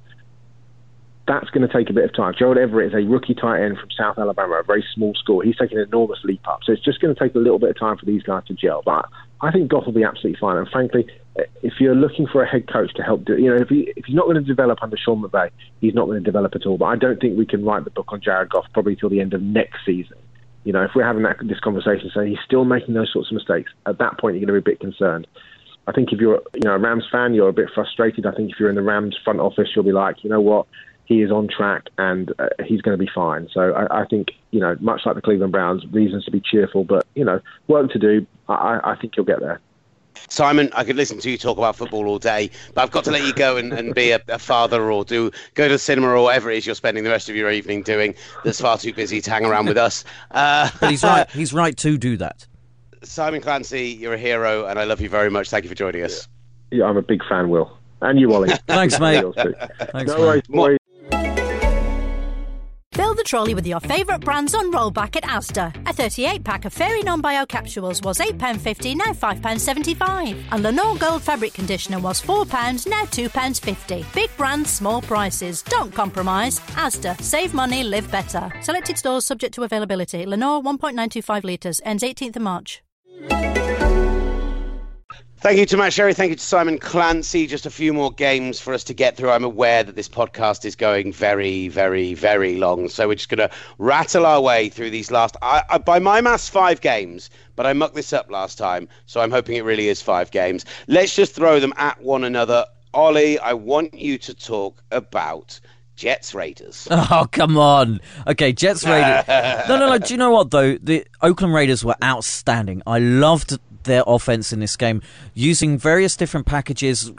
That's 1.25 1.49
going 1.51 1.65
to 1.65 1.73
take 1.73 1.89
a 1.89 1.93
bit 1.93 2.03
of 2.03 2.13
time. 2.13 2.33
Gerald 2.37 2.57
Everett 2.57 2.93
is 2.93 2.93
a 2.93 3.07
rookie 3.07 3.33
tight 3.33 3.63
end 3.63 3.77
from 3.77 3.89
South 3.97 4.19
Alabama, 4.19 4.55
a 4.55 4.63
very 4.63 4.83
small 4.93 5.13
school. 5.15 5.39
He's 5.39 5.55
taking 5.55 5.77
an 5.77 5.85
enormous 5.85 6.19
leap 6.25 6.45
up. 6.45 6.59
So 6.65 6.73
it's 6.73 6.83
just 6.83 6.99
going 6.99 7.15
to 7.15 7.19
take 7.19 7.33
a 7.33 7.37
little 7.37 7.59
bit 7.59 7.69
of 7.69 7.79
time 7.79 7.97
for 7.97 8.05
these 8.05 8.23
guys 8.23 8.43
to 8.47 8.53
gel. 8.53 8.81
But 8.83 9.07
I 9.39 9.49
think 9.49 9.71
Goff 9.71 9.85
will 9.85 9.93
be 9.93 10.03
absolutely 10.03 10.37
fine. 10.37 10.57
And 10.57 10.67
frankly, 10.67 11.07
if 11.35 11.73
you're 11.79 11.95
looking 11.95 12.27
for 12.27 12.43
a 12.43 12.49
head 12.49 12.71
coach 12.71 12.93
to 12.95 13.03
help 13.03 13.25
do, 13.25 13.37
you 13.37 13.49
know, 13.49 13.55
if 13.55 13.69
he 13.69 13.91
if 13.95 14.05
he's 14.05 14.15
not 14.15 14.25
going 14.25 14.35
to 14.35 14.41
develop 14.41 14.79
under 14.81 14.97
Sean 14.97 15.21
McVay, 15.21 15.49
he's 15.81 15.93
not 15.93 16.05
going 16.05 16.21
to 16.21 16.23
develop 16.23 16.55
at 16.55 16.65
all. 16.65 16.77
But 16.77 16.85
I 16.85 16.95
don't 16.95 17.19
think 17.19 17.37
we 17.37 17.45
can 17.45 17.65
write 17.65 17.85
the 17.85 17.89
book 17.89 18.07
on 18.09 18.21
Jared 18.21 18.49
Goff 18.49 18.65
probably 18.73 18.95
till 18.95 19.09
the 19.09 19.19
end 19.19 19.33
of 19.33 19.41
next 19.41 19.79
season. 19.85 20.17
You 20.63 20.73
know, 20.73 20.83
if 20.83 20.91
we're 20.95 21.05
having 21.05 21.23
that, 21.23 21.37
this 21.43 21.59
conversation, 21.59 22.09
saying 22.13 22.29
he's 22.29 22.45
still 22.45 22.65
making 22.65 22.93
those 22.93 23.11
sorts 23.11 23.29
of 23.29 23.35
mistakes, 23.35 23.71
at 23.85 23.97
that 23.97 24.19
point 24.19 24.35
you're 24.35 24.45
going 24.45 24.55
to 24.55 24.61
be 24.61 24.71
a 24.71 24.73
bit 24.73 24.79
concerned. 24.79 25.27
I 25.87 25.91
think 25.91 26.13
if 26.13 26.21
you're, 26.21 26.41
you 26.53 26.61
know, 26.63 26.73
a 26.73 26.77
Rams 26.77 27.05
fan, 27.11 27.33
you're 27.33 27.49
a 27.49 27.53
bit 27.53 27.69
frustrated. 27.73 28.25
I 28.25 28.31
think 28.31 28.51
if 28.51 28.59
you're 28.59 28.69
in 28.69 28.75
the 28.75 28.81
Rams 28.81 29.17
front 29.21 29.41
office, 29.41 29.69
you'll 29.75 29.83
be 29.83 29.91
like, 29.91 30.23
you 30.23 30.29
know 30.29 30.39
what, 30.39 30.67
he 31.05 31.21
is 31.21 31.31
on 31.31 31.49
track 31.49 31.87
and 31.97 32.31
uh, 32.39 32.47
he's 32.65 32.81
going 32.81 32.97
to 32.97 33.03
be 33.03 33.09
fine. 33.13 33.49
So 33.53 33.73
I, 33.73 34.03
I, 34.03 34.05
think, 34.05 34.29
you 34.51 34.61
know, 34.61 34.77
much 34.79 35.01
like 35.05 35.15
the 35.15 35.21
Cleveland 35.21 35.51
Browns, 35.51 35.83
reasons 35.91 36.23
to 36.25 36.31
be 36.31 36.39
cheerful, 36.39 36.85
but 36.85 37.05
you 37.15 37.25
know, 37.25 37.41
work 37.67 37.91
to 37.91 37.99
do. 37.99 38.25
I, 38.47 38.79
I 38.83 38.95
think 38.99 39.17
you'll 39.17 39.25
get 39.25 39.41
there. 39.41 39.59
Simon, 40.29 40.69
I 40.75 40.83
could 40.83 40.95
listen 40.95 41.19
to 41.19 41.29
you 41.29 41.37
talk 41.37 41.57
about 41.57 41.75
football 41.75 42.07
all 42.07 42.19
day, 42.19 42.49
but 42.73 42.81
I've 42.81 42.91
got 42.91 43.03
to 43.05 43.11
let 43.11 43.25
you 43.25 43.33
go 43.33 43.57
and, 43.57 43.73
and 43.73 43.93
be 43.93 44.11
a, 44.11 44.21
a, 44.27 44.39
father 44.39 44.91
or 44.91 45.05
do 45.05 45.31
go 45.53 45.67
to 45.67 45.73
the 45.73 45.79
cinema 45.79 46.07
or 46.07 46.23
whatever 46.23 46.51
it 46.51 46.57
is 46.57 46.65
you're 46.65 46.75
spending 46.75 47.03
the 47.03 47.09
rest 47.09 47.29
of 47.29 47.35
your 47.35 47.51
evening 47.51 47.83
doing. 47.83 48.15
That's 48.43 48.59
far 48.59 48.77
too 48.77 48.93
busy 48.93 49.21
to 49.21 49.31
hang 49.31 49.45
around 49.45 49.67
with 49.67 49.77
us. 49.77 50.03
Uh, 50.31 50.69
but 50.79 50.91
he's 50.91 51.03
right. 51.03 51.29
He's 51.33 51.53
right 51.53 51.75
to 51.77 51.97
do 51.97 52.17
that. 52.17 52.45
Simon 53.03 53.41
Clancy, 53.41 53.89
you're 53.89 54.13
a 54.13 54.17
hero, 54.17 54.65
and 54.65 54.79
I 54.79 54.85
love 54.85 55.01
you 55.01 55.09
very 55.09 55.29
much. 55.29 55.49
Thank 55.49 55.65
you 55.65 55.69
for 55.69 55.75
joining 55.75 56.03
us. 56.03 56.27
Yeah, 56.71 56.85
I'm 56.85 56.97
a 56.97 57.01
big 57.01 57.21
fan, 57.27 57.49
Will, 57.49 57.77
and 58.01 58.19
you, 58.19 58.33
Olly. 58.33 58.49
Thanks, 58.67 58.99
mate. 58.99 59.23
Thanks, 59.35 60.11
no 60.11 60.19
worries, 60.19 60.43
boys. 60.47 60.77
The 63.23 63.29
trolley 63.29 63.55
with 63.55 63.65
your 63.65 63.79
favourite 63.79 64.19
brands 64.19 64.53
on 64.53 64.69
rollback 64.69 65.15
at 65.15 65.23
Asda. 65.23 65.73
A 65.87 65.93
38 65.93 66.43
pack 66.43 66.65
of 66.65 66.73
Fairy 66.73 67.01
Non 67.03 67.21
Bio 67.21 67.45
capsules 67.45 68.01
was 68.01 68.17
£8.50, 68.17 68.97
now 68.97 69.13
£5.75. 69.13 70.43
And 70.51 70.61
Lenor 70.61 70.99
Gold 70.99 71.21
fabric 71.21 71.53
conditioner 71.53 71.99
was 71.99 72.21
£4, 72.21 72.85
now 72.85 73.05
£2.50. 73.05 74.13
Big 74.13 74.29
brands, 74.35 74.69
small 74.69 75.01
prices. 75.01 75.61
Don't 75.61 75.93
compromise. 75.95 76.59
Asda. 76.75 77.17
Save 77.21 77.53
money, 77.53 77.85
live 77.85 78.11
better. 78.11 78.51
Selected 78.61 78.97
stores 78.97 79.25
subject 79.25 79.53
to 79.53 79.63
availability. 79.63 80.25
Lenor 80.25 80.61
1.925 80.61 81.45
litres, 81.45 81.79
ends 81.85 82.03
18th 82.03 82.35
of 82.35 82.41
March. 82.41 82.83
Thank 85.43 85.59
you 85.59 85.65
to 85.65 85.75
Matt 85.75 85.91
Sherry. 85.91 86.13
Thank 86.13 86.29
you 86.29 86.37
to 86.37 86.41
Simon 86.41 86.79
Clancy. 86.79 87.47
Just 87.47 87.65
a 87.65 87.69
few 87.69 87.91
more 87.91 88.13
games 88.13 88.61
for 88.61 88.73
us 88.73 88.85
to 88.85 88.93
get 88.93 89.17
through. 89.17 89.29
I'm 89.29 89.43
aware 89.43 89.83
that 89.83 89.93
this 89.93 90.07
podcast 90.07 90.63
is 90.63 90.73
going 90.73 91.11
very, 91.11 91.67
very, 91.67 92.13
very 92.13 92.55
long. 92.55 92.87
So 92.87 93.09
we're 93.09 93.15
just 93.15 93.27
going 93.27 93.49
to 93.49 93.53
rattle 93.77 94.25
our 94.25 94.39
way 94.39 94.69
through 94.69 94.91
these 94.91 95.11
last, 95.11 95.35
I, 95.41 95.63
I, 95.69 95.79
by 95.79 95.99
my 95.99 96.21
maths, 96.21 96.47
five 96.47 96.79
games. 96.79 97.29
But 97.57 97.65
I 97.65 97.73
mucked 97.73 97.93
this 97.93 98.13
up 98.13 98.31
last 98.31 98.57
time. 98.57 98.87
So 99.05 99.19
I'm 99.19 99.31
hoping 99.31 99.57
it 99.57 99.65
really 99.65 99.89
is 99.89 100.01
five 100.01 100.31
games. 100.31 100.63
Let's 100.87 101.13
just 101.13 101.35
throw 101.35 101.59
them 101.59 101.73
at 101.75 102.01
one 102.01 102.23
another. 102.23 102.65
Olly, 102.93 103.37
I 103.37 103.51
want 103.51 103.93
you 103.93 104.17
to 104.19 104.33
talk 104.33 104.81
about 104.91 105.59
Jets 105.97 106.33
Raiders. 106.33 106.87
Oh, 107.11 107.27
come 107.29 107.57
on. 107.57 107.99
Okay, 108.27 108.53
Jets 108.53 108.85
Raiders. 108.85 109.25
no, 109.67 109.77
no, 109.77 109.89
no. 109.89 109.97
Do 109.97 110.13
you 110.13 110.17
know 110.17 110.31
what, 110.31 110.51
though? 110.51 110.77
The 110.77 111.05
Oakland 111.21 111.53
Raiders 111.53 111.83
were 111.83 111.97
outstanding. 112.01 112.81
I 112.87 112.99
loved 112.99 113.59
their 113.83 114.03
offense 114.05 114.53
in 114.53 114.59
this 114.59 114.75
game 114.75 115.01
using 115.33 115.77
various 115.77 116.15
different 116.15 116.45
packages. 116.45 117.11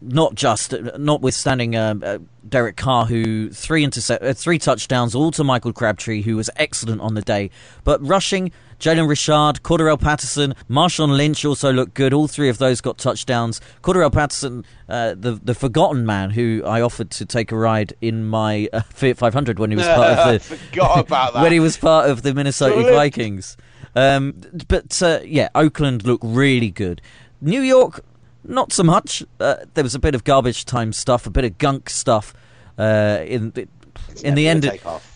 Not 0.00 0.36
just, 0.36 0.74
notwithstanding 0.96 1.74
uh, 1.74 1.94
uh, 2.00 2.18
Derek 2.48 2.76
Carr, 2.76 3.06
who 3.06 3.50
three 3.50 3.82
intercept, 3.82 4.22
uh, 4.22 4.32
three 4.32 4.58
touchdowns, 4.58 5.12
all 5.12 5.32
to 5.32 5.42
Michael 5.42 5.72
Crabtree, 5.72 6.22
who 6.22 6.36
was 6.36 6.48
excellent 6.54 7.00
on 7.00 7.14
the 7.14 7.20
day. 7.20 7.50
But 7.82 8.00
rushing, 8.06 8.52
Jalen 8.78 9.08
Richard, 9.08 9.62
Cordarrelle 9.64 10.00
Patterson, 10.00 10.54
Marshawn 10.70 11.16
Lynch 11.16 11.44
also 11.44 11.72
looked 11.72 11.94
good. 11.94 12.12
All 12.12 12.28
three 12.28 12.48
of 12.48 12.58
those 12.58 12.80
got 12.80 12.96
touchdowns. 12.96 13.60
Cordarrelle 13.82 14.12
Patterson, 14.12 14.64
uh, 14.88 15.14
the 15.18 15.32
the 15.32 15.54
forgotten 15.54 16.06
man, 16.06 16.30
who 16.30 16.62
I 16.64 16.80
offered 16.80 17.10
to 17.12 17.26
take 17.26 17.50
a 17.50 17.56
ride 17.56 17.94
in 18.00 18.24
my 18.26 18.68
uh, 18.72 18.82
Fiat 18.82 19.18
500 19.18 19.58
when 19.58 19.70
he 19.70 19.76
was 19.76 19.86
part 19.86 20.18
of 20.18 20.32
the 20.32 20.38
forgot 20.56 21.00
about 21.00 21.34
that 21.34 21.42
when 21.42 21.52
he 21.52 21.60
was 21.60 21.76
part 21.76 22.08
of 22.08 22.22
the 22.22 22.32
Minnesota 22.34 22.82
Vikings. 22.92 23.56
Um, 23.98 24.40
but 24.68 25.02
uh, 25.02 25.20
yeah, 25.24 25.48
Oakland 25.56 26.04
looked 26.04 26.22
really 26.24 26.70
good. 26.70 27.02
New 27.40 27.60
York, 27.60 28.04
not 28.44 28.72
so 28.72 28.84
much. 28.84 29.24
Uh, 29.40 29.56
there 29.74 29.82
was 29.82 29.96
a 29.96 29.98
bit 29.98 30.14
of 30.14 30.22
garbage 30.22 30.64
time 30.64 30.92
stuff, 30.92 31.26
a 31.26 31.30
bit 31.30 31.44
of 31.44 31.58
gunk 31.58 31.90
stuff 31.90 32.32
uh, 32.78 33.18
in 33.26 33.50
the, 33.50 33.66
in 34.22 34.36
the 34.36 34.46
end. 34.46 34.70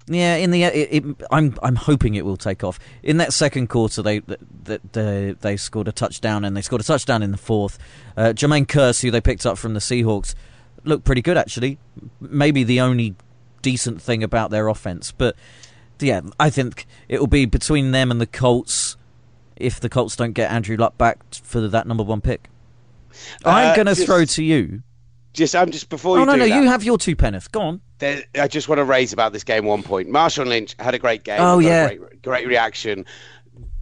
yeah, 0.09 0.35
in 0.35 0.51
the 0.51 0.65
it, 0.65 1.05
it, 1.05 1.17
I'm 1.31 1.57
I'm 1.63 1.77
hoping 1.77 2.17
it 2.17 2.25
will 2.25 2.37
take 2.37 2.65
off. 2.65 2.81
In 3.05 3.19
that 3.19 3.33
second 3.33 3.69
quarter, 3.69 4.03
they 4.03 4.19
they, 4.19 4.79
they, 4.91 5.37
they 5.41 5.57
scored 5.57 5.87
a 5.87 5.93
touchdown 5.93 6.45
and 6.45 6.57
they 6.57 6.63
scored 6.63 6.81
a 6.81 6.85
touchdown 6.85 7.23
in 7.23 7.31
the 7.31 7.39
fourth. 7.39 7.79
Uh, 8.17 8.33
Jermaine 8.35 8.67
Kearse, 8.67 9.01
who 9.01 9.13
they 9.13 9.21
picked 9.21 9.47
up 9.47 9.59
from 9.59 9.75
the 9.75 9.81
Seahawks, 9.81 10.35
looked 10.83 11.05
pretty 11.05 11.23
good 11.23 11.39
actually. 11.39 11.79
Maybe 12.21 12.65
the 12.65 12.81
only 12.81 13.15
decent 13.63 14.03
thing 14.03 14.25
about 14.25 14.51
their 14.51 14.67
offense, 14.67 15.13
but 15.13 15.37
yeah, 16.03 16.21
I 16.39 16.51
think 16.51 16.87
it 17.09 17.21
will 17.21 17.27
be 17.27 17.47
between 17.47 17.93
them 17.93 18.11
and 18.11 18.21
the 18.21 18.27
Colts 18.27 18.97
if 19.57 19.81
the 19.81 19.89
Colts 19.89 20.17
don't 20.17 20.33
get 20.33 20.51
Andrew 20.51 20.77
Luck 20.77 20.99
back 20.99 21.19
for 21.35 21.61
that 21.61 21.87
number 21.87 22.03
one 22.03 22.21
pick. 22.21 22.49
I'm 23.45 23.73
uh, 23.73 23.77
going 23.77 23.87
to 23.87 23.95
throw 23.95 24.25
to 24.25 24.43
you. 24.43 24.83
Just, 25.33 25.55
I'm 25.55 25.71
just 25.71 25.89
before 25.89 26.17
you. 26.17 26.23
oh, 26.23 26.25
you. 26.25 26.27
no, 26.27 26.45
no, 26.45 26.49
that, 26.49 26.63
you 26.63 26.69
have 26.69 26.85
your 26.85 26.99
two 26.99 27.17
penneth. 27.17 27.51
Go 27.53 27.61
on. 27.61 27.81
There, 27.99 28.23
I 28.35 28.49
just 28.49 28.69
want 28.69 28.79
to 28.81 28.85
raise 28.85 29.13
about 29.13 29.33
this 29.33 29.45
game 29.45 29.65
one 29.65 29.83
point. 29.83 30.09
Marshawn 30.09 30.47
Lynch 30.47 30.75
had 30.79 30.95
a 30.95 30.99
great 30.99 31.25
game. 31.25 31.41
Oh 31.41 31.59
yeah, 31.59 31.95
great, 31.95 32.23
great 32.23 32.47
reaction. 32.47 33.07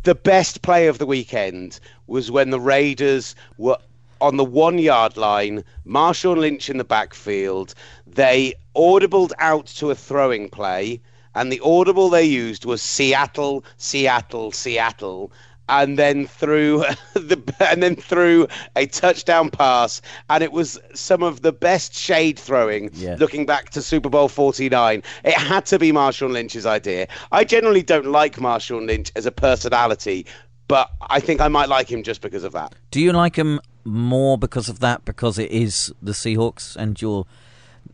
The 0.02 0.14
best 0.14 0.62
play 0.62 0.86
of 0.86 0.98
the 0.98 1.06
weekend 1.06 1.80
was 2.06 2.30
when 2.30 2.50
the 2.50 2.60
Raiders 2.60 3.34
were 3.58 3.78
on 4.20 4.36
the 4.36 4.44
one 4.44 4.78
yard 4.78 5.16
line, 5.16 5.64
Marshawn 5.86 6.38
Lynch 6.38 6.70
in 6.70 6.78
the 6.78 6.84
backfield. 6.84 7.74
They 8.06 8.54
audibled 8.76 9.32
out 9.38 9.66
to 9.66 9.90
a 9.90 9.94
throwing 9.94 10.48
play 10.50 11.00
and 11.34 11.52
the 11.52 11.60
audible 11.60 12.08
they 12.08 12.24
used 12.24 12.64
was 12.64 12.82
Seattle, 12.82 13.64
Seattle, 13.76 14.52
Seattle, 14.52 15.32
and 15.70 15.98
then 15.98 16.26
through 16.26 16.84
the 17.14 17.40
and 17.60 17.82
then 17.82 17.96
threw 17.96 18.46
a 18.76 18.86
touchdown 18.86 19.48
pass, 19.50 20.02
and 20.28 20.42
it 20.44 20.52
was 20.52 20.78
some 20.92 21.22
of 21.22 21.42
the 21.42 21.52
best 21.52 21.94
shade 21.94 22.38
throwing. 22.38 22.90
Yeah. 22.92 23.16
Looking 23.18 23.46
back 23.46 23.70
to 23.70 23.82
Super 23.82 24.10
Bowl 24.10 24.28
Forty 24.28 24.68
Nine, 24.68 25.02
it 25.24 25.34
had 25.34 25.64
to 25.66 25.78
be 25.78 25.92
Marshawn 25.92 26.32
Lynch's 26.32 26.66
idea. 26.66 27.06
I 27.32 27.44
generally 27.44 27.82
don't 27.82 28.06
like 28.06 28.36
Marshawn 28.36 28.86
Lynch 28.86 29.12
as 29.16 29.24
a 29.24 29.32
personality, 29.32 30.26
but 30.68 30.90
I 31.08 31.20
think 31.20 31.40
I 31.40 31.48
might 31.48 31.68
like 31.68 31.90
him 31.90 32.02
just 32.02 32.20
because 32.20 32.44
of 32.44 32.52
that. 32.52 32.74
Do 32.90 33.00
you 33.00 33.12
like 33.12 33.36
him 33.36 33.60
more 33.84 34.36
because 34.36 34.68
of 34.68 34.80
that? 34.80 35.04
Because 35.04 35.38
it 35.38 35.50
is 35.50 35.92
the 36.02 36.12
Seahawks, 36.12 36.76
and 36.76 37.00
you're 37.00 37.26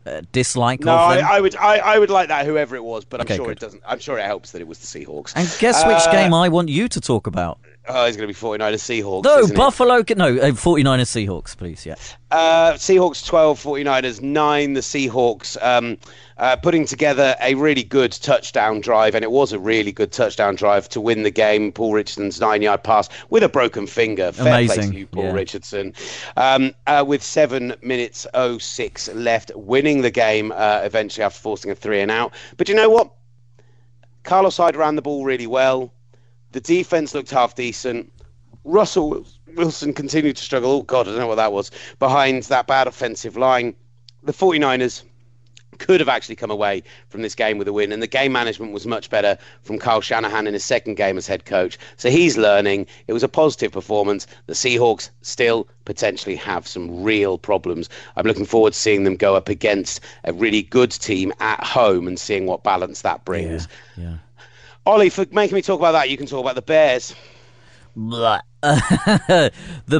uh, 0.07 0.21
dislike 0.31 0.81
no, 0.81 0.95
of 0.95 1.15
them? 1.15 1.25
I, 1.25 1.37
I 1.37 1.41
would 1.41 1.55
I, 1.55 1.77
I, 1.77 1.99
would 1.99 2.09
like 2.09 2.29
that 2.29 2.45
whoever 2.45 2.75
it 2.75 2.83
was, 2.83 3.05
but 3.05 3.19
I'm 3.19 3.25
okay, 3.25 3.35
sure 3.35 3.47
good. 3.47 3.57
it 3.57 3.59
doesn't. 3.59 3.83
I'm 3.85 3.99
sure 3.99 4.17
it 4.17 4.25
helps 4.25 4.51
that 4.51 4.61
it 4.61 4.67
was 4.67 4.79
the 4.79 4.87
Seahawks. 4.87 5.33
And 5.35 5.47
guess 5.59 5.83
uh, 5.83 5.87
which 5.87 6.11
game 6.11 6.33
I 6.33 6.49
want 6.49 6.69
you 6.69 6.87
to 6.87 7.01
talk 7.01 7.27
about? 7.27 7.59
Oh, 7.89 8.05
it's 8.05 8.17
going 8.17 8.27
to 8.27 8.33
be 8.33 8.39
49ers 8.39 9.03
Seahawks. 9.03 9.23
No, 9.23 9.47
Buffalo. 9.47 9.95
It? 9.95 10.17
No, 10.17 10.27
uh, 10.27 10.51
49ers 10.51 11.25
Seahawks, 11.25 11.55
please. 11.55 11.85
Yeah. 11.85 11.95
Uh, 12.29 12.73
Seahawks 12.73 13.25
12, 13.25 13.63
49ers 13.63 14.21
9. 14.21 14.73
The 14.73 14.81
Seahawks 14.81 15.61
um, 15.63 15.97
uh, 16.37 16.57
putting 16.57 16.85
together 16.85 17.35
a 17.41 17.55
really 17.55 17.83
good 17.83 18.11
touchdown 18.11 18.81
drive, 18.81 19.15
and 19.15 19.23
it 19.23 19.31
was 19.31 19.53
a 19.53 19.59
really 19.59 19.93
good 19.93 20.11
touchdown 20.11 20.55
drive 20.55 20.89
to 20.89 20.99
win 20.99 21.23
the 21.23 21.31
game. 21.31 21.71
Paul 21.71 21.93
Richardson's 21.93 22.41
nine 22.41 22.61
yard 22.61 22.83
pass 22.83 23.07
with 23.29 23.43
a 23.43 23.49
broken 23.49 23.87
finger. 23.87 24.33
Fair 24.33 24.47
Amazing. 24.47 24.75
play 24.75 24.87
to 24.89 24.97
you, 24.97 25.07
Paul 25.07 25.23
yeah. 25.23 25.33
Richardson. 25.33 25.93
Um, 26.35 26.75
uh, 26.87 27.05
with 27.07 27.23
7 27.23 27.75
minutes 27.81 28.27
06 28.35 29.13
left, 29.13 29.51
winning 29.55 30.01
the 30.01 30.11
game 30.11 30.51
uh, 30.51 30.81
eventually 30.83 31.23
after 31.23 31.39
forcing 31.39 31.71
a 31.71 31.75
three 31.75 32.01
and 32.01 32.11
out. 32.11 32.33
But 32.57 32.67
you 32.67 32.75
know 32.75 32.89
what? 32.89 33.13
Carlos 34.23 34.57
Hyde 34.57 34.75
ran 34.75 34.97
the 34.97 35.01
ball 35.01 35.23
really 35.23 35.47
well. 35.47 35.93
The 36.51 36.61
defense 36.61 37.13
looked 37.13 37.29
half 37.29 37.55
decent. 37.55 38.11
Russell 38.63 39.25
Wilson 39.55 39.93
continued 39.93 40.37
to 40.37 40.43
struggle. 40.43 40.71
Oh, 40.71 40.81
God, 40.83 41.07
I 41.07 41.11
don't 41.11 41.19
know 41.19 41.27
what 41.27 41.35
that 41.35 41.51
was. 41.51 41.71
Behind 41.99 42.43
that 42.43 42.67
bad 42.67 42.87
offensive 42.87 43.35
line. 43.35 43.75
The 44.23 44.33
49ers 44.33 45.03
could 45.77 45.99
have 45.99 46.09
actually 46.09 46.35
come 46.35 46.51
away 46.51 46.83
from 47.09 47.21
this 47.21 47.35
game 47.35 47.57
with 47.57 47.67
a 47.67 47.73
win. 47.73 47.91
And 47.91 48.01
the 48.01 48.07
game 48.07 48.31
management 48.31 48.71
was 48.71 48.85
much 48.85 49.09
better 49.09 49.37
from 49.61 49.77
Kyle 49.77 50.01
Shanahan 50.01 50.47
in 50.47 50.53
his 50.53 50.65
second 50.65 50.95
game 50.95 51.17
as 51.17 51.27
head 51.27 51.45
coach. 51.45 51.77
So 51.97 52.09
he's 52.09 52.37
learning. 52.37 52.87
It 53.07 53.13
was 53.13 53.23
a 53.23 53.27
positive 53.27 53.71
performance. 53.71 54.27
The 54.47 54.53
Seahawks 54.53 55.09
still 55.21 55.67
potentially 55.85 56.35
have 56.35 56.67
some 56.67 57.03
real 57.03 57.37
problems. 57.37 57.89
I'm 58.15 58.25
looking 58.25 58.45
forward 58.45 58.73
to 58.73 58.79
seeing 58.79 59.03
them 59.03 59.15
go 59.15 59.35
up 59.35 59.49
against 59.49 60.01
a 60.23 60.33
really 60.33 60.63
good 60.63 60.91
team 60.91 61.33
at 61.39 61.63
home 61.63 62.07
and 62.07 62.19
seeing 62.19 62.45
what 62.45 62.63
balance 62.63 63.01
that 63.01 63.23
brings. 63.25 63.67
Yeah. 63.95 64.03
yeah. 64.03 64.17
Olly, 64.87 65.09
for 65.09 65.25
making 65.31 65.53
me 65.53 65.61
talk 65.61 65.81
about 65.81 65.91
that, 65.91 66.09
you 66.09 66.15
can 66.15 66.27
talk 66.27 66.39
about 66.39 66.55
the 66.55 66.61
Bears. 66.61 67.13
the 68.61 69.51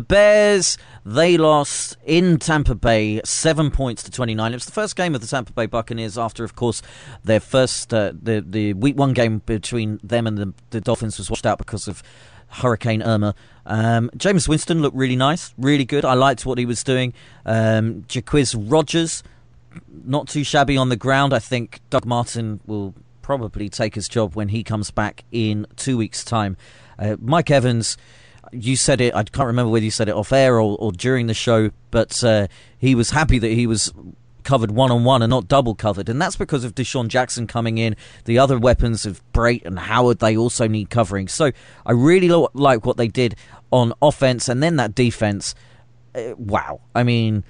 Bears, 0.07 0.77
they 1.05 1.35
lost 1.35 1.97
in 2.05 2.37
Tampa 2.37 2.73
Bay, 2.73 3.19
seven 3.25 3.69
points 3.69 4.01
to 4.03 4.11
29. 4.11 4.53
It 4.53 4.55
was 4.55 4.65
the 4.65 4.71
first 4.71 4.95
game 4.95 5.13
of 5.13 5.19
the 5.19 5.27
Tampa 5.27 5.51
Bay 5.51 5.65
Buccaneers 5.65 6.17
after, 6.17 6.45
of 6.45 6.55
course, 6.55 6.81
their 7.21 7.41
first, 7.41 7.93
uh, 7.93 8.13
the, 8.13 8.39
the 8.47 8.75
week 8.75 8.97
one 8.97 9.11
game 9.11 9.39
between 9.45 9.99
them 10.01 10.25
and 10.25 10.37
the, 10.37 10.53
the 10.69 10.79
Dolphins 10.79 11.17
was 11.17 11.29
washed 11.29 11.45
out 11.45 11.57
because 11.57 11.89
of 11.89 12.01
Hurricane 12.47 13.03
Irma. 13.03 13.35
Um, 13.65 14.09
Jameis 14.15 14.47
Winston 14.47 14.81
looked 14.81 14.95
really 14.95 15.17
nice, 15.17 15.53
really 15.57 15.83
good. 15.83 16.05
I 16.05 16.13
liked 16.13 16.45
what 16.45 16.57
he 16.59 16.65
was 16.65 16.81
doing. 16.81 17.13
Um, 17.45 18.03
Jacquizz 18.03 18.55
Rodgers, 18.57 19.21
not 20.05 20.29
too 20.29 20.45
shabby 20.45 20.77
on 20.77 20.87
the 20.87 20.95
ground. 20.95 21.33
I 21.33 21.39
think 21.39 21.81
Doug 21.89 22.05
Martin 22.05 22.61
will 22.65 22.93
probably 23.27 23.67
take 23.67 23.93
his 23.93 24.07
job 24.07 24.35
when 24.35 24.47
he 24.47 24.63
comes 24.63 24.89
back 24.89 25.25
in 25.33 25.67
two 25.75 25.97
weeks' 25.97 26.23
time. 26.23 26.55
Uh, 26.97 27.17
Mike 27.19 27.51
Evans, 27.51 27.97
you 28.53 28.77
said 28.77 29.01
it. 29.01 29.13
I 29.13 29.23
can't 29.23 29.47
remember 29.47 29.69
whether 29.69 29.83
you 29.83 29.91
said 29.91 30.07
it 30.07 30.15
off 30.15 30.31
air 30.31 30.61
or, 30.61 30.77
or 30.79 30.93
during 30.93 31.27
the 31.27 31.33
show, 31.33 31.71
but 31.91 32.23
uh, 32.23 32.47
he 32.77 32.95
was 32.95 33.09
happy 33.09 33.37
that 33.37 33.49
he 33.49 33.67
was 33.67 33.91
covered 34.45 34.71
one 34.71 34.91
on 34.91 35.03
one 35.03 35.21
and 35.21 35.29
not 35.29 35.49
double 35.49 35.75
covered, 35.75 36.07
and 36.07 36.21
that's 36.21 36.37
because 36.37 36.63
of 36.63 36.73
DeSean 36.73 37.09
Jackson 37.09 37.47
coming 37.47 37.77
in. 37.77 37.97
The 38.23 38.39
other 38.39 38.57
weapons 38.57 39.05
of 39.05 39.21
Brate 39.33 39.65
and 39.65 39.77
Howard 39.77 40.19
they 40.19 40.37
also 40.37 40.69
need 40.69 40.89
covering. 40.89 41.27
So 41.27 41.51
I 41.85 41.91
really 41.91 42.29
lo- 42.29 42.49
like 42.53 42.85
what 42.85 42.95
they 42.95 43.09
did 43.09 43.35
on 43.71 43.91
offense, 44.01 44.47
and 44.47 44.63
then 44.63 44.77
that 44.77 44.95
defense. 44.95 45.53
Uh, 46.15 46.33
wow, 46.37 46.79
I 46.95 47.03
mean. 47.03 47.43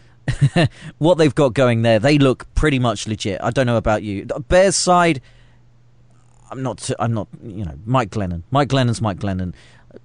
what 0.98 1.18
they've 1.18 1.36
got 1.36 1.54
going 1.54 1.84
there, 1.84 2.00
they 2.00 2.18
look 2.18 2.54
pretty 2.54 2.80
much 2.80 3.08
legit. 3.08 3.40
I 3.42 3.50
don't 3.50 3.66
know 3.66 3.78
about 3.78 4.04
you. 4.04 4.26
Bears 4.26 4.76
side, 4.76 5.22
I'm 6.50 6.64
not. 6.64 6.90
I'm 7.00 7.14
not. 7.14 7.28
You 7.44 7.66
know, 7.66 7.78
Mike 7.86 8.12
Glennon. 8.12 8.44
Mike 8.52 8.70
Glennon's 8.70 9.02
Mike 9.02 9.20
Glennon. 9.20 9.54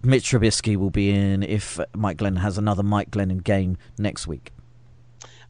Mitch 0.03 0.31
Trubisky 0.31 0.77
will 0.77 0.91
be 0.91 1.11
in 1.11 1.43
if 1.43 1.79
Mike 1.95 2.19
Glennon 2.19 2.39
has 2.39 2.59
another 2.59 2.83
Mike 2.83 3.11
Glennon 3.11 3.43
game 3.43 3.77
next 3.99 4.27
week. 4.27 4.53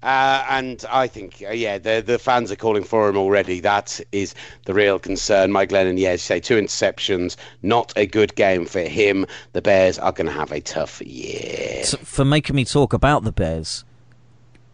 Uh, 0.02 0.44
and 0.50 0.84
I 0.90 1.06
think, 1.06 1.44
uh, 1.46 1.52
yeah, 1.52 1.78
the 1.78 2.02
the 2.04 2.18
fans 2.18 2.50
are 2.50 2.56
calling 2.56 2.82
for 2.82 3.08
him 3.08 3.16
already. 3.16 3.60
That 3.60 4.00
is 4.10 4.34
the 4.64 4.74
real 4.74 4.98
concern. 4.98 5.52
Mike 5.52 5.68
Glennon, 5.68 5.96
yeah, 5.96 6.16
say 6.16 6.40
two 6.40 6.56
interceptions, 6.60 7.36
not 7.62 7.92
a 7.94 8.04
good 8.04 8.34
game 8.34 8.66
for 8.66 8.80
him. 8.80 9.26
The 9.52 9.62
Bears 9.62 10.00
are 10.00 10.10
going 10.10 10.26
to 10.26 10.32
have 10.32 10.50
a 10.50 10.60
tough 10.60 11.00
year. 11.02 11.84
So 11.84 11.98
for 11.98 12.24
making 12.24 12.56
me 12.56 12.64
talk 12.64 12.92
about 12.92 13.22
the 13.22 13.30
Bears, 13.30 13.84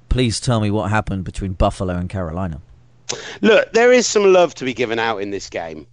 please 0.08 0.40
tell 0.40 0.60
me 0.60 0.70
what 0.70 0.88
happened 0.88 1.24
between 1.24 1.52
Buffalo 1.52 1.94
and 1.94 2.08
Carolina. 2.08 2.62
Look, 3.42 3.72
there 3.72 3.92
is 3.92 4.06
some 4.06 4.32
love 4.32 4.54
to 4.56 4.64
be 4.64 4.72
given 4.72 4.98
out 4.98 5.18
in 5.18 5.30
this 5.30 5.50
game. 5.50 5.86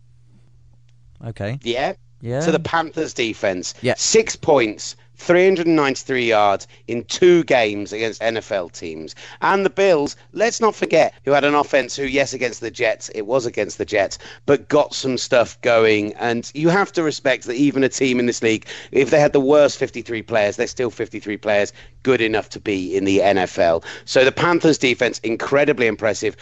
Okay. 1.23 1.59
Yeah. 1.61 1.93
Yeah. 2.21 2.41
To 2.41 2.51
the 2.51 2.59
Panthers 2.59 3.13
defense. 3.13 3.73
Yeah. 3.81 3.95
Six 3.97 4.35
points, 4.35 4.95
393 5.17 6.25
yards 6.25 6.67
in 6.87 7.03
two 7.05 7.43
games 7.45 7.93
against 7.93 8.21
NFL 8.21 8.71
teams. 8.71 9.15
And 9.41 9.65
the 9.65 9.69
Bills, 9.69 10.15
let's 10.33 10.59
not 10.59 10.75
forget, 10.75 11.13
who 11.25 11.31
had 11.31 11.43
an 11.43 11.55
offense 11.55 11.95
who, 11.95 12.03
yes, 12.03 12.33
against 12.33 12.61
the 12.61 12.71
Jets, 12.71 13.09
it 13.09 13.23
was 13.23 13.45
against 13.45 13.77
the 13.77 13.85
Jets, 13.85 14.17
but 14.45 14.67
got 14.67 14.93
some 14.93 15.17
stuff 15.17 15.59
going. 15.61 16.13
And 16.15 16.51
you 16.53 16.69
have 16.69 16.91
to 16.93 17.03
respect 17.03 17.45
that 17.45 17.55
even 17.55 17.83
a 17.83 17.89
team 17.89 18.19
in 18.19 18.25
this 18.25 18.41
league, 18.41 18.65
if 18.91 19.09
they 19.09 19.19
had 19.19 19.33
the 19.33 19.39
worst 19.39 19.77
53 19.77 20.21
players, 20.21 20.55
they're 20.55 20.67
still 20.67 20.91
53 20.91 21.37
players 21.37 21.73
good 22.03 22.21
enough 22.21 22.49
to 22.49 22.59
be 22.59 22.95
in 22.95 23.03
the 23.03 23.17
NFL. 23.17 23.83
So 24.05 24.23
the 24.23 24.31
Panthers 24.31 24.77
defense, 24.77 25.19
incredibly 25.23 25.87
impressive, 25.87 26.37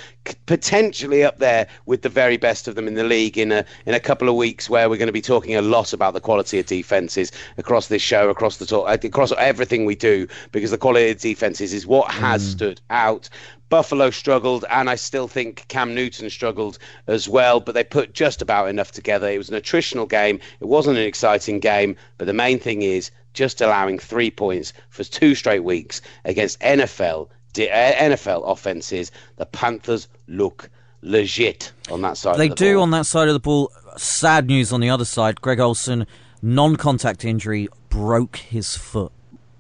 potentially 0.46 1.24
up 1.24 1.38
there 1.38 1.68
with 1.86 2.02
the 2.02 2.10
very 2.10 2.36
best 2.36 2.68
of 2.68 2.76
them 2.76 2.86
in 2.86 2.96
the 2.96 3.04
league 3.06 3.38
in 3.38 3.52
a, 3.52 3.64
in 3.86 3.94
a 3.94 4.00
couple 4.00 4.28
of 4.28 4.36
weeks 4.36 4.70
where 4.70 4.90
we're 4.90 4.98
going 4.98 5.08
to 5.08 5.14
be 5.14 5.22
talking 5.22 5.56
a 5.56 5.62
lot 5.62 5.94
about 5.94 6.14
the 6.14 6.20
quality 6.20 6.60
of 6.60 6.66
defenses 6.66 7.32
across 7.58 7.88
this 7.88 8.02
show, 8.02 8.30
across 8.30 8.58
the 8.58 8.63
across 8.72 9.32
everything 9.34 9.86
we 9.86 9.96
do, 9.96 10.28
because 10.52 10.72
the 10.72 10.78
quality 10.78 11.12
of 11.12 11.20
defenses 11.20 11.74
is 11.74 11.86
what 11.86 12.12
has 12.12 12.44
mm. 12.44 12.52
stood 12.52 12.82
out. 12.90 13.30
Buffalo 13.70 14.12
struggled, 14.12 14.66
and 14.70 14.90
I 14.90 14.96
still 14.96 15.28
think 15.28 15.66
Cam 15.68 15.96
Newton 15.96 16.30
struggled 16.30 16.78
as 17.08 17.28
well, 17.28 17.60
but 17.60 17.74
they 17.74 17.84
put 17.84 18.14
just 18.14 18.42
about 18.42 18.70
enough 18.70 18.92
together. 18.92 19.28
It 19.28 19.40
was 19.40 19.50
an 19.50 19.60
attritional 19.60 20.08
game. 20.08 20.40
It 20.60 20.68
wasn't 20.68 20.98
an 20.98 21.04
exciting 21.04 21.60
game, 21.60 21.96
but 22.18 22.26
the 22.26 22.34
main 22.34 22.60
thing 22.60 22.84
is 22.84 23.10
just 23.34 23.62
allowing 23.62 23.98
three 23.98 24.30
points 24.30 24.74
for 24.90 25.04
two 25.04 25.34
straight 25.34 25.64
weeks 25.64 26.02
against 26.24 26.60
NFL 26.60 27.30
NFL 27.54 28.50
offenses. 28.50 29.12
The 29.38 29.46
Panthers 29.46 30.08
look 30.28 30.70
legit 31.02 31.72
on 31.92 32.02
that 32.02 32.18
side. 32.18 32.38
They 32.38 32.50
the 32.50 32.56
do 32.56 32.76
ball. 32.76 32.84
on 32.84 32.92
that 32.92 33.06
side 33.06 33.28
of 33.28 33.34
the 33.34 33.40
ball. 33.40 33.72
Sad 33.98 34.48
news 34.48 34.74
on 34.74 34.80
the 34.82 34.90
other 34.90 35.06
side. 35.06 35.42
Greg 35.42 35.60
Olsen, 35.60 36.08
non-contact 36.42 37.26
injury, 37.26 37.68
broke 37.94 38.38
his 38.38 38.76
foot. 38.76 39.12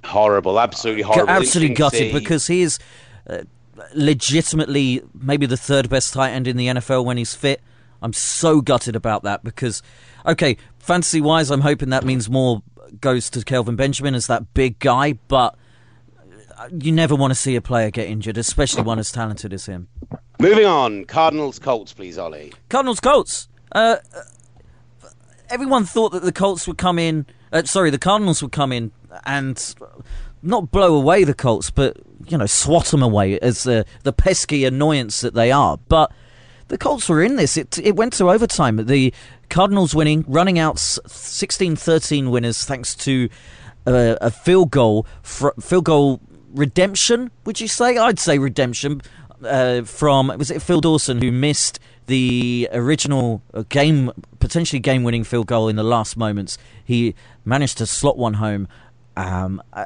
Horrible, 0.04 0.60
absolutely 0.60 1.04
horrible. 1.04 1.30
Absolutely 1.30 1.76
gutted 1.76 2.12
because 2.12 2.48
he 2.48 2.62
is 2.62 2.80
uh, 3.30 3.44
legitimately 3.94 5.02
maybe 5.14 5.46
the 5.46 5.56
third 5.56 5.88
best 5.88 6.14
tight 6.14 6.32
end 6.32 6.48
in 6.48 6.58
the 6.58 6.68
NFL 6.68 7.06
when 7.06 7.18
he's 7.18 7.36
fit. 7.36 7.62
I'm 8.02 8.12
so 8.12 8.60
gutted 8.60 8.96
about 8.96 9.24
that 9.24 9.44
because, 9.44 9.82
okay, 10.26 10.58
fantasy 10.80 11.22
wise, 11.22 11.52
I'm 11.52 11.62
hoping 11.62 11.90
that 11.90 12.04
means 12.04 12.30
more 12.30 12.64
goes 13.00 13.30
to 13.30 13.44
Kelvin 13.44 13.76
Benjamin 13.76 14.16
as 14.16 14.28
that 14.28 14.54
big 14.54 14.80
guy, 14.80 15.14
but 15.28 15.56
you 16.72 16.92
never 16.92 17.16
want 17.16 17.32
to 17.32 17.36
see 17.36 17.56
a 17.56 17.62
player 17.62 17.92
get 17.92 18.08
injured, 18.08 18.38
especially 18.38 18.84
one 18.84 19.00
as 19.00 19.12
talented 19.12 19.54
as 19.54 19.68
him. 19.68 19.88
Moving 20.40 20.66
on, 20.66 21.06
Cardinals 21.06 21.60
Colts, 21.60 21.94
please, 21.94 22.18
Olly. 22.18 22.52
Cardinals 22.70 23.00
Colts. 23.00 23.48
Uh, 23.72 23.98
everyone 25.50 25.86
thought 25.86 26.12
that 26.12 26.24
the 26.24 26.32
Colts 26.32 26.68
would 26.68 26.78
come 26.78 27.00
in. 27.00 27.26
Uh, 27.54 27.64
sorry, 27.64 27.92
the 27.92 28.00
Cardinals 28.00 28.42
would 28.42 28.52
come 28.52 28.72
in 28.72 28.92
and 29.26 29.76
not 30.42 30.72
blow 30.72 30.96
away 30.96 31.24
the 31.24 31.34
Colts, 31.34 31.70
but 31.70 31.98
you 32.28 32.38
know, 32.38 32.46
swat 32.46 32.86
them 32.86 33.04
away 33.04 33.40
as 33.40 33.64
the 33.64 33.86
the 34.04 34.12
pesky 34.12 34.66
annoyance 34.66 35.22
that 35.22 35.34
they 35.34 35.52
are. 35.52 35.78
But 35.88 36.12
the 36.68 36.78
Colts 36.78 37.08
were 37.08 37.22
in 37.22 37.36
this. 37.36 37.56
It 37.56 37.78
it 37.78 37.96
went 37.96 38.14
to 38.14 38.30
overtime. 38.30 38.78
The 38.78 39.14
Cardinals 39.50 39.94
winning, 39.94 40.26
running 40.28 40.58
out 40.58 40.78
16-13 40.78 42.32
winners 42.32 42.66
thanks 42.66 42.96
to 42.96 43.30
uh, 43.86 44.16
a 44.20 44.32
field 44.32 44.72
goal, 44.72 45.06
fr- 45.22 45.50
field 45.62 45.86
goal 45.86 46.22
redemption. 46.54 47.30
Would 47.46 47.62
you 47.62 47.68
say? 47.68 47.98
I'd 47.98 48.20
say 48.20 48.40
redemption 48.40 49.02
uh, 49.46 49.84
from 49.84 50.28
was 50.38 50.52
it 50.52 50.62
Phil 50.62 50.82
Dawson 50.82 51.22
who 51.22 51.32
missed 51.32 51.80
the 52.08 52.70
original 52.74 53.42
uh, 53.54 53.64
game, 53.70 54.12
potentially 54.40 54.80
game-winning 54.80 55.24
field 55.24 55.48
goal 55.48 55.68
in 55.70 55.76
the 55.76 55.84
last 55.84 56.18
moments. 56.18 56.58
He 56.84 57.16
managed 57.46 57.78
to 57.80 57.86
slot 57.86 58.18
one 58.18 58.36
home. 58.36 58.68
Um, 59.16 59.62
I, 59.74 59.86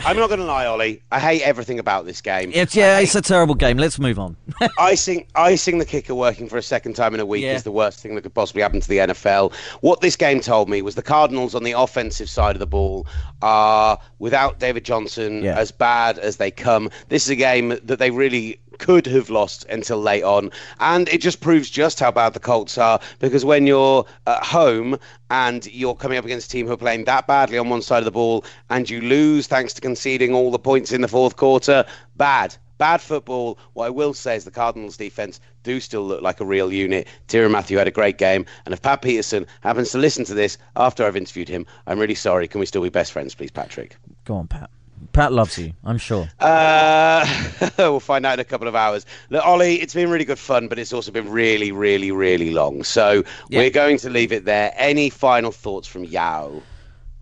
I'm 0.00 0.16
not 0.16 0.26
going 0.26 0.40
to 0.40 0.44
lie, 0.46 0.66
Olly. 0.66 1.02
I 1.12 1.20
hate 1.20 1.42
everything 1.42 1.78
about 1.78 2.04
this 2.04 2.20
game. 2.20 2.50
It's 2.52 2.74
yeah, 2.74 2.98
it's 2.98 3.14
a 3.14 3.22
terrible 3.22 3.54
game. 3.54 3.76
Let's 3.78 3.96
move 4.00 4.18
on. 4.18 4.36
icing, 4.78 5.26
icing 5.36 5.78
the 5.78 5.84
kicker 5.84 6.16
working 6.16 6.48
for 6.48 6.56
a 6.58 6.62
second 6.62 6.94
time 6.94 7.14
in 7.14 7.20
a 7.20 7.26
week 7.26 7.44
Yeah. 7.44 7.54
is 7.54 7.62
the 7.62 7.70
worst 7.70 8.00
thing 8.00 8.16
that 8.16 8.22
could 8.22 8.34
possibly 8.34 8.62
happen 8.62 8.80
to 8.80 8.88
the 8.88 8.98
NFL. 8.98 9.54
What 9.82 10.00
this 10.00 10.16
game 10.16 10.40
told 10.40 10.68
me 10.68 10.82
was 10.82 10.96
the 10.96 11.02
Cardinals 11.02 11.54
on 11.54 11.62
the 11.62 11.72
offensive 11.72 12.28
side 12.28 12.56
of 12.56 12.60
the 12.60 12.66
ball 12.66 13.06
are, 13.40 13.96
without 14.18 14.58
David 14.58 14.84
Johnson, 14.84 15.44
Yeah. 15.44 15.56
as 15.56 15.70
bad 15.70 16.18
as 16.18 16.38
they 16.38 16.50
come. 16.50 16.90
This 17.08 17.22
is 17.22 17.30
a 17.30 17.36
game 17.36 17.68
that 17.84 18.00
they 18.00 18.10
really 18.10 18.58
could 18.78 19.06
have 19.06 19.30
lost 19.30 19.64
until 19.68 19.98
late 19.98 20.22
on. 20.22 20.50
And 20.80 21.08
it 21.08 21.20
just 21.20 21.40
proves 21.40 21.70
just 21.70 22.00
how 22.00 22.10
bad 22.10 22.34
the 22.34 22.40
Colts 22.40 22.78
are 22.78 23.00
because 23.18 23.44
when 23.44 23.66
you're 23.66 24.04
at 24.26 24.44
home 24.44 24.98
and 25.30 25.66
you're 25.66 25.94
coming 25.94 26.18
up 26.18 26.24
against 26.24 26.48
a 26.48 26.50
team 26.50 26.66
who 26.66 26.72
are 26.72 26.78
playing 26.78 27.04
that 27.04 27.26
badly 27.26 27.58
on 27.58 27.68
one 27.68 27.82
side 27.82 27.98
of 27.98 28.04
the 28.04 28.10
ball 28.10 28.44
and 28.70 28.88
you 28.88 29.00
lose 29.00 29.46
thanks 29.46 29.72
to 29.74 29.80
conceding 29.80 30.34
all 30.34 30.50
the 30.50 30.58
points 30.58 30.92
in 30.92 31.00
the 31.00 31.08
fourth 31.08 31.36
quarter, 31.36 31.84
bad. 32.16 32.56
Bad 32.76 33.00
football. 33.00 33.56
What 33.74 33.86
I 33.86 33.90
will 33.90 34.14
say 34.14 34.34
is 34.34 34.44
the 34.44 34.50
Cardinals' 34.50 34.96
defense 34.96 35.40
do 35.62 35.78
still 35.78 36.04
look 36.04 36.22
like 36.22 36.40
a 36.40 36.44
real 36.44 36.72
unit. 36.72 37.06
Tyrann 37.28 37.52
Mathieu 37.52 37.78
had 37.78 37.86
a 37.86 37.92
great 37.92 38.18
game, 38.18 38.44
and 38.64 38.72
if 38.72 38.82
Pat 38.82 39.00
Peterson 39.00 39.46
happens 39.60 39.92
to 39.92 39.98
listen 39.98 40.24
to 40.24 40.34
this 40.34 40.58
after 40.74 41.04
I've 41.04 41.16
interviewed 41.16 41.48
him, 41.48 41.66
I'm 41.86 42.00
really 42.00 42.16
sorry. 42.16 42.48
Can 42.48 42.58
we 42.58 42.66
still 42.66 42.82
be 42.82 42.88
best 42.88 43.12
friends, 43.12 43.32
please, 43.32 43.52
Patrick? 43.52 43.96
Go 44.24 44.34
on, 44.34 44.48
Pat. 44.48 44.70
Pat 45.12 45.32
loves 45.32 45.58
you. 45.58 45.72
I'm 45.84 45.98
sure. 45.98 46.28
Uh, 46.40 47.24
we'll 47.78 48.00
find 48.00 48.24
out 48.26 48.34
in 48.34 48.40
a 48.40 48.44
couple 48.44 48.66
of 48.68 48.74
hours. 48.74 49.06
Look, 49.30 49.46
Olly, 49.46 49.76
it's 49.80 49.94
been 49.94 50.10
really 50.10 50.24
good 50.24 50.38
fun, 50.38 50.68
but 50.68 50.78
it's 50.78 50.92
also 50.92 51.12
been 51.12 51.30
really, 51.30 51.72
really, 51.72 52.10
really 52.10 52.52
long. 52.52 52.82
So 52.84 53.22
Yeah. 53.48 53.60
we're 53.60 53.70
going 53.70 53.98
to 53.98 54.10
leave 54.10 54.32
it 54.32 54.44
there. 54.44 54.72
Any 54.76 55.10
final 55.10 55.52
thoughts 55.52 55.86
from 55.86 56.04
Yao? 56.04 56.62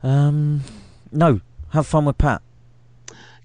Um, 0.03 0.63
no, 1.11 1.41
have 1.71 1.87
fun 1.87 2.05
with 2.05 2.19
Pat. 2.19 2.43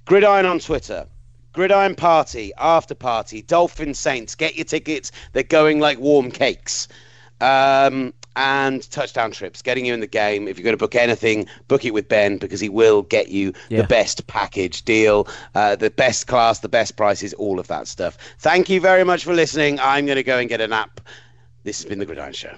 Gridiron 0.06 0.46
on 0.46 0.60
Twitter. 0.60 1.06
Gridiron 1.54 1.96
Party, 1.96 2.52
After 2.58 2.94
Party, 2.96 3.42
Dolphin 3.42 3.94
Saints. 3.94 4.36
Get 4.36 4.56
your 4.56 4.66
tickets. 4.66 5.12
They're 5.34 5.44
going 5.44 5.80
like 5.80 5.98
warm 6.00 6.30
cakes. 6.32 6.88
Um, 7.42 8.14
and 8.38 8.90
touchdown 8.92 9.32
trips, 9.32 9.62
getting 9.62 9.86
you 9.86 9.94
in 9.94 10.00
the 10.00 10.08
game. 10.08 10.48
If 10.48 10.58
you're 10.58 10.64
going 10.64 10.74
to 10.74 10.78
book 10.78 10.96
anything, 10.96 11.48
book 11.68 11.84
it 11.84 11.94
with 11.94 12.08
Ben 12.08 12.38
because 12.38 12.60
he 12.60 12.70
will 12.70 13.02
get 13.02 13.30
you 13.30 13.52
Yeah. 13.70 13.82
the 13.82 13.88
best 13.88 14.28
package 14.28 14.84
deal, 14.86 15.28
uh, 15.56 15.76
the 15.76 15.90
best 15.90 16.28
class, 16.28 16.60
the 16.60 16.70
best 16.70 16.96
prices, 16.96 17.34
all 17.34 17.60
of 17.60 17.68
that 17.68 17.88
stuff. 17.88 18.18
Thank 18.40 18.70
you 18.70 18.80
very 18.80 19.04
much 19.04 19.24
for 19.24 19.34
listening. 19.34 19.80
I'm 19.80 20.06
going 20.06 20.18
to 20.18 20.24
go 20.24 20.38
and 20.38 20.48
get 20.48 20.62
a 20.62 20.68
nap. 20.68 21.02
This 21.64 21.80
has 21.82 21.90
been 21.90 22.00
The 22.00 22.06
Gridiron 22.06 22.34
Show. 22.34 22.56